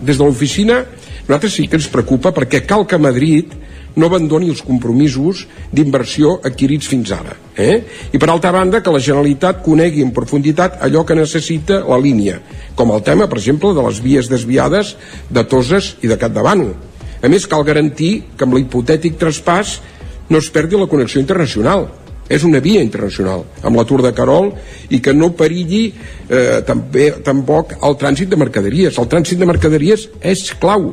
des 0.03 0.19
de 0.19 0.25
l'oficina 0.25 0.83
nosaltres 1.25 1.55
sí 1.57 1.69
que 1.69 1.79
ens 1.81 1.89
preocupa 1.89 2.35
perquè 2.37 2.65
cal 2.69 2.85
que 2.87 2.99
Madrid 3.01 3.55
no 3.97 4.11
abandoni 4.11 4.51
els 4.51 4.61
compromisos 4.67 5.45
d'inversió 5.73 6.35
adquirits 6.45 6.89
fins 6.91 7.13
ara. 7.15 7.37
Eh? 7.57 7.79
I 8.13 8.19
per 8.19 8.29
altra 8.29 8.51
banda, 8.53 8.83
que 8.83 8.93
la 8.93 9.01
Generalitat 9.01 9.63
conegui 9.65 10.03
en 10.03 10.13
profunditat 10.13 10.81
allò 10.85 11.05
que 11.07 11.17
necessita 11.17 11.81
la 11.87 12.01
línia, 12.03 12.41
com 12.75 12.91
el 12.93 13.05
tema, 13.07 13.29
per 13.31 13.39
exemple, 13.39 13.73
de 13.73 13.87
les 13.87 14.03
vies 14.05 14.29
desviades 14.29 14.97
de 15.31 15.47
Toses 15.49 15.95
i 16.03 16.11
de 16.11 16.19
Capdavant. 16.21 16.67
A 17.23 17.31
més, 17.31 17.47
cal 17.49 17.65
garantir 17.65 18.25
que 18.37 18.45
amb 18.45 18.59
l'hipotètic 18.59 19.17
traspàs 19.17 19.79
no 20.29 20.43
es 20.43 20.51
perdi 20.51 20.77
la 20.77 20.91
connexió 20.91 21.23
internacional 21.23 21.87
és 22.29 22.45
una 22.45 22.61
via 22.65 22.83
internacional 22.85 23.45
amb 23.63 23.77
l'atur 23.77 24.01
de 24.05 24.13
Carol 24.17 24.53
i 24.91 25.01
que 25.05 25.15
no 25.17 25.33
perilli 25.37 25.87
eh, 25.91 26.61
també, 26.67 27.11
tampoc 27.25 27.77
el 27.81 27.99
trànsit 28.01 28.31
de 28.33 28.41
mercaderies. 28.41 28.99
El 28.99 29.11
trànsit 29.13 29.41
de 29.41 29.49
mercaderies 29.49 30.09
és 30.23 30.47
clau 30.61 30.93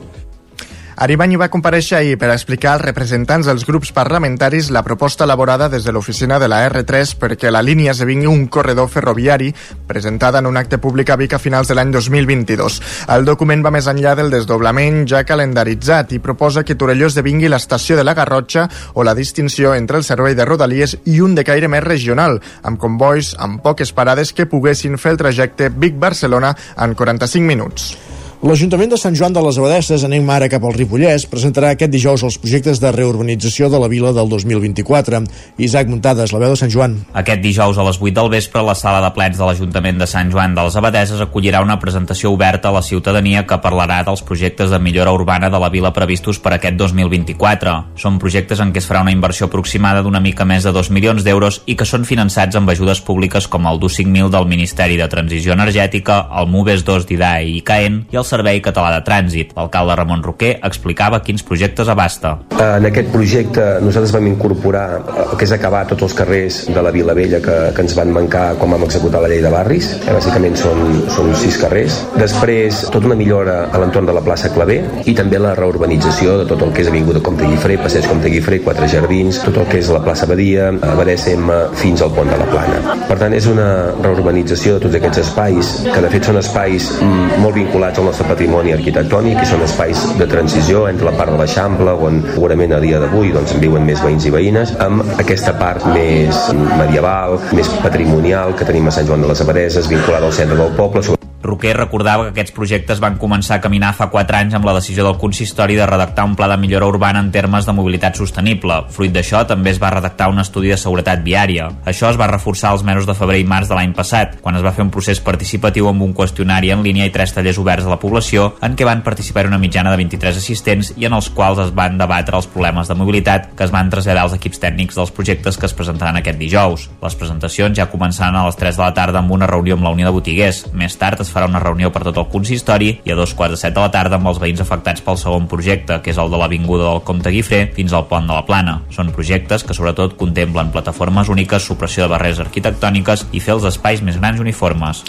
Aribany 1.02 1.32
va 1.42 1.48
compareixer 1.50 1.96
ahir 1.98 2.18
per 2.22 2.28
explicar 2.30 2.76
als 2.76 2.84
representants 2.84 3.48
dels 3.50 3.64
grups 3.66 3.90
parlamentaris 3.90 4.68
la 4.70 4.84
proposta 4.86 5.26
elaborada 5.26 5.66
des 5.68 5.82
de 5.82 5.92
l'oficina 5.96 6.38
de 6.38 6.46
la 6.52 6.60
R3 6.68 7.16
perquè 7.18 7.50
la 7.50 7.64
línia 7.66 7.96
esdevingui 7.96 8.30
un 8.30 8.44
corredor 8.54 8.86
ferroviari 8.88 9.50
presentada 9.88 10.38
en 10.38 10.46
un 10.52 10.62
acte 10.62 10.78
públic 10.78 11.10
a 11.10 11.18
Vic 11.18 11.34
a 11.34 11.40
finals 11.42 11.72
de 11.72 11.80
l'any 11.80 11.90
2022. 11.96 12.78
El 13.18 13.26
document 13.26 13.66
va 13.66 13.74
més 13.74 13.90
enllà 13.90 14.14
del 14.14 14.30
desdoblament 14.30 15.02
ja 15.10 15.24
calendaritzat 15.26 16.14
i 16.14 16.22
proposa 16.22 16.62
que 16.62 16.78
Torelló 16.78 17.10
esdevingui 17.10 17.50
l'estació 17.50 17.98
de 17.98 18.06
la 18.06 18.14
Garrotxa 18.14 18.70
o 18.94 19.02
la 19.02 19.18
distinció 19.18 19.74
entre 19.74 19.98
el 19.98 20.06
servei 20.06 20.38
de 20.38 20.46
Rodalies 20.46 21.00
i 21.10 21.18
un 21.18 21.34
de 21.34 21.50
caire 21.50 21.66
més 21.66 21.82
regional, 21.82 22.38
amb 22.62 22.78
convois 22.78 23.34
amb 23.42 23.58
poques 23.66 23.90
parades 23.90 24.38
que 24.38 24.46
poguessin 24.46 25.02
fer 25.02 25.18
el 25.18 25.24
trajecte 25.26 25.74
Vic-Barcelona 25.74 26.54
en 26.78 26.94
45 26.94 27.48
minuts. 27.56 27.96
L'Ajuntament 28.42 28.90
de 28.90 28.98
Sant 28.98 29.14
Joan 29.14 29.36
de 29.36 29.42
les 29.46 29.58
Abadesses, 29.62 30.02
anem 30.02 30.26
ara 30.34 30.48
cap 30.50 30.64
al 30.66 30.74
Ripollès, 30.74 31.28
presentarà 31.30 31.76
aquest 31.76 31.92
dijous 31.94 32.24
els 32.26 32.40
projectes 32.42 32.80
de 32.82 32.90
reurbanització 32.90 33.68
de 33.70 33.78
la 33.78 33.86
vila 33.86 34.10
del 34.18 34.32
2024. 34.32 35.20
Isaac 35.62 35.92
Muntades, 35.92 36.32
la 36.34 36.40
veu 36.42 36.56
de 36.56 36.58
Sant 36.58 36.72
Joan. 36.74 36.96
Aquest 37.22 37.44
dijous 37.44 37.78
a 37.78 37.86
les 37.86 38.00
8 38.02 38.16
del 38.18 38.32
vespre, 38.34 38.64
la 38.66 38.74
sala 38.74 39.04
de 39.04 39.12
plens 39.14 39.38
de 39.38 39.46
l'Ajuntament 39.46 40.02
de 40.02 40.08
Sant 40.10 40.32
Joan 40.34 40.56
de 40.58 40.64
les 40.66 40.78
Abadeses 40.82 41.22
acollirà 41.22 41.62
una 41.62 41.76
presentació 41.78 42.32
oberta 42.34 42.72
a 42.72 42.74
la 42.74 42.82
ciutadania 42.82 43.44
que 43.46 43.60
parlarà 43.62 44.00
dels 44.08 44.26
projectes 44.26 44.74
de 44.74 44.82
millora 44.82 45.14
urbana 45.14 45.52
de 45.54 45.62
la 45.62 45.70
vila 45.70 45.94
previstos 45.94 46.42
per 46.42 46.56
aquest 46.58 46.82
2024. 46.82 47.76
Són 47.94 48.18
projectes 48.18 48.58
en 48.58 48.74
què 48.74 48.82
es 48.82 48.90
farà 48.90 49.06
una 49.06 49.14
inversió 49.14 49.52
aproximada 49.52 50.02
d'una 50.02 50.24
mica 50.26 50.50
més 50.50 50.66
de 50.66 50.74
2 50.74 50.90
milions 50.90 51.22
d'euros 51.22 51.62
i 51.68 51.78
que 51.78 51.86
són 51.86 52.10
finançats 52.10 52.58
amb 52.58 52.74
ajudes 52.74 53.06
públiques 53.06 53.46
com 53.46 53.70
el 53.70 53.78
DU 53.78 53.94
5.000 54.02 54.34
del 54.34 54.50
Ministeri 54.50 54.98
de 54.98 55.12
Transició 55.14 55.54
Energètica, 55.54 56.24
el 56.42 56.50
MUVES 56.50 56.90
2 56.90 57.10
d'IDAE 57.14 57.54
i 57.54 57.62
CAEN 57.62 58.04
i 58.10 58.18
el 58.18 58.31
Servei 58.32 58.62
Català 58.64 58.94
de 58.96 59.02
Trànsit. 59.06 59.52
L'alcalde 59.58 59.96
Ramon 60.00 60.24
Roquer 60.24 60.54
explicava 60.68 61.20
quins 61.26 61.44
projectes 61.44 61.92
abasta. 61.92 62.38
En 62.62 62.88
aquest 62.88 63.12
projecte 63.12 63.66
nosaltres 63.84 64.14
vam 64.16 64.30
incorporar 64.32 64.86
el 65.26 65.36
que 65.36 65.48
és 65.48 65.54
acabar 65.56 65.84
tots 65.90 66.08
els 66.08 66.16
carrers 66.16 66.62
de 66.72 66.84
la 66.84 66.94
Vila 66.96 67.16
Vella 67.18 67.42
que, 67.44 67.58
que 67.76 67.84
ens 67.84 67.96
van 67.98 68.14
mancar 68.16 68.46
quan 68.60 68.76
vam 68.76 68.86
executar 68.88 69.22
la 69.24 69.32
llei 69.32 69.42
de 69.44 69.52
barris. 69.52 69.92
Eh, 70.00 70.14
bàsicament 70.16 70.56
són, 70.60 71.02
són 71.12 71.34
sis 71.40 71.58
carrers. 71.62 72.00
Després, 72.16 72.86
tota 72.94 73.10
una 73.10 73.18
millora 73.20 73.58
a 73.72 73.82
l'entorn 73.82 74.08
de 74.08 74.16
la 74.16 74.24
plaça 74.24 74.52
Clavé 74.54 74.80
i 75.10 75.16
també 75.18 75.40
la 75.42 75.54
reurbanització 75.58 76.38
de 76.42 76.48
tot 76.50 76.64
el 76.66 76.74
que 76.76 76.86
és 76.86 76.92
Avinguda 76.92 77.24
Comte 77.26 77.48
Guifré, 77.50 77.78
Passeig 77.82 78.08
Comte 78.10 78.32
Guifré, 78.32 78.62
Quatre 78.66 78.88
Jardins, 78.92 79.42
tot 79.46 79.60
el 79.62 79.68
que 79.72 79.82
és 79.82 79.92
la 79.92 80.04
plaça 80.06 80.30
Badia, 80.30 80.70
Badesem, 81.00 81.50
fins 81.82 82.04
al 82.06 82.14
pont 82.16 82.30
de 82.32 82.40
la 82.40 82.48
Plana. 82.52 82.98
Per 83.10 83.18
tant, 83.20 83.36
és 83.36 83.48
una 83.52 83.68
reurbanització 84.02 84.78
de 84.78 84.86
tots 84.86 85.00
aquests 85.02 85.24
espais, 85.26 85.72
que 85.88 86.04
de 86.06 86.12
fet 86.14 86.30
són 86.30 86.40
espais 86.42 86.92
mm, 87.00 87.42
molt 87.44 87.58
vinculats 87.58 88.00
al 88.00 88.08
nostre 88.10 88.21
nostre 88.22 88.36
patrimoni 88.36 88.74
arquitectònic 88.76 89.40
i 89.42 89.48
són 89.50 89.64
espais 89.66 90.02
de 90.20 90.28
transició 90.30 90.84
entre 90.90 91.08
la 91.08 91.14
part 91.18 91.34
de 91.34 91.40
l'Eixample 91.40 91.96
on 92.08 92.20
segurament 92.34 92.76
a 92.76 92.82
dia 92.84 93.00
d'avui 93.02 93.34
doncs, 93.34 93.56
viuen 93.64 93.88
més 93.88 94.04
veïns 94.04 94.28
i 94.30 94.34
veïnes 94.36 94.76
amb 94.86 95.02
aquesta 95.18 95.56
part 95.58 95.88
més 95.96 96.44
medieval, 96.78 97.40
més 97.58 97.72
patrimonial 97.82 98.54
que 98.54 98.68
tenim 98.68 98.88
a 98.88 98.94
Sant 98.94 99.10
Joan 99.10 99.26
de 99.26 99.34
les 99.34 99.42
Abadeses 99.42 99.90
vinculada 99.90 100.30
al 100.30 100.38
centre 100.38 100.60
del 100.60 100.78
poble 100.78 101.31
Roquer 101.44 101.74
recordava 101.76 102.28
que 102.28 102.36
aquests 102.36 102.54
projectes 102.54 103.00
van 103.02 103.18
començar 103.22 103.58
a 103.58 103.64
caminar 103.64 103.94
fa 103.98 104.10
4 104.14 104.38
anys 104.38 104.58
amb 104.58 104.68
la 104.68 104.76
decisió 104.78 105.06
del 105.06 105.18
consistori 105.22 105.76
de 105.76 105.88
redactar 105.90 106.26
un 106.28 106.36
pla 106.38 106.48
de 106.52 106.58
millora 106.62 106.86
urbana 106.86 107.20
en 107.20 107.32
termes 107.34 107.66
de 107.66 107.74
mobilitat 107.74 108.20
sostenible. 108.20 108.78
Fruit 108.94 109.14
d'això, 109.14 109.42
també 109.50 109.74
es 109.74 109.82
va 109.82 109.90
redactar 109.96 110.30
un 110.30 110.40
estudi 110.44 110.70
de 110.70 110.78
seguretat 110.78 111.24
viària. 111.26 111.70
Això 111.86 112.12
es 112.12 112.20
va 112.20 112.30
reforçar 112.30 112.74
els 112.76 112.86
mesos 112.86 113.08
de 113.10 113.16
febrer 113.18 113.40
i 113.42 113.48
març 113.48 113.72
de 113.72 113.78
l'any 113.78 113.96
passat, 113.98 114.38
quan 114.42 114.60
es 114.60 114.66
va 114.66 114.74
fer 114.76 114.86
un 114.86 114.94
procés 114.94 115.20
participatiu 115.24 115.90
amb 115.90 116.06
un 116.06 116.14
qüestionari 116.14 116.72
en 116.76 116.84
línia 116.86 117.08
i 117.10 117.14
tres 117.14 117.34
tallers 117.34 117.58
oberts 117.62 117.90
a 117.90 117.94
la 117.96 118.00
població, 118.00 118.52
en 118.62 118.78
què 118.78 118.86
van 118.86 119.02
participar 119.02 119.48
una 119.50 119.60
mitjana 119.62 119.92
de 119.92 120.02
23 120.04 120.38
assistents 120.38 120.94
i 120.98 121.10
en 121.10 121.18
els 121.18 121.32
quals 121.34 121.64
es 121.66 121.74
van 121.74 121.98
debatre 121.98 122.38
els 122.38 122.50
problemes 122.52 122.88
de 122.88 122.98
mobilitat 123.00 123.52
que 123.58 123.66
es 123.66 123.74
van 123.74 123.90
traslladar 123.90 124.28
als 124.28 124.38
equips 124.38 124.62
tècnics 124.62 125.00
dels 125.00 125.12
projectes 125.16 125.58
que 125.58 125.66
es 125.66 125.76
presentaran 125.78 126.22
aquest 126.22 126.40
dijous. 126.40 126.88
Les 127.02 127.18
presentacions 127.18 127.78
ja 127.78 127.90
començaran 127.90 128.38
a 128.38 128.46
les 128.46 128.60
3 128.60 128.78
de 128.78 128.86
la 128.86 128.94
tarda 128.94 129.22
amb 129.22 129.34
una 129.34 129.50
reunió 129.50 129.78
amb 129.78 129.88
la 129.88 129.94
Unió 129.96 130.08
de 130.08 130.16
Botiguers. 130.16 130.66
Més 130.78 130.98
tard 131.02 131.22
es 131.22 131.31
farà 131.32 131.48
una 131.50 131.62
reunió 131.64 131.92
per 131.92 132.04
tot 132.06 132.20
el 132.20 132.28
consistori 132.32 132.92
i 133.04 133.14
a 133.14 133.18
dos 133.18 133.34
quarts 133.38 133.56
de 133.56 133.62
set 133.62 133.76
de 133.76 133.82
la 133.84 133.92
tarda 133.94 134.20
amb 134.20 134.30
els 134.32 134.42
veïns 134.42 134.62
afectats 134.64 135.04
pel 135.06 135.18
segon 135.20 135.48
projecte, 135.52 136.02
que 136.04 136.12
és 136.14 136.20
el 136.22 136.32
de 136.32 136.40
l'Avinguda 136.40 136.90
del 136.90 137.02
Comte 137.08 137.32
Guifré 137.34 137.64
fins 137.76 137.96
al 137.96 138.08
Pont 138.12 138.28
de 138.28 138.36
la 138.36 138.46
Plana. 138.48 138.78
Són 138.94 139.14
projectes 139.16 139.66
que 139.66 139.76
sobretot 139.78 140.18
contemplen 140.20 140.72
plataformes 140.76 141.32
úniques, 141.32 141.66
supressió 141.66 142.06
de 142.06 142.14
barreres 142.14 142.44
arquitectòniques 142.44 143.28
i 143.32 143.42
fer 143.44 143.56
els 143.58 143.68
espais 143.72 144.04
més 144.06 144.20
grans 144.20 144.44
uniformes. 144.44 145.04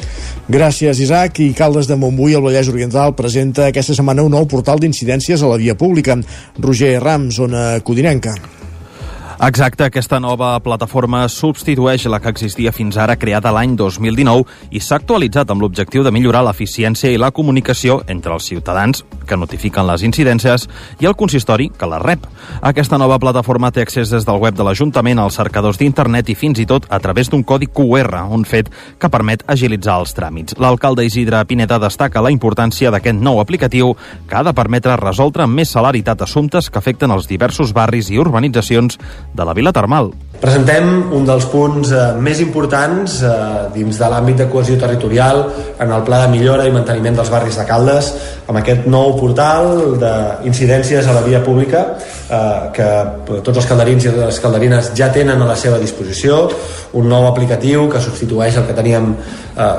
Gràcies, 0.48 1.02
Isaac. 1.02 1.42
I 1.42 1.52
Caldes 1.58 1.90
de 1.90 1.98
Montbui, 1.98 2.36
el 2.38 2.44
Vallès 2.46 2.70
Oriental, 2.72 3.16
presenta 3.18 3.68
aquesta 3.68 3.96
setmana 3.98 4.24
un 4.26 4.36
nou 4.36 4.48
portal 4.50 4.82
d'incidències 4.82 5.42
a 5.42 5.52
la 5.52 5.60
via 5.60 5.76
pública. 5.78 6.18
Roger 6.58 6.98
Rams, 7.02 7.40
zona 7.42 7.80
Codinenca. 7.84 8.36
Exacte, 9.42 9.82
aquesta 9.82 10.20
nova 10.22 10.52
plataforma 10.62 11.24
substitueix 11.26 12.04
la 12.06 12.20
que 12.22 12.30
existia 12.30 12.70
fins 12.70 12.94
ara 12.94 13.16
creada 13.18 13.50
l'any 13.50 13.72
2019 13.74 14.44
i 14.70 14.78
s'ha 14.78 15.00
actualitzat 15.00 15.50
amb 15.50 15.64
l'objectiu 15.64 16.04
de 16.06 16.12
millorar 16.14 16.44
l'eficiència 16.46 17.10
i 17.10 17.18
la 17.18 17.32
comunicació 17.34 17.96
entre 18.06 18.36
els 18.36 18.46
ciutadans 18.46 19.02
que 19.26 19.34
notifiquen 19.34 19.88
les 19.88 20.04
incidències 20.06 20.68
i 21.02 21.08
el 21.10 21.16
consistori 21.18 21.66
que 21.74 21.88
les 21.90 22.02
rep. 22.04 22.28
Aquesta 22.70 23.00
nova 23.02 23.18
plataforma 23.18 23.72
té 23.74 23.82
accés 23.82 24.12
des 24.14 24.22
del 24.28 24.38
web 24.38 24.54
de 24.54 24.62
l'Ajuntament 24.62 25.18
als 25.18 25.40
cercadors 25.40 25.80
d'internet 25.82 26.30
i 26.30 26.38
fins 26.38 26.62
i 26.62 26.68
tot 26.70 26.86
a 26.86 27.02
través 27.02 27.26
d'un 27.26 27.42
codi 27.42 27.66
QR, 27.66 28.22
un 28.30 28.46
fet 28.46 28.70
que 29.02 29.10
permet 29.10 29.42
agilitzar 29.50 29.98
els 30.04 30.14
tràmits. 30.14 30.54
L'alcalde 30.62 31.02
Isidre 31.08 31.42
Pineda 31.50 31.80
destaca 31.82 32.22
la 32.22 32.30
importància 32.30 32.94
d'aquest 32.94 33.18
nou 33.18 33.42
aplicatiu 33.42 33.96
que 34.30 34.38
ha 34.38 34.46
de 34.46 34.54
permetre 34.54 34.94
resoldre 35.02 35.48
amb 35.48 35.58
més 35.58 35.74
celeritat 35.74 36.22
assumptes 36.22 36.70
que 36.70 36.78
afecten 36.78 37.10
els 37.10 37.26
diversos 37.26 37.74
barris 37.74 38.14
i 38.14 38.22
urbanitzacions 38.22 39.02
de 39.32 39.44
la 39.44 39.54
Vila 39.56 39.72
Termal. 39.72 40.12
Presentem 40.42 41.12
un 41.14 41.22
dels 41.22 41.44
punts 41.46 41.92
eh, 41.94 42.00
més 42.18 42.40
importants 42.42 43.20
eh, 43.22 43.32
dins 43.76 43.98
de 44.00 44.08
l'àmbit 44.10 44.40
de 44.40 44.48
cohesió 44.50 44.74
territorial 44.80 45.44
en 45.78 45.92
el 45.94 46.02
pla 46.02 46.24
de 46.24 46.32
millora 46.32 46.66
i 46.66 46.72
manteniment 46.74 47.20
dels 47.20 47.30
barris 47.30 47.60
de 47.60 47.66
Caldes 47.68 48.08
amb 48.50 48.58
aquest 48.58 48.88
nou 48.90 49.14
portal 49.20 49.94
d'incidències 50.02 51.06
a 51.06 51.14
la 51.14 51.22
via 51.22 51.44
pública 51.46 51.84
eh, 51.94 52.42
que 52.74 52.90
tots 53.38 53.54
els 53.62 53.70
calderins 53.70 54.08
i 54.10 54.16
les 54.18 54.42
calderines 54.42 54.90
ja 54.98 55.12
tenen 55.14 55.38
a 55.38 55.50
la 55.52 55.56
seva 55.56 55.78
disposició 55.78 56.48
un 56.98 57.06
nou 57.06 57.30
aplicatiu 57.30 57.86
que 57.92 58.02
substitueix 58.02 58.58
el 58.58 58.66
que 58.66 58.76
teníem 58.76 59.14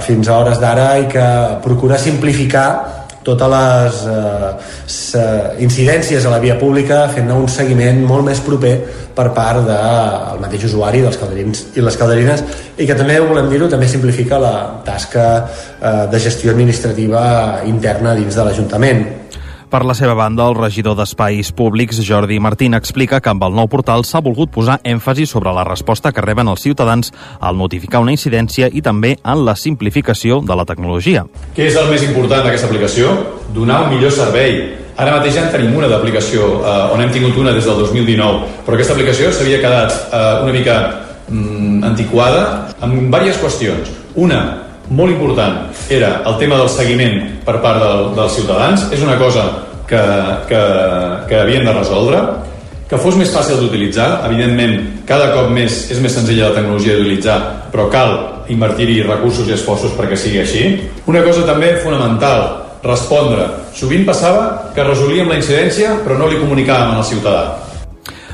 fins 0.05 0.29
a 0.29 0.37
hores 0.39 0.59
d'ara 0.61 0.87
i 1.01 1.07
que 1.11 1.27
procura 1.65 1.99
simplificar 1.99 3.02
totes 3.23 3.49
les 3.53 4.01
eh, 5.15 5.63
incidències 5.63 6.25
a 6.25 6.33
la 6.33 6.41
via 6.43 6.57
pública 6.59 7.05
fent-ne 7.13 7.35
un 7.37 7.47
seguiment 7.51 8.03
molt 8.07 8.27
més 8.27 8.41
proper 8.43 8.73
per 9.15 9.29
part 9.35 9.63
del 9.67 10.41
mateix 10.41 10.67
usuari 10.69 11.03
dels 11.05 11.17
calderins 11.21 11.65
i 11.77 11.83
les 11.85 11.97
calderines 11.99 12.43
i 12.77 12.87
que 12.89 12.97
també, 12.97 13.19
volem 13.21 13.49
dir-ho, 13.51 13.69
també 13.71 13.87
simplifica 13.87 14.41
la 14.41 14.55
tasca 14.85 15.27
eh, 15.39 16.05
de 16.11 16.21
gestió 16.21 16.51
administrativa 16.51 17.25
interna 17.69 18.15
dins 18.17 18.35
de 18.35 18.47
l'Ajuntament. 18.47 19.05
Per 19.73 19.87
la 19.89 19.95
seva 19.97 20.13
banda, 20.13 20.45
el 20.45 20.53
regidor 20.53 20.93
d'Espais 20.93 21.47
Públics, 21.57 21.97
Jordi 22.05 22.35
Martín, 22.37 22.75
explica 22.77 23.17
que 23.17 23.31
amb 23.31 23.41
el 23.47 23.55
nou 23.57 23.65
portal 23.65 24.03
s'ha 24.05 24.19
volgut 24.21 24.51
posar 24.53 24.75
èmfasi 24.85 25.25
sobre 25.25 25.49
la 25.49 25.63
resposta 25.65 26.11
que 26.13 26.21
reben 26.21 26.51
els 26.51 26.61
ciutadans 26.61 27.09
al 27.39 27.57
notificar 27.57 28.03
una 28.03 28.13
incidència 28.13 28.67
i 28.69 28.83
també 28.85 29.15
en 29.17 29.41
la 29.47 29.55
simplificació 29.57 30.43
de 30.45 30.57
la 30.59 30.67
tecnologia. 30.69 31.23
Què 31.57 31.65
és 31.71 31.79
el 31.81 31.89
més 31.89 32.05
important 32.05 32.45
d'aquesta 32.45 32.69
aplicació? 32.69 33.15
Donar 33.55 33.79
un 33.87 33.95
millor 33.95 34.13
servei. 34.13 34.59
Ara 34.93 35.15
mateix 35.15 35.39
ja 35.39 35.47
en 35.47 35.51
tenim 35.55 35.73
una 35.79 35.89
d'aplicació, 35.89 36.51
eh, 36.61 36.93
on 36.93 37.01
hem 37.01 37.15
tingut 37.15 37.39
una 37.41 37.55
des 37.57 37.65
del 37.65 37.81
2019, 37.81 38.45
però 38.67 38.77
aquesta 38.77 38.93
aplicació 38.93 39.31
s'havia 39.33 39.57
quedat 39.63 39.89
eh, 40.03 40.43
una 40.43 40.53
mica 40.53 40.77
mm, 41.31 41.81
antiquada 41.89 42.45
amb 42.77 43.07
diverses 43.07 43.41
qüestions. 43.41 43.89
Una, 44.13 44.43
molt 44.93 45.13
important 45.13 45.73
era 45.89 46.15
el 46.29 46.39
tema 46.41 46.59
del 46.61 46.71
seguiment 46.71 47.19
per 47.45 47.59
part 47.63 47.81
del, 47.81 48.09
dels 48.17 48.39
ciutadans. 48.39 48.87
És 48.93 49.03
una 49.05 49.17
cosa 49.19 49.45
que, 49.89 50.01
que, 50.49 50.63
que 51.29 51.39
havien 51.41 51.65
de 51.65 51.75
resoldre 51.75 52.23
que 52.89 52.99
fos 53.01 53.17
més 53.17 53.31
fàcil 53.33 53.57
d'utilitzar. 53.57 54.09
Evidentment, 54.27 54.75
cada 55.09 55.31
cop 55.33 55.49
més 55.53 55.87
és 55.93 56.01
més 56.03 56.13
senzilla 56.13 56.51
la 56.51 56.57
tecnologia 56.59 56.97
d'utilitzar, 56.97 57.39
però 57.73 57.87
cal 57.93 58.17
invertir-hi 58.53 59.01
recursos 59.07 59.47
i 59.49 59.55
esforços 59.55 59.95
perquè 59.97 60.19
sigui 60.19 60.43
així. 60.43 60.63
Una 61.09 61.23
cosa 61.25 61.47
també 61.47 61.73
fonamental, 61.83 62.45
respondre. 62.83 63.47
Sovint 63.73 64.05
passava 64.05 64.73
que 64.75 64.85
resolíem 64.85 65.31
la 65.31 65.39
incidència 65.39 65.95
però 66.03 66.19
no 66.19 66.27
li 66.29 66.41
comunicàvem 66.41 66.97
al 66.99 67.07
ciutadà. 67.07 67.45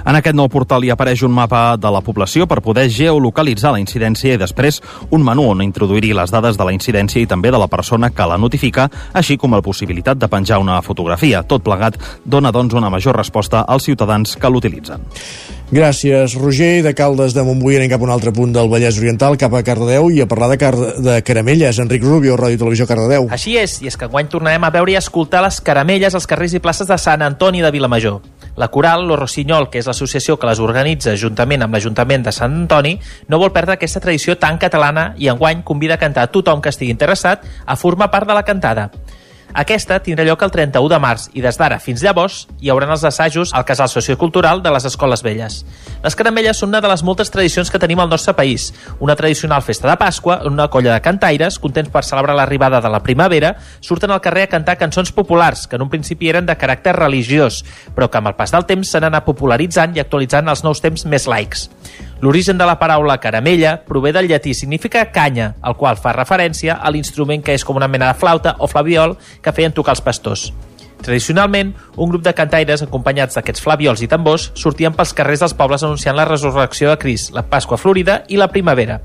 En 0.05 0.15
aquest 0.15 0.37
nou 0.37 0.47
portal 0.51 0.85
hi 0.85 0.91
apareix 0.93 1.23
un 1.27 1.33
mapa 1.35 1.75
de 1.77 1.91
la 1.91 2.01
població 2.05 2.47
per 2.47 2.61
poder 2.65 2.87
geolocalitzar 2.93 3.73
la 3.75 3.81
incidència 3.81 4.35
i 4.35 4.41
després 4.41 4.81
un 5.11 5.23
menú 5.25 5.49
on 5.51 5.63
introduir-hi 5.65 6.13
les 6.15 6.31
dades 6.31 6.57
de 6.57 6.67
la 6.67 6.73
incidència 6.75 7.21
i 7.21 7.27
també 7.29 7.51
de 7.51 7.59
la 7.59 7.67
persona 7.67 8.11
que 8.13 8.27
la 8.29 8.37
notifica, 8.37 8.89
així 9.13 9.37
com 9.37 9.55
la 9.55 9.63
possibilitat 9.65 10.19
de 10.19 10.31
penjar 10.31 10.59
una 10.63 10.81
fotografia. 10.81 11.43
Tot 11.43 11.63
plegat 11.65 11.99
dona, 12.25 12.51
doncs, 12.51 12.73
una 12.77 12.89
major 12.89 13.17
resposta 13.17 13.65
als 13.67 13.89
ciutadans 13.89 14.35
que 14.35 14.49
l'utilitzen. 14.49 15.05
Gràcies, 15.69 16.33
Roger. 16.33 16.81
De 16.81 16.95
Caldes 16.97 17.35
de 17.37 17.43
Montbui 17.45 17.77
anem 17.77 17.91
cap 17.91 18.01
a 18.01 18.07
un 18.07 18.09
altre 18.09 18.31
punt 18.33 18.55
del 18.55 18.71
Vallès 18.71 18.97
Oriental, 18.97 19.37
cap 19.37 19.53
a 19.53 19.61
Cardedeu, 19.61 20.09
i 20.09 20.23
a 20.23 20.25
parlar 20.25 20.49
de, 20.49 20.57
car 20.57 20.73
de 20.73 21.19
caramelles. 21.21 21.77
Enric 21.77 22.01
Rubio, 22.01 22.39
Ràdio 22.39 22.57
i 22.57 22.61
Televisió 22.63 22.87
Cardedeu. 22.89 23.29
Així 23.29 23.53
és, 23.61 23.77
i 23.83 23.91
és 23.91 23.97
que 23.97 24.09
enguany 24.09 24.31
tornarem 24.33 24.65
a 24.65 24.73
veure 24.73 24.95
i 24.95 24.97
escoltar 24.97 25.43
les 25.45 25.61
caramelles 25.61 26.17
als 26.17 26.25
carrers 26.25 26.57
i 26.57 26.63
places 26.63 26.89
de 26.89 26.97
Sant 26.97 27.21
Antoni 27.21 27.61
de 27.61 27.69
Vilamajor. 27.75 28.38
La 28.59 28.67
coral 28.67 29.07
Lo 29.07 29.15
Rossinyol, 29.15 29.69
que 29.71 29.79
és 29.79 29.87
l'associació 29.87 30.35
que 30.35 30.47
les 30.49 30.59
organitza 30.59 31.13
juntament 31.15 31.63
amb 31.63 31.77
l'Ajuntament 31.77 32.25
de 32.25 32.33
Sant 32.35 32.57
Antoni, 32.65 32.97
no 33.31 33.39
vol 33.39 33.53
perdre 33.55 33.77
aquesta 33.77 34.01
tradició 34.03 34.35
tan 34.35 34.59
catalana 34.59 35.13
i 35.15 35.31
enguany 35.31 35.63
convida 35.63 35.95
a 35.95 36.01
cantar 36.01 36.27
a 36.27 36.31
tothom 36.33 36.59
que 36.59 36.73
estigui 36.73 36.91
interessat 36.91 37.47
a 37.65 37.79
formar 37.79 38.11
part 38.11 38.27
de 38.27 38.35
la 38.35 38.43
cantada. 38.43 38.89
Aquesta 39.57 39.97
tindrà 40.05 40.21
lloc 40.27 40.43
el 40.45 40.51
31 40.53 40.91
de 40.91 40.97
març 41.01 41.23
i 41.33 41.41
des 41.41 41.57
d'ara 41.57 41.79
fins 41.81 42.03
llavors 42.05 42.43
hi 42.61 42.69
haurà 42.69 42.85
els 42.93 43.03
assajos 43.07 43.49
al 43.57 43.65
casal 43.65 43.89
sociocultural 43.89 44.61
de 44.61 44.69
les 44.69 44.85
Escoles 44.85 45.23
Velles. 45.25 45.63
Les 46.03 46.15
caramelles 46.15 46.57
són 46.61 46.69
una 46.69 46.81
de 46.85 46.91
les 46.91 47.01
moltes 47.03 47.31
tradicions 47.33 47.71
que 47.71 47.81
tenim 47.81 47.99
al 47.99 48.09
nostre 48.09 48.35
país. 48.37 48.69
Una 48.99 49.15
tradicional 49.15 49.63
festa 49.65 49.89
de 49.89 49.97
Pasqua, 49.97 50.39
una 50.45 50.67
colla 50.69 50.93
de 50.93 51.01
cantaires, 51.01 51.57
contents 51.59 51.89
per 51.89 52.05
celebrar 52.05 52.35
l'arribada 52.37 52.79
de 52.79 52.91
la 52.93 53.01
primavera, 53.01 53.55
surten 53.81 54.13
al 54.13 54.21
carrer 54.21 54.45
a 54.45 54.51
cantar 54.53 54.77
cançons 54.77 55.11
populars, 55.11 55.65
que 55.67 55.77
en 55.77 55.87
un 55.87 55.89
principi 55.89 56.29
eren 56.29 56.45
de 56.45 56.57
caràcter 56.57 56.93
religiós, 56.93 57.63
però 57.95 58.09
que 58.09 58.21
amb 58.21 58.29
el 58.29 58.37
pas 58.37 58.53
del 58.53 58.67
temps 58.69 58.93
s'han 58.93 59.09
anat 59.09 59.25
popularitzant 59.25 59.97
i 59.97 60.03
actualitzant 60.05 60.47
als 60.47 60.63
nous 60.63 60.81
temps 60.81 61.05
més 61.09 61.25
laics. 61.25 61.69
L'origen 62.21 62.57
de 62.59 62.65
la 62.67 62.75
paraula 62.75 63.15
caramella 63.23 63.77
prové 63.87 64.11
del 64.11 64.27
llatí, 64.27 64.51
significa 64.53 65.05
canya, 65.15 65.53
el 65.63 65.77
qual 65.79 65.95
fa 65.95 66.11
referència 66.11 66.75
a 66.75 66.91
l'instrument 66.91 67.39
que 67.39 67.53
és 67.55 67.63
com 67.63 67.79
una 67.79 67.87
mena 67.87 68.09
de 68.09 68.19
flauta 68.19 68.57
o 68.59 68.67
flaviol 68.67 69.15
que 69.41 69.53
feien 69.55 69.71
tocar 69.71 69.95
els 69.95 70.03
pastors. 70.03 70.49
Tradicionalment, 70.99 71.71
un 71.95 72.11
grup 72.11 72.25
de 72.25 72.33
cantaires 72.35 72.83
acompanyats 72.83 73.39
d'aquests 73.39 73.63
flaviols 73.63 74.03
i 74.03 74.09
tambors 74.11 74.49
sortien 74.59 74.91
pels 74.97 75.15
carrers 75.15 75.45
dels 75.45 75.55
pobles 75.55 75.85
anunciant 75.87 76.17
la 76.17 76.27
resurrecció 76.27 76.91
de 76.91 76.99
Crist, 76.99 77.31
la 77.31 77.45
Pasqua 77.47 77.79
Florida 77.79 78.25
i 78.27 78.35
la 78.35 78.49
primavera. 78.51 78.99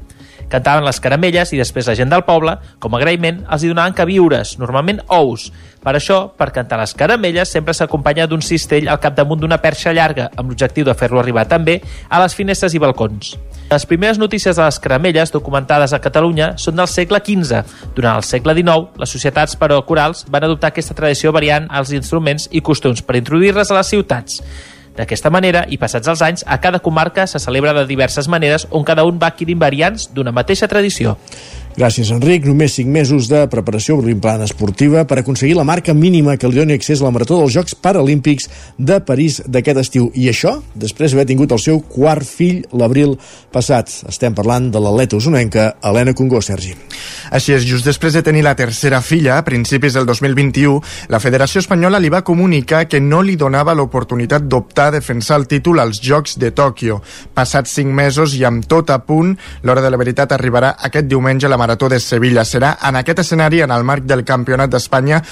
Cantaven 0.52 0.84
les 0.86 1.00
caramelles 1.00 1.52
i 1.52 1.60
després 1.60 1.88
la 1.88 1.96
gent 1.98 2.10
del 2.12 2.24
poble, 2.26 2.56
com 2.78 2.94
a 2.94 3.00
agraïment, 3.00 3.42
els 3.50 3.64
hi 3.64 3.70
donaven 3.70 3.96
queviures, 3.96 4.56
normalment 4.60 5.00
ous. 5.14 5.50
Per 5.84 5.92
això, 5.96 6.18
per 6.32 6.48
cantar 6.54 6.78
les 6.80 6.94
caramelles, 6.96 7.50
sempre 7.50 7.74
s'acompanya 7.76 8.28
d'un 8.28 8.42
cistell 8.44 8.88
al 8.88 9.00
capdamunt 9.02 9.42
d'una 9.42 9.60
perxa 9.60 9.92
llarga, 9.92 10.30
amb 10.36 10.50
l'objectiu 10.50 10.86
de 10.86 10.94
fer-lo 10.96 11.20
arribar 11.20 11.44
també 11.50 11.80
a 12.08 12.22
les 12.22 12.36
finestres 12.36 12.74
i 12.74 12.80
balcons. 12.80 13.34
Les 13.70 13.86
primeres 13.88 14.18
notícies 14.20 14.56
de 14.56 14.64
les 14.64 14.78
caramelles 14.80 15.32
documentades 15.32 15.92
a 15.92 16.00
Catalunya 16.00 16.54
són 16.60 16.76
del 16.76 16.88
segle 16.88 17.20
XV. 17.24 17.64
Durant 17.96 18.20
el 18.20 18.24
segle 18.24 18.54
XIX, 18.56 18.92
les 19.00 19.16
societats 19.16 19.56
però 19.60 19.80
corals 19.88 20.24
van 20.28 20.44
adoptar 20.44 20.72
aquesta 20.72 20.96
tradició 20.96 21.32
variant 21.32 21.68
els 21.72 21.92
instruments 21.96 22.48
i 22.52 22.62
costums 22.64 23.02
per 23.02 23.18
introduir-les 23.20 23.72
a 23.72 23.80
les 23.80 23.92
ciutats. 23.92 24.40
D'aquesta 24.94 25.30
manera, 25.34 25.64
i 25.66 25.78
passats 25.80 26.06
els 26.10 26.22
anys, 26.22 26.44
a 26.46 26.60
cada 26.62 26.78
comarca 26.78 27.26
se 27.26 27.40
celebra 27.42 27.72
de 27.74 27.86
diverses 27.88 28.28
maneres 28.30 28.68
on 28.70 28.86
cada 28.86 29.04
un 29.08 29.18
va 29.18 29.32
adquirint 29.32 29.58
variants 29.58 30.06
d'una 30.14 30.32
mateixa 30.32 30.68
tradició. 30.70 31.16
Gràcies, 31.74 32.06
Enric. 32.14 32.44
Només 32.46 32.76
5 32.76 32.86
mesos 32.86 33.26
de 33.26 33.40
preparació 33.50 33.96
plan 34.22 34.42
esportiva 34.44 35.02
per 35.10 35.18
aconseguir 35.18 35.56
la 35.56 35.64
marca 35.64 35.92
mínima 35.92 36.36
que 36.36 36.46
li 36.46 36.60
doni 36.60 36.74
accés 36.74 37.00
a 37.00 37.04
la 37.04 37.10
Marató 37.10 37.40
dels 37.40 37.52
Jocs 37.52 37.74
Paralímpics 37.74 38.46
de 38.78 39.00
París 39.00 39.40
d'aquest 39.44 39.80
estiu. 39.82 40.10
I 40.14 40.28
això 40.30 40.62
després 40.74 41.10
d'haver 41.10 41.26
tingut 41.26 41.50
el 41.50 41.58
seu 41.58 41.80
quart 41.80 42.22
fill 42.22 42.62
l'abril 42.70 43.16
passat. 43.50 43.90
Estem 44.06 44.34
parlant 44.34 44.70
de 44.70 44.78
l'atleta 44.78 45.16
usonenca 45.16 45.74
Helena 45.82 46.14
Congó, 46.14 46.40
Sergi. 46.40 46.76
Així 47.34 47.56
és, 47.56 47.66
just 47.66 47.84
després 47.84 48.14
de 48.14 48.22
tenir 48.22 48.44
la 48.46 48.54
tercera 48.54 49.00
filla, 49.02 49.38
a 49.38 49.42
principis 49.44 49.98
del 49.98 50.06
2021, 50.06 50.78
la 51.10 51.18
Federació 51.18 51.58
Espanyola 51.58 51.98
li 51.98 52.12
va 52.12 52.22
comunicar 52.22 52.84
que 52.86 53.00
no 53.02 53.20
li 53.22 53.34
donava 53.34 53.74
l'oportunitat 53.74 54.46
d'optar 54.46 54.92
a 54.92 54.96
defensar 55.00 55.40
el 55.40 55.48
títol 55.50 55.82
als 55.82 55.98
Jocs 55.98 56.38
de 56.38 56.52
Tòquio. 56.54 57.00
Passats 57.34 57.74
5 57.80 57.90
mesos 57.90 58.38
i 58.38 58.44
amb 58.46 58.62
tot 58.70 58.94
a 58.94 59.00
punt, 59.02 59.34
l'hora 59.66 59.82
de 59.82 59.90
la 59.90 59.98
veritat 59.98 60.30
arribarà 60.38 60.76
aquest 60.78 61.10
diumenge 61.10 61.48
a 61.48 61.50
la 61.50 61.63
Marató 61.64 61.88
de 61.88 61.98
Sevilla. 62.00 62.44
Serà 62.44 62.74
en 62.84 62.98
aquest 63.00 63.22
escenari, 63.22 63.62
en 63.64 63.72
el 63.72 63.84
marc 63.88 64.04
del 64.04 64.20
Campionat 64.28 64.68
d'Espanya, 64.74 65.22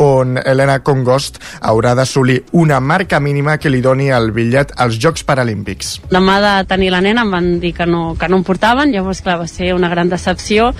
on 0.00 0.38
Helena 0.40 0.78
Congost 0.82 1.36
haurà 1.60 1.92
d'assolir 1.94 2.40
una 2.56 2.80
marca 2.80 3.20
mínima 3.20 3.58
que 3.60 3.68
li 3.70 3.82
doni 3.84 4.08
el 4.08 4.32
bitllet 4.32 4.72
als 4.80 4.96
Jocs 4.98 5.26
Paralímpics. 5.28 5.98
Demà 6.10 6.38
de 6.40 6.54
tenir 6.70 6.88
la 6.94 7.02
nena 7.04 7.26
em 7.26 7.36
van 7.36 7.50
dir 7.60 7.74
que 7.76 7.86
no, 7.86 8.14
que 8.18 8.30
no 8.32 8.40
em 8.40 8.46
portaven, 8.48 8.96
llavors 8.96 9.20
clar, 9.20 9.36
va 9.44 9.50
ser 9.50 9.74
una 9.76 9.92
gran 9.92 10.08
decepció 10.08 10.72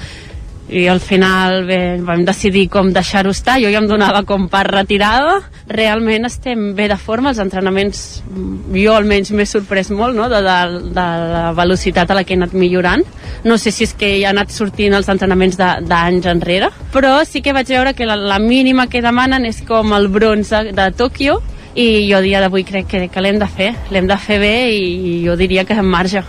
i 0.69 0.87
al 0.89 1.01
final 1.01 1.67
bé, 1.69 2.01
vam 2.01 2.25
decidir 2.25 2.69
com 2.73 2.93
deixar-ho 2.93 3.35
estar. 3.35 3.59
Jo 3.61 3.73
ja 3.73 3.83
em 3.83 3.89
donava 3.89 4.23
com 4.25 4.49
per 4.49 4.65
retirada. 4.71 5.41
Realment 5.69 6.25
estem 6.29 6.73
bé 6.77 6.89
de 6.89 6.97
forma. 6.97 7.31
Els 7.35 7.43
entrenaments, 7.43 8.23
jo 8.73 8.95
almenys 8.95 9.33
m'he 9.33 9.47
sorprès 9.47 9.91
molt 9.93 10.17
no? 10.17 10.29
de, 10.33 10.41
de, 10.45 10.57
de 10.97 11.07
la 11.35 11.45
velocitat 11.57 12.11
a 12.11 12.19
la 12.19 12.25
que 12.25 12.35
he 12.35 12.41
anat 12.41 12.57
millorant. 12.57 13.05
No 13.45 13.59
sé 13.61 13.75
si 13.75 13.85
és 13.85 13.93
que 13.99 14.15
ha 14.25 14.33
anat 14.33 14.55
sortint 14.55 14.97
els 14.97 15.11
entrenaments 15.13 15.59
d'anys 15.59 16.31
enrere 16.33 16.73
però 16.95 17.25
sí 17.27 17.43
que 17.43 17.53
vaig 17.53 17.67
veure 17.67 17.93
que 17.95 18.07
la, 18.07 18.15
la 18.15 18.39
mínima 18.39 18.87
que 18.87 19.03
demanen 19.03 19.49
és 19.49 19.61
com 19.67 19.93
el 19.97 20.07
bronze 20.09 20.71
de 20.71 20.87
Tòquio. 20.95 21.41
I 21.75 22.07
jo 22.07 22.21
dia 22.23 22.39
d'avui 22.39 22.63
crec 22.63 22.87
que, 22.87 23.01
que 23.11 23.21
l'hem 23.21 23.41
de 23.43 23.51
fer. 23.51 23.73
L'hem 23.91 24.07
de 24.07 24.17
fer 24.23 24.39
bé 24.39 24.55
i 24.71 25.25
jo 25.27 25.35
diria 25.37 25.65
que 25.67 25.75
en 25.75 25.91
marge 25.91 26.23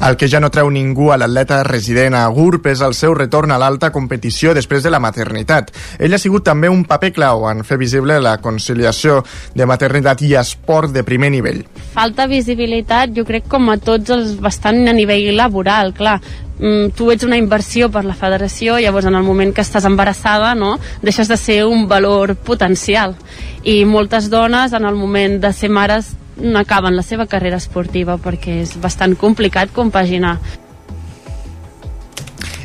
el 0.00 0.16
que 0.16 0.28
ja 0.30 0.38
no 0.40 0.50
treu 0.54 0.70
ningú 0.70 1.10
a 1.10 1.16
l'atleta 1.18 1.62
resident 1.66 2.14
a 2.14 2.26
GURB 2.30 2.70
és 2.70 2.82
el 2.86 2.94
seu 2.94 3.14
retorn 3.18 3.50
a 3.50 3.58
l'alta 3.58 3.90
competició 3.90 4.54
després 4.54 4.84
de 4.84 4.92
la 4.94 5.00
maternitat. 5.02 5.72
Ell 5.98 6.14
ha 6.14 6.20
sigut 6.22 6.44
també 6.46 6.70
un 6.70 6.84
paper 6.88 7.10
clau 7.16 7.48
en 7.50 7.64
fer 7.66 7.78
visible 7.80 8.18
la 8.22 8.36
conciliació 8.42 9.22
de 9.54 9.66
maternitat 9.66 10.22
i 10.22 10.34
esport 10.38 10.92
de 10.94 11.02
primer 11.04 11.30
nivell. 11.34 11.64
falta 11.94 12.28
visibilitat 12.30 13.10
jo 13.16 13.24
crec 13.24 13.48
com 13.48 13.70
a 13.70 13.78
tots 13.78 14.10
els 14.14 14.36
bastant 14.40 14.86
a 14.88 14.92
nivell 14.92 15.34
laboral, 15.36 15.92
clar 15.94 16.20
mm, 16.20 16.94
tu 16.94 17.10
ets 17.10 17.24
una 17.26 17.36
inversió 17.36 17.90
per 17.90 18.04
la 18.04 18.14
federació, 18.14 18.78
llavors 18.78 19.06
en 19.06 19.18
el 19.18 19.26
moment 19.26 19.52
que 19.54 19.64
estàs 19.66 19.84
embarassada 19.84 20.54
no, 20.54 20.76
deixes 21.02 21.28
de 21.28 21.36
ser 21.36 21.64
un 21.66 21.88
valor 21.88 22.36
potencial 22.36 23.16
i 23.64 23.84
moltes 23.84 24.30
dones 24.30 24.72
en 24.72 24.84
el 24.84 24.94
moment 24.94 25.40
de 25.42 25.52
ser 25.52 25.70
mares 25.70 26.14
acaben 26.58 26.96
la 26.96 27.02
seva 27.02 27.26
carrera 27.26 27.58
esportiva 27.58 28.18
perquè 28.22 28.60
és 28.62 28.76
bastant 28.80 29.16
complicat 29.18 29.72
compaginar 29.74 30.38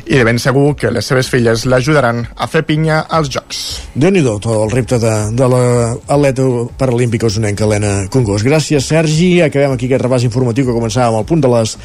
i 0.04 0.18
de 0.18 0.24
ben 0.24 0.38
segur 0.38 0.74
que 0.76 0.90
les 0.92 1.06
seves 1.08 1.30
filles 1.32 1.64
l'ajudaran 1.64 2.20
a 2.36 2.48
fer 2.50 2.64
pinya 2.68 3.00
als 3.08 3.30
Jocs. 3.32 3.60
déu 3.94 4.12
nhi 4.12 4.20
tot 4.24 4.46
el 4.52 4.70
repte 4.70 4.98
de, 5.00 5.12
de 5.32 5.48
l'atleta 5.48 6.44
paralímpica 6.78 7.26
usonenca 7.26 7.64
Helena 7.64 8.04
Congós. 8.12 8.44
Gràcies, 8.44 8.84
Sergi. 8.84 9.40
Acabem 9.40 9.72
aquí 9.72 9.88
aquest 9.88 10.04
repàs 10.04 10.26
informatiu 10.28 10.68
que 10.68 10.76
començàvem 10.76 11.16
al 11.16 11.24
punt 11.24 11.40
de 11.40 11.48
les 11.56 11.78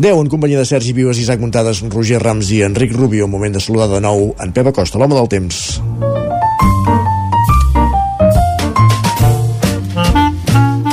10 0.00 0.22
en 0.22 0.32
companyia 0.32 0.62
de 0.62 0.64
Sergi 0.64 0.94
Vives, 0.96 1.20
Isaac 1.20 1.42
Muntades, 1.42 1.84
Roger 1.92 2.22
Rams 2.22 2.54
i 2.56 2.62
Enric 2.64 2.96
Rubio. 2.96 3.28
Moment 3.28 3.52
de 3.52 3.60
saludar 3.60 3.90
de 3.92 4.00
nou 4.00 4.30
en 4.40 4.56
Pep 4.56 4.72
Acosta, 4.72 4.98
l'home 4.98 5.18
del 5.18 5.28
temps. 5.28 6.29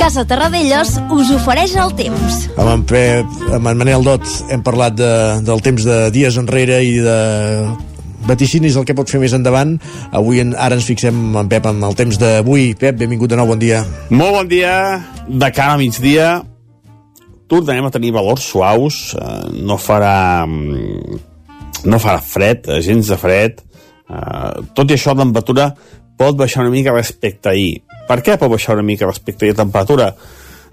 Casa 0.08 0.22
Terradellos 0.24 0.94
us 1.12 1.28
ofereix 1.36 1.74
el 1.76 1.90
temps. 1.92 2.36
Amb 2.56 2.70
en 2.70 2.82
Pep, 2.88 3.32
amb 3.52 3.68
en 3.68 3.76
Manel 3.76 4.06
Dot 4.06 4.24
hem 4.48 4.62
parlat 4.64 4.94
de, 4.96 5.08
del 5.44 5.60
temps 5.60 5.84
de 5.84 5.98
dies 6.14 6.38
enrere 6.40 6.78
i 6.80 6.94
de 7.04 7.16
vaticinis 8.24 8.78
el 8.80 8.86
que 8.88 8.96
pot 8.96 9.12
fer 9.12 9.20
més 9.20 9.34
endavant. 9.36 9.74
Avui 10.16 10.40
en, 10.40 10.54
ara 10.56 10.78
ens 10.78 10.88
fixem 10.88 11.36
en 11.36 11.50
Pep 11.52 11.68
amb 11.68 11.84
el 11.90 11.98
temps 11.98 12.16
d'avui. 12.22 12.70
Pep, 12.80 12.96
benvingut 13.02 13.28
de 13.28 13.36
nou, 13.36 13.50
bon 13.52 13.60
dia. 13.60 13.82
Molt 14.08 14.32
bon 14.38 14.48
dia. 14.48 14.72
De 15.28 15.52
cara 15.52 15.76
a 15.76 15.82
migdia 15.82 16.30
tornarem 17.52 17.90
a 17.90 17.92
tenir 17.92 18.14
valors 18.16 18.48
suaus. 18.48 19.02
Eh, 19.12 19.60
no 19.60 19.76
farà 19.76 20.46
mm, 20.48 21.20
no 21.84 22.00
farà 22.00 22.24
fred, 22.24 22.72
gens 22.80 23.12
de 23.12 23.20
fred. 23.20 23.60
Eh, 24.08 24.72
tot 24.72 24.88
i 24.88 24.96
això, 24.96 25.12
la 25.12 25.26
temperatura 25.26 25.68
pot 26.16 26.40
baixar 26.40 26.64
una 26.64 26.72
mica 26.72 26.96
respecte 26.96 27.52
a 27.52 27.58
ahir. 27.58 27.82
Per 28.08 28.20
què 28.24 28.38
pot 28.40 28.50
baixar 28.50 28.78
una 28.78 28.86
mica 28.86 29.08
respecte 29.08 29.46
a 29.46 29.52
la 29.52 29.58
temperatura? 29.62 30.12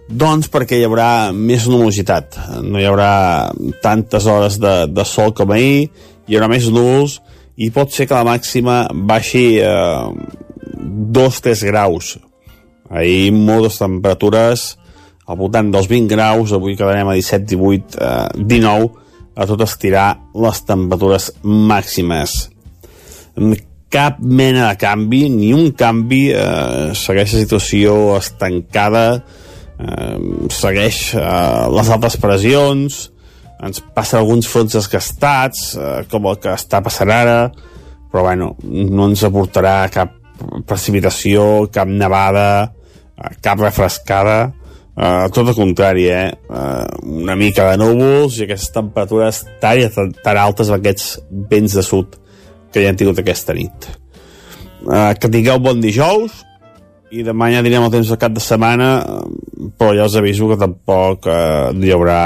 Doncs 0.06 0.52
perquè 0.54 0.78
hi 0.80 0.86
haurà 0.86 1.32
més 1.34 1.66
nuvolositat. 1.68 2.38
No 2.64 2.80
hi 2.80 2.86
haurà 2.88 3.52
tantes 3.84 4.28
hores 4.30 4.60
de, 4.62 4.76
de 4.88 5.06
sol 5.10 5.34
com 5.36 5.52
ahir, 5.52 5.90
hi 6.28 6.38
haurà 6.38 6.50
més 6.52 6.70
núvols 6.72 7.20
i 7.58 7.72
pot 7.76 7.92
ser 7.92 8.08
que 8.08 8.18
la 8.18 8.28
màxima 8.28 8.86
baixi 9.12 9.46
eh, 9.64 10.10
2-3 11.20 11.66
graus. 11.72 12.16
Ahir 12.90 13.34
moltes 13.34 13.80
temperatures 13.82 14.74
al 15.26 15.40
voltant 15.40 15.72
dels 15.74 15.88
20 15.90 16.12
graus, 16.14 16.54
avui 16.54 16.76
quedarem 16.78 17.10
a 17.10 17.16
17, 17.18 17.48
18, 17.50 17.98
eh, 17.98 18.44
19, 18.46 18.92
a 19.36 19.48
tot 19.50 19.64
estirar 19.66 20.10
les 20.38 20.62
temperatures 20.68 21.32
màximes. 21.44 22.38
Cap 23.96 24.18
mena 24.20 24.66
de 24.68 24.76
canvi, 24.76 25.30
ni 25.32 25.54
un 25.56 25.70
canvi, 25.72 26.26
eh, 26.36 26.92
segueix 27.00 27.32
la 27.32 27.40
situació 27.46 27.94
estancada, 28.18 29.24
eh, 29.80 30.18
segueix 30.52 30.98
eh, 31.16 31.68
les 31.72 31.92
altes 31.96 32.18
pressions, 32.20 32.98
ens 33.64 33.80
passen 33.96 34.20
alguns 34.20 34.50
fronts 34.52 34.76
desgastats, 34.76 35.62
eh, 35.80 36.02
com 36.12 36.28
el 36.28 36.42
que 36.44 36.52
està 36.52 36.82
passant 36.84 37.14
ara, 37.16 37.38
però 38.12 38.26
bueno, 38.28 38.50
no 38.68 39.08
ens 39.08 39.24
aportarà 39.24 39.78
cap 39.96 40.12
precipitació, 40.68 41.70
cap 41.72 41.88
nevada, 41.88 42.74
eh, 43.16 43.34
cap 43.40 43.64
refrescada, 43.64 44.52
Uh, 44.96 45.28
tot 45.28 45.50
el 45.52 45.58
contrari, 45.58 46.06
eh? 46.08 46.30
Uh, 46.48 46.86
una 47.20 47.34
mica 47.36 47.66
de 47.68 47.82
núvols 47.82 48.38
i 48.40 48.46
aquestes 48.46 48.72
temperatures 48.72 49.42
tan, 49.60 50.14
tan 50.24 50.38
altes 50.40 50.70
amb 50.72 50.78
aquests 50.80 51.10
vents 51.52 51.76
de 51.76 51.84
sud 51.84 52.16
que 52.76 52.84
ja 52.84 52.92
han 52.92 53.00
tingut 53.00 53.22
aquesta 53.22 53.56
nit. 53.56 53.88
Uh, 54.84 55.16
que 55.18 55.32
tingueu 55.32 55.58
bon 55.64 55.80
dijous 55.82 56.44
i 57.16 57.24
demà 57.26 57.48
ja 57.54 57.64
direm 57.66 57.86
el 57.86 57.94
temps 57.94 58.12
del 58.12 58.20
cap 58.22 58.34
de 58.36 58.44
setmana 58.44 58.90
però 59.80 59.96
ja 59.98 60.06
us 60.06 60.18
aviso 60.20 60.50
que 60.52 60.60
tampoc 60.62 61.26
uh, 61.32 61.72
hi 61.72 61.94
haurà 61.96 62.20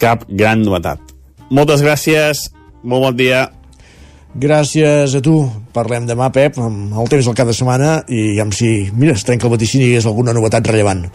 cap 0.00 0.24
gran 0.28 0.64
novetat. 0.64 1.02
Moltes 1.54 1.84
gràcies, 1.84 2.48
molt 2.82 3.04
bon 3.04 3.16
dia. 3.18 3.46
Gràcies 4.38 5.14
a 5.16 5.20
tu. 5.24 5.38
Parlem 5.74 6.06
demà, 6.06 6.28
Pep, 6.34 6.58
amb 6.62 6.94
el 7.00 7.08
temps 7.10 7.26
del 7.26 7.36
cap 7.36 7.48
de 7.48 7.56
setmana 7.56 8.02
i 8.12 8.38
amb 8.42 8.54
si, 8.54 8.90
mira, 8.94 9.16
es 9.16 9.24
trenca 9.26 9.48
el 9.48 9.54
vaticini 9.54 9.88
i 9.88 9.98
és 9.98 10.06
alguna 10.06 10.34
novetat 10.36 10.68
rellevant. 10.68 11.06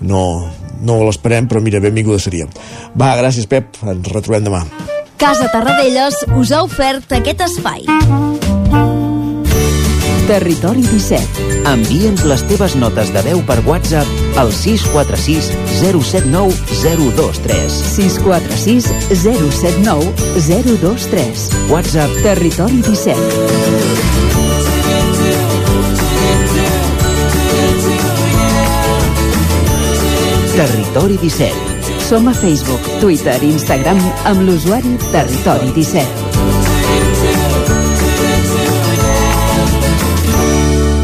No, 0.00 0.50
no 0.82 0.98
l'esperem, 1.04 1.46
però 1.48 1.62
mira, 1.62 1.80
benvinguda 1.80 2.18
seria. 2.18 2.48
Va, 2.94 3.14
gràcies, 3.20 3.46
Pep. 3.46 3.78
Ens 3.86 4.10
retrobem 4.12 4.44
demà. 4.46 4.64
Casa 5.20 5.46
Tarradellas 5.52 6.24
us 6.36 6.50
ha 6.52 6.64
ofert 6.66 7.12
aquest 7.16 7.44
espai. 7.46 7.86
Territori 10.24 10.80
17. 10.88 11.44
Envia'ns 11.68 12.22
les 12.24 12.42
teves 12.48 12.74
notes 12.80 13.10
de 13.12 13.22
veu 13.26 13.42
per 13.44 13.58
WhatsApp 13.66 14.38
al 14.40 14.52
646 14.56 15.50
079 15.82 16.56
023. 16.80 17.78
646 17.92 18.88
079 19.20 20.12
023. 20.48 21.46
WhatsApp 21.68 22.20
Territori 22.24 22.80
17. 22.88 24.53
Territori 30.54 31.16
17. 31.18 31.50
Som 31.98 32.28
a 32.30 32.32
Facebook, 32.32 32.78
Twitter 33.00 33.42
i 33.42 33.48
Instagram 33.50 33.98
amb 34.30 34.44
l'usuari 34.46 34.92
Territori 35.10 35.72
17. 35.74 36.06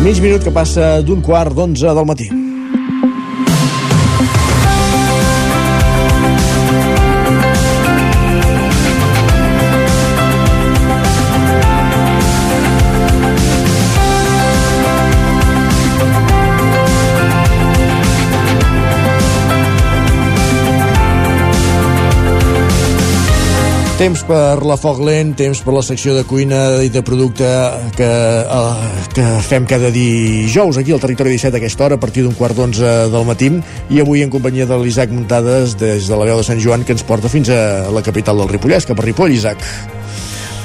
Mig 0.07 0.23
minut 0.23 0.47
que 0.47 0.55
passa 0.55 1.03
d'un 1.03 1.19
quart 1.19 1.51
d'onze 1.59 1.91
del 1.99 2.07
matí. 2.07 2.50
Temps 24.01 24.23
per 24.25 24.63
la 24.65 24.79
foc 24.81 25.03
lent, 25.05 25.35
temps 25.37 25.59
per 25.61 25.75
la 25.77 25.83
secció 25.85 26.15
de 26.17 26.23
cuina 26.25 26.61
i 26.81 26.89
de 26.89 27.03
producte 27.05 27.45
que, 27.99 28.09
uh, 28.09 28.87
que 29.13 29.27
fem 29.45 29.67
cada 29.69 29.91
dijous 29.93 30.81
aquí 30.81 30.97
al 30.97 31.05
Territori 31.05 31.37
17 31.37 31.53
a 31.53 31.61
aquesta 31.61 31.85
hora 31.85 32.01
a 32.01 32.01
partir 32.01 32.25
d'un 32.25 32.33
quart 32.39 32.57
d'onze 32.57 32.97
del 33.13 33.29
matí 33.29 33.53
i 33.93 34.01
avui 34.01 34.25
en 34.25 34.33
companyia 34.33 34.65
de 34.65 34.81
l'Isaac 34.81 35.13
Muntades 35.13 35.77
des 35.77 36.09
de 36.09 36.17
la 36.17 36.33
veu 36.33 36.41
de 36.41 36.49
Sant 36.49 36.65
Joan 36.65 36.89
que 36.89 36.97
ens 36.97 37.05
porta 37.05 37.29
fins 37.29 37.53
a 37.53 37.91
la 37.93 38.01
capital 38.01 38.41
del 38.41 38.49
Ripollès, 38.57 38.89
cap 38.89 39.05
a 39.05 39.11
Ripoll, 39.11 39.37
Isaac. 39.37 39.61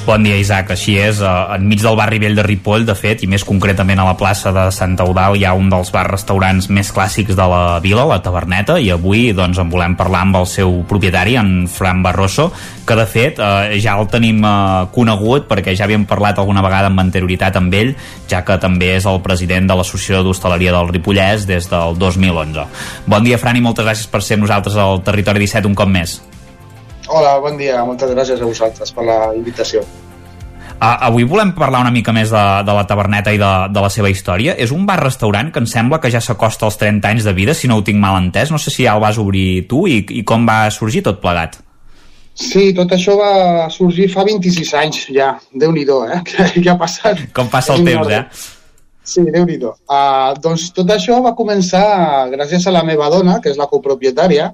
Bon 0.06 0.22
dia, 0.22 0.36
Isaac. 0.38 0.70
Així 0.70 1.00
és, 1.02 1.18
eh, 1.18 1.30
enmig 1.56 1.82
del 1.82 1.96
barri 1.98 2.20
vell 2.22 2.36
de 2.38 2.44
Ripoll, 2.46 2.84
de 2.86 2.94
fet, 2.94 3.24
i 3.24 3.28
més 3.28 3.44
concretament 3.44 3.98
a 3.98 4.04
la 4.06 4.14
plaça 4.16 4.52
de 4.54 4.70
Sant 4.72 4.94
Eudal, 5.02 5.34
hi 5.36 5.46
ha 5.46 5.54
un 5.58 5.68
dels 5.68 5.90
bars-restaurants 5.90 6.70
més 6.70 6.92
clàssics 6.94 7.34
de 7.34 7.48
la 7.50 7.80
vila, 7.80 8.06
la 8.06 8.22
Taverneta, 8.22 8.78
i 8.80 8.92
avui 8.92 9.34
doncs, 9.34 9.58
en 9.58 9.68
volem 9.68 9.96
parlar 9.96 10.22
amb 10.22 10.36
el 10.36 10.46
seu 10.46 10.84
propietari, 10.88 11.36
en 11.42 11.68
Fran 11.68 12.04
Barroso, 12.04 12.52
que 12.86 12.96
de 12.96 13.08
fet 13.08 13.40
eh, 13.40 13.80
ja 13.82 13.98
el 13.98 14.06
tenim 14.06 14.46
eh, 14.46 14.86
conegut 14.94 15.50
perquè 15.50 15.74
ja 15.76 15.86
havíem 15.90 16.06
parlat 16.06 16.38
alguna 16.38 16.62
vegada 16.62 16.86
amb 16.94 17.02
anterioritat 17.02 17.58
amb 17.58 17.74
ell, 17.74 17.96
ja 18.30 18.44
que 18.46 18.60
també 18.62 18.94
és 19.00 19.10
el 19.10 19.24
president 19.26 19.66
de 19.66 19.74
l'Associació 19.74 20.22
d'Hostaleria 20.22 20.72
del 20.72 20.94
Ripollès 20.94 21.50
des 21.50 21.66
del 21.74 21.98
2011. 21.98 22.70
Bon 23.08 23.26
dia, 23.26 23.42
Fran, 23.42 23.58
i 23.58 23.66
moltes 23.66 23.90
gràcies 23.90 24.06
per 24.06 24.22
ser 24.22 24.38
amb 24.38 24.46
nosaltres 24.46 24.78
al 24.78 25.02
Territori 25.02 25.42
17 25.48 25.66
un 25.66 25.74
cop 25.74 25.90
més. 25.90 26.20
Hola, 27.08 27.38
bon 27.40 27.58
dia. 27.58 27.84
Moltes 27.86 28.12
gràcies 28.14 28.42
a 28.42 28.48
vosaltres 28.48 28.92
per 28.96 29.06
la 29.06 29.20
invitació. 29.36 29.84
Uh, 30.76 30.92
avui 31.08 31.24
volem 31.24 31.54
parlar 31.56 31.80
una 31.86 31.92
mica 31.94 32.12
més 32.12 32.32
de, 32.34 32.44
de 32.68 32.74
la 32.76 32.84
taverneta 32.90 33.32
i 33.32 33.40
de, 33.40 33.52
de 33.72 33.84
la 33.84 33.92
seva 33.94 34.10
història. 34.12 34.58
És 34.60 34.74
un 34.76 34.88
bar-restaurant 34.90 35.52
que 35.54 35.62
em 35.64 35.70
sembla 35.70 36.02
que 36.04 36.12
ja 36.12 36.20
s'acosta 36.24 36.68
als 36.68 36.80
30 36.82 37.14
anys 37.14 37.28
de 37.30 37.36
vida, 37.38 37.56
si 37.56 37.70
no 37.72 37.80
ho 37.80 37.86
tinc 37.86 38.02
mal 38.02 38.18
entès. 38.20 38.52
No 38.52 38.60
sé 38.60 38.74
si 38.74 38.84
ja 38.84 38.98
el 38.98 39.04
vas 39.04 39.22
obrir 39.22 39.68
tu 39.72 39.86
i, 39.88 40.02
i 40.18 40.26
com 40.28 40.48
va 40.50 40.66
sorgir 40.74 41.06
tot 41.06 41.22
plegat. 41.24 41.62
Sí, 42.36 42.74
tot 42.76 42.92
això 42.92 43.16
va 43.16 43.70
sorgir 43.72 44.10
fa 44.12 44.26
26 44.28 44.74
anys 44.82 45.06
ja. 45.16 45.32
Déu-n'hi-do, 45.56 46.02
eh? 46.10 46.20
Que, 46.28 46.50
que 46.58 46.70
ha 46.74 46.78
passat. 46.82 47.24
Com 47.38 47.48
passa 47.54 47.78
el 47.78 47.88
temps, 47.88 48.12
eh? 48.12 48.26
Sí, 49.06 49.22
déu 49.30 49.46
nhi 49.46 49.60
uh, 49.62 50.34
Doncs 50.42 50.72
tot 50.74 50.90
això 50.90 51.20
va 51.22 51.36
començar 51.38 52.26
gràcies 52.32 52.66
a 52.66 52.74
la 52.74 52.82
meva 52.84 53.08
dona, 53.14 53.38
que 53.40 53.52
és 53.54 53.60
la 53.62 53.70
copropietària, 53.70 54.50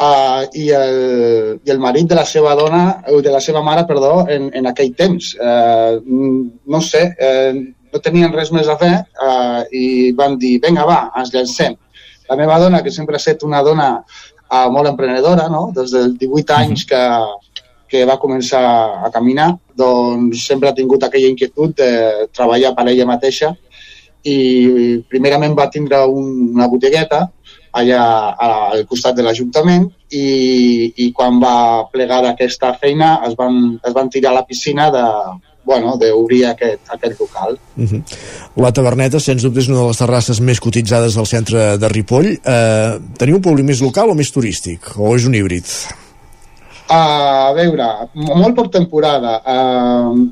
uh, 0.00 0.44
i, 0.54 0.68
el, 0.74 1.58
i 1.64 1.72
el 1.74 1.80
marit 1.82 2.08
de 2.10 2.18
la 2.18 2.24
seva 2.28 2.54
dona, 2.58 3.02
eh, 3.06 3.18
de 3.24 3.32
la 3.34 3.40
seva 3.44 3.62
mare, 3.66 3.84
perdó, 3.88 4.26
en, 4.30 4.48
en 4.54 4.70
aquell 4.70 4.94
temps. 4.98 5.34
Uh, 5.38 5.98
no 6.66 6.80
sé, 6.84 7.04
uh, 7.18 7.58
no 7.92 8.02
tenien 8.04 8.32
res 8.34 8.52
més 8.54 8.68
a 8.68 8.78
fer 8.80 8.94
uh, 9.24 9.62
i 9.72 10.12
van 10.18 10.38
dir, 10.40 10.58
vinga, 10.64 10.86
va, 10.88 11.02
ens 11.18 11.32
llancem. 11.34 11.76
La 12.28 12.36
meva 12.36 12.58
dona, 12.60 12.82
que 12.84 12.92
sempre 12.94 13.16
ha 13.16 13.22
estat 13.22 13.44
una 13.48 13.62
dona 13.64 13.90
uh, 13.98 14.66
molt 14.72 14.90
emprenedora, 14.90 15.48
no? 15.52 15.68
des 15.76 15.94
dels 15.94 16.18
18 16.20 16.58
anys 16.58 16.84
que, 16.88 17.04
que 17.88 18.04
va 18.08 18.20
començar 18.20 18.64
a 19.06 19.10
caminar, 19.14 19.54
doncs 19.78 20.44
sempre 20.50 20.68
ha 20.68 20.76
tingut 20.76 21.04
aquella 21.06 21.30
inquietud 21.32 21.74
de 21.78 22.28
treballar 22.36 22.74
per 22.76 22.88
ella 22.90 23.08
mateixa 23.08 23.54
i 24.28 24.98
primerament 25.08 25.54
va 25.56 25.68
tindre 25.72 26.02
un, 26.10 26.50
una 26.56 26.66
botigueta 26.68 27.28
allà 27.72 28.02
al 28.38 28.84
costat 28.88 29.16
de 29.16 29.24
l'Ajuntament 29.26 29.88
i, 30.10 30.92
i 31.04 31.10
quan 31.12 31.40
va 31.42 31.84
plegar 31.92 32.22
d'aquesta 32.24 32.74
feina 32.80 33.18
es 33.28 33.36
van, 33.38 33.78
es 33.84 33.94
van 33.94 34.08
tirar 34.10 34.32
a 34.32 34.38
la 34.40 34.46
piscina 34.48 34.88
de, 34.94 35.04
bueno, 35.68 35.96
d'obrir 36.00 36.46
aquest, 36.48 36.80
aquest 36.88 37.20
local. 37.20 37.58
Uh 37.76 37.84
-huh. 37.84 38.02
La 38.56 38.72
Taverneta, 38.72 39.20
sens 39.20 39.42
dubte, 39.42 39.60
és 39.60 39.68
una 39.68 39.80
de 39.80 39.86
les 39.88 39.98
terrasses 39.98 40.40
més 40.40 40.60
cotitzades 40.60 41.14
del 41.14 41.26
centre 41.26 41.78
de 41.78 41.88
Ripoll. 41.88 42.28
Eh, 42.44 42.98
teniu 43.18 43.36
un 43.36 43.42
públic 43.42 43.66
més 43.66 43.80
local 43.80 44.10
o 44.10 44.14
més 44.14 44.30
turístic? 44.30 44.80
O 44.96 45.14
és 45.16 45.26
un 45.26 45.34
híbrid? 45.34 45.64
A 46.88 47.52
veure, 47.52 47.86
molt 48.14 48.54
per 48.56 48.68
temporada. 48.68 49.42
Uh, 49.44 50.28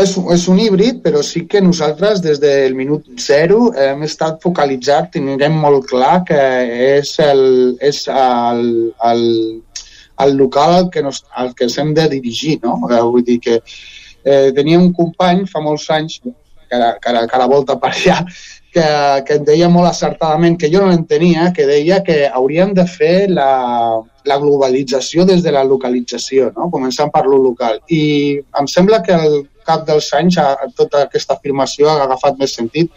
és, 0.00 0.14
és 0.34 0.46
un 0.50 0.58
híbrid, 0.58 1.00
però 1.04 1.22
sí 1.22 1.44
que 1.50 1.62
nosaltres 1.62 2.22
des 2.24 2.40
del 2.42 2.74
minut 2.74 3.06
zero 3.20 3.68
hem 3.78 4.02
estat 4.06 4.40
focalitzat, 4.42 5.12
tinguem 5.14 5.58
molt 5.64 5.86
clar 5.90 6.22
que 6.28 6.40
és 6.98 7.14
el, 7.22 7.44
és 7.80 8.04
el, 8.10 8.64
el, 9.10 9.22
el 10.24 10.36
local 10.40 10.74
al 10.80 10.90
que, 10.90 11.02
nos, 11.02 11.22
al 11.30 11.54
que 11.54 11.68
ens 11.68 11.78
hem 11.78 11.94
de 11.94 12.08
dirigir, 12.16 12.58
no? 12.64 12.80
Eh, 12.90 13.02
Vull 13.02 13.26
dir 13.26 13.38
que 13.44 13.60
eh, 13.60 14.50
tenia 14.56 14.82
un 14.82 14.90
company 14.96 15.44
fa 15.50 15.62
molts 15.62 15.86
anys, 15.94 16.20
que 16.24 16.74
ara, 16.74 16.94
que 16.98 17.14
ara, 17.14 17.26
que 17.30 17.38
ara 17.38 17.50
volta 17.50 17.78
per 17.78 17.92
allà, 17.94 18.20
que, 18.74 18.86
que 19.28 19.38
deia 19.46 19.68
molt 19.70 19.88
acertadament, 19.90 20.56
que 20.58 20.70
jo 20.72 20.82
no 20.82 20.90
l'entenia, 20.90 21.50
que 21.54 21.66
deia 21.68 22.00
que 22.06 22.24
hauríem 22.26 22.74
de 22.74 22.84
fer 22.90 23.28
la, 23.30 23.50
la 24.26 24.38
globalització 24.42 25.26
des 25.28 25.44
de 25.44 25.52
la 25.54 25.64
localització, 25.68 26.50
no? 26.56 26.70
començant 26.72 27.12
per 27.14 27.24
lo 27.28 27.38
local. 27.42 27.78
I 27.88 28.40
em 28.60 28.70
sembla 28.70 29.02
que 29.06 29.14
al 29.14 29.44
cap 29.64 29.86
dels 29.86 30.10
anys 30.18 30.40
a, 30.42 30.48
a 30.66 30.72
tota 30.76 31.04
aquesta 31.06 31.38
afirmació 31.38 31.88
ha 31.88 32.02
agafat 32.08 32.40
més 32.40 32.56
sentit 32.58 32.90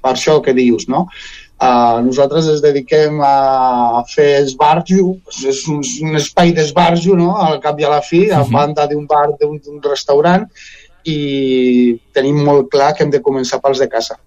per 0.00 0.14
això 0.14 0.38
que 0.44 0.54
dius, 0.54 0.86
no? 0.88 1.08
Uh, 1.56 2.04
nosaltres 2.04 2.46
ens 2.52 2.60
dediquem 2.60 3.16
a 3.24 4.02
fer 4.12 4.42
esbarjo, 4.42 5.14
és 5.50 5.62
un, 5.72 5.80
un 6.04 6.18
espai 6.20 6.52
d'esbarjo, 6.54 7.16
no?, 7.16 7.30
al 7.40 7.62
cap 7.64 7.80
i 7.80 7.86
a 7.88 7.94
la 7.94 8.02
fi, 8.04 8.26
a 8.30 8.42
banda 8.44 8.84
d'un 8.90 9.06
bar, 9.08 9.30
d'un 9.40 9.80
restaurant, 9.88 10.44
i 11.08 11.96
tenim 12.14 12.42
molt 12.44 12.68
clar 12.70 12.92
que 12.94 13.06
hem 13.06 13.14
de 13.14 13.24
començar 13.24 13.62
pels 13.64 13.80
de 13.80 13.88
casa. 13.88 14.18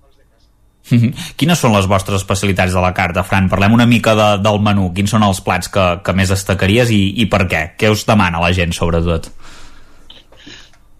Mhm. 0.89 1.13
Quines 1.37 1.59
són 1.61 1.75
les 1.75 1.87
vostres 1.89 2.21
especialitats 2.23 2.73
de 2.73 2.81
la 2.81 2.93
carta, 2.97 3.23
Fran? 3.23 3.49
Parlem 3.49 3.75
una 3.77 3.85
mica 3.89 4.15
de, 4.17 4.29
del 4.41 4.59
menú. 4.65 4.89
Quins 4.95 5.13
són 5.13 5.25
els 5.27 5.41
plats 5.45 5.69
que, 5.69 5.85
que 6.05 6.15
més 6.17 6.33
destacaries 6.33 6.91
i, 6.95 7.01
i 7.21 7.29
per 7.29 7.45
què? 7.51 7.63
Què 7.79 7.91
us 7.93 8.05
demana 8.09 8.41
la 8.41 8.51
gent, 8.55 8.73
sobretot? 8.75 9.29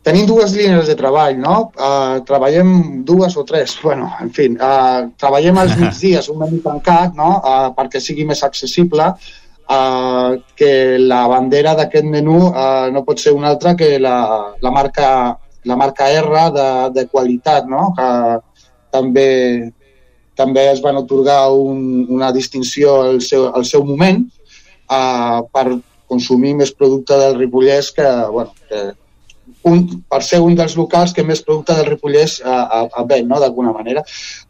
Tenim 0.05 0.25
dues 0.29 0.53
línies 0.55 0.87
de 0.87 0.95
treball, 0.95 1.35
no? 1.37 1.55
Uh, 1.75 2.21
treballem 2.25 3.03
dues 3.05 3.35
o 3.37 3.43
tres, 3.45 3.75
bueno, 3.83 4.07
en 4.23 4.31
fi, 4.33 4.47
uh, 4.55 5.09
treballem 5.19 5.59
als 5.59 5.75
migdies 5.81 6.29
un 6.31 6.39
menú 6.39 6.61
tancat, 6.63 7.17
no?, 7.17 7.33
uh, 7.43 7.67
perquè 7.75 7.99
sigui 8.01 8.23
més 8.29 8.41
accessible, 8.47 9.09
uh, 9.67 10.39
que 10.57 10.71
la 11.03 11.25
bandera 11.29 11.75
d'aquest 11.77 12.07
menú 12.07 12.39
uh, 12.47 12.87
no 12.95 13.03
pot 13.05 13.19
ser 13.19 13.35
una 13.35 13.51
altra 13.51 13.75
que 13.75 13.97
la, 13.99 14.15
la, 14.63 14.71
marca, 14.71 15.09
la 15.67 15.77
marca 15.77 16.07
R 16.15 16.47
de, 16.55 16.69
de 16.95 17.05
qualitat, 17.11 17.67
no?, 17.67 17.91
que 17.97 18.09
també 18.95 19.27
també 20.39 20.65
es 20.71 20.81
van 20.85 20.97
otorgar 21.01 21.41
un, 21.51 22.07
una 22.07 22.31
distinció 22.35 23.01
al 23.03 23.21
seu, 23.25 23.49
al 23.51 23.67
seu 23.67 23.83
moment 23.87 24.23
uh, 24.87 25.43
per 25.51 25.67
consumir 26.09 26.55
més 26.57 26.71
producte 26.73 27.17
del 27.19 27.37
Ripollès 27.37 27.91
que, 27.93 28.07
bueno, 28.33 28.55
que 28.69 28.87
un, 29.69 29.83
per 30.09 30.21
ser 30.23 30.39
un 30.45 30.55
dels 30.57 30.75
locals 30.79 31.13
que 31.15 31.25
més 31.27 31.43
producte 31.45 31.75
del 31.77 31.89
Ripollès 31.89 32.39
a, 32.41 32.55
a, 32.63 32.81
a 33.01 33.05
ven, 33.09 33.27
no?, 33.29 33.39
d'alguna 33.41 33.73
manera. 33.75 34.03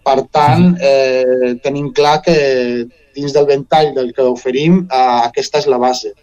Per 0.06 0.18
tant, 0.32 0.72
eh, 0.80 1.56
tenim 1.64 1.92
clar 1.96 2.20
que 2.26 2.36
dins 3.18 3.36
del 3.36 3.48
ventall 3.50 3.94
del 3.98 4.14
que 4.16 4.28
oferim, 4.30 4.84
eh, 4.86 5.06
aquesta 5.28 5.64
és 5.64 5.68
la 5.72 5.82
base. 5.82 6.14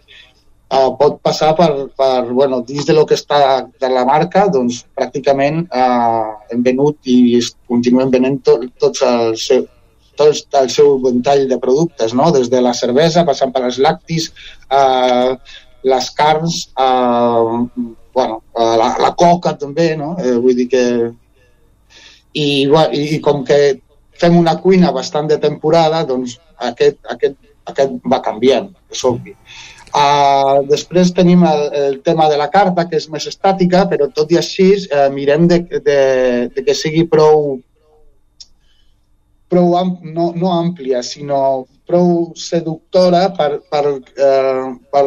Eh, 0.67 0.89
pot 0.99 1.21
passar 1.23 1.53
per, 1.55 1.69
per 1.95 2.25
bueno, 2.27 2.59
dins 2.67 2.83
de 2.87 2.93
lo 2.95 3.05
que 3.07 3.15
està 3.15 3.39
de 3.79 3.89
la 3.91 4.03
marca, 4.07 4.49
doncs 4.51 4.81
pràcticament 4.97 5.61
eh, 5.71 6.31
hem 6.51 6.65
venut 6.65 7.07
i 7.07 7.39
continuem 7.71 8.11
venent 8.11 8.41
tot, 8.43 8.65
tots 8.83 9.05
els 9.07 9.45
seu, 9.47 9.63
tot 10.19 10.59
el 10.59 10.67
seu 10.73 10.97
ventall 11.05 11.45
de 11.47 11.59
productes, 11.63 12.11
no? 12.17 12.33
des 12.35 12.51
de 12.51 12.59
la 12.65 12.73
cervesa, 12.75 13.23
passant 13.29 13.53
per 13.55 13.63
els 13.69 13.79
lactis, 13.79 14.27
eh, 14.67 15.37
les 15.87 16.09
carns, 16.19 16.59
eh, 16.75 17.87
bueno, 18.17 18.41
eh, 18.51 18.75
la, 18.83 18.91
la 19.07 19.13
coca 19.15 19.55
també, 19.55 19.93
no? 19.95 20.15
Eh, 20.19 20.35
vull 20.35 20.57
dir 20.57 20.67
que... 20.73 20.85
I, 22.37 22.47
i, 22.67 23.03
I 23.15 23.19
com 23.23 23.45
que 23.47 23.77
fem 24.19 24.35
una 24.37 24.57
cuina 24.61 24.91
bastant 24.91 25.29
de 25.31 25.39
temporada, 25.41 26.03
doncs 26.05 26.35
aquest, 26.67 26.99
aquest, 27.13 27.37
aquest 27.71 27.95
va 28.11 28.19
canviant, 28.25 28.67
és 28.91 29.03
obvi. 29.07 29.33
Uh, 29.95 30.65
després 30.67 31.13
tenim 31.15 31.45
el, 31.47 31.61
el 31.79 31.95
tema 32.03 32.27
de 32.29 32.37
la 32.37 32.49
carta, 32.51 32.85
que 32.89 32.99
és 32.99 33.07
més 33.09 33.27
estàtica, 33.29 33.85
però 33.87 34.09
tot 34.13 34.31
i 34.31 34.37
així 34.37 34.73
eh, 34.75 35.07
mirem 35.13 35.47
de, 35.47 35.61
de, 35.85 36.01
de 36.53 36.63
que 36.65 36.75
sigui 36.75 37.05
prou 37.07 37.57
prou 39.47 39.77
am, 39.79 39.95
no, 40.03 40.33
no 40.35 40.51
àmplia, 40.51 41.01
sinó 41.03 41.65
prou 41.87 42.33
seductora 42.35 43.29
per, 43.37 43.61
per, 43.71 43.85
eh, 43.95 44.65
per 44.91 45.05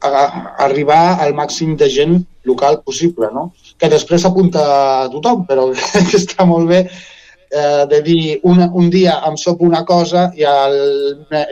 a, 0.00 0.24
arribar 0.64 1.18
al 1.20 1.34
màxim 1.36 1.76
de 1.76 1.90
gent 1.92 2.16
local 2.48 2.80
possible, 2.82 3.28
no? 3.34 3.50
Que 3.76 3.90
després 3.92 4.24
apunta 4.24 4.64
a 5.04 5.06
tothom, 5.12 5.44
però 5.48 5.68
que 5.74 6.16
està 6.22 6.48
molt 6.48 6.72
bé 6.72 6.80
eh, 6.86 7.84
de 7.90 8.00
dir 8.02 8.40
una, 8.48 8.70
un 8.72 8.88
dia 8.90 9.18
em 9.28 9.36
sopo 9.36 9.68
una 9.68 9.84
cosa 9.84 10.30
i, 10.36 10.44
al, 10.48 10.78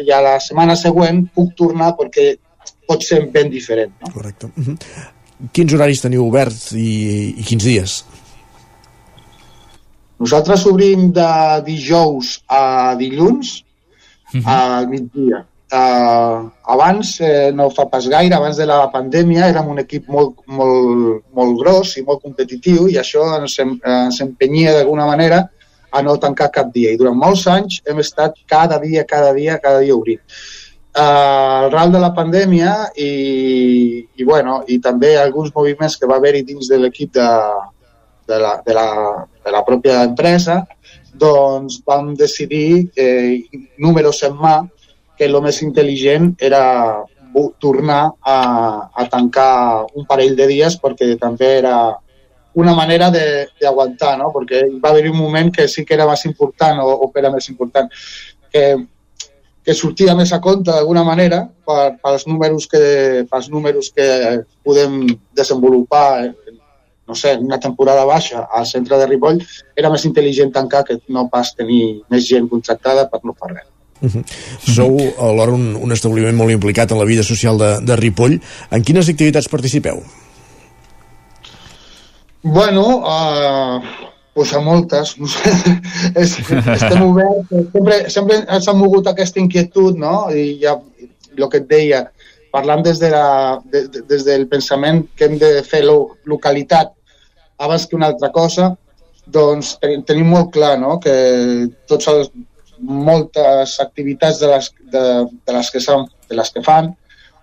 i 0.04 0.10
a 0.10 0.22
la 0.24 0.36
setmana 0.40 0.76
següent 0.76 1.26
puc 1.34 1.52
tornar 1.58 1.92
perquè 2.00 2.32
pot 2.86 3.02
ser 3.04 3.22
ben 3.32 3.50
diferent. 3.52 3.92
No? 4.00 4.12
Correcte. 4.14 4.50
Mhm. 4.54 4.78
Quins 5.52 5.74
horaris 5.76 6.00
teniu 6.00 6.24
oberts 6.24 6.70
i, 6.72 7.34
i 7.36 7.44
quins 7.44 7.64
dies? 7.64 7.98
Nosaltres 10.16 10.64
obrim 10.64 11.10
de 11.12 11.28
dijous 11.66 12.38
a 12.48 12.94
dilluns 12.96 13.58
al 14.44 14.88
migdia. 14.88 15.44
Uh, 15.66 16.46
abans, 16.62 17.20
eh, 17.20 17.50
no 17.50 17.66
fa 17.74 17.88
pas 17.90 18.06
gaire, 18.06 18.36
abans 18.36 18.56
de 18.56 18.66
la 18.70 18.86
pandèmia, 18.92 19.48
érem 19.50 19.66
un 19.72 19.80
equip 19.82 20.06
molt, 20.06 20.36
molt, 20.46 21.24
molt 21.34 21.58
gros 21.58 21.96
i 21.98 22.04
molt 22.06 22.22
competitiu 22.22 22.86
i 22.86 23.00
això 23.00 23.24
ens, 23.40 23.58
em, 23.58 23.72
ens 23.82 24.20
empenyia 24.22 24.76
d'alguna 24.76 25.08
manera 25.10 25.42
a 25.90 26.02
no 26.06 26.16
tancar 26.22 26.52
cap 26.54 26.70
dia. 26.72 26.92
I 26.92 27.00
durant 27.00 27.18
molts 27.18 27.48
anys 27.50 27.80
hem 27.84 27.98
estat 27.98 28.38
cada 28.46 28.78
dia, 28.78 29.02
cada 29.04 29.32
dia, 29.34 29.58
cada 29.58 29.82
dia 29.82 29.96
obrint. 29.96 30.22
Uh, 30.96 31.68
arran 31.68 31.90
de 31.92 32.00
la 32.00 32.14
pandèmia 32.16 32.70
i, 32.96 33.10
i, 34.16 34.24
bueno, 34.24 34.62
i 34.64 34.78
també 34.80 35.10
alguns 35.20 35.50
moviments 35.52 35.98
que 36.00 36.08
va 36.08 36.16
haver-hi 36.16 36.40
dins 36.48 36.70
de 36.72 36.78
l'equip 36.80 37.10
de, 37.12 37.26
de, 38.30 38.38
la, 38.40 38.54
de, 38.64 38.72
la, 38.72 38.86
de 39.44 39.52
la 39.52 39.60
pròpia 39.66 39.98
empresa, 40.08 40.62
doncs 41.12 41.82
vam 41.84 42.14
decidir, 42.16 42.88
eh, 42.96 43.44
números 43.76 44.22
en 44.24 44.40
mà, 44.40 44.56
que 45.16 45.28
el 45.28 45.36
més 45.44 45.60
intel·ligent 45.64 46.32
era 46.40 46.64
tornar 47.60 48.02
a, 48.24 48.38
a 48.88 49.06
tancar 49.12 49.84
un 49.92 50.08
parell 50.08 50.36
de 50.36 50.48
dies 50.48 50.78
perquè 50.80 51.12
també 51.20 51.58
era 51.58 51.76
una 52.56 52.72
manera 52.72 53.10
d'aguantar, 53.12 54.16
no? 54.16 54.32
perquè 54.32 54.64
va 54.80 54.94
haver 54.94 55.10
un 55.10 55.18
moment 55.20 55.52
que 55.52 55.68
sí 55.68 55.84
que 55.84 55.92
era 55.92 56.08
més 56.08 56.24
important 56.24 56.80
o, 56.80 56.92
o 57.04 57.12
era 57.20 57.28
més 57.32 57.50
important 57.52 57.92
que, 58.48 58.64
que 59.66 59.74
sortia 59.74 60.14
més 60.14 60.30
a 60.32 60.38
compte 60.42 60.70
d'alguna 60.70 61.02
manera 61.02 61.42
per, 61.66 61.96
pels, 62.02 62.26
números 62.30 62.68
que, 62.70 62.82
pels 63.30 63.48
números 63.50 63.90
que 63.94 64.06
podem 64.62 65.00
desenvolupar 65.34 66.06
eh, 66.28 66.34
no 67.06 67.14
sé, 67.14 67.36
una 67.38 67.58
temporada 67.62 68.04
baixa 68.04 68.46
al 68.50 68.66
centre 68.66 68.98
de 68.98 69.06
Ripoll, 69.06 69.40
era 69.78 69.90
més 69.90 70.04
intel·ligent 70.08 70.52
tancar 70.54 70.82
que 70.86 70.98
no 71.14 71.28
pas 71.30 71.52
tenir 71.54 72.02
més 72.10 72.26
gent 72.26 72.48
contractada 72.50 73.06
per 73.10 73.22
no 73.22 73.34
fer 73.34 73.52
res. 73.54 73.66
Mhm. 74.00 74.24
Sou 74.74 74.98
alhora 75.24 75.54
un, 75.56 75.70
un 75.80 75.94
establiment 75.94 76.36
molt 76.36 76.52
implicat 76.52 76.92
en 76.92 77.00
la 77.00 77.08
vida 77.08 77.24
social 77.24 77.58
de, 77.58 77.70
de 77.86 77.96
Ripoll. 77.96 78.38
En 78.70 78.84
quines 78.84 79.08
activitats 79.08 79.48
participeu? 79.48 80.02
Bueno, 82.42 82.82
uh, 83.02 84.05
pues 84.36 84.52
a 84.52 84.60
moltes. 84.60 85.16
No 85.18 85.26
sé, 85.26 85.50
es, 86.14 86.36
estem 86.38 87.02
oberts. 87.08 87.48
Sempre, 87.72 87.98
sempre 88.12 88.42
ens 88.44 88.68
ha 88.68 88.76
mogut 88.76 89.08
aquesta 89.08 89.40
inquietud, 89.40 89.96
no? 89.96 90.26
I 90.28 90.58
ja, 90.60 90.76
el 91.36 91.48
que 91.48 91.62
et 91.64 91.70
deia, 91.70 92.02
parlant 92.52 92.84
des, 92.84 93.00
de 93.00 93.08
la, 93.12 93.28
de, 93.72 93.86
de, 93.92 94.02
des 94.10 94.26
del 94.28 94.44
pensament 94.52 95.06
que 95.16 95.30
hem 95.30 95.40
de 95.40 95.54
fer 95.64 95.86
lo, 95.88 96.18
localitat 96.28 96.92
abans 97.64 97.88
que 97.88 97.96
una 97.96 98.10
altra 98.12 98.28
cosa, 98.32 98.74
doncs 99.32 99.74
ten, 99.80 100.04
tenim 100.04 100.28
molt 100.30 100.52
clar 100.54 100.76
no? 100.80 100.98
que 101.00 101.16
tots 101.88 102.12
els, 102.12 102.30
moltes 102.78 103.78
activitats 103.80 104.40
de 104.40 104.52
les, 104.52 104.70
de, 104.92 105.02
de 105.48 105.56
les 105.56 105.70
que, 105.72 105.80
som, 105.80 106.04
de 106.28 106.36
les 106.36 106.52
que 106.52 106.60
fan 106.64 106.90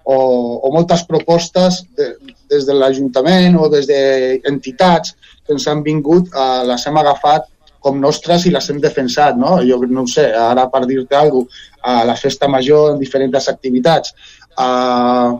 o, 0.03 0.17
o 0.61 0.71
moltes 0.73 1.01
propostes 1.09 1.81
de, 1.97 2.11
des 2.51 2.67
de 2.67 2.75
l'Ajuntament 2.77 3.57
o 3.57 3.69
des 3.71 3.89
d'entitats 3.89 5.15
que 5.15 5.22
ens 5.49 5.67
han 5.67 5.83
vingut, 5.83 6.29
eh, 6.31 6.61
les 6.69 6.87
hem 6.87 6.99
agafat 7.01 7.49
com 7.83 7.99
nostres 7.99 8.45
i 8.47 8.53
les 8.53 8.69
hem 8.71 8.79
defensat, 8.83 9.35
no? 9.35 9.57
Jo 9.67 9.81
no 9.89 10.05
ho 10.05 10.07
sé, 10.07 10.29
ara 10.39 10.69
per 10.71 10.85
dir-te 10.87 11.19
alguna 11.19 11.49
cosa, 11.49 11.69
a 11.83 12.05
la 12.07 12.15
festa 12.15 12.47
major 12.47 12.93
en 12.93 12.99
diferents 13.01 13.49
activitats, 13.51 14.13
uh, 14.55 15.35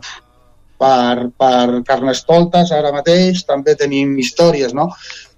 per, 0.84 1.30
per 1.40 1.84
Carnestoltes 1.88 2.74
ara 2.76 2.92
mateix 2.92 3.46
també 3.48 3.78
tenim 3.80 4.18
històries, 4.20 4.74
no? 4.76 4.90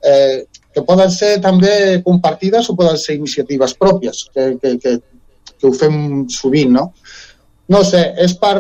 Eh, 0.02 0.46
que 0.74 0.84
poden 0.88 1.12
ser 1.14 1.36
també 1.44 2.02
compartides 2.08 2.70
o 2.70 2.76
poden 2.80 2.98
ser 3.00 3.20
iniciatives 3.20 3.76
pròpies, 3.80 4.26
que, 4.34 4.48
que, 4.62 4.74
que, 4.82 4.96
que 5.54 5.70
ho 5.70 5.74
fem 5.78 6.26
sovint, 6.34 6.74
no? 6.74 6.88
No 7.72 7.84
sé, 7.88 8.02
és 8.26 8.34
per, 8.42 8.56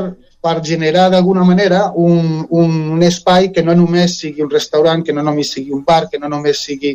per 0.45 0.59
generar 0.61 1.07
d'alguna 1.09 1.43
manera 1.47 1.87
un, 1.95 2.45
un, 2.49 2.75
un 2.93 3.03
espai 3.07 3.49
que 3.53 3.63
no 3.65 3.73
només 3.77 4.19
sigui 4.21 4.45
un 4.45 4.51
restaurant, 4.51 5.01
que 5.05 5.15
no 5.15 5.23
només 5.25 5.55
sigui 5.55 5.73
un 5.73 5.81
bar, 5.87 6.05
que 6.11 6.21
no 6.21 6.29
només 6.29 6.61
sigui... 6.67 6.93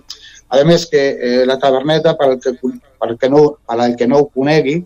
A 0.51 0.64
més 0.66 0.89
que 0.90 1.01
eh, 1.14 1.43
la 1.47 1.55
taverneta, 1.62 2.16
per 2.18 2.27
al 2.27 2.40
que, 2.43 2.56
per 2.59 3.06
al 3.06 3.18
que, 3.18 3.28
no, 3.31 3.43
per 3.66 3.77
al 3.78 3.93
que 3.98 4.09
no 4.10 4.22
ho 4.22 4.31
conegui, 4.31 4.81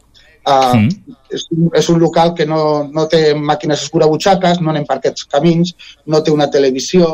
Uh, 0.45 0.77
mm. 0.77 1.13
és, 1.33 1.45
un, 1.57 1.69
és 1.73 1.87
un 1.89 2.03
local 2.03 2.35
que 2.37 2.45
no, 2.45 2.59
no 2.93 3.07
té 3.09 3.31
màquines 3.33 3.81
escurabutxaques, 3.87 4.59
no 4.61 4.75
anem 4.75 4.85
per 4.85 4.99
aquests 4.99 5.25
camins, 5.33 5.71
no 6.05 6.21
té 6.21 6.35
una 6.35 6.51
televisió, 6.53 7.07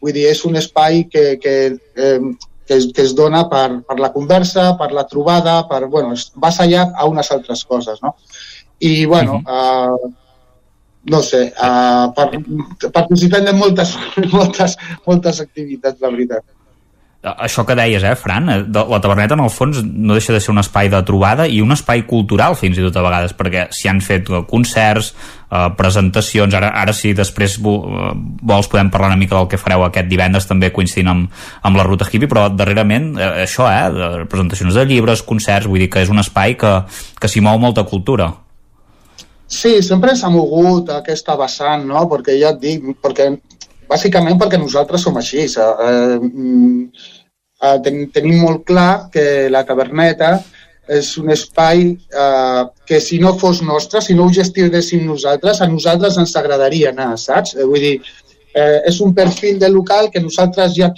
vull 0.00 0.14
dir, 0.16 0.24
és 0.30 0.40
un 0.48 0.56
espai 0.56 1.02
que, 1.12 1.24
que, 1.42 1.52
eh, 1.76 2.30
que, 2.64 2.78
es, 2.78 2.86
que 2.96 3.04
es 3.04 3.12
dona 3.18 3.42
per, 3.50 3.82
per 3.84 3.98
la 4.00 4.08
conversa, 4.14 4.70
per 4.80 4.88
la 4.96 5.04
trobada, 5.10 5.58
per, 5.68 5.82
bueno, 5.92 6.16
vas 6.40 6.62
allà 6.64 6.86
a 6.96 7.04
unes 7.12 7.28
altres 7.36 7.66
coses, 7.68 8.00
no? 8.00 8.14
I, 8.80 9.04
bueno, 9.04 9.40
mm 9.40 9.44
-hmm. 9.44 10.08
uh, 10.08 10.27
no 11.10 11.22
sé, 11.24 11.46
uh, 11.56 12.08
per, 12.16 12.28
participem 12.92 13.48
de 13.48 13.56
moltes, 13.56 13.96
moltes, 14.36 14.78
moltes 15.06 15.42
activitats, 15.44 16.00
la 16.04 16.12
veritat 16.14 16.46
això 17.22 17.64
que 17.66 17.74
deies, 17.74 18.02
eh, 18.02 18.14
Fran, 18.14 18.48
eh, 18.48 18.64
la 18.72 19.00
taverneta 19.00 19.34
en 19.34 19.40
el 19.40 19.50
fons 19.50 19.82
no 19.82 20.14
deixa 20.14 20.32
de 20.32 20.40
ser 20.40 20.52
un 20.52 20.58
espai 20.58 20.88
de 20.88 21.02
trobada 21.02 21.48
i 21.48 21.60
un 21.60 21.72
espai 21.72 22.04
cultural 22.06 22.54
fins 22.54 22.78
i 22.78 22.82
tot 22.82 22.96
a 22.96 23.02
vegades, 23.02 23.34
perquè 23.34 23.66
s'hi 23.74 23.88
han 23.88 24.00
fet 24.00 24.30
eh, 24.30 24.42
concerts, 24.46 25.14
eh, 25.50 25.66
presentacions, 25.76 26.54
ara, 26.54 26.70
ara 26.70 26.92
si 26.92 27.12
després 27.14 27.58
eh, 27.58 28.12
vols 28.42 28.68
podem 28.70 28.90
parlar 28.90 29.10
una 29.10 29.18
mica 29.18 29.36
del 29.36 29.48
que 29.48 29.58
fareu 29.58 29.84
aquest 29.84 30.08
divendres 30.08 30.46
també 30.46 30.70
coincidint 30.70 31.08
amb, 31.08 31.30
amb 31.62 31.76
la 31.76 31.86
ruta 31.86 32.06
hippie, 32.06 32.28
però 32.28 32.48
darrerament 32.54 33.16
eh, 33.18 33.32
això, 33.48 33.66
eh, 33.66 34.26
presentacions 34.30 34.74
de 34.74 34.86
llibres, 34.86 35.22
concerts, 35.22 35.66
vull 35.66 35.82
dir 35.82 35.90
que 35.90 36.06
és 36.06 36.14
un 36.14 36.22
espai 36.22 36.54
que, 36.54 36.84
que 37.18 37.28
s'hi 37.28 37.42
mou 37.42 37.58
molta 37.58 37.82
cultura. 37.82 38.30
Sí, 39.48 39.78
sempre 39.82 40.14
s'ha 40.16 40.28
mogut 40.28 40.90
aquesta 40.92 41.36
vessant, 41.40 41.86
no? 41.88 42.04
Perquè 42.10 42.36
ja 42.36 42.52
et 42.52 42.60
dic, 42.60 42.84
perquè 43.02 43.30
bàsicament 43.88 44.36
perquè 44.40 44.60
nosaltres 44.60 45.06
som 45.06 45.16
així. 45.16 45.46
Eh, 45.48 46.18
mm, 46.20 46.82
eh, 47.64 47.76
ten, 47.84 48.02
tenim 48.12 48.42
molt 48.44 48.66
clar 48.68 49.08
que 49.12 49.48
la 49.50 49.64
caverneta 49.68 50.36
és 50.88 51.10
un 51.20 51.32
espai 51.32 51.82
eh, 51.96 52.62
que 52.88 53.00
si 53.00 53.18
no 53.20 53.34
fos 53.40 53.62
nostre, 53.64 54.00
si 54.04 54.16
no 54.16 54.26
ho 54.26 54.32
gestionéssim 54.32 55.04
nosaltres, 55.08 55.60
a 55.60 55.68
nosaltres 55.68 56.16
ens 56.20 56.36
agradaria 56.36 56.92
anar, 56.92 57.14
saps? 57.20 57.56
Eh, 57.56 57.64
vull 57.64 57.84
dir, 57.84 57.96
eh, 58.54 58.80
és 58.88 59.00
un 59.04 59.14
perfil 59.16 59.58
de 59.60 59.72
local 59.72 60.10
que 60.12 60.24
nosaltres 60.24 60.76
ja 60.76 60.92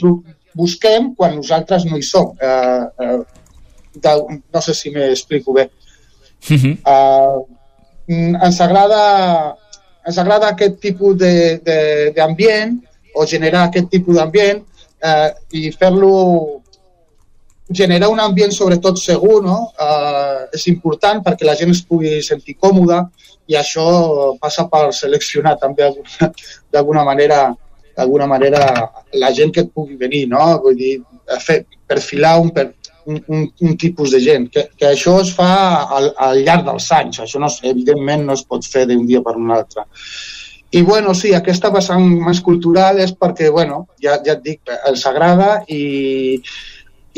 busquem 0.55 1.13
quan 1.15 1.37
nosaltres 1.39 1.87
no 1.87 1.99
hi 1.99 2.07
som. 2.07 2.35
Eh, 2.39 2.85
eh, 3.07 3.19
de, 3.95 4.15
no 4.55 4.63
sé 4.63 4.75
si 4.75 4.91
m'explico 4.95 5.53
bé. 5.53 5.71
Uh 6.51 6.57
-huh. 6.57 6.77
eh, 6.95 7.50
ens 8.11 8.61
agrada 8.61 9.03
ens 10.07 10.19
agrada 10.19 10.51
aquest 10.51 10.81
tipus 10.82 11.16
d'ambient 11.20 12.78
o 13.15 13.27
generar 13.27 13.66
aquest 13.66 13.91
tipus 13.93 14.16
d'ambient 14.16 14.62
eh, 15.05 15.28
i 15.53 15.70
fer-lo 15.73 16.12
generar 17.70 18.11
un 18.11 18.20
ambient 18.20 18.53
sobretot 18.53 18.99
segur 18.99 19.41
no? 19.45 19.59
eh, 19.78 20.57
és 20.59 20.66
important 20.74 21.23
perquè 21.27 21.47
la 21.47 21.57
gent 21.57 21.70
es 21.70 21.82
pugui 21.87 22.19
sentir 22.23 22.59
còmoda 22.59 23.05
i 23.51 23.57
això 23.59 23.87
passa 24.43 24.66
per 24.70 24.91
seleccionar 24.95 25.57
també 25.59 25.91
d'alguna 26.73 27.05
manera 27.05 27.51
d'alguna 27.97 28.27
manera 28.27 28.91
la 29.12 29.32
gent 29.32 29.53
que 29.53 29.65
et 29.65 29.73
pugui 29.74 29.97
venir, 29.97 30.27
no? 30.28 30.41
Vull 30.65 30.77
dir, 30.78 30.93
fer, 31.45 31.65
perfilar 31.91 32.39
un, 32.41 32.51
per, 32.55 32.70
un, 33.07 33.23
un, 33.29 33.47
un 33.61 33.77
tipus 33.77 34.11
de 34.15 34.21
gent, 34.25 34.49
que, 34.53 34.67
que 34.77 34.91
això 34.91 35.17
es 35.23 35.33
fa 35.37 35.53
al, 35.99 36.11
al 36.19 36.43
llarg 36.47 36.67
dels 36.67 36.91
anys, 36.97 37.23
això 37.25 37.41
no, 37.43 37.49
evidentment 37.71 38.27
no 38.27 38.37
es 38.39 38.45
pot 38.49 38.67
fer 38.67 38.87
d'un 38.91 39.07
dia 39.09 39.23
per 39.25 39.37
un 39.39 39.51
altre. 39.55 39.87
I 40.71 40.83
bueno, 40.87 41.15
sí, 41.19 41.33
aquesta 41.35 41.73
vessant 41.75 42.05
més 42.27 42.41
cultural 42.47 43.01
és 43.03 43.11
perquè, 43.19 43.49
bueno, 43.51 43.87
ja, 44.03 44.21
ja 44.27 44.37
et 44.37 44.45
dic, 44.45 44.61
els 44.87 45.03
agrada 45.09 45.65
i, 45.67 46.37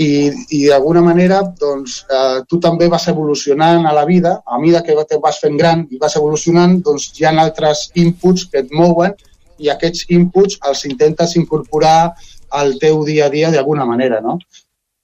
i, 0.00 0.08
i 0.56 0.60
d'alguna 0.70 1.02
manera 1.04 1.42
doncs, 1.60 1.98
eh, 2.08 2.40
tu 2.48 2.58
també 2.64 2.88
vas 2.88 3.04
evolucionant 3.12 3.84
a 3.86 3.92
la 3.92 4.06
vida, 4.08 4.38
a 4.46 4.58
mesura 4.58 4.82
que 4.86 4.96
te 5.08 5.20
vas 5.20 5.40
fent 5.42 5.58
gran 5.60 5.84
i 5.90 6.00
vas 6.00 6.16
evolucionant, 6.16 6.78
doncs 6.80 7.10
hi 7.18 7.28
ha 7.28 7.34
altres 7.44 7.90
inputs 8.00 8.48
que 8.48 8.64
et 8.64 8.72
mouen 8.72 9.12
i 9.60 9.68
aquests 9.68 10.08
inputs 10.16 10.58
els 10.68 10.86
intentes 10.88 11.36
incorporar 11.36 12.12
al 12.52 12.78
teu 12.80 13.04
dia 13.04 13.26
a 13.26 13.32
dia 13.32 13.50
d'alguna 13.52 13.84
manera, 13.88 14.20
no? 14.20 14.38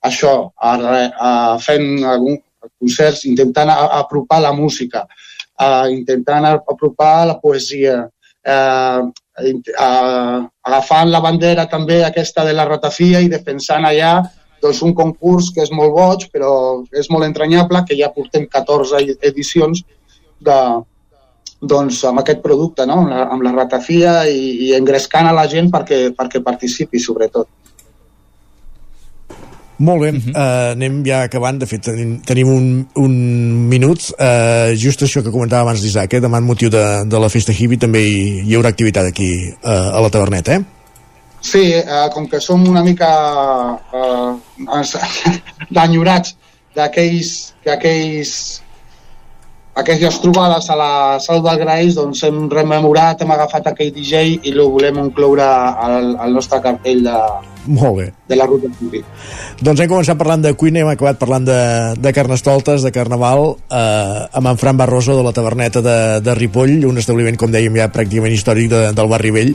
Això, 0.05 0.35
a, 0.55 0.75
a, 1.11 1.31
fent 1.63 2.05
algun 2.07 2.39
concerts, 2.79 3.25
intentant 3.27 3.71
apropar 3.73 4.41
la 4.45 4.53
música, 4.53 5.07
a, 5.59 5.89
intentant 5.91 6.47
apropar 6.55 7.27
la 7.27 7.39
poesia, 7.43 8.05
eh, 8.47 9.01
eh, 9.43 10.41
agafant 10.71 11.11
la 11.11 11.23
bandera 11.25 11.67
també 11.67 12.03
aquesta 12.05 12.45
de 12.47 12.55
la 12.55 12.67
ratafia 12.69 13.21
i 13.21 13.31
defensant 13.33 13.87
allà 13.87 14.19
doncs, 14.63 14.83
un 14.83 14.95
concurs 14.95 15.53
que 15.55 15.63
és 15.63 15.73
molt 15.75 15.95
boig, 15.95 16.29
però 16.35 16.53
és 16.91 17.11
molt 17.11 17.27
entranyable, 17.27 17.85
que 17.87 17.99
ja 17.99 18.11
portem 18.15 18.47
14 18.51 19.03
edicions 19.31 19.85
de, 20.43 20.59
doncs, 21.61 22.01
amb 22.07 22.23
aquest 22.23 22.43
producte, 22.43 22.87
no? 22.87 23.01
amb, 23.03 23.13
la, 23.13 23.27
amb 23.35 23.47
la 23.47 23.55
ratafia 23.55 24.17
i, 24.31 24.69
i 24.69 24.73
engrescant 24.79 25.29
a 25.31 25.35
la 25.35 25.47
gent 25.51 25.71
perquè, 25.75 26.09
perquè 26.17 26.43
participi, 26.45 26.99
sobretot. 27.03 27.49
Molt 29.79 30.01
bé, 30.03 30.09
uh 30.11 30.15
-huh. 30.15 30.31
uh, 30.35 30.71
anem 30.73 31.03
ja 31.07 31.21
acabant, 31.23 31.59
de 31.59 31.67
fet 31.67 31.83
tenim, 31.83 32.21
tenim 32.21 32.49
un, 32.49 32.87
un 32.95 33.13
minut, 33.69 34.01
uh, 34.19 34.75
just 34.75 35.03
això 35.03 35.23
que 35.23 35.31
comentava 35.31 35.63
abans 35.63 35.83
l'Isaac, 35.83 36.15
eh? 36.15 36.21
demà 36.21 36.39
en 36.39 36.45
motiu 36.45 36.69
de, 36.69 37.05
de 37.07 37.19
la 37.19 37.29
festa 37.29 37.53
hippie 37.53 37.79
també 37.79 38.01
hi, 38.03 38.43
hi 38.47 38.55
haurà 38.55 38.69
activitat 38.69 39.07
aquí 39.07 39.55
uh, 39.63 39.97
a 39.97 40.01
la 40.01 40.11
taverneta, 40.11 40.53
eh? 40.53 40.63
Sí, 41.41 41.75
uh, 41.79 42.11
com 42.13 42.27
que 42.27 42.41
som 42.41 42.69
una 42.69 42.83
mica 42.83 43.09
uh, 43.95 44.35
d'enyorats 45.71 46.35
d'aquells 46.77 47.55
aquells 47.67 48.63
aquestes 49.79 50.19
trobades 50.23 50.71
a 50.71 50.77
la 50.79 50.93
Sal 51.23 51.43
del 51.45 51.61
Graix 51.63 51.95
doncs 51.99 52.25
hem 52.27 52.47
rememorat, 52.51 53.23
hem 53.23 53.31
agafat 53.35 53.71
aquell 53.71 53.93
DJ 53.95 54.41
i 54.43 54.55
lo 54.57 54.69
volem 54.75 54.99
incloure 55.05 55.47
al, 55.47 56.17
al 56.19 56.35
nostre 56.35 56.61
cartell 56.65 57.05
de, 57.07 57.19
molt 57.69 57.99
bé. 57.99 58.07
De 58.29 58.37
la 58.39 58.47
ruta 58.49 58.71
Tupi. 58.79 59.03
Doncs 59.61 59.83
hem 59.83 59.91
començat 59.91 60.19
parlant 60.19 60.43
de 60.45 60.55
cuina 60.59 60.81
i 60.81 60.85
hem 60.87 60.91
acabat 60.95 61.21
parlant 61.21 61.45
de, 61.45 61.59
de 62.01 62.13
carnestoltes, 62.17 62.87
de 62.87 62.93
carnaval, 62.95 63.53
eh, 63.69 64.25
amb 64.41 64.53
en 64.53 64.61
Fran 64.61 64.81
Barroso 64.81 65.19
de 65.19 65.27
la 65.27 65.35
taverneta 65.37 65.85
de, 65.85 65.99
de 66.25 66.37
Ripoll, 66.39 66.81
un 66.89 66.99
establiment, 67.03 67.37
com 67.37 67.53
dèiem, 67.53 67.77
ja 67.77 67.91
pràcticament 67.93 68.35
històric 68.35 68.71
de, 68.73 68.83
del 68.97 69.13
barri 69.13 69.35
vell, 69.35 69.55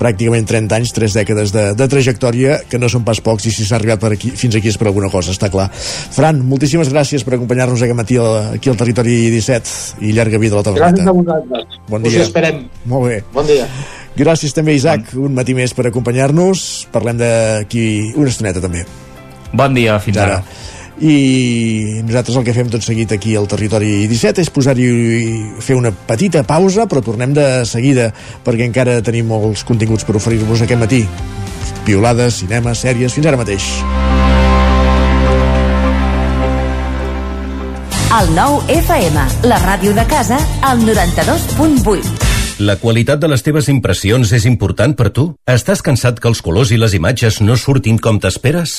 pràcticament 0.00 0.48
30 0.48 0.78
anys, 0.78 0.92
3 0.96 1.16
dècades 1.20 1.52
de, 1.54 1.64
de 1.78 1.88
trajectòria, 1.88 2.58
que 2.68 2.80
no 2.80 2.90
són 2.92 3.04
pas 3.06 3.20
pocs, 3.24 3.46
i 3.48 3.54
si 3.54 3.66
s'ha 3.68 3.78
arribat 3.78 4.02
per 4.02 4.12
aquí, 4.16 4.32
fins 4.38 4.56
aquí 4.58 4.72
és 4.72 4.78
per 4.80 4.88
alguna 4.90 5.10
cosa, 5.12 5.34
està 5.34 5.50
clar. 5.52 5.68
Fran, 5.72 6.42
moltíssimes 6.48 6.90
gràcies 6.92 7.24
per 7.26 7.36
acompanyar-nos 7.38 7.82
aquest 7.84 7.98
matí 7.98 8.18
aquí 8.20 8.72
al 8.72 8.78
Territori 8.80 9.16
17 9.34 10.04
i 10.06 10.14
llarga 10.16 10.40
vida 10.42 10.58
a 10.58 10.62
la 10.62 10.68
taverneta. 10.68 11.02
Gràcies 11.02 11.12
a 11.12 11.16
vosaltres. 11.18 11.80
Bon 11.88 12.02
dia. 12.02 12.14
Us 12.16 12.28
esperem. 12.28 12.64
Molt 12.90 13.08
bé. 13.08 13.20
Bon 13.34 13.48
dia. 13.48 13.68
Gràcies 14.16 14.52
també, 14.52 14.74
Isaac, 14.76 15.14
un 15.16 15.32
matí 15.36 15.54
més 15.56 15.72
per 15.72 15.86
acompanyar-nos. 15.88 16.66
Parlem 16.92 17.22
d'aquí 17.22 17.86
una 18.20 18.28
estoneta 18.28 18.60
també. 18.60 18.84
Bon 19.52 19.72
dia, 19.76 19.98
fins 20.00 20.20
ara. 20.20 20.40
ara. 20.40 20.70
I 21.02 22.02
nosaltres 22.06 22.36
el 22.38 22.44
que 22.46 22.54
fem 22.54 22.68
tot 22.70 22.84
seguit 22.86 23.10
aquí 23.10 23.34
al 23.34 23.48
Territori 23.50 24.04
17 24.06 24.44
és 24.44 24.50
posar-hi 24.54 24.86
fer 25.58 25.74
una 25.74 25.90
petita 25.90 26.44
pausa, 26.46 26.86
però 26.86 27.02
tornem 27.02 27.34
de 27.34 27.46
seguida 27.66 28.12
perquè 28.46 28.68
encara 28.68 29.00
tenim 29.02 29.26
molts 29.32 29.66
continguts 29.66 30.06
per 30.06 30.14
oferir-vos 30.20 30.62
aquest 30.62 30.78
matí. 30.78 31.02
Piolades, 31.82 32.38
cinema, 32.44 32.76
sèries, 32.78 33.18
fins 33.18 33.26
ara 33.26 33.40
mateix. 33.40 33.66
El 38.12 38.34
nou 38.36 38.60
FM, 38.70 39.26
la 39.50 39.58
ràdio 39.64 39.96
de 39.96 40.06
casa, 40.06 40.38
al 40.62 40.86
92.8. 40.86 42.62
La 42.62 42.76
qualitat 42.78 43.18
de 43.18 43.26
les 43.32 43.42
teves 43.42 43.66
impressions 43.72 44.30
és 44.36 44.46
important 44.46 44.94
per 44.94 45.10
tu? 45.10 45.32
Estàs 45.50 45.82
cansat 45.82 46.22
que 46.22 46.30
els 46.30 46.44
colors 46.46 46.70
i 46.70 46.78
les 46.78 46.94
imatges 46.94 47.40
no 47.42 47.58
surtin 47.58 47.98
com 47.98 48.22
t'esperes? 48.22 48.78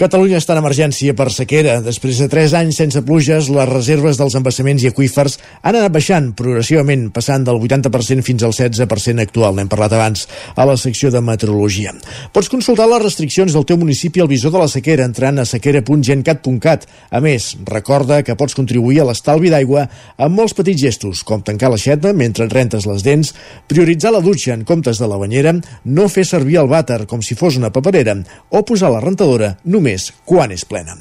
Catalunya 0.00 0.38
està 0.40 0.54
en 0.54 0.62
emergència 0.62 1.12
per 1.12 1.26
sequera. 1.28 1.74
Després 1.84 2.22
de 2.22 2.26
3 2.32 2.54
anys 2.56 2.78
sense 2.80 3.02
pluges, 3.04 3.50
les 3.52 3.68
reserves 3.68 4.16
dels 4.16 4.32
embassaments 4.38 4.80
i 4.80 4.88
aqüífers 4.88 5.34
han 5.60 5.76
anat 5.76 5.92
baixant 5.92 6.30
progressivament, 6.38 7.10
passant 7.12 7.44
del 7.44 7.58
80% 7.60 8.24
fins 8.24 8.46
al 8.48 8.54
16% 8.56 9.20
actual. 9.20 9.58
N'hem 9.58 9.68
parlat 9.68 9.92
abans 9.92 10.22
a 10.56 10.64
la 10.64 10.78
secció 10.80 11.10
de 11.12 11.20
meteorologia. 11.20 11.92
Pots 12.32 12.48
consultar 12.48 12.86
les 12.88 13.02
restriccions 13.02 13.52
del 13.52 13.66
teu 13.68 13.76
municipi 13.76 14.24
al 14.24 14.30
visor 14.30 14.54
de 14.54 14.62
la 14.62 14.70
sequera 14.72 15.04
entrant 15.04 15.42
a 15.42 15.44
sequera.gencat.cat. 15.44 16.88
A 17.12 17.20
més, 17.20 17.50
recorda 17.68 18.22
que 18.24 18.38
pots 18.40 18.56
contribuir 18.56 19.02
a 19.04 19.06
l'estalvi 19.10 19.52
d'aigua 19.52 19.84
amb 20.16 20.32
molts 20.32 20.56
petits 20.56 20.80
gestos, 20.80 21.20
com 21.28 21.44
tancar 21.44 21.74
l'aixeta 21.74 22.14
mentre 22.16 22.48
et 22.48 22.56
rentes 22.56 22.88
les 22.88 23.04
dents, 23.04 23.34
prioritzar 23.68 24.14
la 24.16 24.24
dutxa 24.24 24.56
en 24.56 24.64
comptes 24.64 24.96
de 24.96 25.12
la 25.12 25.20
banyera, 25.20 25.58
no 25.84 26.08
fer 26.08 26.24
servir 26.24 26.56
el 26.64 26.72
vàter 26.72 27.02
com 27.04 27.20
si 27.20 27.36
fos 27.36 27.60
una 27.60 27.68
paperera 27.68 28.16
o 28.48 28.64
posar 28.64 28.94
la 28.96 29.04
rentadora 29.04 29.58
només 29.68 29.89
quan 30.24 30.52
és 30.54 30.66
plena. 30.68 30.96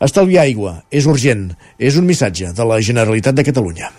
Estalviar 0.00 0.46
aigua 0.46 0.78
és 0.90 1.06
urgent. 1.10 1.50
És 1.76 1.98
un 2.00 2.06
missatge 2.08 2.54
de 2.56 2.64
la 2.64 2.80
Generalitat 2.80 3.36
de 3.36 3.44
Catalunya. 3.44 3.90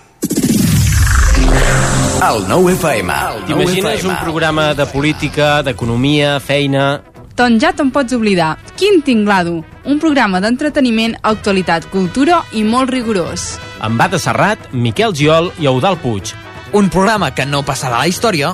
El 2.22 2.44
nou 2.50 2.68
FM. 2.70 3.14
T'imagines 3.48 4.04
un 4.06 4.18
programa 4.22 4.72
de 4.78 4.86
política, 4.90 5.62
d'economia, 5.66 6.40
feina... 6.40 7.02
Doncs 7.38 7.64
ja 7.64 7.72
te'n 7.74 7.90
pots 7.90 8.14
oblidar. 8.14 8.52
Quin 8.78 9.00
tinglado! 9.02 9.62
Un 9.90 9.98
programa 10.04 10.42
d'entreteniment, 10.44 11.16
actualitat, 11.26 11.88
cultura 11.90 12.44
i 12.54 12.62
molt 12.62 12.92
rigorós. 12.94 13.56
Amb 13.82 13.98
Bada 13.98 14.20
Serrat, 14.22 14.70
Miquel 14.74 15.16
Giol 15.18 15.50
i 15.58 15.70
Eudal 15.72 15.98
Puig. 16.04 16.36
Un 16.78 16.92
programa 16.94 17.32
que 17.34 17.48
no 17.50 17.64
passarà 17.66 17.98
a 17.98 18.04
la 18.06 18.12
història 18.12 18.54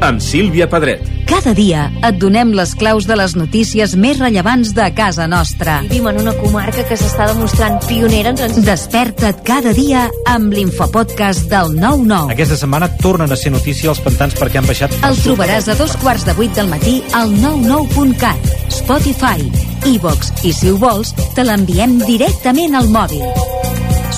amb 0.00 0.20
Sílvia 0.22 0.68
Pedret. 0.70 1.04
Cada 1.28 1.52
dia 1.52 1.88
et 2.06 2.16
donem 2.16 2.54
les 2.56 2.70
claus 2.78 3.04
de 3.08 3.16
les 3.18 3.34
notícies 3.36 3.92
més 4.00 4.16
rellevants 4.20 4.70
de 4.76 4.86
casa 4.96 5.26
nostra. 5.28 5.78
Vivim 5.84 6.08
en 6.08 6.20
una 6.22 6.32
comarca 6.38 6.84
que 6.88 6.96
s'està 6.96 7.26
demostrant 7.28 7.76
pionera 7.84 8.32
en 8.32 8.40
transició. 8.40 8.64
Desperta't 8.68 9.42
cada 9.46 9.74
dia 9.76 10.06
amb 10.30 10.54
l'infopodcast 10.56 11.50
del 11.52 11.74
9-9. 11.76 12.32
Aquesta 12.36 12.56
setmana 12.62 12.88
tornen 13.02 13.32
a 13.32 13.36
ser 13.36 13.52
notícia 13.52 13.92
els 13.92 14.00
pantans 14.04 14.38
perquè 14.40 14.62
han 14.62 14.68
baixat... 14.70 14.96
El 15.04 15.20
trobaràs 15.20 15.68
a 15.68 15.76
dos 15.78 15.94
quarts 16.00 16.24
de 16.28 16.36
vuit 16.38 16.54
del 16.56 16.72
matí 16.72 16.98
al 17.12 17.34
99.cat, 17.36 18.50
Spotify, 18.80 19.50
iVox 19.92 20.32
i, 20.48 20.54
si 20.56 20.72
ho 20.72 20.80
vols, 20.80 21.12
te 21.36 21.44
l'enviem 21.44 22.00
directament 22.06 22.78
al 22.78 22.88
mòbil. 22.92 23.26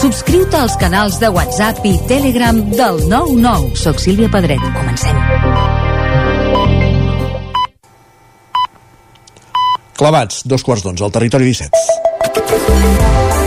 Subscriu-te 0.01 0.57
als 0.57 0.79
canals 0.81 1.19
de 1.21 1.29
WhatsApp 1.29 1.85
i 1.85 1.99
Telegram 2.09 2.63
del 2.71 3.03
99. 3.11 3.75
Soc 3.77 4.01
Sílvia 4.01 4.31
Pedret. 4.33 4.63
Comencem. 4.79 5.50
Clavats, 10.01 10.47
dos 10.49 10.63
quarts 10.65 10.81
d'onze, 10.87 11.05
al 11.05 11.13
territori 11.13 11.45
17. 11.45 13.40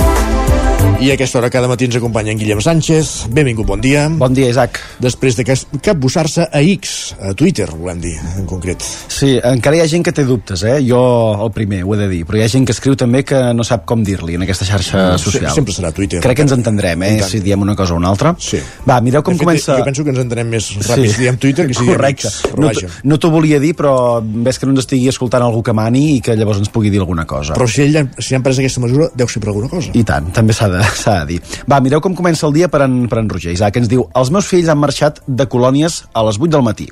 I 1.04 1.10
a 1.12 1.16
aquesta 1.18 1.40
hora 1.42 1.50
cada 1.52 1.68
matí 1.68 1.84
ens 1.84 1.98
acompanya 2.00 2.32
en 2.32 2.38
Guillem 2.40 2.62
Sánchez. 2.64 3.26
Benvingut, 3.36 3.66
bon 3.68 3.82
dia. 3.84 4.06
Bon 4.08 4.32
dia, 4.32 4.48
Isaac. 4.48 4.78
Després 5.04 5.36
de 5.36 5.44
capbussar-se 5.84 6.46
a 6.48 6.62
X, 6.64 6.94
a 7.20 7.34
Twitter, 7.36 7.66
volem 7.76 8.00
dir, 8.00 8.14
en 8.40 8.46
concret. 8.48 8.80
Sí, 9.12 9.34
encara 9.44 9.76
hi 9.76 9.82
ha 9.84 9.88
gent 9.92 10.06
que 10.08 10.14
té 10.16 10.24
dubtes, 10.24 10.64
eh? 10.64 10.78
Jo 10.88 11.02
el 11.44 11.52
primer, 11.52 11.82
ho 11.84 11.92
he 11.92 11.98
de 12.00 12.08
dir, 12.08 12.22
però 12.30 12.40
hi 12.40 12.46
ha 12.46 12.48
gent 12.54 12.64
que 12.70 12.72
escriu 12.72 12.96
també 12.96 13.26
que 13.28 13.42
no 13.52 13.66
sap 13.68 13.84
com 13.90 14.00
dir-li 14.08 14.38
en 14.40 14.46
aquesta 14.46 14.64
xarxa 14.70 15.02
Se- 15.18 15.26
social. 15.26 15.52
sempre 15.58 15.76
serà 15.76 15.92
Twitter. 15.92 16.22
Crec 16.24 16.40
que 16.40 16.46
ens 16.48 16.56
entendrem, 16.56 17.04
eh? 17.10 17.12
Si 17.28 17.42
diem 17.44 17.60
una 17.68 17.76
cosa 17.76 17.98
o 17.98 18.00
una 18.00 18.08
altra. 18.14 18.32
Sí. 18.40 18.62
Va, 18.88 19.02
mireu 19.04 19.26
com 19.28 19.36
fet, 19.36 19.44
comença... 19.44 19.76
Jo 19.82 19.84
penso 19.90 20.06
que 20.08 20.16
ens 20.16 20.24
entenem 20.24 20.54
més 20.56 20.70
ràpid 20.88 21.12
si 21.18 21.20
diem 21.26 21.36
Twitter 21.38 21.68
que 21.68 21.74
si 21.76 21.84
diem 21.84 21.98
Correcte. 21.98 22.32
X. 22.32 22.40
Però 22.54 22.64
No, 22.64 22.96
no 23.12 23.20
t'ho 23.20 23.34
volia 23.36 23.60
dir, 23.60 23.74
però 23.76 24.22
ves 24.24 24.56
que 24.58 24.72
no 24.72 24.78
ens 24.78 24.86
estigui 24.86 25.12
escoltant 25.12 25.44
algú 25.44 25.60
que 25.68 25.76
mani 25.76 26.06
i 26.16 26.22
que 26.24 26.38
llavors 26.40 26.64
ens 26.64 26.72
pugui 26.72 26.94
dir 26.96 27.04
alguna 27.04 27.28
cosa. 27.28 27.60
Però 27.60 27.68
si, 27.68 27.90
ell, 27.90 28.08
si 28.24 28.40
han 28.40 28.48
pres 28.48 28.64
aquesta 28.64 28.80
mesura, 28.88 29.12
deu 29.14 29.28
ser 29.28 29.44
per 29.44 29.52
alguna 29.52 29.68
cosa. 29.68 29.92
I 29.92 30.08
tant, 30.08 30.32
també 30.32 30.56
s'ha 30.56 30.72
de, 30.72 30.80
s'ha 31.00 31.20
de 31.24 31.34
dir. 31.34 31.42
Va, 31.70 31.82
mireu 31.84 32.02
com 32.04 32.16
comença 32.18 32.48
el 32.48 32.56
dia 32.56 32.70
per 32.72 32.84
en, 32.86 33.04
per 33.12 33.22
en 33.24 33.30
Roger 33.32 33.54
Isaac, 33.56 33.76
que 33.76 33.84
ens 33.84 33.92
diu 33.92 34.08
els 34.16 34.32
meus 34.34 34.50
fills 34.50 34.72
han 34.72 34.82
marxat 34.82 35.22
de 35.28 35.48
colònies 35.50 36.04
a 36.14 36.26
les 36.28 36.40
8 36.42 36.52
del 36.56 36.66
matí. 36.66 36.90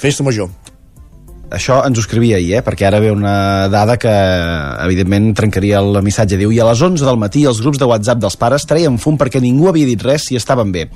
Festa 0.00 0.26
major. 0.26 0.50
Això 1.52 1.82
ens 1.84 1.98
ho 1.98 2.00
escrivia 2.00 2.38
ahir, 2.38 2.54
eh? 2.56 2.62
perquè 2.64 2.86
ara 2.88 3.00
ve 3.02 3.10
una 3.12 3.68
dada 3.68 3.98
que, 4.00 4.12
evidentment, 4.86 5.34
trencaria 5.36 5.82
el 5.84 5.98
missatge. 6.04 6.38
Diu, 6.40 6.52
i 6.54 6.60
a 6.62 6.68
les 6.70 6.80
11 6.80 7.04
del 7.04 7.20
matí 7.20 7.44
els 7.48 7.60
grups 7.60 7.80
de 7.80 7.88
WhatsApp 7.90 8.22
dels 8.22 8.38
pares 8.40 8.64
treien 8.68 8.96
fum 9.02 9.18
perquè 9.20 9.42
ningú 9.42 9.68
havia 9.68 9.88
dit 9.88 10.00
res 10.00 10.30
si 10.30 10.38
estaven 10.40 10.72
bé. 10.72 10.86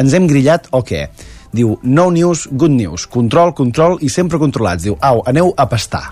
Ens 0.00 0.16
hem 0.16 0.30
grillat 0.30 0.70
o 0.72 0.80
què? 0.80 1.10
Diu, 1.52 1.76
no 1.82 2.08
news, 2.12 2.46
good 2.52 2.72
news. 2.72 3.04
Control, 3.08 3.52
control 3.56 3.98
i 4.00 4.08
sempre 4.12 4.40
controlats. 4.40 4.86
Diu, 4.88 4.96
au, 5.00 5.20
aneu 5.28 5.52
a 5.56 5.68
pastar. 5.68 6.06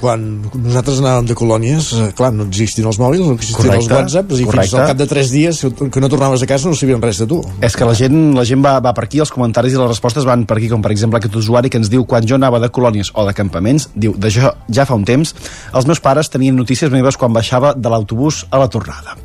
Quan 0.00 0.22
nosaltres 0.54 1.02
anàvem 1.02 1.26
de 1.28 1.34
colònies, 1.36 1.90
eh, 1.92 2.06
clar, 2.16 2.30
no 2.32 2.46
existien 2.48 2.86
els 2.88 2.96
mòbils, 3.00 3.26
no 3.26 3.34
existien 3.36 3.58
Correcte, 3.58 3.84
els 3.84 3.90
whatsapps, 3.92 4.32
i 4.32 4.38
fins 4.38 4.50
correcte. 4.54 4.78
al 4.80 4.86
cap 4.88 4.96
de 4.96 5.06
3 5.10 5.32
dies 5.34 5.60
que 5.92 6.00
no 6.00 6.08
tornaves 6.08 6.40
a 6.42 6.48
casa 6.48 6.70
no 6.70 6.74
sabien 6.74 7.02
res 7.02 7.20
de 7.20 7.26
tu. 7.28 7.42
És 7.60 7.76
que 7.76 7.84
la 7.84 7.94
gent, 7.94 8.16
la 8.34 8.46
gent 8.48 8.64
va, 8.64 8.78
va 8.80 8.94
per 8.96 9.04
aquí, 9.04 9.20
els 9.20 9.30
comentaris 9.30 9.76
i 9.76 9.76
les 9.76 9.92
respostes 9.92 10.24
van 10.24 10.46
per 10.46 10.56
aquí, 10.56 10.70
com 10.72 10.80
per 10.80 10.94
exemple 10.94 11.20
aquest 11.20 11.36
usuari 11.36 11.68
que 11.68 11.76
ens 11.76 11.92
diu 11.92 12.06
quan 12.08 12.24
jo 12.24 12.40
anava 12.40 12.58
de 12.58 12.70
colònies 12.72 13.12
o 13.14 13.26
de 13.26 13.36
campaments, 13.36 13.90
diu, 13.94 14.16
d'això 14.16 14.54
ja 14.72 14.88
fa 14.88 14.96
un 14.96 15.04
temps, 15.04 15.34
els 15.74 15.86
meus 15.86 16.00
pares 16.00 16.32
tenien 16.32 16.56
notícies 16.56 16.90
meves 16.90 17.20
quan 17.20 17.32
baixava 17.32 17.74
de 17.76 17.88
l'autobús 17.92 18.46
a 18.50 18.58
la 18.58 18.68
tornada. 18.68 19.18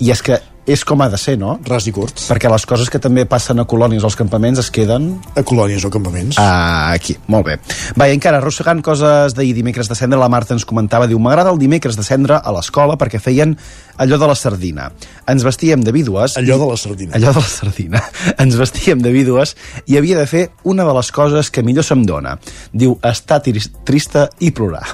I 0.00 0.10
és 0.10 0.22
que 0.22 0.40
és 0.66 0.80
com 0.88 1.02
ha 1.04 1.08
de 1.12 1.18
ser, 1.20 1.34
no? 1.38 1.58
Ras 1.68 1.84
i 1.86 1.92
curt. 1.92 2.22
Perquè 2.30 2.48
les 2.48 2.64
coses 2.66 2.88
que 2.88 2.98
també 3.02 3.26
passen 3.28 3.60
a 3.60 3.66
colònies 3.68 4.04
o 4.04 4.08
als 4.08 4.16
campaments 4.16 4.62
es 4.62 4.70
queden... 4.72 5.10
A 5.36 5.42
colònies 5.44 5.84
o 5.84 5.90
campaments. 5.92 6.38
Ah, 6.40 6.92
aquí, 6.94 7.16
molt 7.28 7.44
bé. 7.50 7.58
Va, 8.00 8.06
i 8.08 8.14
encara, 8.16 8.38
arrossegant 8.40 8.80
coses 8.84 9.36
d'ahir 9.36 9.52
dimecres 9.58 9.90
de 9.92 9.96
cendre, 9.98 10.18
la 10.20 10.30
Marta 10.32 10.54
ens 10.56 10.64
comentava, 10.64 11.06
diu, 11.10 11.20
m'agrada 11.20 11.52
el 11.52 11.60
dimecres 11.60 11.98
de 12.00 12.06
cendre 12.06 12.40
a 12.40 12.54
l'escola 12.56 12.96
perquè 13.00 13.20
feien 13.20 13.52
allò 14.00 14.16
de 14.18 14.30
la 14.32 14.34
sardina. 14.38 14.88
Ens 15.28 15.44
vestíem 15.44 15.84
de 15.84 15.92
vídues... 15.92 16.38
Allò 16.40 16.56
de 16.64 16.70
la 16.72 16.80
sardina. 16.80 17.14
Allò 17.20 17.34
de 17.36 17.44
la 17.44 17.48
sardina. 17.52 18.02
Ens 18.42 18.56
vestíem 18.56 19.04
de 19.04 19.12
vídues 19.14 19.56
i 19.86 19.98
havia 20.00 20.18
de 20.18 20.26
fer 20.26 20.46
una 20.64 20.88
de 20.88 20.96
les 20.96 21.12
coses 21.12 21.52
que 21.52 21.62
millor 21.62 21.84
se'm 21.84 22.06
dona. 22.08 22.38
Diu, 22.72 22.96
estar 23.04 23.42
tris- 23.44 23.70
trista 23.84 24.30
i 24.40 24.50
plorar. 24.50 24.86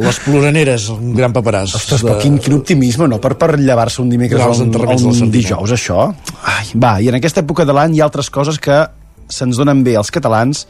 Les 0.00 0.20
ploraneres, 0.24 0.88
un 0.94 1.12
gran 1.16 1.34
paperàs. 1.34 1.74
Ostres, 1.78 2.04
però 2.06 2.16
quin, 2.20 2.38
quin 2.42 2.56
optimisme, 2.56 3.08
no? 3.10 3.18
Per, 3.22 3.34
per 3.40 3.52
llevar-se 3.60 4.00
un 4.02 4.10
dimecres 4.12 4.42
o 4.42 4.64
un, 4.64 4.70
de 4.72 5.10
un 5.10 5.32
dijous, 5.32 5.74
això. 5.76 6.08
Ai, 6.48 6.72
va, 6.74 6.96
i 7.02 7.10
en 7.12 7.18
aquesta 7.20 7.44
època 7.44 7.66
de 7.68 7.76
l'any 7.76 7.96
hi 7.96 8.02
ha 8.02 8.08
altres 8.08 8.30
coses 8.32 8.58
que 8.62 8.82
se'ns 9.30 9.60
donen 9.60 9.84
bé 9.86 9.96
als 9.98 10.10
catalans 10.10 10.64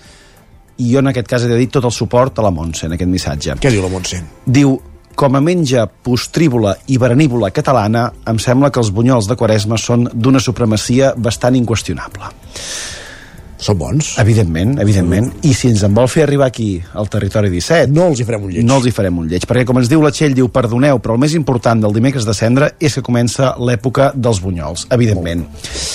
i 0.81 0.93
jo 0.93 1.01
en 1.01 1.11
aquest 1.11 1.29
cas 1.29 1.45
he 1.45 1.51
de 1.51 1.59
dir 1.61 1.69
tot 1.73 1.85
el 1.85 1.93
suport 1.93 2.39
a 2.39 2.45
la 2.45 2.53
Montse 2.55 2.87
en 2.89 2.97
aquest 2.97 3.11
missatge. 3.11 3.59
Què 3.61 3.73
diu 3.73 3.85
la 3.85 3.91
Montse? 3.93 4.21
Diu, 4.47 4.79
com 5.21 5.37
a 5.37 5.43
menja 5.45 5.85
postrívola 5.87 6.75
i 6.89 6.97
berenívola 7.01 7.51
catalana, 7.53 8.07
em 8.31 8.39
sembla 8.41 8.71
que 8.73 8.81
els 8.81 8.93
bunyols 8.95 9.29
de 9.29 9.37
Quaresma 9.37 9.77
són 9.81 10.09
d'una 10.13 10.41
supremacia 10.41 11.13
bastant 11.17 11.59
inqüestionable. 11.59 12.33
Són 13.61 13.77
bons. 13.77 14.15
Evidentment, 14.21 14.79
evidentment. 14.81 15.29
I 15.45 15.53
si 15.57 15.69
ens 15.69 15.83
en 15.85 15.93
vol 15.97 16.09
fer 16.09 16.25
arribar 16.25 16.49
aquí, 16.49 16.71
al 16.97 17.11
territori 17.13 17.51
17... 17.53 17.93
No 17.93 18.07
els 18.09 18.23
hi 18.23 18.27
farem 18.29 18.47
un 18.47 18.55
lleig. 18.55 18.65
No 18.67 18.79
els 18.81 18.89
hi 18.89 18.93
farem 18.97 19.19
un 19.21 19.29
lleig, 19.29 19.45
perquè 19.49 19.67
com 19.69 19.81
ens 19.81 19.91
diu 19.93 20.01
la 20.01 20.13
Txell, 20.15 20.33
diu, 20.37 20.49
perdoneu, 20.53 21.01
però 21.05 21.17
el 21.19 21.21
més 21.21 21.37
important 21.37 21.83
del 21.85 21.93
dimecres 21.97 22.25
de 22.29 22.35
cendre 22.37 22.71
és 22.81 22.97
que 22.97 23.05
comença 23.05 23.53
l'època 23.61 24.11
dels 24.17 24.41
bunyols, 24.41 24.87
evidentment. 24.97 25.45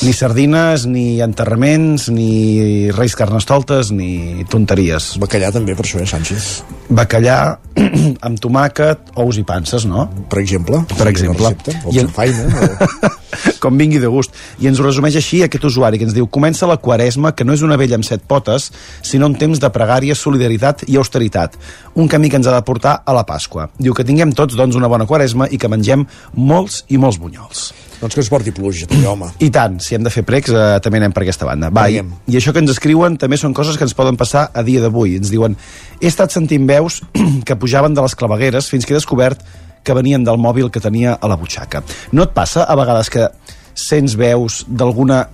Ni 0.05 0.13
sardines, 0.13 0.85
ni 0.85 1.07
enterraments, 1.25 2.07
ni 2.13 2.91
reis 2.93 3.17
carnestoltes, 3.17 3.89
ni 3.95 4.45
tonteries. 4.51 5.15
Bacallà 5.21 5.49
també, 5.55 5.73
per 5.73 5.87
això, 5.87 6.03
eh, 6.03 6.09
Sánchez? 6.13 6.51
Bacallà 6.93 7.39
amb 8.29 8.41
tomàquet, 8.41 9.09
ous 9.25 9.41
i 9.41 9.45
panses, 9.47 9.89
no? 9.89 10.05
Per 10.29 10.43
exemple. 10.43 10.85
Per 10.93 11.09
exemple. 11.09 11.55
O 11.81 11.97
I... 11.97 12.05
feina. 12.13 12.45
O... 12.45 13.13
com 13.65 13.77
vingui 13.77 13.99
de 13.99 14.09
gust. 14.11 14.35
I 14.61 14.69
ens 14.69 14.79
ho 14.79 14.85
resumeix 14.85 15.17
així 15.19 15.41
aquest 15.45 15.65
usuari 15.67 15.99
que 15.99 16.05
ens 16.07 16.15
diu 16.15 16.27
comença 16.29 16.69
la 16.69 16.77
quaresma, 16.81 17.33
que 17.35 17.47
no 17.47 17.54
és 17.55 17.63
una 17.65 17.77
vella 17.79 17.97
amb 17.99 18.07
set 18.07 18.23
potes, 18.27 18.69
sinó 19.05 19.29
un 19.31 19.37
temps 19.39 19.61
de 19.61 19.71
pregària, 19.73 20.15
solidaritat 20.15 20.85
i 20.91 20.99
austeritat. 21.01 21.57
Un 21.95 22.09
camí 22.11 22.29
que 22.29 22.39
ens 22.39 22.47
ha 22.47 22.55
de 22.55 22.65
portar 22.67 22.99
a 23.05 23.15
la 23.15 23.25
Pasqua. 23.27 23.69
Diu 23.79 23.95
que 23.95 24.05
tinguem 24.07 24.35
tots, 24.35 24.57
doncs, 24.59 24.77
una 24.77 24.91
bona 24.91 25.07
quaresma 25.09 25.49
i 25.49 25.59
que 25.61 25.71
mengem 25.71 26.05
molts 26.35 26.83
i 26.89 26.99
molts 27.01 27.19
bunyols. 27.21 27.71
Doncs 28.01 28.15
que 28.15 28.21
es 28.21 28.29
porti 28.29 28.51
pluja, 28.53 28.87
també, 28.91 29.07
home. 29.07 29.29
I 29.39 29.49
tant, 29.55 29.79
si 29.81 29.95
hem 29.95 30.03
de 30.05 30.11
fer 30.13 30.25
pregs, 30.27 30.51
eh, 30.51 30.79
també 30.83 30.99
anem 30.99 31.13
per 31.15 31.23
aquesta 31.23 31.47
banda. 31.47 31.71
Va, 31.73 31.87
i. 31.89 32.01
I 32.27 32.39
això 32.39 32.53
que 32.53 32.61
ens 32.61 32.73
escriuen 32.73 33.15
també 33.21 33.39
són 33.39 33.55
coses 33.55 33.79
que 33.79 33.87
ens 33.87 33.95
poden 33.97 34.19
passar 34.19 34.49
a 34.53 34.63
dia 34.67 34.83
d'avui. 34.83 35.15
Ens 35.21 35.31
diuen, 35.31 35.55
he 36.01 36.09
estat 36.11 36.35
sentint 36.35 36.67
veus 36.67 37.01
que 37.47 37.55
pujaven 37.55 37.95
de 37.95 38.03
les 38.03 38.17
clavegueres 38.19 38.69
fins 38.69 38.85
que 38.85 38.93
he 38.93 38.99
descobert 38.99 39.41
que 39.85 39.93
venien 39.93 40.25
del 40.25 40.41
mòbil 40.41 40.71
que 40.73 40.81
tenia 40.83 41.15
a 41.15 41.29
la 41.29 41.37
butxaca. 41.39 41.83
No 42.11 42.25
et 42.25 42.33
passa 42.35 42.65
a 42.65 42.75
vegades 42.75 43.11
que 43.13 43.29
sents 43.75 44.15
veus 44.19 44.63
d'alguna 44.67 45.25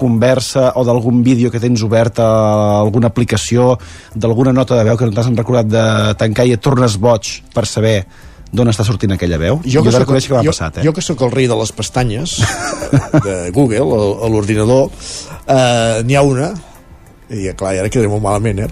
conversa 0.00 0.70
o 0.80 0.84
d'algun 0.88 1.20
vídeo 1.26 1.52
que 1.52 1.60
tens 1.60 1.84
obert 1.84 2.22
a 2.24 2.30
alguna 2.80 3.10
aplicació, 3.12 3.74
d'alguna 4.14 4.54
nota 4.56 4.78
de 4.78 4.88
veu 4.88 4.96
que 4.96 5.10
no 5.10 5.14
t'has 5.16 5.30
recordat 5.36 5.68
de 5.70 5.84
tancar 6.20 6.48
i 6.48 6.56
et 6.56 6.64
tornes 6.64 6.96
boig 7.00 7.36
per 7.54 7.66
saber 7.68 8.00
d'on 8.50 8.70
està 8.72 8.82
sortint 8.86 9.12
aquella 9.14 9.38
veu? 9.38 9.60
Jo, 9.62 9.84
jo 9.84 9.92
de 9.92 10.00
reconèixer 10.02 10.32
que 10.32 10.38
m'ha 10.38 10.46
jo, 10.48 10.54
passat, 10.54 10.80
eh? 10.80 10.86
Jo 10.86 10.94
que 10.96 11.04
sóc 11.04 11.20
el 11.22 11.30
rei 11.34 11.46
de 11.50 11.58
les 11.60 11.70
pestanyes 11.76 12.40
de 13.26 13.36
Google, 13.54 13.86
a, 13.94 14.08
a 14.26 14.32
l'ordinador, 14.32 14.90
eh, 15.46 16.02
n'hi 16.06 16.18
ha 16.18 16.24
una, 16.26 16.50
i 17.30 17.46
clar, 17.54 17.76
ara 17.78 17.90
quedaré 17.92 18.10
molt 18.10 18.24
malament, 18.24 18.64
eh? 18.64 18.68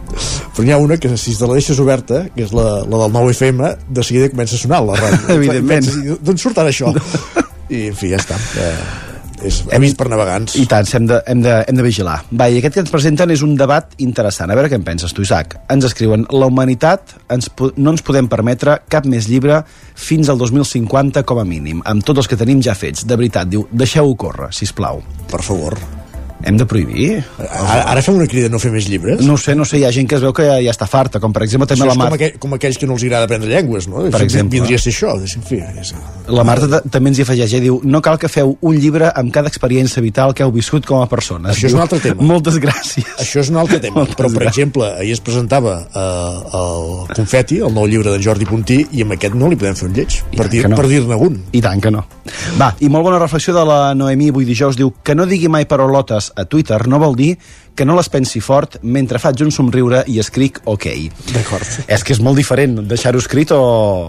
Però 0.56 0.66
n'hi 0.66 0.74
ha 0.74 0.80
una 0.82 0.98
que 0.98 1.12
si 1.14 1.36
te 1.38 1.46
la 1.46 1.55
deixes 1.55 1.78
oberta, 1.78 2.24
que 2.34 2.42
és 2.48 2.55
la, 2.56 2.80
la 2.82 3.05
del 3.05 3.14
9FM, 3.14 3.68
de 3.94 4.06
seguida 4.06 4.32
comença 4.32 4.59
a 4.59 4.62
sonar 4.64 4.82
la 4.82 4.98
ràdio. 4.98 5.28
Evidentment. 5.38 6.18
D'on 6.26 6.42
surt 6.42 6.59
ara 6.59 6.74
això? 6.74 6.90
I, 7.68 7.86
en 7.92 7.94
fi, 7.94 8.10
ja 8.10 8.18
està. 8.18 8.38
Eh, 8.59 8.74
és, 9.44 9.60
hem 9.73 9.85
vist 9.85 9.98
per 9.98 10.09
navegants. 10.10 10.56
I 10.59 10.66
tant, 10.70 10.89
hem 10.98 11.09
de, 11.10 11.20
hem 11.27 11.43
de, 11.44 11.55
hem 11.69 11.78
de 11.78 11.86
vigilar. 11.86 12.19
Va, 12.31 12.48
i 12.48 12.60
aquest 12.60 12.78
que 12.78 12.85
ens 12.86 12.94
presenten 12.94 13.35
és 13.35 13.44
un 13.47 13.55
debat 13.59 13.94
interessant. 14.05 14.51
A 14.51 14.59
veure 14.59 14.70
què 14.73 14.78
en 14.78 14.86
penses 14.86 15.15
tu, 15.15 15.24
Isaac. 15.27 15.59
Ens 15.73 15.89
escriuen, 15.89 16.27
la 16.32 16.51
humanitat 16.51 17.16
ens, 17.35 17.51
no 17.77 17.94
ens 17.94 18.05
podem 18.06 18.31
permetre 18.31 18.81
cap 18.90 19.06
més 19.09 19.28
llibre 19.31 19.62
fins 19.98 20.31
al 20.32 20.40
2050 20.40 21.24
com 21.28 21.43
a 21.43 21.47
mínim, 21.48 21.85
amb 21.85 22.06
tots 22.06 22.24
els 22.24 22.31
que 22.31 22.40
tenim 22.40 22.62
ja 22.65 22.77
fets. 22.78 23.06
De 23.09 23.19
veritat, 23.19 23.51
diu, 23.51 23.69
deixeu-ho 23.70 24.19
córrer, 24.19 24.52
si 24.55 24.69
plau. 24.74 25.02
Per 25.28 25.43
favor. 25.44 25.97
Hem 26.47 26.56
de 26.56 26.65
prohibir? 26.70 27.24
Ara, 27.39 27.82
ara 27.90 28.02
fem 28.05 28.15
una 28.15 28.27
crida 28.31 28.48
no 28.48 28.60
fer 28.62 28.70
més 28.70 28.86
llibres? 28.89 29.24
No 29.27 29.35
sé, 29.36 29.56
no 29.59 29.65
sé, 29.66 29.81
hi 29.81 29.85
ha 29.85 29.90
gent 29.93 30.06
que 30.09 30.15
es 30.15 30.23
veu 30.23 30.32
que 30.32 30.44
ja, 30.47 30.59
ja 30.62 30.70
està 30.70 30.86
farta, 30.86 31.19
com 31.19 31.32
per 31.35 31.43
exemple 31.43 31.66
també 31.66 31.82
la 31.85 31.90
és 31.90 31.97
com, 31.98 32.02
Marta. 32.05 32.15
aquell, 32.15 32.36
com 32.39 32.55
aquells 32.55 32.78
que 32.78 32.86
no 32.86 32.94
els 32.94 33.02
agrada 33.09 33.27
aprendre 33.27 33.51
llengües, 33.51 33.89
no? 33.90 34.05
Per 34.12 34.20
exemple. 34.23 34.55
Vindria 34.60 34.78
a 34.78 34.82
ser 34.85 34.93
això. 34.94 35.16
Fi, 35.48 35.59
és... 35.82 35.90
La 36.28 36.44
Marta 36.47 36.69
ta- 36.70 36.81
també 36.94 37.10
ens 37.10 37.19
hi 37.19 37.24
afegeix, 37.27 37.56
i 37.59 37.60
diu, 37.65 37.81
no 37.85 38.01
cal 38.05 38.19
que 38.23 38.28
feu 38.31 38.55
un 38.62 38.78
llibre 38.78 39.10
amb 39.10 39.32
cada 39.35 39.51
experiència 39.51 40.02
vital 40.05 40.35
que 40.36 40.44
heu 40.47 40.52
viscut 40.55 40.86
com 40.86 41.02
a 41.02 41.09
persona. 41.10 41.51
Això 41.56 41.66
és 41.66 41.74
un 41.74 41.82
altre 41.82 41.98
tema. 42.05 42.23
Moltes 42.23 42.60
gràcies. 42.62 43.09
Això 43.19 43.43
és 43.43 43.51
un 43.51 43.59
altre 43.65 43.81
tema, 43.82 44.06
però 44.19 44.31
per 44.32 44.47
exemple, 44.47 44.86
ahir 45.02 45.16
es 45.19 45.20
presentava 45.24 45.74
eh, 45.90 46.59
el 46.62 47.16
Confeti, 47.19 47.59
el 47.66 47.74
nou 47.74 47.89
llibre 47.90 48.15
d'en 48.15 48.23
Jordi 48.23 48.47
Puntí, 48.47 48.78
i 48.93 49.02
amb 49.02 49.16
aquest 49.19 49.35
no 49.35 49.51
li 49.51 49.59
podem 49.59 49.74
fer 49.78 49.89
un 49.90 49.97
lleig, 49.98 50.20
per 50.36 50.44
tant 50.47 50.55
dir- 50.55 50.62
que 50.62 50.73
no. 50.73 50.78
per 50.78 50.86
dir-ne 50.94 51.19
un. 51.28 51.43
I 51.52 51.65
tant 51.65 51.82
que 51.82 51.90
no. 51.90 52.05
Va, 52.60 52.70
i 52.85 52.89
molt 52.93 53.09
bona 53.09 53.19
reflexió 53.19 53.55
de 53.56 53.65
la 53.66 53.81
Noemí 53.97 54.31
avui 54.31 54.44
dijous. 54.48 54.77
Diu 54.78 54.93
que 55.02 55.15
no 55.19 55.27
digui 55.27 55.48
mai 55.51 55.65
parolotes 55.66 56.27
a 56.36 56.44
Twitter 56.44 56.86
no 56.88 57.00
vol 57.00 57.16
dir 57.18 57.36
que 57.78 57.86
no 57.86 57.94
les 57.94 58.09
pensi 58.10 58.40
fort 58.42 58.80
mentre 58.82 59.20
faig 59.22 59.44
un 59.44 59.52
somriure 59.55 60.00
i 60.10 60.18
escric 60.18 60.59
ok. 60.66 60.86
D'acord. 61.30 61.76
És 61.86 62.02
que 62.02 62.16
és 62.16 62.20
molt 62.24 62.40
diferent 62.40 62.80
deixar-ho 62.90 63.20
escrit 63.22 63.52
o, 63.55 63.60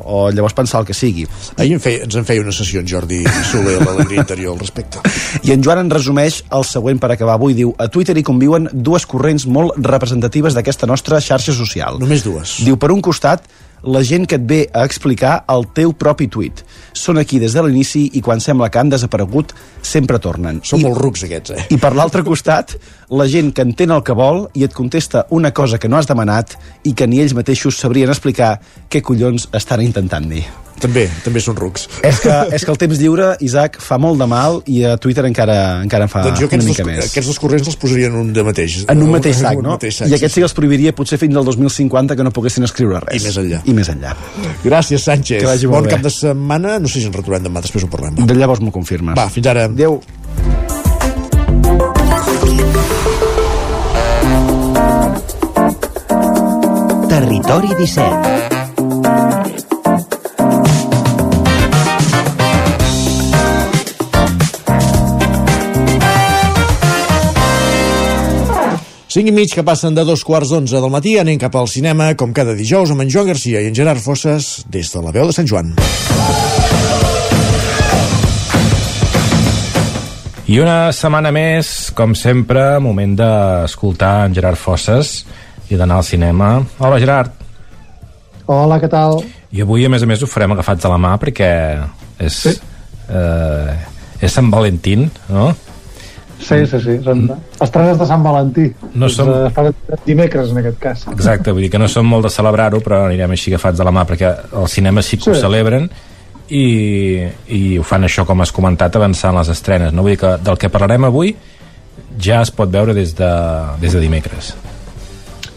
o 0.02 0.24
llavors 0.34 0.58
pensar 0.58 0.82
el 0.82 0.88
que 0.90 0.98
sigui. 0.98 1.28
Ahir 1.58 1.78
en 1.78 1.84
feia, 1.84 2.02
ens 2.08 2.18
en 2.18 2.26
feia 2.26 2.42
una 2.42 2.56
sessió 2.56 2.82
en 2.82 2.90
Jordi 2.90 3.22
Soler 3.52 3.78
a 3.78 3.86
l'Alegria 3.86 4.26
Interior 4.26 4.56
al 4.56 4.64
respecte. 4.64 5.04
I 5.46 5.54
en 5.54 5.62
Joan 5.66 5.84
en 5.84 5.94
resumeix 5.94 6.42
el 6.50 6.66
següent 6.66 7.02
per 7.02 7.14
acabar 7.14 7.38
avui. 7.38 7.54
Diu, 7.58 7.76
a 7.78 7.90
Twitter 7.94 8.18
hi 8.18 8.26
conviuen 8.26 8.72
dues 8.74 9.06
corrents 9.10 9.46
molt 9.46 9.78
representatives 9.86 10.58
d'aquesta 10.58 10.90
nostra 10.90 11.22
xarxa 11.22 11.54
social. 11.54 12.02
Només 12.02 12.26
dues. 12.26 12.58
Diu, 12.66 12.82
per 12.82 12.90
un 12.96 13.06
costat, 13.06 13.46
la 13.84 14.02
gent 14.04 14.28
que 14.28 14.38
et 14.40 14.46
ve 14.46 14.60
a 14.74 14.84
explicar 14.88 15.44
el 15.52 15.68
teu 15.76 15.94
propi 15.94 16.28
tuit. 16.32 16.64
Són 16.94 17.20
aquí 17.22 17.40
des 17.40 17.56
de 17.56 17.64
l'inici 17.64 18.06
i 18.18 18.22
quan 18.26 18.42
sembla 18.44 18.70
que 18.70 18.82
han 18.82 18.92
desaparegut, 18.92 19.54
sempre 19.82 20.20
tornen. 20.20 20.62
Són 20.64 20.82
I, 20.82 20.88
molt 20.88 21.00
rucs 21.00 21.26
aquests, 21.28 21.56
eh? 21.56 21.68
I 21.76 21.80
per 21.82 21.94
l'altre 21.96 22.24
costat, 22.28 22.76
la 23.10 23.26
gent 23.28 23.52
que 23.56 23.64
entén 23.66 23.92
el 23.92 24.04
que 24.06 24.14
vol 24.14 24.48
i 24.54 24.64
et 24.68 24.74
contesta 24.74 25.26
una 25.34 25.52
cosa 25.52 25.80
que 25.82 25.90
no 25.90 25.98
has 25.98 26.08
demanat 26.10 26.56
i 26.86 26.94
que 26.94 27.08
ni 27.10 27.20
ells 27.24 27.34
mateixos 27.38 27.78
sabrien 27.82 28.10
explicar 28.10 28.60
què 28.90 29.02
collons 29.02 29.50
estan 29.58 29.82
intentant 29.82 30.28
dir. 30.30 30.44
També, 30.80 31.10
també 31.26 31.42
són 31.44 31.58
rucs. 31.60 31.90
És 32.08 32.22
que, 32.24 32.32
és 32.56 32.64
que 32.64 32.72
el 32.72 32.78
temps 32.80 33.00
lliure, 33.02 33.34
Isaac, 33.44 33.76
fa 33.84 33.98
molt 34.00 34.16
de 34.22 34.28
mal 34.32 34.62
i 34.72 34.78
a 34.88 34.94
Twitter 34.96 35.26
encara, 35.28 35.56
encara 35.84 36.06
en 36.08 36.12
fa 36.14 36.22
doncs 36.24 36.46
una 36.46 36.64
mica 36.64 36.86
dos, 36.86 36.88
més. 36.88 37.10
aquests 37.10 37.28
dos 37.34 37.40
corrents 37.44 37.68
els 37.68 37.76
posaria 37.82 38.08
en 38.08 38.16
un 38.16 38.30
de 38.32 38.46
mateix. 38.48 38.78
En 38.88 39.04
un 39.04 39.12
mateix 39.12 39.42
sac, 39.42 39.60
no? 39.60 39.74
mateix 39.76 39.98
sac, 40.00 40.08
I 40.08 40.16
aquests 40.16 40.38
sí 40.38 40.40
que 40.40 40.48
els 40.48 40.56
prohibiria 40.56 40.94
potser 40.96 41.20
fins 41.20 41.36
al 41.36 41.44
2050 41.50 42.16
que 42.16 42.24
no 42.24 42.32
poguessin 42.32 42.64
escriure 42.70 43.02
res. 43.04 43.20
I 43.20 43.28
més 43.28 43.42
enllà. 43.44 43.60
I 43.66 43.76
més 43.76 43.92
enllà. 43.92 44.14
Gràcies, 44.64 45.04
Sánchez. 45.04 45.42
Que 45.44 45.50
vagi 45.52 45.68
molt 45.68 45.82
bon 45.82 45.90
bé. 45.90 45.98
cap 45.98 46.08
de 46.08 46.14
setmana. 46.16 46.78
No 46.80 46.88
sé 46.88 47.02
si 47.02 47.12
ens 47.12 47.20
retrobem 47.20 47.44
demà, 47.50 47.60
després 47.66 47.84
ho 47.84 47.92
parlem. 47.92 48.16
Va, 48.22 48.30
De 48.32 48.40
llavors 48.40 48.64
m'ho 48.64 48.72
confirmes. 48.72 49.20
va 49.20 49.28
fins 49.28 49.52
ara. 49.52 49.68
Adéu. 49.68 50.00
Territori 57.10 57.68
17 57.76 58.40
5 69.10 69.28
i 69.28 69.32
mig 69.34 69.50
que 69.50 69.64
passen 69.66 69.96
de 69.98 70.06
dos 70.06 70.22
quarts 70.24 70.54
d'onze 70.54 70.78
del 70.78 70.94
matí 70.94 71.16
anem 71.18 71.40
cap 71.42 71.56
al 71.58 71.66
cinema, 71.68 72.12
com 72.14 72.30
cada 72.30 72.54
dijous, 72.54 72.94
amb 72.94 73.02
en 73.02 73.10
Joan 73.10 73.34
Garcia 73.34 73.66
i 73.66 73.72
en 73.72 73.76
Gerard 73.76 74.00
Fosses, 74.06 74.62
des 74.70 74.94
de 74.94 75.02
la 75.02 75.10
veu 75.12 75.26
de 75.26 75.34
Sant 75.34 75.50
Joan. 75.50 75.74
I 80.46 80.62
una 80.62 80.94
setmana 80.94 81.34
més, 81.34 81.90
com 81.98 82.14
sempre, 82.14 82.78
moment 82.82 83.18
d'escoltar 83.18 84.30
en 84.30 84.38
Gerard 84.38 84.62
Fosses 84.62 85.24
i 85.70 85.78
d'anar 85.78 86.00
al 86.02 86.04
cinema. 86.08 86.52
Hola, 86.80 87.00
Gerard. 87.02 87.32
Hola, 88.50 88.80
què 88.82 88.90
tal? 88.90 89.20
I 89.54 89.62
avui, 89.62 89.86
a 89.86 89.90
més 89.94 90.04
a 90.04 90.08
més, 90.10 90.22
ho 90.24 90.30
farem 90.30 90.56
agafats 90.56 90.82
de 90.84 90.90
la 90.90 90.98
mà 91.02 91.16
perquè 91.22 91.50
és, 92.26 92.38
sí. 92.44 92.54
eh, 93.10 93.76
és 94.26 94.34
Sant 94.34 94.50
Valentín, 94.54 95.08
no? 95.30 95.52
Sí, 96.40 96.62
sí, 96.72 96.80
sí. 96.80 96.96
Són 97.04 97.26
estrenes 97.62 97.98
de 98.00 98.06
Sant 98.08 98.24
Valentí. 98.24 98.70
No 98.96 99.10
som- 99.12 99.30
eh, 99.30 99.50
fan 99.54 99.74
dimecres, 100.06 100.52
en 100.54 100.62
aquest 100.62 100.80
cas. 100.80 101.04
Exacte, 101.12 101.52
vull 101.52 101.66
dir 101.68 101.70
que 101.74 101.82
no 101.82 101.88
som 101.92 102.08
molt 102.08 102.26
de 102.26 102.32
celebrar-ho, 102.34 102.80
però 102.82 103.04
anirem 103.06 103.36
així 103.36 103.52
agafats 103.54 103.78
de 103.78 103.84
la 103.86 103.92
mà 103.92 104.06
perquè 104.08 104.32
el 104.56 104.68
cinema 104.72 105.02
sí 105.04 105.18
que 105.18 105.28
sí. 105.28 105.32
ho 105.32 105.36
celebren 105.36 105.90
i, 106.50 107.28
i 107.54 107.78
ho 107.78 107.84
fan 107.84 108.08
això, 108.08 108.26
com 108.26 108.42
has 108.42 108.54
comentat, 108.56 108.96
avançant 108.96 109.36
les 109.38 109.52
estrenes. 109.54 109.94
No? 109.94 110.02
Vull 110.02 110.16
dir 110.16 110.22
que 110.24 110.38
del 110.42 110.58
que 110.58 110.72
parlarem 110.74 111.06
avui 111.06 111.36
ja 112.18 112.42
es 112.42 112.50
pot 112.56 112.72
veure 112.72 112.96
des 112.96 113.14
de, 113.20 113.30
des 113.84 113.94
de 113.94 114.00
dimecres. 114.00 114.56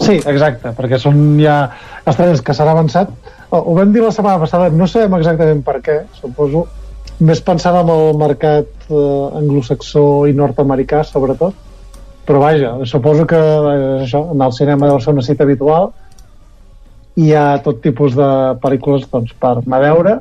Sí, 0.02 0.18
exacte, 0.26 0.72
perquè 0.76 0.98
són 0.98 1.38
ja 1.40 1.56
estrenes 2.08 2.42
que 2.42 2.54
s'han 2.56 2.70
avançat. 2.72 3.10
Oh, 3.50 3.60
Ho 3.60 3.74
vam 3.76 3.92
dir 3.94 4.02
la 4.02 4.12
setmana 4.14 4.40
passada, 4.42 4.70
no 4.70 4.88
sabem 4.90 5.18
exactament 5.18 5.62
per 5.66 5.78
què, 5.84 5.98
suposo, 6.18 6.66
més 7.22 7.42
pensant 7.44 7.76
en 7.82 7.90
el 7.92 8.16
mercat 8.18 8.88
eh, 8.88 9.40
anglosaxó 9.40 10.04
i 10.26 10.34
nord-americà, 10.34 11.02
sobretot, 11.06 11.54
però 12.26 12.40
vaja, 12.42 12.76
suposo 12.88 13.26
que 13.30 13.38
eh, 13.38 14.04
això, 14.06 14.24
anar 14.34 14.50
al 14.50 14.56
cinema 14.56 14.88
deu 14.90 15.00
ser 15.02 15.14
una 15.14 15.26
cita 15.26 15.46
habitual 15.46 15.90
i 17.16 17.28
hi 17.28 17.34
ha 17.36 17.60
tot 17.64 17.82
tipus 17.84 18.16
de 18.16 18.30
pel·lícules 18.62 19.04
doncs, 19.10 19.34
per 19.38 19.58
anar 19.60 19.78
a 19.78 19.84
veure. 19.84 20.16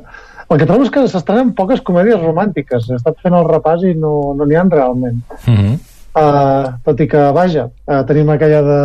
El 0.52 0.60
que 0.60 0.66
trobo 0.68 0.84
és 0.84 0.92
que 0.92 1.06
s'estrenen 1.08 1.54
poques 1.56 1.80
comèdies 1.80 2.20
romàntiques. 2.20 2.90
He 2.90 2.98
estat 2.98 3.16
fent 3.24 3.34
el 3.38 3.48
repàs 3.48 3.86
i 3.88 3.94
no 3.96 4.34
n'hi 4.36 4.58
no 4.58 4.60
ha 4.60 4.68
realment. 4.76 5.22
Mm 5.46 5.56
-hmm. 5.56 5.78
Uh, 6.12 6.74
tot 6.84 7.00
i 7.00 7.06
que, 7.08 7.20
vaja, 7.32 7.70
uh, 7.88 8.02
tenim 8.04 8.28
aquella 8.28 8.60
de 8.62 8.80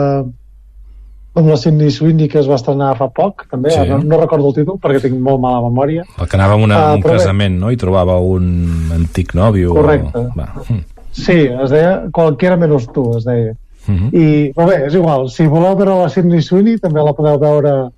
amb 1.38 1.48
la 1.52 1.58
Sidney 1.58 1.92
Sweeney 1.92 2.28
que 2.28 2.40
es 2.40 2.48
va 2.50 2.56
estrenar 2.56 2.96
fa 2.98 3.08
poc, 3.14 3.46
també, 3.52 3.72
Sí. 3.72 3.86
no, 3.90 4.00
no 4.00 4.18
recordo 4.20 4.48
el 4.50 4.56
títol 4.56 4.80
perquè 4.82 5.02
tinc 5.02 5.20
molt 5.22 5.40
mala 5.40 5.62
memòria. 5.70 6.04
El 6.20 6.28
que 6.28 6.36
anava 6.38 6.54
a 6.54 6.62
una, 6.64 6.78
Ah, 6.90 6.94
un 6.96 7.02
però 7.04 7.14
bé. 7.14 7.18
casament, 7.20 7.60
no? 7.60 7.72
I 7.72 7.78
trobava 7.78 8.18
un 8.20 8.90
antic 8.94 9.34
nòvio. 9.34 9.74
Correcte. 9.74 10.18
O... 10.18 10.34
Va. 10.36 10.50
Mm. 10.70 10.84
Sí, 11.12 11.38
es 11.48 11.70
deia 11.72 12.04
Qualquiera 12.12 12.58
menos 12.58 12.88
tu, 12.94 13.16
es 13.18 13.24
deia. 13.26 13.54
Mhm. 13.88 14.10
I, 14.14 14.52
però 14.54 14.68
bé, 14.68 14.82
és 14.88 14.94
igual, 14.96 15.30
si 15.30 15.46
voleu 15.48 15.76
veure 15.78 15.96
la 16.04 16.10
Sidney 16.10 16.42
Sweeney 16.42 16.78
també 16.78 17.02
la 17.02 17.14
podeu 17.14 17.40
veure 17.40 17.90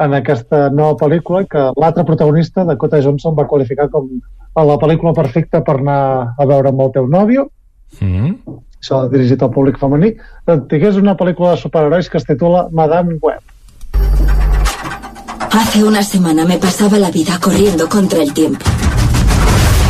en 0.00 0.14
aquesta 0.14 0.70
nova 0.70 0.96
pel·lícula 0.96 1.46
que 1.46 1.70
l'altre 1.76 2.04
protagonista, 2.04 2.64
Dakota 2.64 3.00
Johnson, 3.02 3.34
va 3.36 3.46
qualificar 3.46 3.88
com 3.90 4.08
la 4.56 4.76
pel·lícula 4.80 5.12
perfecta 5.14 5.60
per 5.62 5.76
anar 5.78 6.34
a 6.38 6.46
veure 6.46 6.68
amb 6.68 6.80
el 6.80 6.90
teu 6.92 7.06
nòvio, 7.06 7.48
Mm. 8.00 8.34
Això 8.80 9.04
dirigit 9.12 9.42
al 9.42 9.50
públic 9.52 9.78
femení, 9.78 10.14
digués 10.72 10.96
una 10.96 11.14
pel·lícula 11.16 11.54
de 11.54 11.60
superherois 11.60 12.08
que 12.08 12.18
es 12.18 12.24
titula 12.24 12.68
Madame 12.72 13.18
Web. 13.20 13.40
Hace 15.52 15.84
una 15.84 16.02
semana 16.02 16.44
me 16.44 16.58
pasaba 16.58 16.98
la 16.98 17.10
vida 17.10 17.38
corriendo 17.40 17.88
contra 17.88 18.22
el 18.22 18.32
tiempo. 18.32 18.64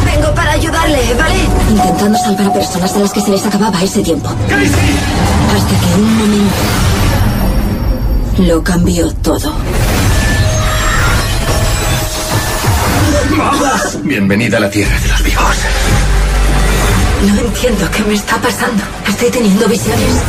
Vengo 0.05 0.35
para 0.35 0.53
ayudarle, 0.53 0.99
¿vale? 1.17 1.35
intentando 1.71 2.19
salvar 2.19 2.47
a 2.49 2.53
personas 2.53 2.97
a 2.97 2.99
las 2.99 3.13
que 3.13 3.21
se 3.21 3.31
les 3.31 3.47
acababa 3.47 3.83
ese 3.83 4.03
tiempo. 4.03 4.29
Hasta 4.29 5.75
que 5.81 6.01
un 6.01 6.19
momento 6.19 6.57
lo 8.39 8.65
cambió 8.65 9.13
todo. 9.17 9.53
Bienvenida 14.03 14.57
a 14.57 14.61
la 14.61 14.71
tierra 14.71 14.99
de 14.99 15.09
los 15.09 15.23
vivos. 15.23 15.57
No 17.27 17.39
entiendo 17.39 17.89
qué 17.91 18.03
me 18.05 18.15
está 18.15 18.37
pasando. 18.39 18.83
Estoy 19.07 19.31
teniendo 19.31 19.69
visiones. 19.69 20.23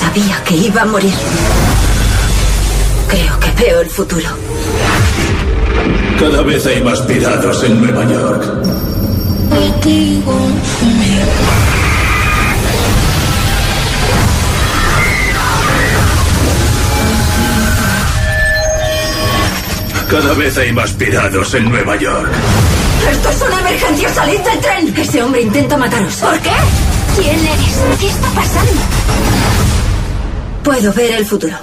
Sabía 0.00 0.42
que 0.44 0.56
iba 0.56 0.82
a 0.82 0.86
morir. 0.86 1.12
Creo 3.08 3.40
que 3.40 3.62
veo 3.62 3.80
el 3.80 3.90
futuro. 3.90 4.28
Cada 6.18 6.42
vez 6.42 6.66
hay 6.66 6.82
más 6.82 7.00
piratas 7.02 7.62
en 7.64 7.80
Nueva 7.80 8.04
York. 8.04 8.68
Cada 20.10 20.32
vez 20.32 20.56
hay 20.56 20.72
más 20.72 20.92
pirados 20.94 21.54
en 21.54 21.68
Nueva 21.68 21.96
York. 21.96 22.30
¡Esto 23.10 23.28
es 23.30 23.42
una 23.42 23.60
emergencia! 23.60 24.08
¡Salid 24.08 24.40
del 24.40 24.58
tren! 24.60 24.94
Ese 24.96 25.22
hombre 25.22 25.42
intenta 25.42 25.76
mataros. 25.76 26.14
¿Por 26.16 26.38
qué? 26.40 26.50
¿Quién 27.16 27.38
eres? 27.38 27.98
¿Qué 28.00 28.08
está 28.08 28.28
pasando? 28.28 28.82
Puedo 30.62 30.92
ver 30.92 31.12
el 31.12 31.26
futuro. 31.26 31.56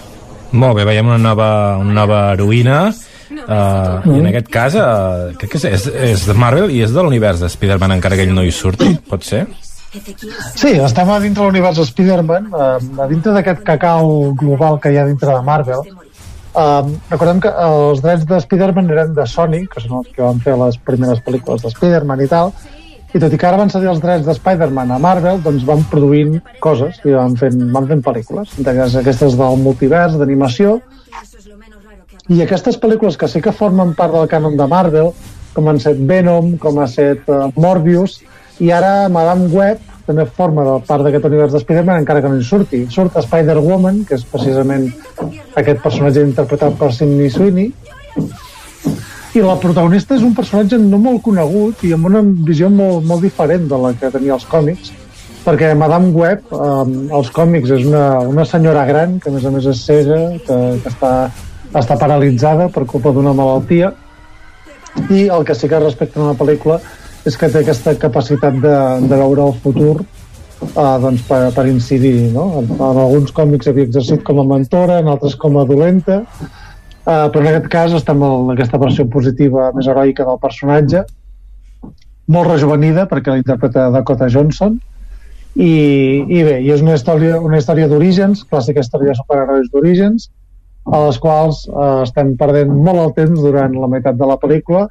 Molt 0.51 0.77
bé, 0.77 0.85
veiem 0.87 1.09
una 1.09 1.17
nova, 1.19 1.49
una 1.81 1.93
nova 1.93 2.19
heroïna 2.33 2.93
Uh, 3.25 3.99
i 4.05 4.19
en 4.21 4.27
aquest 4.29 4.47
cas 4.53 4.75
uh, 4.77 5.33
crec 5.35 5.55
que 5.55 5.57
és, 5.57 5.65
és, 5.65 5.85
és 6.13 6.25
de 6.29 6.35
Marvel 6.37 6.69
i 6.71 6.83
és 6.85 6.91
de 6.93 7.01
l'univers 7.03 7.41
de 7.41 7.49
Spider-Man 7.49 7.95
encara 7.97 8.17
que 8.17 8.23
ell 8.25 8.33
no 8.33 8.43
hi 8.45 8.51
surti, 8.53 8.91
pot 9.09 9.25
ser? 9.25 9.41
Sí, 10.55 10.71
estem 10.75 11.09
a 11.09 11.19
dintre 11.23 11.41
de 11.41 11.47
l'univers 11.49 11.79
de 11.79 11.85
Spider-Man, 11.87 12.49
eh, 12.51 13.01
a 13.01 13.07
dintre 13.09 13.33
d'aquest 13.35 13.61
cacau 13.67 14.33
global 14.37 14.79
que 14.83 14.91
hi 14.91 14.99
ha 14.99 15.05
dintre 15.07 15.31
de 15.31 15.41
Marvel. 15.45 15.85
Eh, 16.55 16.83
recordem 17.11 17.41
que 17.43 17.51
els 17.51 18.01
drets 18.03 18.23
de 18.29 18.39
Spider-Man 18.39 18.91
eren 18.93 19.13
de 19.17 19.25
Sony, 19.27 19.65
que 19.71 19.81
són 19.83 19.99
els 19.99 20.11
que 20.15 20.23
van 20.23 20.39
fer 20.43 20.55
les 20.59 20.77
primeres 20.87 21.19
pel·lícules 21.25 21.65
de 21.65 21.71
Spider-Man 21.73 22.23
i 22.23 22.27
tal, 22.31 22.53
i 23.15 23.19
tot 23.19 23.33
i 23.33 23.39
que 23.39 23.47
ara 23.47 23.59
van 23.59 23.71
cedir 23.71 23.89
els 23.91 23.99
drets 24.03 24.23
de 24.27 24.35
Spider-Man 24.37 24.93
a 24.95 24.99
Marvel, 25.03 25.41
doncs 25.43 25.65
van 25.67 25.83
produint 25.91 26.37
coses 26.63 27.01
i 27.03 27.15
van 27.15 27.35
fent, 27.39 27.59
van 27.75 27.89
fent 27.91 28.03
pel·lícules, 28.05 28.55
entre 28.59 28.87
aquestes 29.01 29.35
del 29.39 29.59
multivers, 29.63 30.15
d'animació, 30.19 30.77
i 32.31 32.39
aquestes 32.41 32.79
pel·lícules 32.81 33.19
que 33.19 33.27
sí 33.29 33.41
que 33.43 33.53
formen 33.55 33.93
part 33.97 34.15
del 34.15 34.31
cànon 34.31 34.55
de 34.59 34.67
Marvel, 34.71 35.11
com 35.55 35.67
han 35.71 35.79
set 35.79 35.99
Venom, 36.07 36.55
com 36.59 36.79
ha 36.79 36.87
set 36.91 37.27
uh, 37.31 37.49
Morbius, 37.59 38.21
i 38.63 38.71
ara 38.71 39.09
Madame 39.11 39.51
Web 39.51 39.94
també 40.07 40.25
forma 40.37 40.65
de 40.67 40.75
part 40.87 41.05
d'aquest 41.05 41.27
univers 41.29 41.53
de 41.53 41.61
Spider-Man 41.63 42.01
encara 42.03 42.21
que 42.23 42.31
no 42.31 42.39
hi 42.39 42.47
surti. 42.47 42.81
Surt 42.93 43.17
Spider-Woman, 43.25 44.03
que 44.09 44.17
és 44.19 44.25
precisament 44.31 44.89
aquest 45.55 45.81
personatge 45.83 46.25
interpretat 46.25 46.77
per 46.79 46.91
Sidney 46.93 47.31
Sweeney, 47.33 47.71
i 49.35 49.41
la 49.43 49.57
protagonista 49.59 50.15
és 50.15 50.23
un 50.23 50.35
personatge 50.35 50.77
no 50.79 50.99
molt 51.01 51.23
conegut 51.25 51.81
i 51.83 51.91
amb 51.95 52.07
una 52.07 52.21
visió 52.23 52.69
molt, 52.71 53.03
molt 53.03 53.25
diferent 53.25 53.65
de 53.71 53.81
la 53.81 53.91
que 53.99 54.11
tenia 54.13 54.37
els 54.37 54.45
còmics, 54.47 54.93
perquè 55.45 55.73
Madame 55.77 56.13
Web, 56.15 56.53
um, 56.55 56.93
als 57.13 57.33
còmics, 57.35 57.73
és 57.75 57.83
una, 57.89 58.05
una 58.25 58.45
senyora 58.47 58.85
gran, 58.87 59.19
que 59.19 59.29
a 59.29 59.35
més 59.35 59.43
a 59.45 59.51
més 59.53 59.67
és 59.73 59.83
cega, 59.89 60.21
que, 60.45 60.61
que 60.81 60.93
està 60.93 61.11
està 61.79 61.97
paralitzada 61.99 62.69
per 62.71 62.85
culpa 62.87 63.11
d'una 63.11 63.33
malaltia 63.35 63.91
i 65.11 65.25
el 65.27 65.43
que 65.47 65.55
sí 65.55 65.67
que 65.67 65.79
respecta 65.81 66.21
a 66.21 66.31
la 66.31 66.37
pel·lícula 66.39 66.79
és 67.25 67.37
que 67.39 67.49
té 67.49 67.63
aquesta 67.63 67.95
capacitat 67.97 68.57
de, 68.61 68.75
de 69.09 69.17
veure 69.17 69.47
el 69.49 69.57
futur 69.63 69.95
uh, 70.01 70.95
doncs 71.01 71.25
per, 71.27 71.41
per 71.55 71.65
incidir 71.71 72.31
no? 72.35 72.45
en, 72.61 72.71
en 72.77 73.01
alguns 73.05 73.33
còmics 73.35 73.71
havia 73.71 73.87
exercit 73.89 74.23
com 74.27 74.41
a 74.41 74.47
mentora 74.47 75.01
en 75.01 75.11
altres 75.11 75.37
com 75.41 75.57
a 75.57 75.65
dolenta 75.67 76.21
uh, 76.21 77.27
però 77.33 77.41
en 77.41 77.51
aquest 77.51 77.69
cas 77.73 77.95
estem 77.97 78.25
en 78.25 78.51
aquesta 78.53 78.81
versió 78.81 79.07
positiva 79.11 79.71
més 79.77 79.89
heroica 79.89 80.27
del 80.27 80.41
personatge 80.41 81.05
molt 82.31 82.49
rejuvenida 82.49 83.05
perquè 83.09 83.33
la 83.33 83.41
interpreta 83.41 83.89
Dakota 83.93 84.29
Johnson 84.31 84.77
i, 85.55 85.71
i 86.27 86.41
bé, 86.43 86.57
i 86.61 86.71
és 86.73 86.81
una 86.83 86.97
història, 86.97 87.37
una 87.39 87.61
història 87.61 87.87
d'orígens, 87.87 88.41
clàssica 88.49 88.83
història 88.83 89.13
de 89.13 89.19
superherois 89.21 89.69
d'orígens 89.71 90.27
a 90.91 90.99
les 91.07 91.17
quals 91.21 91.63
eh, 91.69 92.01
estem 92.03 92.33
perdent 92.37 92.73
molt 92.75 93.01
el 93.01 93.13
temps 93.15 93.39
durant 93.41 93.73
la 93.79 93.89
meitat 93.89 94.19
de 94.19 94.27
la 94.29 94.37
pel·lícula 94.41 94.83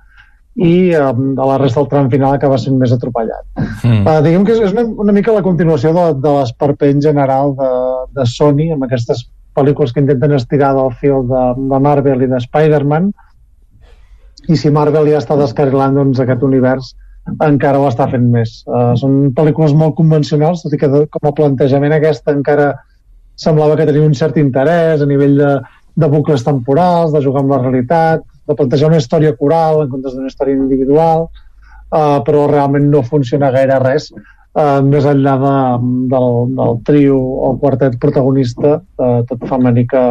i 0.55 0.91
eh, 0.91 1.03
a 1.03 1.47
la 1.47 1.59
resta 1.59 1.81
del 1.81 1.89
tram 1.91 2.11
final 2.11 2.35
acaba 2.35 2.59
sent 2.63 2.77
més 2.79 2.93
atropellat. 2.95 3.45
Mm. 3.83 4.03
Uh, 4.07 4.19
diguem 4.23 4.45
que 4.47 4.55
és, 4.55 4.61
és 4.69 4.75
una, 4.75 4.87
una 5.05 5.15
mica 5.17 5.35
la 5.35 5.43
continuació 5.43 5.91
de, 5.97 6.07
de 6.23 6.35
l'esperpent 6.39 7.03
general 7.03 7.55
de, 7.59 7.71
de 8.15 8.27
Sony 8.31 8.69
amb 8.73 8.87
aquestes 8.87 9.27
pel·lícules 9.55 9.95
que 9.95 10.03
intenten 10.03 10.35
estirar 10.35 10.73
del 10.79 10.93
fil 11.01 11.27
de, 11.31 11.45
de 11.71 11.81
Marvel 11.83 12.23
i 12.23 12.31
de 12.31 12.43
Spider-Man 12.43 13.11
i 14.51 14.59
si 14.61 14.71
Marvel 14.71 15.09
ja 15.11 15.23
està 15.23 15.37
descarrilant 15.41 15.97
doncs, 15.99 16.21
aquest 16.23 16.43
univers 16.47 16.93
encara 17.43 17.81
ho 17.81 17.87
està 17.89 18.07
fent 18.13 18.27
més. 18.31 18.59
Uh, 18.69 18.93
són 19.01 19.33
pel·lícules 19.35 19.73
molt 19.75 19.97
convencionals, 19.99 20.63
tot 20.63 20.75
i 20.77 20.79
que 20.79 20.91
de, 20.93 21.07
com 21.11 21.31
a 21.31 21.33
plantejament 21.35 21.97
aquesta 21.97 22.35
encara 22.37 22.75
semblava 23.41 23.79
que 23.79 23.87
tenia 23.89 24.07
un 24.07 24.15
cert 24.15 24.37
interès 24.39 25.03
a 25.03 25.09
nivell 25.09 25.39
de, 25.41 25.55
de 25.99 26.11
bucles 26.13 26.45
temporals, 26.47 27.15
de 27.15 27.23
jugar 27.25 27.43
amb 27.43 27.57
la 27.57 27.63
realitat, 27.65 28.23
de 28.49 28.57
plantejar 28.59 28.91
una 28.93 29.01
història 29.01 29.35
coral 29.39 29.85
en 29.85 29.91
comptes 29.93 30.15
d'una 30.15 30.31
història 30.31 30.59
individual, 30.59 31.29
uh, 31.29 32.21
però 32.27 32.47
realment 32.51 32.89
no 32.93 33.05
funciona 33.07 33.53
gaire 33.55 33.81
res 33.83 34.11
uh, 34.55 34.81
més 34.87 35.07
enllà 35.09 35.35
de, 35.43 35.55
del, 36.13 36.31
del 36.59 36.81
trio 36.89 37.19
o 37.19 37.53
quartet 37.63 37.99
protagonista, 38.03 38.79
uh, 38.81 39.21
tot 39.29 39.47
femení 39.51 39.87
que, 39.91 40.05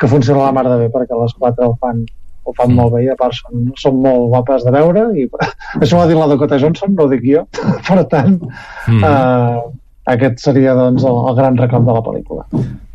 que 0.00 0.10
funciona 0.10 0.46
la 0.46 0.54
mar 0.56 0.66
de 0.68 0.78
bé, 0.84 0.92
perquè 0.94 1.18
les 1.18 1.34
quatre 1.38 1.68
ho 1.68 1.76
fan, 1.82 2.04
ho 2.46 2.54
fan 2.56 2.74
molt 2.76 2.96
bé 2.96 3.04
i 3.06 3.10
a 3.12 3.18
part 3.18 3.36
són, 3.38 3.68
són 3.80 4.00
molt 4.04 4.30
guapes 4.34 4.66
de 4.66 4.74
veure 4.74 5.08
i 5.18 5.26
això 5.82 5.98
ho 5.98 6.04
ha 6.04 6.08
dit 6.10 6.18
la 6.18 6.30
Dakota 6.32 6.60
Johnson, 6.62 6.94
no 6.94 7.06
ho 7.06 7.12
dic 7.12 7.26
jo 7.26 7.44
per 7.88 8.02
tant 8.12 8.38
mm. 8.40 9.02
uh, 9.02 9.66
aquest 10.16 10.42
seria 10.42 10.74
doncs, 10.78 11.04
el, 11.04 11.22
el 11.30 11.38
gran 11.38 11.58
reclam 11.58 11.86
de 11.86 11.96
la 11.96 12.04
pel·lícula 12.06 12.46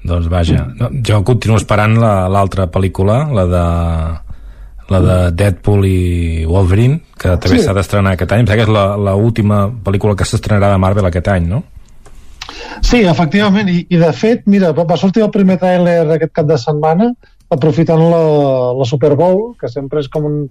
doncs 0.01 0.27
vaja, 0.31 0.65
jo 1.05 1.21
continuo 1.27 1.59
esperant 1.61 1.99
l'altra 2.01 2.65
la, 2.65 2.71
pel·lícula, 2.73 3.17
la 3.37 3.47
de 3.51 3.65
la 4.89 5.01
de 5.03 5.17
Deadpool 5.37 5.85
i 5.87 6.45
Wolverine, 6.49 7.01
que 7.19 7.35
també 7.37 7.59
s'ha 7.61 7.71
sí. 7.71 7.77
d'estrenar 7.77 8.15
aquest 8.15 8.33
any. 8.33 8.43
Em 8.43 8.49
que 8.49 8.65
és 8.65 8.71
l'última 8.71 9.65
pel·lícula 9.85 10.15
que 10.17 10.27
s'estrenarà 10.27 10.71
de 10.73 10.81
Marvel 10.81 11.07
aquest 11.07 11.29
any, 11.31 11.45
no? 11.51 11.61
Sí, 12.81 13.03
efectivament, 13.07 13.69
i, 13.69 13.85
i 13.93 13.99
de 14.01 14.09
fet, 14.17 14.47
mira, 14.49 14.71
va 14.73 14.97
sortir 14.97 15.23
el 15.23 15.31
primer 15.31 15.59
tràiler 15.61 16.01
aquest 16.15 16.33
cap 16.35 16.49
de 16.49 16.57
setmana 16.59 17.11
aprofitant 17.51 17.99
la, 17.99 18.23
la 18.79 18.87
Super 18.87 19.13
Bowl, 19.19 19.53
que 19.59 19.69
sempre 19.69 20.01
és 20.01 20.09
com 20.11 20.25
un 20.27 20.41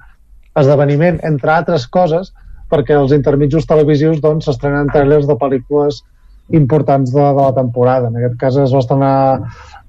esdeveniment, 0.61 1.19
entre 1.27 1.53
altres 1.55 1.87
coses, 1.89 2.33
perquè 2.71 2.95
els 2.97 3.15
intermitjos 3.17 3.67
televisius 3.67 4.21
doncs 4.23 4.47
s'estrenen 4.47 4.91
tràilers 4.93 5.27
de 5.27 5.37
pel·lícules 5.41 6.03
importants 6.55 7.13
de, 7.15 7.23
de 7.23 7.41
la 7.41 7.55
temporada. 7.57 8.11
En 8.11 8.19
aquest 8.21 8.37
cas 8.39 8.59
es 8.61 8.75
va 8.75 8.83
estrenar 8.85 9.15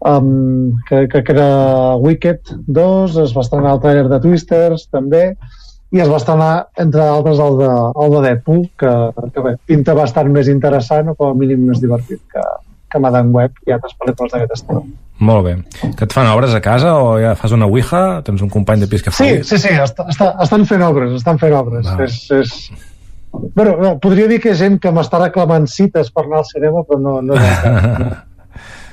um, 0.02 0.78
que, 0.88 1.08
que, 1.08 1.24
que 1.24 1.32
era 1.32 1.96
Wicked 1.96 2.56
2, 2.68 3.18
es 3.26 3.36
va 3.38 3.46
estrenar 3.46 3.76
el 3.76 3.84
trailer 3.84 4.08
de 4.10 4.20
Twisters 4.24 4.88
també, 4.92 5.36
i 5.92 6.00
es 6.00 6.10
va 6.10 6.20
estrenar, 6.22 6.52
entre 6.80 7.04
altres, 7.04 7.40
el 7.44 7.58
de, 7.60 7.70
el 8.04 8.14
de 8.16 8.24
Deadpool, 8.28 8.66
que, 8.80 8.92
que 9.36 9.46
bé, 9.46 9.56
pinta 9.68 9.96
bastant 9.98 10.32
més 10.32 10.50
interessant 10.52 11.12
o 11.12 11.16
com 11.20 11.34
a 11.34 11.38
mínim 11.38 11.66
més 11.68 11.82
divertit 11.84 12.22
que, 12.32 12.44
que 12.92 13.02
Madame 13.04 13.36
Web 13.36 13.60
i 13.68 13.76
altres 13.76 13.98
pel·lícules 14.00 14.34
d'aquest 14.34 14.56
estil. 14.60 14.86
Molt 15.22 15.44
bé. 15.46 15.58
Que 16.00 16.08
et 16.08 16.14
fan 16.16 16.30
obres 16.32 16.56
a 16.58 16.62
casa 16.66 16.96
o 16.98 17.18
ja 17.22 17.36
fas 17.38 17.52
una 17.54 17.68
ouija? 17.70 18.22
Tens 18.26 18.42
un 18.42 18.50
company 18.50 18.82
de 18.82 18.88
pis 18.90 19.04
que 19.06 19.12
fa... 19.14 19.20
Sí, 19.20 19.44
sí, 19.46 19.60
sí, 19.62 19.76
està, 19.76 20.08
està, 20.10 20.32
estan 20.42 20.64
fent 20.70 20.82
obres, 20.88 21.12
estan 21.20 21.38
fent 21.42 21.54
obres. 21.60 21.92
Ah. 21.92 22.00
És, 22.08 22.24
és, 22.40 22.56
Bueno, 23.32 23.78
no, 23.80 23.94
podria 24.04 24.28
dir 24.28 24.42
que 24.44 24.52
és 24.52 24.60
gent 24.60 24.74
que 24.84 24.92
m'està 24.92 25.22
reclamant 25.22 25.64
cites 25.72 26.10
per 26.12 26.26
anar 26.26 26.42
al 26.42 26.48
cinema, 26.50 26.84
però 26.88 27.00
no... 27.00 27.14
no, 27.24 27.38
no. 27.40 28.10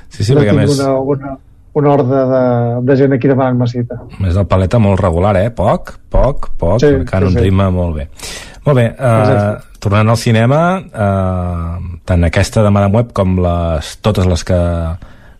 sí, 0.09 0.23
sí, 0.23 0.33
perquè 0.35 0.55
més... 0.57 0.75
Una, 0.77 0.97
una, 0.99 1.37
una 1.79 1.93
horda 1.93 2.25
de, 2.33 2.43
de 2.87 2.97
gent 2.99 3.15
aquí 3.15 3.29
demanant-me 3.31 3.67
cita. 3.69 3.99
Més 4.19 4.37
el 4.37 4.47
paleta 4.49 4.81
molt 4.81 4.99
regular, 5.01 5.35
eh? 5.39 5.49
Poc, 5.55 5.95
poc, 6.11 6.51
poc, 6.59 6.79
sí, 6.83 6.93
encara 7.01 7.27
sí, 7.27 7.33
un 7.33 7.37
sí. 7.37 7.45
ritme 7.47 7.69
molt 7.73 7.99
bé. 7.99 8.07
Molt 8.65 8.75
bé, 8.75 8.87
uh, 8.91 9.77
tornant 9.81 10.11
al 10.11 10.19
cinema, 10.19 10.63
uh, 10.77 11.99
tant 12.05 12.27
aquesta 12.27 12.65
de 12.65 12.73
Madame 12.75 12.99
Web 12.99 13.13
com 13.17 13.37
les, 13.41 13.95
totes 14.03 14.27
les 14.29 14.43
que 14.45 14.59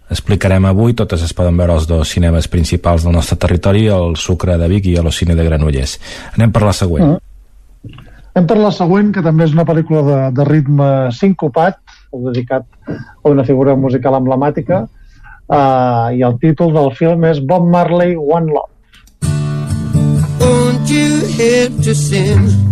explicarem 0.10 0.66
avui, 0.66 0.96
totes 0.98 1.22
es 1.26 1.34
poden 1.38 1.58
veure 1.60 1.76
als 1.76 1.86
dos 1.90 2.10
cinemes 2.10 2.48
principals 2.50 3.06
del 3.06 3.14
nostre 3.14 3.38
territori, 3.38 3.86
el 3.94 4.16
Sucre 4.18 4.58
de 4.58 4.70
Vic 4.72 4.88
i 4.90 4.96
el 4.98 5.12
Cine 5.14 5.36
de 5.38 5.46
Granollers. 5.46 6.00
Anem 6.38 6.54
per 6.56 6.64
la 6.66 6.74
següent. 6.74 7.06
-huh. 7.06 7.20
Hem 8.36 8.46
per 8.48 8.58
la 8.58 8.72
següent, 8.72 9.12
que 9.14 9.22
també 9.22 9.44
és 9.44 9.54
una 9.54 9.66
pel·lícula 9.66 10.04
de, 10.06 10.18
de 10.38 10.46
ritme 10.46 11.12
sincopat, 11.12 11.80
dedicat 12.12 12.66
a 13.24 13.30
una 13.30 13.44
figura 13.44 13.76
musical 13.76 14.18
emblemàtica, 14.18 14.88
uh, 15.48 16.10
i 16.16 16.24
el 16.26 16.40
títol 16.42 16.74
del 16.74 16.92
film 16.98 17.24
és 17.30 17.40
Bob 17.42 17.70
Marley 17.70 18.16
One 18.16 18.52
Love. 18.54 18.74
Won't 20.40 20.90
you 20.90 21.22
help 21.38 21.84
to 21.84 21.94
sing 21.94 22.70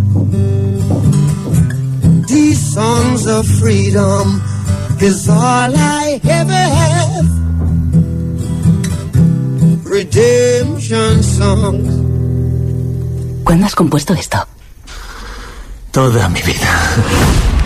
songs 2.78 3.26
of 3.26 3.46
freedom 3.60 4.40
is 5.00 5.28
all 5.28 5.72
I 5.74 6.20
ever 6.40 6.64
have. 6.80 7.28
Redemption 9.84 11.22
songs. 11.22 11.88
¿Cuándo 13.44 13.66
has 13.66 13.74
compuesto 13.74 14.14
esto? 14.14 14.46
Toda 15.90 16.28
mi 16.28 16.42
vida. 16.42 17.57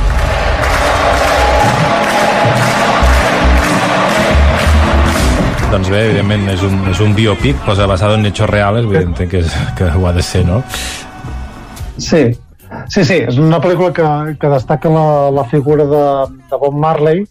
Doncs 5.73 5.89
bé, 5.89 6.03
evidentment, 6.11 6.43
és 6.53 6.63
un, 6.67 6.75
és 6.91 6.99
un 7.01 7.15
biopic, 7.17 7.57
posa 7.65 7.87
basado 7.89 8.19
en 8.19 8.27
hechos 8.29 8.51
reales, 8.51 8.85
evident 8.85 9.15
que, 9.17 9.39
és, 9.41 9.55
que 9.79 9.87
ho 9.89 10.03
ha 10.05 10.11
de 10.13 10.21
ser, 10.21 10.43
no? 10.45 10.59
Sí, 11.97 12.27
sí, 12.93 13.05
sí, 13.09 13.17
és 13.17 13.39
una 13.41 13.57
pel·lícula 13.65 13.89
que, 13.97 14.11
que 14.37 14.51
destaca 14.53 14.93
la, 14.93 15.07
la 15.33 15.47
figura 15.49 15.87
de, 15.89 16.03
de 16.51 16.59
Bob 16.61 16.77
Marley, 16.77 17.25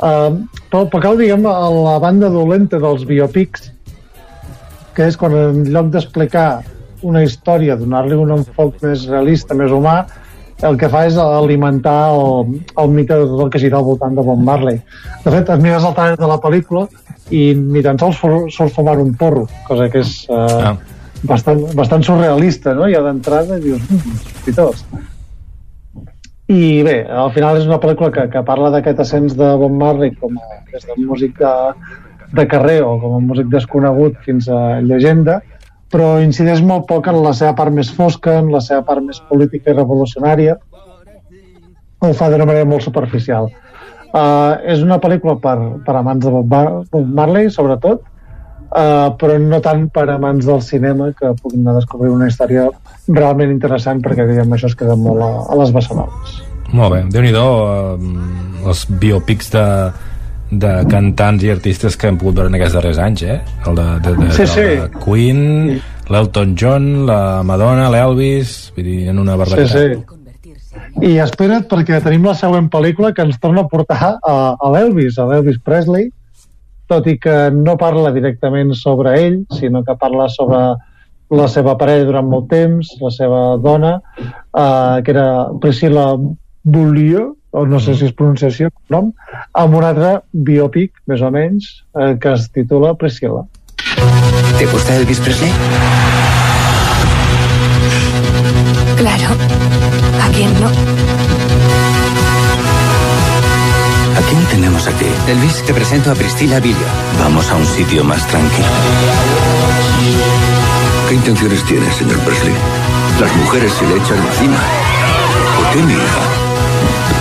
uh, 0.00 0.32
però, 0.72 0.86
però 0.88 1.02
cal, 1.04 1.20
diguem, 1.20 1.44
a 1.44 1.68
la 1.74 1.98
banda 2.00 2.32
dolenta 2.32 2.80
dels 2.80 3.04
biopics, 3.04 3.68
que 4.96 5.10
és 5.12 5.20
quan 5.20 5.36
en 5.36 5.62
lloc 5.68 5.92
d'explicar 5.92 6.48
una 7.04 7.20
història, 7.20 7.76
donar-li 7.76 8.16
un 8.16 8.32
enfoc 8.38 8.80
més 8.80 9.04
realista, 9.12 9.52
més 9.60 9.76
humà, 9.76 10.06
el 10.64 10.80
que 10.80 10.88
fa 10.88 11.04
és 11.04 11.20
alimentar 11.20 11.98
el, 12.16 12.60
el 12.80 12.92
mite 12.96 13.12
de 13.12 13.28
tot 13.28 13.44
el 13.44 13.52
que 13.52 13.60
gira 13.60 13.76
al 13.76 13.88
voltant 13.92 14.16
de 14.16 14.24
Bob 14.24 14.40
Marley. 14.40 14.80
De 15.20 15.28
fet, 15.28 15.50
et 15.52 15.60
mires 15.60 15.84
el 15.84 15.98
trailer 15.98 16.16
de 16.16 16.32
la 16.32 16.40
pel·lícula 16.40 16.88
i 17.30 17.54
ni 17.56 17.82
tan 17.84 17.98
sols 18.00 18.20
surt 18.52 18.74
fumar 18.74 18.98
un 19.00 19.14
porro, 19.16 19.46
cosa 19.68 19.88
que 19.92 20.02
és 20.04 20.12
eh, 20.28 20.36
ah. 20.68 20.74
bastant, 21.24 21.64
bastant 21.78 22.04
surrealista, 22.04 22.74
no? 22.76 22.88
I 22.90 22.98
d'entrada 23.00 23.58
dius, 23.62 23.82
mmm, 23.88 24.22
sospitós. 24.28 24.84
I 26.52 26.82
bé, 26.84 26.98
al 27.08 27.30
final 27.32 27.56
és 27.56 27.64
una 27.64 27.80
pel·lícula 27.80 28.10
que, 28.12 28.26
que 28.28 28.44
parla 28.44 28.68
d'aquest 28.74 29.00
ascens 29.00 29.36
de 29.38 29.54
Bob 29.60 29.72
Marley 29.80 30.12
com 30.20 30.36
a, 30.36 30.60
des 30.74 30.84
de 30.84 30.98
músic 31.00 31.38
de, 31.40 31.54
de 32.36 32.44
carrer 32.50 32.82
o 32.84 32.98
com 33.00 33.16
a 33.16 33.22
músic 33.24 33.48
desconegut 33.52 34.18
fins 34.26 34.50
a 34.52 34.80
llegenda, 34.84 35.40
però 35.94 36.18
incideix 36.20 36.60
molt 36.60 36.84
poc 36.90 37.08
en 37.08 37.22
la 37.24 37.32
seva 37.32 37.54
part 37.56 37.72
més 37.72 37.88
fosca, 37.96 38.36
en 38.42 38.52
la 38.52 38.60
seva 38.60 38.84
part 38.84 39.00
més 39.04 39.22
política 39.30 39.72
i 39.72 39.78
revolucionària, 39.78 40.58
ho 42.04 42.12
fa 42.12 42.28
d'una 42.28 42.44
manera 42.44 42.68
molt 42.68 42.84
superficial. 42.84 43.48
Uh, 44.14 44.60
és 44.70 44.82
una 44.84 45.00
pel·lícula 45.02 45.40
per, 45.42 45.56
per 45.82 45.96
amants 45.98 46.22
de 46.22 46.30
Bob, 46.30 46.46
Mar 46.46 46.84
Bob 46.92 47.08
Marley, 47.18 47.48
sobretot, 47.50 48.04
uh, 48.70 49.10
però 49.18 49.40
no 49.42 49.58
tant 49.64 49.88
per 49.90 50.04
amants 50.12 50.46
del 50.46 50.62
cinema, 50.62 51.08
que 51.18 51.32
puguin 51.40 51.64
anar 51.64 51.74
a 51.74 51.80
descobrir 51.80 52.12
una 52.14 52.28
història 52.30 52.68
realment 53.08 53.50
interessant, 53.50 54.04
perquè 54.04 54.28
diguem, 54.30 54.54
això 54.54 54.70
es 54.70 54.78
queda 54.78 54.94
molt 54.94 55.26
a, 55.26 55.32
a 55.50 55.58
les 55.58 55.74
bessonoles. 55.74 56.38
Molt 56.70 56.94
bé, 56.94 57.02
déu 57.10 57.26
nhi 57.26 57.34
uh, 57.34 58.70
els 58.70 58.86
biopics 59.02 59.50
de, 59.50 59.66
de 60.62 60.74
cantants 60.94 61.42
i 61.42 61.50
artistes 61.50 61.98
que 61.98 62.12
hem 62.12 62.22
pogut 62.22 62.38
veure 62.38 62.54
en 62.54 62.62
aquests 62.62 62.78
darrers 62.78 63.02
anys, 63.02 63.26
eh? 63.26 63.40
El 63.66 63.82
de, 63.82 63.92
de, 63.98 64.18
de, 64.22 64.32
sí, 64.38 64.46
sí. 64.46 64.68
de 64.78 64.90
Queen, 65.02 65.46
sí. 65.74 65.80
l'Elton 66.14 66.54
John, 66.54 66.92
la 67.10 67.22
Madonna, 67.42 67.90
l'Elvis, 67.90 68.60
vull 68.78 68.92
dir, 68.92 69.00
en 69.10 69.18
una 69.26 69.34
barbaritat. 69.42 69.74
Sí, 69.74 70.04
sí. 70.14 70.23
I 71.02 71.16
espera't 71.18 71.66
perquè 71.70 71.98
tenim 72.02 72.26
la 72.28 72.36
següent 72.38 72.68
pel·lícula 72.70 73.12
que 73.14 73.24
ens 73.26 73.38
torna 73.42 73.64
a 73.64 73.70
portar 73.70 74.14
a, 74.14 74.34
a 74.54 74.70
l'Elvis, 74.70 75.18
a 75.18 75.26
l'Elvis 75.26 75.58
Presley, 75.64 76.10
tot 76.90 77.06
i 77.10 77.16
que 77.18 77.50
no 77.50 77.76
parla 77.80 78.12
directament 78.14 78.74
sobre 78.78 79.14
ell, 79.18 79.38
sinó 79.58 79.82
que 79.84 79.96
parla 79.98 80.28
sobre 80.30 80.60
la 81.34 81.46
seva 81.50 81.74
parella 81.80 82.06
durant 82.06 82.28
molt 82.30 82.50
temps, 82.52 82.92
la 83.00 83.10
seva 83.10 83.40
dona, 83.58 83.96
eh, 84.18 85.02
que 85.02 85.14
era 85.14 85.48
Priscilla 85.60 86.12
Beaulieu, 86.62 87.32
o 87.54 87.64
no 87.66 87.80
sé 87.80 87.94
si 87.94 88.06
es 88.08 88.14
pronuncia 88.14 88.48
així 88.50 88.66
el 88.66 88.72
nom, 88.90 89.12
amb 89.54 89.78
un 89.78 89.86
altre 89.86 90.14
biopic, 90.32 90.94
més 91.10 91.22
o 91.22 91.30
menys, 91.34 91.70
eh, 91.98 92.14
que 92.20 92.34
es 92.34 92.48
titula 92.54 92.94
Priscilla. 92.98 93.44
¿Te 94.58 94.66
gusta 94.70 94.96
Elvis 94.96 95.20
Presley? 95.20 95.50
Claro. 98.98 99.33
¿A 100.44 100.46
quién 100.46 100.60
no? 100.60 100.68
¿A 104.18 104.20
quién 104.28 104.44
tenemos 104.50 104.86
aquí? 104.86 105.06
Elvis, 105.26 105.62
te 105.64 105.72
presento 105.72 106.10
a 106.10 106.14
Priscilla 106.14 106.60
Villo. 106.60 106.86
Vamos 107.18 107.50
a 107.50 107.56
un 107.56 107.64
sitio 107.64 108.04
más 108.04 108.26
tranquilo. 108.26 108.68
¿Qué 111.08 111.14
intenciones 111.14 111.64
tiene, 111.64 111.90
señor 111.92 112.18
Presley? 112.18 112.52
Las 113.20 113.34
mujeres 113.36 113.72
se 113.72 113.86
le 113.86 113.96
echan 113.96 114.18
encima. 114.18 114.58
¿Por 115.56 115.70
qué 115.70 115.82
mi 115.82 115.94
hija? 115.94 116.20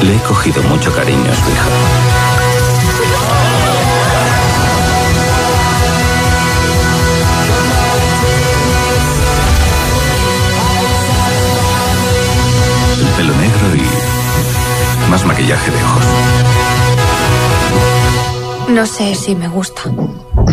Le 0.03 0.15
he 0.17 0.19
cogido 0.19 0.61
mucho 0.63 0.93
cariño 0.93 1.31
a 1.31 1.35
su 1.35 1.49
hija. 1.49 2.32
Más 15.13 15.25
maquillaje 15.27 15.69
de 15.69 15.77
ojos. 15.77 16.03
No 18.69 18.85
sé 18.87 19.13
si 19.13 19.35
me 19.35 19.47
gusta. 19.47 19.81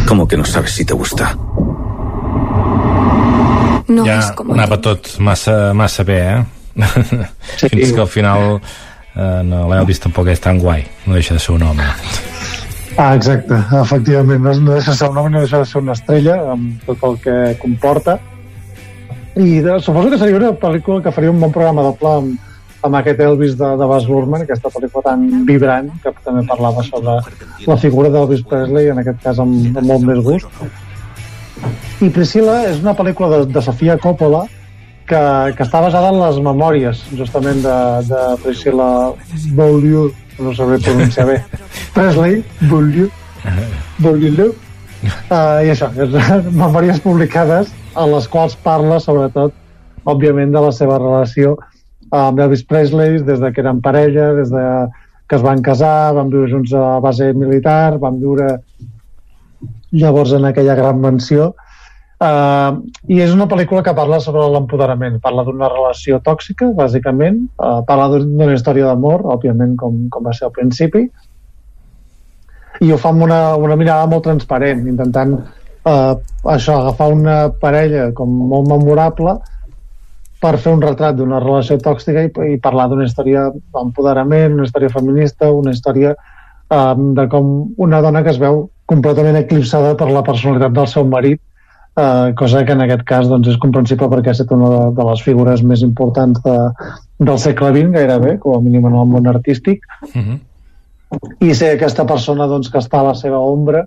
¿Cómo 0.07 0.29
que 0.29 0.37
no 0.37 0.45
sabes 0.45 0.73
si 0.73 0.85
te 0.85 0.93
gusta? 0.93 1.35
No 3.89 4.05
ja 4.05 4.19
és 4.21 4.29
com 4.37 4.53
anava 4.53 4.77
tot 4.85 5.09
massa, 5.19 5.73
massa 5.75 6.05
bé, 6.05 6.19
eh? 6.21 6.43
Sí. 7.57 7.71
Fins 7.73 7.95
que 7.97 8.03
al 8.05 8.11
final 8.13 8.61
eh, 9.17 9.41
no, 9.49 9.63
l'Elvis 9.73 10.03
tampoc 10.05 10.29
és 10.31 10.45
tan 10.45 10.61
guai, 10.61 10.85
no 11.09 11.17
deixa 11.17 11.35
de 11.35 11.41
ser 11.43 11.57
un 11.57 11.65
home. 11.71 11.89
Ah, 13.01 13.15
exacte, 13.17 13.57
efectivament, 13.81 14.45
no, 14.45 14.55
no 14.61 14.77
deixa 14.77 14.93
de 14.93 14.99
ser 15.01 15.09
un 15.09 15.23
home, 15.23 15.33
no 15.39 15.43
deixa 15.47 15.65
de 15.65 15.71
ser 15.73 15.81
una 15.81 15.97
estrella, 15.97 16.37
amb 16.53 16.85
tot 16.85 17.09
el 17.09 17.19
que 17.25 17.39
comporta. 17.65 18.21
I 19.41 19.65
de, 19.65 19.81
suposo 19.81 20.13
que 20.13 20.21
seria 20.21 20.39
una 20.39 20.53
pel·lícula 20.53 21.01
que 21.03 21.17
faria 21.17 21.33
un 21.33 21.41
bon 21.41 21.57
programa 21.57 21.89
de 21.89 21.97
pla 21.99 22.15
amb, 22.21 22.50
amb 22.87 22.97
aquest 23.01 23.21
Elvis 23.25 23.57
de, 23.61 23.73
de 23.81 23.89
Baz 23.91 24.07
Luhrmann, 24.09 24.47
aquesta 24.47 24.71
pel·lícula 24.73 25.11
tan 25.11 25.27
vibrant, 25.49 25.91
que 26.03 26.13
també 26.25 26.47
parlava 26.49 26.85
sobre 26.87 27.19
la 27.67 27.77
figura 27.81 28.13
d'Elvis 28.13 28.47
Presley, 28.49 28.89
en 28.93 29.03
aquest 29.03 29.21
cas 29.25 29.43
amb, 29.43 29.59
amb 29.75 29.87
molt 29.87 30.07
més 30.09 30.23
gust. 30.25 30.63
I 32.01 32.09
Priscilla 32.09 32.63
és 32.71 32.81
una 32.81 32.97
pel·lícula 32.97 33.29
de, 33.35 33.43
de 33.53 33.63
Sofia 33.65 33.99
Coppola, 34.01 34.47
que, 35.11 35.21
que 35.57 35.67
està 35.67 35.83
basada 35.83 36.13
en 36.13 36.21
les 36.21 36.39
memòries 36.45 37.03
justament 37.19 37.63
de, 37.65 37.77
de 38.07 38.21
Priscilla 38.45 38.89
Beaulieu 39.59 40.11
no 40.41 40.55
sabré 40.57 40.79
pronunciar 40.85 41.27
bé 41.29 41.39
Presley 41.97 42.45
Beaulieu 42.71 43.09
Beaulieu 44.05 44.53
uh, 44.53 45.59
i 45.67 45.73
això, 45.75 45.91
és, 45.97 46.15
memòries 46.63 47.03
publicades 47.03 47.75
en 47.91 48.13
les 48.15 48.31
quals 48.31 48.55
parla 48.63 49.01
sobretot 49.03 49.57
òbviament 50.09 50.55
de 50.55 50.63
la 50.69 50.71
seva 50.73 51.01
relació 51.03 51.57
amb 52.11 52.41
Elvis 52.43 52.65
Presley 52.67 53.21
des 53.23 53.41
de 53.41 53.53
que 53.53 53.63
eren 53.63 53.81
parella 53.83 54.33
des 54.35 54.51
de 54.51 54.65
que 55.31 55.37
es 55.39 55.43
van 55.47 55.63
casar 55.63 56.13
van 56.17 56.31
viure 56.31 56.51
junts 56.51 56.73
a 56.75 56.99
base 57.01 57.33
militar 57.39 57.99
van 58.03 58.19
viure 58.19 58.57
llavors 59.93 60.33
en 60.33 60.45
aquella 60.47 60.75
gran 60.79 61.01
mansió. 61.01 61.53
Uh, 62.21 62.83
I 63.09 63.23
és 63.25 63.33
una 63.33 63.47
pel·lícula 63.49 63.81
que 63.83 63.95
parla 63.97 64.19
sobre 64.21 64.43
l'empoderament, 64.53 65.17
parla 65.25 65.45
d'una 65.47 65.71
relació 65.73 66.19
tòxica, 66.21 66.69
bàsicament, 66.77 67.39
uh, 67.57 67.81
parla 67.89 68.11
d'una 68.13 68.53
història 68.53 68.91
d'amor, 68.91 69.25
òbviament, 69.39 69.73
com, 69.81 70.03
com 70.13 70.29
va 70.29 70.35
ser 70.37 70.45
al 70.51 70.53
principi, 70.53 71.07
i 72.85 72.93
ho 72.93 72.99
fa 73.01 73.15
amb 73.15 73.25
una, 73.25 73.41
una 73.57 73.79
mirada 73.81 74.05
molt 74.11 74.27
transparent, 74.29 74.85
intentant 74.93 75.33
uh, 75.39 76.13
això, 76.45 76.77
agafar 76.77 77.09
una 77.15 77.39
parella 77.63 78.11
com 78.17 78.37
molt 78.53 78.69
memorable 78.69 79.39
per 80.41 80.57
fer 80.59 80.73
un 80.73 80.83
retrat 80.83 81.17
d'una 81.17 81.41
relació 81.43 81.77
tòxica 81.79 82.25
i, 82.25 82.31
i 82.55 82.59
parlar 82.63 82.89
d'una 82.89 83.07
història 83.09 83.49
d'empoderament, 83.53 84.57
una 84.57 84.69
història 84.69 84.93
feminista, 84.93 85.51
una 85.53 85.75
història 85.77 86.15
uh, 86.17 86.95
de 87.19 87.27
com 87.29 87.73
una 87.77 88.01
dona 88.01 88.25
que 88.25 88.33
es 88.33 88.41
veu 88.41 88.69
completament 88.91 89.37
eclipsada 89.37 89.95
per 89.97 90.09
la 90.11 90.25
personalitat 90.27 90.75
del 90.75 90.89
seu 90.91 91.07
marit 91.07 91.41
eh, 91.97 92.35
cosa 92.37 92.65
que 92.65 92.73
en 92.73 92.81
aquest 92.85 93.05
cas 93.07 93.29
doncs, 93.29 93.49
és 93.53 93.59
comprensible 93.63 94.09
perquè 94.11 94.33
ha 94.33 94.37
estat 94.37 94.53
una 94.55 94.71
de, 94.73 94.83
de 94.97 95.07
les 95.11 95.23
figures 95.27 95.63
més 95.67 95.85
importants 95.87 96.43
de, 96.45 96.57
del 97.21 97.41
segle 97.43 97.73
XX 97.75 97.95
gairebé, 97.97 98.37
com 98.43 98.57
a 98.57 98.63
mínim 98.65 98.87
en 98.89 98.99
el 98.99 99.09
món 99.15 99.31
artístic 99.31 99.87
uh 100.03 100.21
-huh. 100.21 100.39
i 101.41 101.55
ser 101.55 101.75
aquesta 101.75 102.07
persona 102.07 102.47
doncs, 102.47 102.71
que 102.71 102.79
està 102.79 103.01
a 103.01 103.11
la 103.11 103.15
seva 103.15 103.39
ombra 103.39 103.87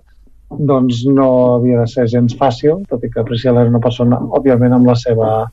doncs 0.50 1.04
no 1.06 1.56
havia 1.56 1.80
de 1.80 1.86
ser 1.86 2.06
gens 2.06 2.36
fàcil, 2.36 2.84
tot 2.88 3.02
i 3.02 3.10
que 3.10 3.24
Priscilla 3.24 3.60
era 3.60 3.70
una 3.70 3.80
persona, 3.80 4.16
òbviament, 4.16 4.72
amb 4.72 4.86
la 4.86 4.94
seva 4.94 5.50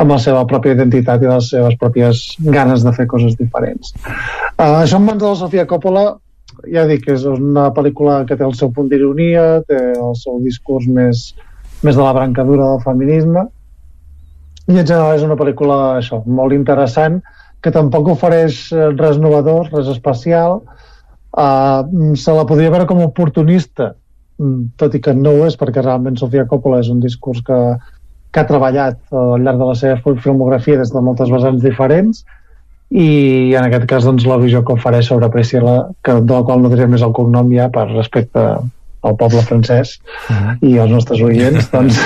amb 0.00 0.14
la 0.14 0.18
seva 0.22 0.46
pròpia 0.48 0.74
identitat 0.76 1.22
i 1.22 1.28
les 1.28 1.50
seves 1.52 1.76
pròpies 1.80 2.24
ganes 2.56 2.84
de 2.86 2.92
fer 2.96 3.06
coses 3.10 3.36
diferents. 3.36 3.92
Uh, 4.56 4.80
això 4.80 4.98
en 5.00 5.06
mans 5.06 5.20
de 5.20 5.28
la 5.28 5.38
Sofia 5.38 5.66
Coppola 5.68 6.06
ja 6.72 6.86
dic, 6.88 7.06
és 7.08 7.24
una 7.28 7.68
pel·lícula 7.76 8.24
que 8.28 8.36
té 8.36 8.44
el 8.44 8.56
seu 8.56 8.72
punt 8.74 8.88
d'ironia, 8.90 9.62
té 9.68 9.78
el 9.92 10.16
seu 10.18 10.40
discurs 10.44 10.88
més, 10.88 11.30
més 11.84 11.96
de 11.96 12.02
la 12.02 12.14
brancadura 12.16 12.72
del 12.72 12.84
feminisme 12.84 13.46
i 14.70 14.78
en 14.78 14.86
general 14.86 15.16
és 15.16 15.24
una 15.26 15.38
pel·lícula 15.38 15.78
això, 15.98 16.20
molt 16.26 16.54
interessant 16.54 17.20
que 17.60 17.72
tampoc 17.74 18.12
ofereix 18.14 18.60
eh, 18.72 18.90
res 18.96 19.18
novedor, 19.20 19.68
res 19.74 19.88
especial, 19.92 20.60
uh, 21.36 21.80
se 22.16 22.36
la 22.36 22.46
podria 22.48 22.72
veure 22.72 22.86
com 22.88 23.02
oportunista, 23.04 23.90
mm, 24.40 24.76
tot 24.80 24.94
i 24.96 25.00
que 25.04 25.14
no 25.16 25.34
ho 25.34 25.48
és, 25.48 25.58
perquè 25.60 25.82
realment 25.84 26.16
Sofia 26.20 26.46
Coppola 26.48 26.80
és 26.84 26.88
un 26.92 27.02
discurs 27.04 27.42
que, 27.44 27.58
que 28.30 28.40
ha 28.40 28.46
treballat 28.46 28.98
al 29.12 29.42
llarg 29.42 29.58
de 29.58 29.70
la 29.72 29.78
seva 29.78 30.14
filmografia 30.22 30.78
des 30.78 30.92
de 30.94 31.02
moltes 31.02 31.30
vessants 31.32 31.62
diferents, 31.62 32.24
i 32.90 33.54
en 33.54 33.66
aquest 33.66 33.86
cas 33.90 34.06
doncs, 34.06 34.26
la 34.26 34.38
visió 34.42 34.64
que 34.66 34.74
ofereix 34.74 35.06
sobre 35.06 35.30
Priscilla, 35.30 35.76
que, 36.02 36.16
de 36.20 36.34
la 36.34 36.42
qual 36.46 36.62
no 36.62 36.70
diré 36.72 36.88
més 36.90 37.04
el 37.06 37.14
cognom 37.14 37.52
ja 37.54 37.68
per 37.70 37.86
respecte 37.92 38.46
al 39.00 39.14
poble 39.16 39.42
francès 39.46 40.00
uh 40.28 40.34
-huh. 40.34 40.56
i 40.66 40.78
als 40.78 40.90
nostres 40.90 41.22
oients, 41.22 41.70
doncs, 41.74 42.00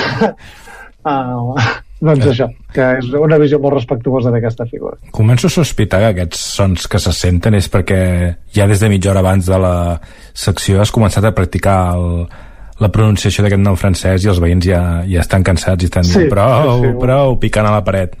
uh, 1.03 1.57
doncs 2.07 2.25
això, 2.25 2.47
que 2.73 2.85
és 2.99 3.09
una 3.13 3.37
visió 3.37 3.59
molt 3.59 3.73
respectuosa 3.73 4.31
d'aquesta 4.31 4.65
figura. 4.65 4.97
Començo 5.11 5.47
a 5.47 5.49
sospitar 5.49 5.99
que 5.99 6.11
aquests 6.13 6.39
sons 6.55 6.87
que 6.87 6.99
se 6.99 7.11
senten 7.11 7.55
és 7.55 7.71
perquè 7.71 8.35
ja 8.53 8.67
des 8.67 8.79
de 8.79 8.89
mitja 8.89 9.09
hora 9.09 9.19
abans 9.19 9.45
de 9.45 9.57
la 9.57 9.99
secció 10.33 10.81
has 10.81 10.91
començat 10.91 11.23
a 11.25 11.31
practicar 11.31 11.95
el, 11.95 12.27
la 12.83 12.91
pronunciació 12.91 13.45
d'aquest 13.45 13.63
nom 13.63 13.77
francès 13.79 14.25
i 14.25 14.29
els 14.31 14.41
veïns 14.43 14.67
ja, 14.67 14.81
ja 15.07 15.23
estan 15.23 15.45
cansats 15.47 15.85
i 15.85 15.89
estan 15.89 16.07
sí, 16.07 16.17
dient 16.17 16.31
prou, 16.33 16.81
sí, 16.81 16.89
sí. 16.89 16.95
prou, 16.99 17.35
picant 17.39 17.69
a 17.69 17.73
la 17.77 17.83
paret. 17.87 18.17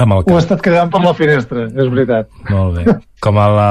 Amb 0.00 0.16
el 0.16 0.24
Ho 0.26 0.34
he 0.34 0.40
estat 0.40 0.62
quedant 0.64 0.90
per 0.90 1.00
la 1.04 1.12
finestra, 1.14 1.68
és 1.68 1.90
veritat. 1.92 2.30
Molt 2.50 2.80
bé. 2.80 2.96
Com 3.22 3.38
a 3.38 3.46
la... 3.52 3.68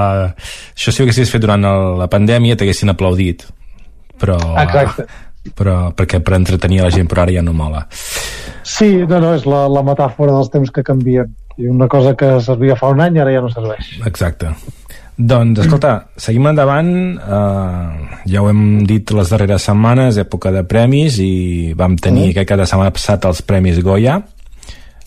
Això 0.71 0.93
si 0.93 1.01
ho 1.01 1.07
haguessis 1.07 1.33
fet 1.33 1.43
durant 1.43 1.65
la 1.99 2.07
pandèmia 2.11 2.55
t'haguessin 2.59 2.93
aplaudit. 2.93 3.43
Però... 4.21 4.37
Exacte. 4.61 5.07
Però 5.59 5.89
perquè 5.91 6.21
per 6.23 6.37
entretenir 6.37 6.79
la 6.85 6.91
gent, 6.93 7.09
però 7.11 7.25
ara 7.25 7.33
ja 7.35 7.41
no 7.43 7.51
mola. 7.57 7.81
Sí, 8.63 9.01
no, 9.03 9.17
no, 9.19 9.33
és 9.35 9.43
la, 9.49 9.65
la 9.67 9.83
metàfora 9.83 10.31
dels 10.37 10.53
temps 10.53 10.71
que 10.71 10.85
canvien. 10.87 11.33
I 11.59 11.67
una 11.67 11.89
cosa 11.91 12.15
que 12.17 12.37
servia 12.41 12.77
fa 12.79 12.93
un 12.93 13.03
any 13.03 13.19
ara 13.19 13.33
ja 13.35 13.43
no 13.43 13.51
serveix. 13.51 13.97
Exacte. 14.07 14.53
Doncs, 15.13 15.59
escolta, 15.61 16.07
seguim 16.17 16.47
endavant. 16.49 16.89
Uh, 17.21 18.21
ja 18.29 18.41
ho 18.41 18.47
hem 18.49 18.81
dit 18.89 19.11
les 19.13 19.29
darreres 19.29 19.67
setmanes, 19.69 20.17
època 20.17 20.51
de 20.55 20.63
premis, 20.65 21.19
i 21.21 21.73
vam 21.77 21.97
tenir 22.01 22.31
mm. 22.31 22.37
que 22.39 22.47
cada 22.49 22.65
setmana 22.69 22.93
passat 22.95 23.27
els 23.29 23.43
Premis 23.45 23.77
Goya. 23.85 24.17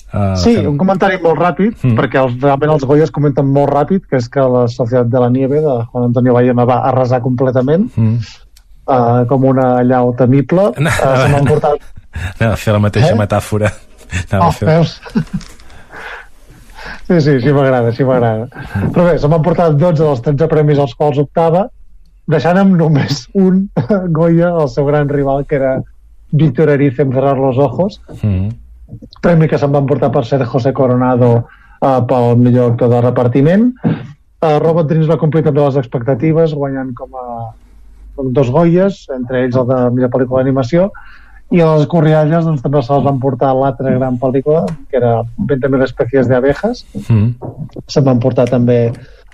Uh, 0.06 0.36
sí, 0.38 0.52
fem... 0.54 0.68
un 0.70 0.78
comentari 0.78 1.18
molt 1.24 1.40
ràpid, 1.40 1.74
mm. 1.82 1.96
perquè 1.98 2.22
els, 2.22 2.36
realment 2.38 2.76
els 2.76 2.86
Goyes 2.86 3.10
comenten 3.14 3.50
molt 3.50 3.72
ràpid, 3.72 4.06
que 4.06 4.20
és 4.22 4.30
que 4.30 4.46
la 4.46 4.66
Societat 4.70 5.10
de 5.10 5.24
la 5.24 5.32
Nieve 5.34 5.64
de 5.64 5.74
Juan 5.90 6.08
Antonio 6.12 6.36
Bayona 6.38 6.68
va 6.70 6.78
arrasar 6.92 7.20
completament, 7.24 7.88
mm. 7.96 8.38
uh, 8.86 9.26
com 9.26 9.50
una 9.50 9.72
llau 9.82 10.14
temible. 10.18 10.70
No, 10.78 10.94
uh, 11.02 11.18
se 11.18 11.34
m'han 11.34 11.50
portat... 11.50 11.92
Anava 12.38 12.54
a 12.54 12.62
fer 12.62 12.78
la 12.78 12.84
mateixa 12.86 13.10
eh? 13.10 13.18
metàfora. 13.18 13.74
Anava 14.30 14.46
oh, 14.46 14.54
fer... 14.54 14.70
veus? 14.70 15.52
Sí, 17.06 17.20
sí, 17.20 17.40
sí 17.40 17.54
m'agrada, 17.54 17.92
sí 17.94 18.04
m'agrada. 18.04 18.48
Però 18.92 19.08
bé, 19.08 19.16
se 19.22 19.30
m'han 19.30 19.44
portat 19.44 19.78
12 19.78 20.02
dels 20.02 20.22
13 20.26 20.48
premis 20.52 20.80
als 20.82 20.94
quals 20.98 21.20
optava, 21.22 21.66
deixant 22.30 22.58
amb 22.60 22.76
només 22.78 23.26
un 23.34 23.66
Goya, 24.18 24.52
el 24.62 24.70
seu 24.72 24.86
gran 24.88 25.10
rival, 25.12 25.46
que 25.46 25.58
era 25.60 25.76
Víctor 26.32 26.70
Erice 26.70 27.02
en 27.02 27.12
Cerrar 27.12 27.38
los 27.38 27.58
Ojos, 27.58 28.00
mm. 28.22 28.48
Premi 29.22 29.48
que 29.50 29.58
se'n 29.58 29.72
van 29.74 29.86
portar 29.86 30.12
per 30.14 30.22
ser 30.26 30.44
José 30.46 30.70
Coronado 30.72 31.30
uh, 31.42 32.00
pel 32.06 32.36
millor 32.38 32.72
actor 32.72 32.92
de 32.92 33.00
repartiment. 33.02 33.72
Uh, 33.82 34.58
Robot 34.62 34.86
Dreams 34.86 35.08
va 35.10 35.18
complir 35.18 35.42
també 35.42 35.64
les 35.64 35.78
expectatives 35.80 36.54
guanyant 36.54 36.92
com 36.94 37.16
a 37.18 37.26
dos 38.36 38.52
Goyes, 38.54 39.00
entre 39.16 39.42
ells 39.42 39.58
el 39.58 39.66
de 39.66 39.80
millor 39.96 40.12
pel·lícula 40.12 40.44
d'animació 40.44 40.86
i 41.54 41.62
a 41.62 41.66
les 41.76 41.86
Corrialles 41.90 42.46
doncs, 42.46 42.62
també 42.64 42.82
se 42.82 42.92
les 42.94 43.04
van 43.06 43.20
portar 43.22 43.52
l'altra 43.54 43.92
gran 43.94 44.18
pel·lícula 44.18 44.64
que 44.90 44.98
era 44.98 45.20
20.000 45.38 45.84
espècies 45.86 46.30
d'abejas 46.30 46.82
mm. 47.06 47.28
se'n 47.86 48.06
van 48.06 48.22
portar 48.22 48.48
també 48.50 48.80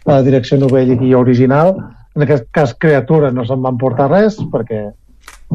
la 0.09 0.21
direcció 0.27 0.59
novell 0.61 0.93
i 0.99 1.15
original 1.17 1.77
en 2.17 2.27
aquest 2.27 2.51
cas 2.53 2.75
Creatura 2.79 3.31
no 3.33 3.47
se'n 3.49 3.63
van 3.65 3.79
portar 3.81 4.11
res 4.13 4.37
perquè 4.53 4.91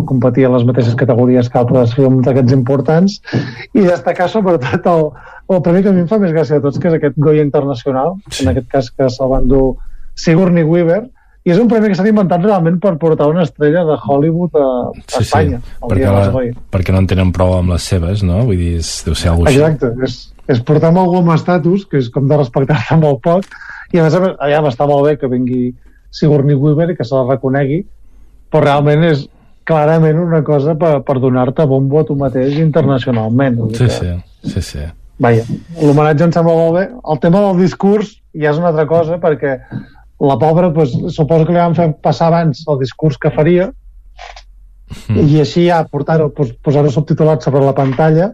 competir 0.08 0.46
en 0.46 0.54
les 0.54 0.66
mateixes 0.66 0.96
categories 0.98 1.50
que 1.50 1.60
altres 1.60 1.94
films 1.98 2.26
d'aquests 2.26 2.54
importants 2.54 3.20
i 3.74 3.86
destacar 3.86 4.30
sobretot 4.30 4.90
el, 4.94 5.06
el 5.54 5.62
premi 5.66 5.84
que 5.84 5.94
a 5.94 5.96
mi 5.96 6.04
em 6.06 6.10
fa 6.10 6.20
més 6.22 6.34
gràcia 6.34 6.58
de 6.58 6.66
tots 6.66 6.82
que 6.82 6.90
és 6.90 6.98
aquest 6.98 7.18
Goya 7.18 7.46
Internacional 7.46 8.16
sí. 8.30 8.44
en 8.44 8.52
aquest 8.54 8.70
cas 8.74 8.90
que 8.94 9.10
se'l 9.14 9.32
van 9.34 9.48
dur 9.50 9.78
Sigourney 10.18 10.66
Weaver 10.66 11.04
i 11.48 11.54
és 11.54 11.60
un 11.62 11.70
premi 11.72 11.92
que 11.92 11.96
s'ha 11.96 12.08
inventat 12.10 12.44
realment 12.44 12.80
per 12.84 12.98
portar 13.00 13.30
una 13.32 13.46
estrella 13.48 13.86
de 13.88 13.96
Hollywood 13.96 14.58
a, 14.60 14.68
a 14.92 15.06
sí, 15.06 15.24
Espanya 15.24 15.62
sí. 15.62 15.76
perquè, 15.86 16.10
la, 16.12 16.44
perquè 16.76 16.96
no 16.96 17.04
en 17.04 17.10
tenen 17.14 17.32
prou 17.36 17.56
amb 17.56 17.72
les 17.76 17.88
seves 17.94 18.26
no? 18.28 18.44
vull 18.50 18.60
dir, 18.60 18.74
és, 18.82 18.92
deu 19.08 19.16
ser 19.16 19.32
alguna 19.32 19.54
Exacte, 19.54 19.94
és, 20.04 20.20
és 20.52 20.64
portar 20.68 20.92
amb 20.92 21.04
algú 21.06 21.22
amb 21.22 21.36
estatus 21.38 21.88
que 21.88 22.02
és 22.04 22.12
com 22.14 22.28
de 22.28 22.40
respectar-se 22.40 23.00
molt 23.00 23.24
poc 23.26 23.48
i 23.96 24.02
a 24.02 24.08
més 24.08 24.18
a 24.18 24.24
més, 24.24 24.36
allà 24.44 24.62
està 24.68 24.90
molt 24.90 25.08
bé 25.08 25.16
que 25.22 25.32
vingui 25.32 25.72
Sigourney 26.12 26.60
Weaver 26.60 26.92
i 26.92 27.00
que 27.00 27.08
se 27.08 27.16
la 27.16 27.26
reconegui 27.30 27.82
però 28.52 28.64
realment 28.68 29.08
és, 29.08 29.26
clarament 29.68 30.20
una 30.22 30.40
cosa 30.48 30.76
per, 30.80 31.02
per 31.04 31.18
donar-te 31.20 31.66
bombo 31.68 32.00
a 32.00 32.06
tu 32.08 32.16
mateix 32.16 32.56
internacionalment. 32.62 33.60
Sí, 33.76 33.90
sí, 33.92 34.14
sí, 34.48 34.64
sí. 34.64 34.86
Vaja, 35.20 35.44
l'homenatge 35.82 36.28
em 36.28 36.34
sembla 36.34 36.56
molt 36.56 36.78
bé. 36.78 36.86
El 37.12 37.20
tema 37.24 37.42
del 37.44 37.60
discurs 37.64 38.14
ja 38.38 38.54
és 38.54 38.62
una 38.62 38.72
altra 38.72 38.86
cosa, 38.90 39.18
perquè 39.20 39.58
la 40.20 40.38
pobra, 40.42 40.72
pues, 40.74 40.96
suposo 41.14 41.46
que 41.46 41.54
li 41.54 41.60
van 41.60 41.76
fer 41.78 41.92
passar 42.04 42.32
abans 42.32 42.64
el 42.68 42.80
discurs 42.82 43.18
que 43.22 43.34
faria, 43.34 43.70
mm. 45.08 45.18
i 45.24 45.42
així 45.44 45.68
ja 45.68 45.84
portar-ho, 45.92 46.30
pues, 46.34 46.56
posar-ho 46.66 46.92
subtitulat 46.94 47.46
sobre 47.46 47.64
la 47.66 47.76
pantalla, 47.78 48.32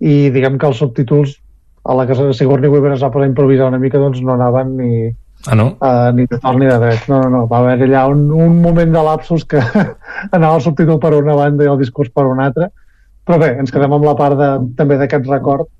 i 0.00 0.30
diguem 0.32 0.56
que 0.58 0.70
els 0.70 0.80
subtítols 0.80 1.36
a 1.84 1.96
la 1.96 2.06
que 2.08 2.16
Sigourney 2.16 2.70
Weaver 2.72 2.94
es 2.94 3.02
va 3.04 3.10
posar 3.12 3.26
a 3.28 3.32
improvisar 3.32 3.68
una 3.68 3.80
mica, 3.80 4.00
doncs 4.00 4.20
no 4.24 4.36
anaven 4.36 4.76
ni, 4.76 5.10
Ah, 5.46 5.54
no? 5.54 5.76
Uh, 5.80 6.12
ni 6.12 6.26
de 6.26 6.36
tort 6.36 6.58
ni 6.58 6.66
de 6.66 6.76
dret. 6.78 7.06
No, 7.08 7.22
no, 7.22 7.28
no. 7.32 7.46
Va 7.48 7.62
haver 7.62 7.86
allà 7.86 8.04
un, 8.12 8.26
un 8.28 8.60
moment 8.60 8.92
de 8.92 9.02
lapsus 9.02 9.46
que 9.48 9.60
anava 10.36 10.58
el 10.58 10.64
subtítol 10.64 11.00
per 11.00 11.14
una 11.16 11.36
banda 11.38 11.64
i 11.64 11.70
el 11.70 11.78
discurs 11.80 12.10
per 12.12 12.26
una 12.28 12.50
altra. 12.50 12.68
Però 13.24 13.38
bé, 13.40 13.54
ens 13.62 13.72
quedem 13.72 13.94
amb 13.96 14.04
la 14.04 14.16
part 14.18 14.36
de, 14.36 14.50
també 14.76 14.98
d'aquest 15.00 15.28
record 15.30 15.70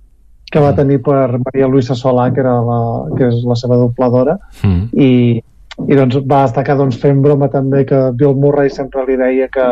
que 0.50 0.58
va 0.60 0.72
mm. 0.72 0.76
tenir 0.80 0.98
per 1.06 1.38
Maria 1.38 1.68
Luisa 1.70 1.94
Solà, 1.94 2.28
que, 2.34 2.42
era 2.42 2.56
la, 2.66 2.80
que 3.14 3.30
és 3.30 3.40
la 3.46 3.56
seva 3.58 3.78
dobladora, 3.78 4.36
mm. 4.66 4.82
i, 4.98 5.38
i 5.86 5.98
doncs 5.98 6.20
va 6.26 6.44
destacar 6.48 6.76
doncs, 6.80 6.98
fent 7.00 7.22
broma 7.22 7.48
també 7.52 7.84
que 7.88 8.10
Bill 8.18 8.36
Murray 8.38 8.72
sempre 8.74 9.06
li 9.06 9.16
deia 9.20 9.46
que, 9.52 9.68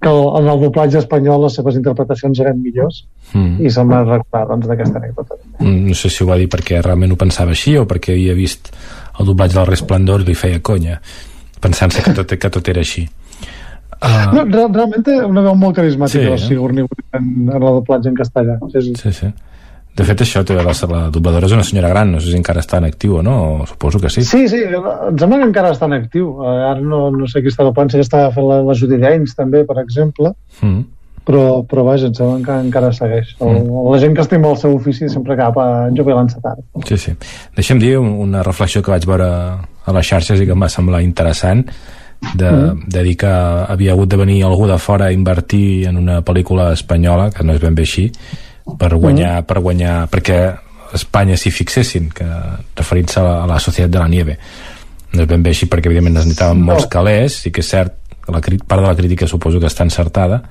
que 0.00 0.12
en 0.12 0.46
el 0.46 0.62
doblatge 0.62 1.00
espanyol 1.02 1.42
les 1.46 1.58
seves 1.58 1.78
interpretacions 1.80 2.38
eren 2.44 2.62
millors 2.62 3.02
mm. 3.32 3.58
i 3.58 3.74
se'm 3.74 3.90
va 3.90 4.04
recordar 4.06 4.46
doncs, 4.52 4.70
d'aquesta 4.70 5.02
anècdota. 5.02 5.40
Mm, 5.58 5.90
no 5.90 5.98
sé 5.98 6.12
si 6.14 6.22
ho 6.22 6.30
va 6.30 6.38
dir 6.38 6.46
perquè 6.52 6.78
realment 6.84 7.16
ho 7.16 7.20
pensava 7.20 7.56
així 7.56 7.74
o 7.78 7.84
perquè 7.90 8.14
havia 8.14 8.38
vist 8.38 8.70
el 9.18 9.26
doblatge 9.26 9.58
del 9.58 9.66
Resplendor 9.66 10.22
li 10.22 10.38
feia 10.38 10.62
conya 10.62 11.00
pensant-se 11.58 12.04
que, 12.04 12.14
tot, 12.14 12.38
que 12.38 12.50
tot 12.54 12.70
era 12.70 12.84
així 12.86 13.02
uh... 13.02 14.30
no, 14.30 14.44
real, 14.46 14.70
realment 14.70 15.02
té 15.02 15.18
una 15.26 15.42
veu 15.42 15.58
molt 15.58 15.74
carismàtica 15.80 16.22
sí, 16.22 16.30
la 16.30 16.38
Sigourney 16.38 16.86
en, 16.86 17.30
en 17.48 17.56
el 17.58 17.68
doblatge 17.80 18.12
en 18.12 18.18
castellà 18.18 18.58
sí, 18.70 18.84
sí. 18.86 18.94
sí, 19.02 19.14
sí. 19.16 19.32
De 19.98 20.04
fet, 20.06 20.20
això, 20.22 20.44
la, 20.54 20.74
la 20.92 21.00
dobladora 21.14 21.48
és 21.48 21.54
una 21.56 21.64
senyora 21.66 21.88
gran, 21.90 22.12
no 22.14 22.20
sé 22.22 22.30
si 22.30 22.38
encara 22.38 22.62
està 22.62 22.78
en 22.78 22.86
actiu 22.86 23.16
o 23.18 23.22
no, 23.26 23.38
suposo 23.66 23.98
que 23.98 24.12
sí. 24.14 24.22
Sí, 24.22 24.44
sí, 24.50 24.60
em 24.62 25.18
sembla 25.18 25.40
que 25.40 25.48
encara 25.48 25.72
està 25.74 25.88
en 25.90 25.96
actiu. 25.98 26.36
Uh, 26.38 26.52
ara 26.70 26.78
no, 26.78 27.08
no 27.14 27.26
sé 27.30 27.42
qui 27.42 27.50
està 27.50 27.66
doblant, 27.66 27.90
si 27.90 27.98
està 28.02 28.28
fent 28.34 28.46
la, 28.46 28.60
la 28.68 28.78
Judy 28.78 29.00
Gaines, 29.02 29.34
també, 29.38 29.64
per 29.66 29.80
exemple. 29.82 30.36
Mm 30.62 30.86
però, 31.28 31.60
però 31.68 31.84
vaja, 31.84 32.08
em 32.08 32.14
sembla 32.16 32.38
que 32.40 32.54
encara 32.64 32.88
segueix. 32.96 33.34
Mm. 33.36 33.68
La 33.92 34.00
gent 34.00 34.14
que 34.16 34.24
estima 34.24 34.48
el 34.48 34.56
seu 34.60 34.72
ofici 34.78 35.10
sempre 35.12 35.36
cap 35.36 35.58
a 35.60 35.68
jubilant-se 35.92 36.40
tard. 36.40 36.64
Sí, 36.88 36.96
sí. 36.96 37.12
Deixa'm 37.56 37.82
dir 37.82 37.98
una 38.00 38.40
reflexió 38.46 38.80
que 38.80 38.94
vaig 38.94 39.04
veure 39.08 39.28
a 39.28 39.96
les 39.96 40.08
xarxes 40.08 40.40
i 40.40 40.48
que 40.48 40.56
em 40.56 40.64
va 40.64 40.70
semblar 40.72 41.02
interessant 41.04 41.66
de, 42.32 42.48
mm. 42.48 42.88
de 42.94 43.04
dir 43.04 43.16
que 43.20 43.34
havia 43.74 43.92
hagut 43.92 44.08
de 44.08 44.20
venir 44.20 44.40
algú 44.46 44.66
de 44.70 44.78
fora 44.80 45.10
a 45.10 45.12
invertir 45.12 45.86
en 45.90 46.00
una 46.00 46.22
pel·lícula 46.24 46.72
espanyola, 46.72 47.28
que 47.34 47.44
no 47.44 47.58
és 47.58 47.60
ben 47.62 47.76
bé 47.76 47.84
així, 47.84 48.08
per 48.78 48.94
guanyar, 48.96 49.42
mm. 49.42 49.46
per 49.48 49.60
guanyar 49.64 49.94
perquè 50.12 50.40
Espanya 50.98 51.36
s'hi 51.36 51.52
fixessin, 51.52 52.08
que 52.14 52.26
referint-se 52.76 53.20
a, 53.20 53.24
la, 53.24 53.36
a 53.44 53.46
la 53.50 53.60
Societat 53.60 53.92
de 53.92 54.00
la 54.00 54.08
Nieve. 54.08 54.38
No 55.12 55.24
és 55.24 55.28
ben 55.28 55.44
bé 55.44 55.52
així 55.52 55.68
perquè 55.68 55.90
evidentment 55.90 56.16
necessitaven 56.16 56.62
no. 56.62 56.70
molts 56.72 56.88
calés, 56.92 57.42
i 57.48 57.52
que 57.52 57.64
és 57.64 57.72
cert, 57.74 57.96
la, 58.28 58.40
part 58.40 58.82
de 58.82 58.86
la 58.86 58.96
crítica 58.96 59.28
suposo 59.28 59.60
que 59.60 59.68
està 59.68 59.84
encertada, 59.84 60.42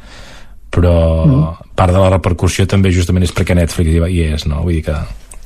però 0.74 0.98
mm. 1.26 1.72
part 1.78 1.94
de 1.94 2.02
la 2.02 2.12
repercussió 2.14 2.68
també 2.70 2.92
justament 2.94 3.26
és 3.26 3.34
perquè 3.34 3.56
Netflix 3.58 3.98
hi 4.10 4.28
és, 4.28 4.46
no? 4.50 4.62
Vull 4.66 4.80
dir 4.80 4.84
que 4.90 4.98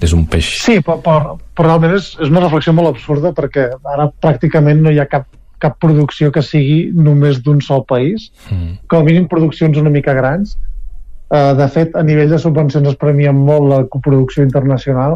és 0.02 0.16
un 0.18 0.26
peix... 0.30 0.56
Sí, 0.64 0.80
però, 0.86 0.98
però, 1.04 1.36
però 1.56 1.70
realment 1.70 1.94
és, 2.00 2.16
és 2.20 2.32
una 2.32 2.44
reflexió 2.44 2.74
molt 2.74 2.92
absurda 2.92 3.34
perquè 3.38 3.68
ara 3.94 4.10
pràcticament 4.24 4.82
no 4.82 4.94
hi 4.94 5.00
ha 5.00 5.08
cap, 5.10 5.28
cap 5.62 5.78
producció 5.82 6.32
que 6.34 6.44
sigui 6.46 6.90
només 6.96 7.40
d'un 7.46 7.62
sol 7.62 7.86
país, 7.88 8.32
mm. 8.50 8.82
com 8.90 9.04
a 9.04 9.08
mínim 9.08 9.30
produccions 9.32 9.78
una 9.82 9.94
mica 9.94 10.16
grans. 10.18 10.58
Uh, 11.32 11.54
de 11.56 11.68
fet, 11.72 11.94
a 11.96 12.04
nivell 12.04 12.32
de 12.34 12.40
subvencions 12.44 12.90
es 12.90 12.98
premia 13.00 13.32
molt 13.32 13.70
la 13.70 13.84
coproducció 13.88 14.44
internacional 14.44 15.16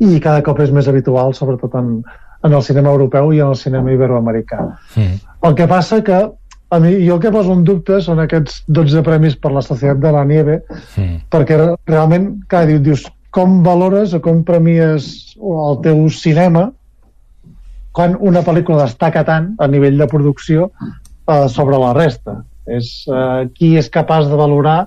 i 0.00 0.18
cada 0.20 0.42
cop 0.44 0.60
és 0.60 0.72
més 0.76 0.88
habitual, 0.88 1.32
sobretot 1.36 1.72
en, 1.80 1.94
en 2.44 2.56
el 2.56 2.64
cinema 2.64 2.92
europeu 2.92 3.32
i 3.32 3.40
en 3.40 3.54
el 3.54 3.56
cinema 3.56 3.92
iberoamericà. 3.92 4.60
Mm. 4.96 5.16
El 5.48 5.56
que 5.56 5.68
passa 5.68 6.02
que 6.04 6.20
a 6.70 6.78
mi, 6.78 6.92
jo 7.06 7.16
el 7.16 7.22
que 7.22 7.32
poso 7.34 7.54
en 7.56 7.64
dubte 7.66 7.98
són 8.04 8.20
aquests 8.22 8.60
12 8.68 9.02
premis 9.06 9.36
per 9.40 9.54
la 9.54 9.64
Societat 9.64 10.02
de 10.04 10.12
la 10.14 10.26
Nieve, 10.28 10.60
mm. 10.96 11.16
perquè 11.32 11.58
realment 11.88 12.28
cada 12.52 12.68
dia 12.68 12.82
dius, 12.84 13.06
com 13.34 13.60
valores 13.64 14.14
o 14.14 14.20
com 14.22 14.44
premies 14.44 15.10
el 15.40 15.80
teu 15.84 16.04
cinema 16.14 16.68
quan 17.96 18.16
una 18.20 18.42
pel·lícula 18.46 18.84
destaca 18.84 19.24
tant 19.26 19.52
a 19.58 19.66
nivell 19.70 19.98
de 19.98 20.06
producció 20.10 20.70
eh, 20.78 21.48
sobre 21.48 21.78
la 21.78 21.92
resta. 21.96 22.40
És 22.78 23.04
eh, 23.10 23.48
qui 23.56 23.74
és 23.80 23.88
capaç 23.90 24.28
de 24.30 24.36
valorar 24.38 24.86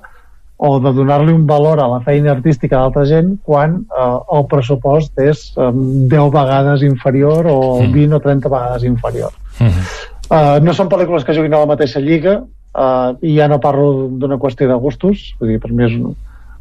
o 0.63 0.77
de 0.79 0.91
donar-li 0.95 1.33
un 1.33 1.45
valor 1.49 1.79
a 1.83 1.87
la 1.91 1.99
feina 2.05 2.31
artística 2.31 2.77
d'altra 2.79 3.03
gent 3.09 3.33
quan 3.43 3.81
eh, 3.83 4.17
el 4.37 4.45
pressupost 4.47 5.17
és 5.19 5.49
eh, 5.57 5.69
10 6.13 6.29
vegades 6.31 6.83
inferior 6.87 7.47
o 7.51 7.57
20 7.91 8.15
o 8.15 8.19
30 8.23 8.49
vegades 8.53 8.83
inferior. 8.87 9.31
Mhm. 9.59 9.87
Uh, 10.33 10.57
no 10.63 10.71
són 10.73 10.87
pel·lícules 10.89 11.25
que 11.27 11.33
juguin 11.35 11.53
a 11.53 11.59
la 11.59 11.67
mateixa 11.69 11.99
lliga 12.01 12.37
uh, 12.39 13.11
i 13.21 13.35
ja 13.35 13.45
no 13.51 13.59
parlo 13.61 14.07
d'una 14.17 14.37
qüestió 14.41 14.65
de 14.69 14.77
gustos 14.81 15.33
vull 15.37 15.51
dir, 15.51 15.59
per 15.61 15.69
mi 15.75 15.83
és 15.85 15.91
un- 15.99 16.15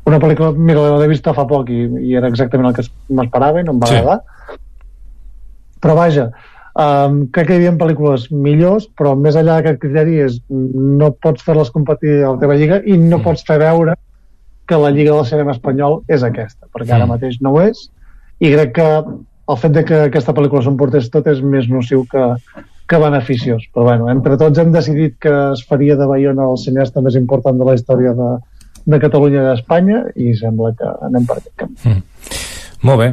una 0.04 0.18
pel·lícula 0.20 0.50
mira, 0.52 0.82
l'he 0.98 1.06
vista 1.08 1.32
fa 1.32 1.46
poc 1.48 1.70
i, 1.70 1.86
i 2.10 2.16
era 2.18 2.28
exactament 2.28 2.68
el 2.68 2.74
que 2.74 2.82
es- 2.82 2.90
m'esperava 3.08 3.62
i 3.62 3.64
no 3.64 3.72
em 3.72 3.80
va 3.80 3.86
Sí. 3.86 3.94
agradar 3.96 4.18
però 5.80 5.94
vaja 5.96 6.26
um, 6.74 7.26
crec 7.32 7.46
que 7.48 7.54
hi 7.56 7.60
havia 7.62 7.72
pel·lícules 7.80 8.28
millors 8.32 8.88
però 8.98 9.14
més 9.18 9.36
enllà 9.36 9.58
d'aquest 9.60 9.80
criteri 9.82 10.18
és 10.26 10.40
no 10.50 11.10
pots 11.22 11.42
fer-les 11.44 11.70
competir 11.70 12.22
a 12.22 12.32
la 12.34 12.38
teva 12.40 12.56
lliga 12.56 12.80
i 12.84 12.96
no 12.96 13.18
Mm. 13.18 13.22
pots 13.26 13.44
fer 13.46 13.58
veure 13.58 13.94
que 14.68 14.76
la 14.78 14.90
lliga 14.90 15.14
del 15.16 15.26
cinema 15.26 15.52
espanyol 15.52 16.02
és 16.08 16.22
aquesta 16.22 16.66
perquè 16.72 16.94
ara 16.94 17.04
Mm. 17.06 17.08
mateix 17.16 17.40
no 17.40 17.52
ho 17.54 17.60
és 17.60 17.88
i 18.40 18.52
crec 18.52 18.72
que 18.74 18.88
el 19.52 19.56
fet 19.58 19.72
de 19.72 19.84
que 19.84 19.94
aquesta 20.08 20.32
pel·lícula 20.32 20.62
s'emportés 20.62 21.10
tot 21.10 21.26
és 21.26 21.40
més 21.42 21.68
nociu 21.68 22.06
que, 22.10 22.22
que 22.88 22.98
beneficiós 22.98 23.62
però 23.74 23.84
bueno, 23.84 24.08
entre 24.10 24.36
tots 24.38 24.58
hem 24.58 24.72
decidit 24.72 25.18
que 25.18 25.32
es 25.52 25.64
faria 25.66 25.96
de 25.96 26.06
Bayona 26.06 26.48
el 26.50 26.56
cineasta 26.58 27.00
més 27.02 27.16
important 27.16 27.58
de 27.58 27.64
la 27.64 27.74
història 27.74 28.12
de, 28.14 28.30
de 28.86 28.98
Catalunya 29.02 29.42
i 29.42 29.44
d'Espanya 29.50 30.04
i 30.16 30.32
sembla 30.34 30.72
que 30.78 30.88
anem 31.08 31.26
per 31.26 31.36
aquest 31.38 31.56
camí 31.56 32.02
Molt 32.82 32.98
bé. 32.98 33.12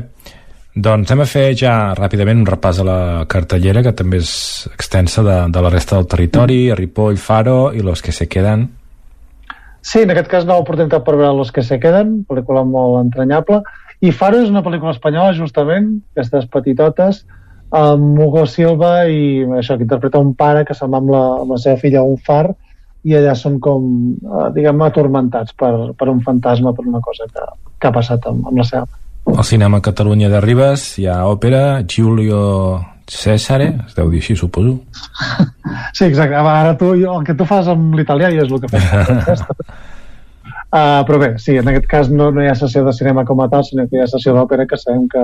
Doncs 0.79 1.11
anem 1.11 1.25
a 1.25 1.27
fer 1.27 1.47
ja 1.59 1.71
ràpidament 1.97 2.39
un 2.39 2.47
repàs 2.47 2.77
a 2.79 2.85
la 2.87 2.99
cartellera, 3.27 3.81
que 3.83 3.91
també 3.99 4.21
és 4.21 4.31
extensa 4.69 5.23
de, 5.25 5.37
de 5.51 5.63
la 5.65 5.71
resta 5.73 5.97
del 5.97 6.07
territori, 6.07 6.59
a 6.71 6.77
Ripoll, 6.77 7.17
Faro 7.19 7.73
i 7.75 7.83
Los 7.83 8.03
que 8.05 8.13
se 8.15 8.29
quedan. 8.31 8.69
Sí, 9.81 10.03
en 10.03 10.13
aquest 10.13 10.29
cas 10.31 10.45
nova 10.47 10.63
oportunitat 10.63 11.03
per 11.03 11.17
veure 11.17 11.33
Los 11.35 11.51
que 11.51 11.65
se 11.65 11.79
queden, 11.83 12.21
pel·lícula 12.29 12.63
molt 12.67 12.99
entranyable. 13.01 13.59
I 13.99 14.13
Faro 14.15 14.39
és 14.39 14.53
una 14.53 14.63
pel·lícula 14.63 14.93
espanyola, 14.95 15.35
justament, 15.35 15.89
aquestes 16.13 16.47
petitotes, 16.53 17.25
amb 17.75 18.21
Hugo 18.23 18.45
Silva 18.47 18.93
i 19.11 19.43
això, 19.59 19.75
que 19.75 19.87
interpreta 19.87 20.21
un 20.23 20.31
pare 20.37 20.63
que 20.65 20.77
se'n 20.77 20.93
va 20.93 21.03
amb 21.03 21.11
la, 21.11 21.25
amb 21.41 21.57
la 21.57 21.59
seva 21.65 21.81
filla 21.81 22.05
a 22.05 22.07
un 22.07 22.15
far 22.23 22.45
i 23.03 23.19
allà 23.19 23.35
són 23.35 23.59
com, 23.63 23.91
eh, 24.15 24.47
diguem 24.55 24.87
atormentats 24.87 25.59
per, 25.59 25.73
per 25.99 26.09
un 26.13 26.23
fantasma, 26.23 26.73
per 26.75 26.87
una 26.87 27.03
cosa 27.03 27.27
que, 27.27 27.51
que 27.79 27.91
ha 27.91 27.95
passat 27.99 28.31
amb, 28.31 28.47
amb 28.47 28.63
la 28.63 28.67
seva 28.71 28.87
mare. 28.87 29.08
Al 29.25 29.43
cinema 29.45 29.81
Catalunya 29.81 30.29
de 30.29 30.39
Ribes 30.41 30.85
hi 30.99 31.07
ha 31.07 31.19
òpera, 31.29 31.81
Giulio 31.87 32.39
Cesare, 33.09 33.69
es 33.87 33.95
deu 33.97 34.09
dir 34.13 34.21
així, 34.23 34.35
suposo. 34.37 34.79
Sí, 35.93 36.05
exacte. 36.05 36.37
Ara 36.37 36.75
tu, 36.77 36.93
jo, 36.97 37.15
el 37.19 37.25
que 37.25 37.35
tu 37.37 37.45
fas 37.45 37.67
amb 37.69 37.95
l'italià 37.97 38.29
ja 38.33 38.43
és 38.43 38.51
el 38.51 38.61
que 38.61 38.69
fas. 38.71 39.41
uh, 40.73 41.01
però 41.05 41.19
bé, 41.21 41.29
sí, 41.41 41.57
en 41.59 41.69
aquest 41.69 41.87
cas 41.89 42.09
no, 42.13 42.29
no 42.33 42.43
hi 42.43 42.49
ha 42.49 42.55
sessió 42.57 42.83
de 42.85 42.93
cinema 42.95 43.25
com 43.25 43.41
a 43.43 43.49
tal, 43.51 43.65
sinó 43.65 43.85
que 43.89 43.97
hi 43.99 44.03
ha 44.03 44.09
sessió 44.09 44.33
d'òpera 44.37 44.65
que 44.69 44.79
sabem 44.79 45.07
que 45.11 45.23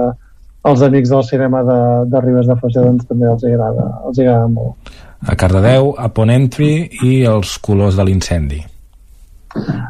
els 0.66 0.84
amics 0.86 1.14
del 1.14 1.26
cinema 1.26 1.64
de, 1.66 1.80
de 2.12 2.22
Ribes 2.26 2.50
de 2.50 2.58
Foixà 2.62 2.86
doncs, 2.86 3.06
també 3.10 3.30
els 3.30 3.46
agrada, 3.46 3.90
els 4.10 4.22
agrada 4.22 4.48
molt. 4.54 4.94
A 5.26 5.38
Cardedeu, 5.40 5.94
a 5.98 6.10
Ponentry 6.14 6.72
i 7.06 7.20
els 7.30 7.58
colors 7.66 7.98
de 7.98 8.06
l'incendi. 8.06 8.62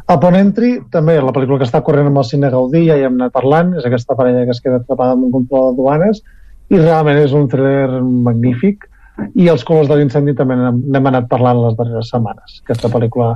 A 0.06 0.16
Ponentry, 0.22 0.76
també 0.92 1.16
la 1.18 1.34
pel·lícula 1.34 1.58
que 1.60 1.66
està 1.66 1.82
corrent 1.86 2.10
amb 2.10 2.20
el 2.22 2.28
cine 2.28 2.50
Gaudí, 2.52 2.84
ja 2.86 2.96
hi 2.98 3.06
hem 3.08 3.16
anat 3.18 3.34
parlant, 3.34 3.74
és 3.78 3.86
aquesta 3.86 4.14
parella 4.18 4.44
que 4.46 4.54
es 4.54 4.62
queda 4.62 4.78
atrapada 4.82 5.16
amb 5.16 5.26
un 5.26 5.32
control 5.34 5.72
de 5.72 5.80
duanes, 5.82 6.22
i 6.70 6.78
realment 6.78 7.18
és 7.22 7.34
un 7.34 7.48
thriller 7.50 8.00
magnífic, 8.02 8.86
i 9.34 9.48
els 9.48 9.64
colors 9.64 9.88
de 9.90 9.98
l'incendi 9.98 10.34
també 10.36 10.56
n'hem 10.56 11.10
anat 11.10 11.28
parlant 11.30 11.62
les 11.64 11.76
darreres 11.78 12.10
setmanes. 12.12 12.60
Aquesta 12.64 12.90
pel·lícula 12.92 13.34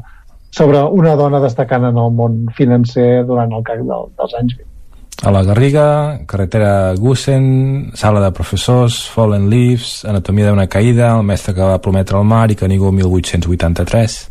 sobre 0.51 0.83
una 0.83 1.15
dona 1.17 1.41
destacant 1.41 1.87
en 1.89 1.99
el 1.99 2.11
món 2.15 2.43
financer 2.57 3.25
durant 3.27 3.53
el 3.55 3.65
CAC 3.67 3.87
del, 3.87 4.11
dels 4.19 4.37
anys 4.41 4.59
20. 4.59 4.69
A 5.21 5.31
la 5.35 5.43
Garriga, 5.45 5.87
carretera 6.27 6.95
Gusen, 6.97 7.91
sala 7.95 8.23
de 8.25 8.31
professors, 8.33 9.03
Fallen 9.13 9.51
Leaves, 9.53 10.07
anatomia 10.09 10.49
d'una 10.49 10.69
caïda, 10.71 11.11
el 11.19 11.27
mestre 11.29 11.53
que 11.55 11.67
va 11.67 11.81
prometre 11.83 12.17
el 12.17 12.25
mar 12.25 12.47
i 12.51 12.57
que 12.57 12.69
ningú 12.71 12.89
1883. 12.97 14.30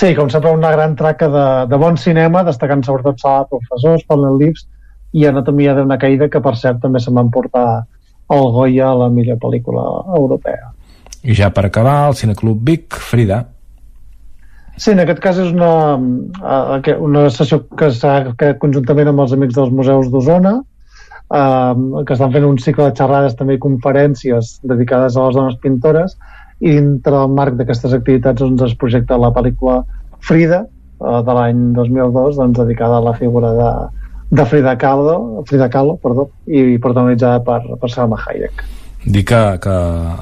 Sí, 0.00 0.14
com 0.16 0.30
sempre, 0.32 0.48
una 0.56 0.70
gran 0.72 0.94
traca 0.96 1.26
de, 1.28 1.46
de 1.68 1.76
bon 1.76 1.98
cinema, 2.00 2.40
destacant 2.46 2.80
sobretot 2.86 3.18
Sala 3.20 3.42
de 3.42 3.50
Professors, 3.50 4.04
Fallen 4.08 4.38
Leaves 4.40 4.62
i 5.12 5.26
Anatomia 5.28 5.74
d'una 5.76 5.98
caïda, 6.00 6.30
que 6.32 6.40
per 6.40 6.54
cert 6.56 6.78
també 6.80 7.02
se 7.04 7.12
van 7.12 7.28
portar 7.34 7.82
el 8.32 8.48
Goya 8.54 8.86
a 8.88 8.94
la 8.96 9.08
millor 9.12 9.36
pel·lícula 9.42 9.82
europea. 10.16 10.70
I 11.20 11.36
ja 11.36 11.50
per 11.52 11.66
acabar, 11.68 11.98
el 12.08 12.16
Cineclub 12.16 12.64
Vic, 12.64 12.96
Frida. 13.10 13.42
Sí, 14.78 14.94
en 14.94 15.04
aquest 15.04 15.20
cas 15.20 15.42
és 15.44 15.52
una, 15.52 16.00
eh, 16.80 16.96
una 16.96 17.28
sessió 17.28 17.60
que 17.68 17.90
s'ha 17.92 18.14
conjuntament 18.62 19.12
amb 19.12 19.26
els 19.26 19.36
amics 19.36 19.58
dels 19.58 19.74
museus 19.82 20.08
d'Osona, 20.08 20.54
eh, 20.62 21.74
que 22.06 22.16
estan 22.16 22.32
fent 22.32 22.48
un 22.48 22.56
cicle 22.56 22.88
de 22.88 22.96
xerrades 22.96 23.36
també 23.36 23.60
i 23.60 23.64
conferències 23.68 24.56
dedicades 24.64 25.20
a 25.20 25.28
les 25.28 25.36
dones 25.42 25.60
pintores 25.60 26.16
i 26.60 26.74
dintre 26.76 27.14
del 27.14 27.32
marc 27.36 27.56
d'aquestes 27.58 27.94
activitats 27.96 28.42
doncs, 28.42 28.62
es 28.68 28.76
projecta 28.80 29.18
la 29.20 29.32
pel·lícula 29.32 29.80
Frida 30.20 30.64
eh, 30.66 31.20
de 31.26 31.36
l'any 31.38 31.62
2002 31.78 32.36
doncs, 32.36 32.58
dedicada 32.60 32.98
a 33.00 33.06
la 33.06 33.14
figura 33.16 33.54
de, 33.56 33.70
de 34.36 34.44
Frida 34.46 34.76
Kahlo, 34.78 35.44
Frida 35.48 35.70
Kahlo 35.72 35.96
perdó, 36.02 36.28
i 36.46 36.76
protagonitzada 36.82 37.40
per, 37.46 37.62
per 37.80 37.90
Salma 37.90 38.20
Hayek. 38.26 38.64
Dir 39.00 39.24
que, 39.24 39.40
que 39.64 39.76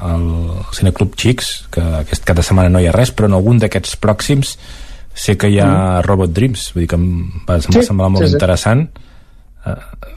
el 0.07 0.29
Cineclub 0.77 1.17
Xics, 1.19 1.49
que 1.73 1.83
aquest 1.99 2.23
cap 2.23 2.39
de 2.39 2.45
setmana 2.47 2.71
no 2.71 2.79
hi 2.79 2.87
ha 2.87 2.95
res, 2.95 3.11
però 3.11 3.27
en 3.27 3.35
algun 3.35 3.59
d'aquests 3.59 3.99
pròxims 3.99 4.55
sé 5.19 5.35
que 5.35 5.49
hi 5.51 5.59
ha 5.59 5.99
Robot 6.05 6.31
Dreams, 6.31 6.69
vull 6.71 6.85
dir 6.85 6.89
que 6.93 6.95
em 6.95 7.09
va, 7.43 7.57
em 7.59 7.67
va 7.67 7.81
Sí, 7.81 7.83
semblar 7.83 8.07
molt 8.13 8.23
sí, 8.23 8.29
sí. 8.31 8.37
interessant. 8.39 8.87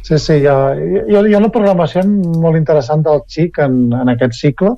Sí, 0.07 0.19
sí, 0.19 0.39
hi 0.45 0.47
ha, 0.47 0.57
hi 0.79 1.17
ha, 1.17 1.25
hi 1.27 1.35
ha 1.35 1.41
una 1.43 1.51
programació 1.51 2.05
molt 2.07 2.57
interessant 2.57 3.03
del 3.03 3.25
Xic 3.27 3.59
en, 3.67 3.81
en 3.99 4.13
aquest 4.15 4.39
cicle, 4.39 4.77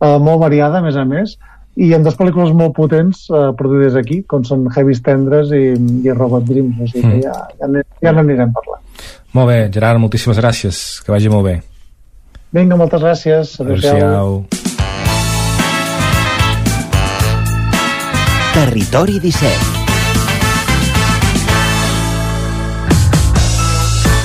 eh, 0.00 0.18
molt 0.18 0.40
variada, 0.40 0.78
a 0.78 0.82
més 0.82 0.96
a 0.96 1.04
més, 1.04 1.36
i 1.76 1.92
amb 1.94 2.04
dues 2.04 2.16
pel·lícules 2.16 2.54
molt 2.56 2.72
potents 2.74 3.26
eh, 3.30 3.52
produïdes 3.56 3.94
aquí, 4.00 4.22
com 4.24 4.44
són 4.44 4.66
Heavy 4.74 4.94
Tendres 5.04 5.50
i, 5.52 5.74
i 6.06 6.12
Robot 6.12 6.44
Dreams, 6.48 6.80
o 6.80 6.86
sigui 6.88 7.02
que 7.02 7.16
Mm. 7.16 7.22
ja, 7.22 7.48
ja, 7.60 7.66
n'hi- 7.68 7.84
ja 8.02 8.12
n'anirem 8.12 8.52
parlant. 8.52 8.82
Molt 9.36 9.48
bé, 9.48 9.58
Gerard, 9.72 10.00
moltíssimes 10.00 10.38
gràcies, 10.40 11.02
que 11.04 11.12
vagi 11.12 11.28
molt 11.28 11.44
bé. 11.44 11.60
Vinga, 12.52 12.76
moltes 12.76 13.02
gràcies. 13.02 13.60
Adéu-siau. 13.60 14.44
Territori 18.54 19.18
17 19.20 19.75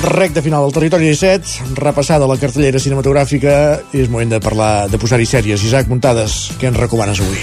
Recte 0.02 0.42
final 0.42 0.62
del 0.64 0.72
Territori 0.72 1.06
17, 1.06 1.74
repassada 1.78 2.26
la 2.26 2.34
cartellera 2.40 2.80
cinematogràfica 2.82 3.52
i 3.94 4.00
és 4.02 4.08
moment 4.10 4.32
de 4.34 4.40
parlar, 4.42 4.88
de 4.90 4.98
posar-hi 4.98 5.28
sèries. 5.30 5.62
Isaac 5.62 5.86
Muntades, 5.90 6.50
què 6.58 6.66
ens 6.72 6.80
recomanes 6.80 7.20
avui? 7.22 7.38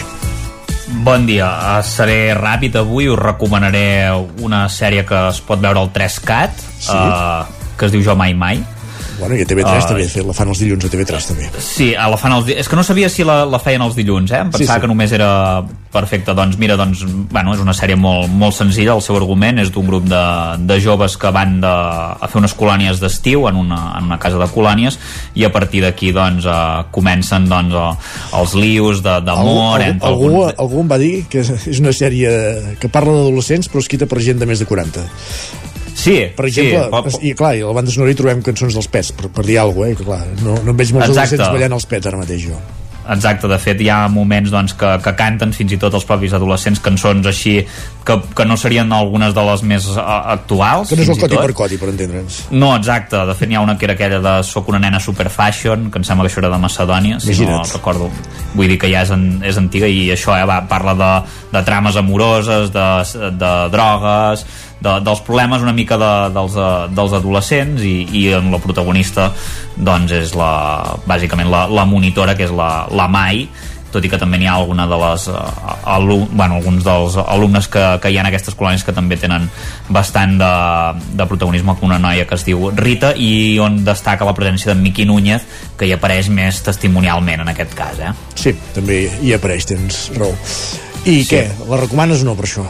Bon 1.06 1.26
dia, 1.26 1.48
Eh, 1.80 1.84
seré 1.84 2.34
ràpid 2.36 2.76
avui, 2.76 3.08
us 3.08 3.18
recomanaré 3.20 4.10
una 4.42 4.68
sèrie 4.68 5.06
que 5.06 5.30
es 5.30 5.40
pot 5.42 5.60
veure 5.62 5.80
al 5.80 5.92
3CAT, 5.94 6.52
Sí? 6.80 6.92
uh, 6.98 7.46
que 7.78 7.86
es 7.86 7.92
diu 7.92 8.02
Jo 8.04 8.16
Mai 8.16 8.34
Mai. 8.34 8.64
Bueno, 9.20 9.36
i 9.36 9.42
a 9.44 9.46
TV3 9.46 9.66
Ah. 9.84 9.88
també, 9.88 10.08
la 10.26 10.34
fan 10.34 10.48
els 10.54 10.60
dilluns 10.64 10.86
a 10.86 10.90
TV3 10.90 11.28
també. 11.28 11.50
Sí, 11.60 11.92
a 11.96 12.08
la 12.10 12.18
fan 12.18 12.32
els... 12.38 12.48
És 12.56 12.70
que 12.70 12.76
no 12.80 12.84
sabia 12.84 13.10
si 13.10 13.24
la, 13.28 13.44
la 13.46 13.60
feien 13.60 13.82
els 13.84 13.96
dilluns, 13.96 14.32
eh? 14.32 14.40
Em 14.46 14.52
Sí, 14.54 14.60
pensava 14.60 14.80
sí. 14.80 14.82
que 14.86 14.88
només 14.88 15.12
era 15.12 15.30
perfecte. 15.92 16.34
Doncs 16.38 16.58
mira, 16.62 16.76
doncs, 16.78 17.04
bueno, 17.32 17.54
és 17.56 17.60
una 17.64 17.74
sèrie 17.74 17.96
molt, 17.98 18.30
molt 18.30 18.56
senzilla. 18.56 18.94
El 18.96 19.02
seu 19.02 19.18
argument 19.18 19.60
és 19.60 19.72
d'un 19.74 19.88
grup 19.90 20.06
de, 20.10 20.22
de 20.70 20.80
joves 20.82 21.18
que 21.18 21.32
van 21.36 21.60
de, 21.62 21.68
a 21.68 22.28
fer 22.30 22.40
unes 22.42 22.54
colònies 22.56 23.00
d'estiu 23.02 23.48
en, 23.50 23.56
una, 23.58 23.80
en 23.98 24.06
una 24.10 24.20
casa 24.22 24.38
de 24.38 24.48
colònies 24.54 25.00
i 25.36 25.44
a 25.46 25.52
partir 25.52 25.82
d'aquí 25.84 26.12
doncs, 26.16 26.46
eh, 26.46 26.84
comencen 26.96 27.50
doncs, 27.50 27.74
eh, 27.76 28.38
els 28.40 28.54
lius 28.56 29.02
de- 29.04 29.20
d'amor 29.26 29.82
algú, 29.82 30.06
algú, 30.06 30.26
alguns... 30.30 30.54
algú 30.60 30.80
em 30.86 30.92
va 30.92 30.98
dir 31.02 31.26
que 31.30 31.42
és 31.42 31.80
una 31.82 31.92
sèrie 31.96 32.78
que 32.80 32.88
parla 32.90 33.12
d'adolescents 33.18 33.68
però 33.70 33.82
escrita 33.84 34.06
per 34.10 34.22
gent 34.24 34.40
de 34.40 34.46
més 34.50 34.60
de 34.62 34.66
40 34.70 35.04
Sí, 35.96 36.18
per 36.36 36.50
exemple, 36.50 37.04
sí, 37.12 37.30
i 37.30 37.36
clar, 37.38 37.54
i 37.58 37.64
a 37.64 37.70
la 37.70 37.78
banda 37.80 37.94
sonora 37.94 38.14
hi 38.14 38.20
trobem 38.20 38.44
cançons 38.46 38.78
dels 38.78 38.90
pets 38.92 39.14
per, 39.16 39.32
per 39.34 39.46
dir 39.48 39.60
alguna 39.62 39.90
cosa, 39.90 39.94
eh? 39.94 39.98
que 40.00 40.10
clar, 40.10 40.22
no, 40.44 40.60
no 40.64 40.76
em 40.76 40.84
veig 40.84 40.94
molts 40.96 41.10
adolescents 41.10 41.48
ballant 41.50 41.80
els 41.80 41.90
pets 41.90 42.12
ara 42.12 42.22
mateix 42.22 42.46
jo 42.50 42.60
Exacte, 43.10 43.48
de 43.50 43.58
fet 43.58 43.80
hi 43.82 43.88
ha 43.90 44.04
moments 44.12 44.52
doncs, 44.54 44.76
que, 44.78 44.90
que 45.02 45.14
canten 45.18 45.54
fins 45.56 45.74
i 45.74 45.80
tot 45.82 45.96
els 45.98 46.06
propis 46.06 46.34
adolescents 46.38 46.82
cançons 46.86 47.26
així 47.26 47.56
que, 48.06 48.18
que 48.38 48.46
no 48.46 48.58
serien 48.60 48.92
algunes 48.94 49.34
de 49.34 49.46
les 49.48 49.64
més 49.66 49.88
uh, 49.96 50.04
actuals 50.36 50.92
que 50.92 51.00
no 51.00 51.06
és 51.08 51.10
el 51.16 51.22
coti 51.24 51.40
per 51.40 51.56
coti, 51.58 51.80
per 51.82 51.90
entendre'ns 51.90 52.40
No, 52.52 52.76
exacte, 52.78 53.24
de 53.26 53.36
fet 53.40 53.50
n'hi 53.50 53.58
ha 53.58 53.64
una 53.66 53.78
que 53.80 53.90
era 53.90 53.96
aquella 53.98 54.22
de 54.22 54.36
Soc 54.46 54.70
una 54.70 54.82
nena 54.84 55.02
super 55.02 55.30
fashion, 55.34 55.90
que 55.90 56.02
em 56.02 56.06
sembla 56.06 56.28
que 56.28 56.34
això 56.34 56.44
era 56.44 56.54
de 56.54 56.62
Macedònia, 56.62 57.20
si 57.24 57.34
Imagina't. 57.34 57.58
no 57.58 57.74
recordo 57.74 58.12
vull 58.54 58.70
dir 58.70 58.78
que 58.82 58.92
ja 58.94 59.02
és, 59.08 59.14
en, 59.16 59.28
és 59.46 59.58
antiga 59.58 59.90
i 59.90 60.06
això 60.14 60.38
eh, 60.38 60.46
va, 60.50 60.62
parla 60.70 60.94
de, 61.00 61.12
de 61.56 61.66
trames 61.66 61.98
amoroses 61.98 62.70
de, 62.76 62.90
de 63.42 63.54
drogues 63.74 64.46
de, 64.80 65.00
dels 65.04 65.24
problemes 65.28 65.64
una 65.66 65.76
mica 65.76 65.98
de, 66.00 66.12
dels, 66.36 66.56
uh, 66.56 66.86
dels 66.96 67.16
adolescents 67.20 67.84
i, 67.84 67.96
i 68.16 68.28
en 68.38 68.52
la 68.54 68.62
protagonista 68.64 69.30
doncs 69.76 70.16
és 70.16 70.36
la, 70.38 70.54
bàsicament 71.08 71.52
la, 71.52 71.66
la 71.68 71.86
monitora 71.90 72.38
que 72.38 72.48
és 72.48 72.56
la, 72.56 72.88
la 72.92 73.10
Mai 73.12 73.48
tot 73.90 74.06
i 74.06 74.10
que 74.12 74.20
també 74.22 74.38
n'hi 74.38 74.46
ha 74.46 74.54
alguna 74.60 74.86
de 74.86 74.98
les 75.02 75.24
uh, 75.32 75.38
alum, 75.90 76.28
bueno, 76.32 76.60
alguns 76.60 76.84
dels 76.86 77.16
alumnes 77.24 77.68
que, 77.74 77.82
que 78.02 78.12
hi 78.12 78.20
ha 78.20 78.22
en 78.22 78.30
aquestes 78.30 78.58
colònies 78.58 78.86
que 78.86 78.94
també 78.96 79.18
tenen 79.18 79.48
bastant 79.90 80.36
de, 80.40 80.52
de 81.18 81.28
protagonisme 81.30 81.74
com 81.80 81.90
una 81.90 81.98
noia 82.02 82.28
que 82.30 82.38
es 82.38 82.46
diu 82.48 82.70
Rita 82.78 83.16
i 83.18 83.58
on 83.64 83.82
destaca 83.88 84.28
la 84.28 84.36
presència 84.38 84.72
d'en 84.72 84.84
Miqui 84.86 85.08
Núñez 85.10 85.48
que 85.80 85.90
hi 85.90 85.96
apareix 85.98 86.30
més 86.30 86.62
testimonialment 86.66 87.44
en 87.44 87.52
aquest 87.56 87.74
cas 87.78 88.04
eh? 88.04 88.14
Sí, 88.38 88.54
també 88.78 89.02
hi 89.10 89.34
apareix, 89.36 89.68
tens 89.74 90.06
raó 90.20 90.32
i 91.08 91.24
sí. 91.24 91.34
què, 91.34 91.44
la 91.72 91.82
recomanes 91.82 92.22
o 92.22 92.30
no 92.30 92.38
per 92.38 92.46
això? 92.46 92.68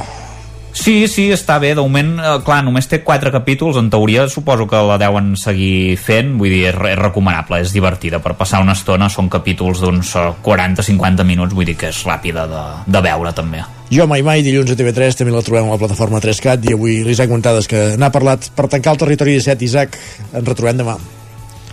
Sí, 0.79 1.09
sí, 1.11 1.25
està 1.35 1.57
bé. 1.59 1.73
De 1.75 1.83
moment, 1.83 2.13
eh, 2.23 2.35
clar, 2.45 2.61
només 2.63 2.87
té 2.87 3.01
quatre 3.03 3.33
capítols. 3.33 3.75
En 3.81 3.89
teoria, 3.91 4.29
suposo 4.31 4.65
que 4.67 4.79
la 4.79 4.95
deuen 4.97 5.33
seguir 5.35 5.97
fent. 5.99 6.37
Vull 6.39 6.53
dir, 6.53 6.61
és, 6.69 6.77
és 6.93 6.97
recomanable, 6.97 7.59
és 7.59 7.73
divertida. 7.75 8.21
Per 8.23 8.37
passar 8.39 8.61
una 8.63 8.77
estona 8.77 9.09
són 9.11 9.27
capítols 9.29 9.83
d'uns 9.83 10.13
40-50 10.45 11.19
eh, 11.19 11.27
minuts. 11.27 11.53
Vull 11.57 11.67
dir 11.67 11.75
que 11.75 11.91
és 11.91 11.99
ràpida 12.07 12.47
de, 12.47 12.63
de 12.87 13.03
veure, 13.03 13.35
també. 13.35 13.65
Jo 13.91 14.05
mai 14.07 14.23
mai, 14.23 14.43
dilluns 14.45 14.71
a 14.71 14.77
TV3, 14.77 15.17
també 15.17 15.33
la 15.33 15.43
trobem 15.43 15.67
a 15.67 15.75
la 15.75 15.81
plataforma 15.81 16.21
3CAT 16.23 16.69
i 16.69 16.75
avui 16.77 16.99
l'Isaac 17.03 17.31
Montades, 17.33 17.67
que 17.67 17.95
n'ha 17.99 18.11
parlat 18.13 18.51
per 18.55 18.69
tancar 18.69 18.93
el 18.95 19.03
territori 19.03 19.35
17. 19.35 19.65
Isaac, 19.65 19.99
ens 20.31 20.47
retrobem 20.47 20.79
demà. 20.79 20.95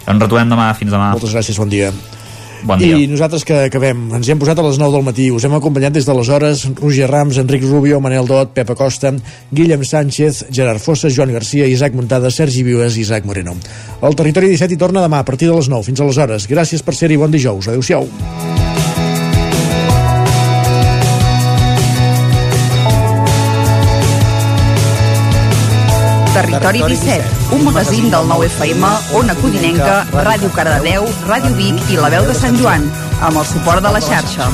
Ens 0.07 0.19
retrobem 0.19 0.51
demà, 0.51 0.71
fins 0.75 0.91
demà. 0.91 1.13
Moltes 1.15 1.37
gràcies, 1.37 1.61
bon 1.63 1.71
dia. 1.71 1.93
Bon 2.65 2.79
dia. 2.79 2.97
I 2.97 3.07
nosaltres 3.11 3.45
que 3.47 3.67
acabem, 3.69 4.07
ens 4.17 4.29
hi 4.29 4.35
hem 4.35 4.41
posat 4.41 4.59
a 4.59 4.65
les 4.67 4.79
9 4.81 4.95
del 4.97 5.05
matí, 5.07 5.29
us 5.35 5.45
hem 5.47 5.57
acompanyat 5.59 5.95
des 5.97 6.07
de 6.09 6.15
les 6.17 6.31
hores 6.33 6.65
Roger 6.81 7.11
Rams, 7.11 7.41
Enric 7.43 7.67
Rubio, 7.67 8.01
Manel 8.01 8.29
Dot, 8.29 8.55
Pepa 8.57 8.75
Costa, 8.79 9.13
Guillem 9.53 9.85
Sánchez, 9.85 10.47
Gerard 10.51 10.83
Fossa, 10.83 11.11
Joan 11.13 11.35
Garcia, 11.37 11.67
Isaac 11.69 11.95
Montada, 11.95 12.31
Sergi 12.31 12.65
Vives 12.67 12.97
i 12.97 13.05
Isaac 13.07 13.27
Moreno. 13.27 13.57
El 14.03 14.17
Territori 14.17 14.53
17 14.55 14.75
hi 14.75 14.81
torna 14.81 15.05
demà 15.05 15.21
a 15.23 15.29
partir 15.29 15.51
de 15.51 15.57
les 15.57 15.69
9. 15.73 15.87
Fins 15.87 16.01
aleshores. 16.01 16.49
Gràcies 16.51 16.83
per 16.83 16.97
ser-hi. 16.97 17.21
Bon 17.21 17.31
dijous. 17.31 17.69
Adéu-siau. 17.69 18.66
Territori 26.37 26.83
17, 26.83 27.25
un 27.57 27.65
magazín 27.65 28.11
del 28.11 28.29
nou 28.29 28.45
FM, 28.45 28.85
Ona 29.17 29.35
Codinenca, 29.41 30.03
Ràdio 30.13 30.53
Cardedeu, 30.53 31.09
Ràdio 31.25 31.57
Vic 31.57 31.81
i 31.89 31.97
La 31.97 32.13
Veu 32.13 32.29
de 32.29 32.37
Sant 32.37 32.61
Joan, 32.61 32.85
amb 33.25 33.41
el 33.41 33.53
suport 33.57 33.81
de 33.81 33.97
la 33.97 34.05
xarxa. 34.05 34.53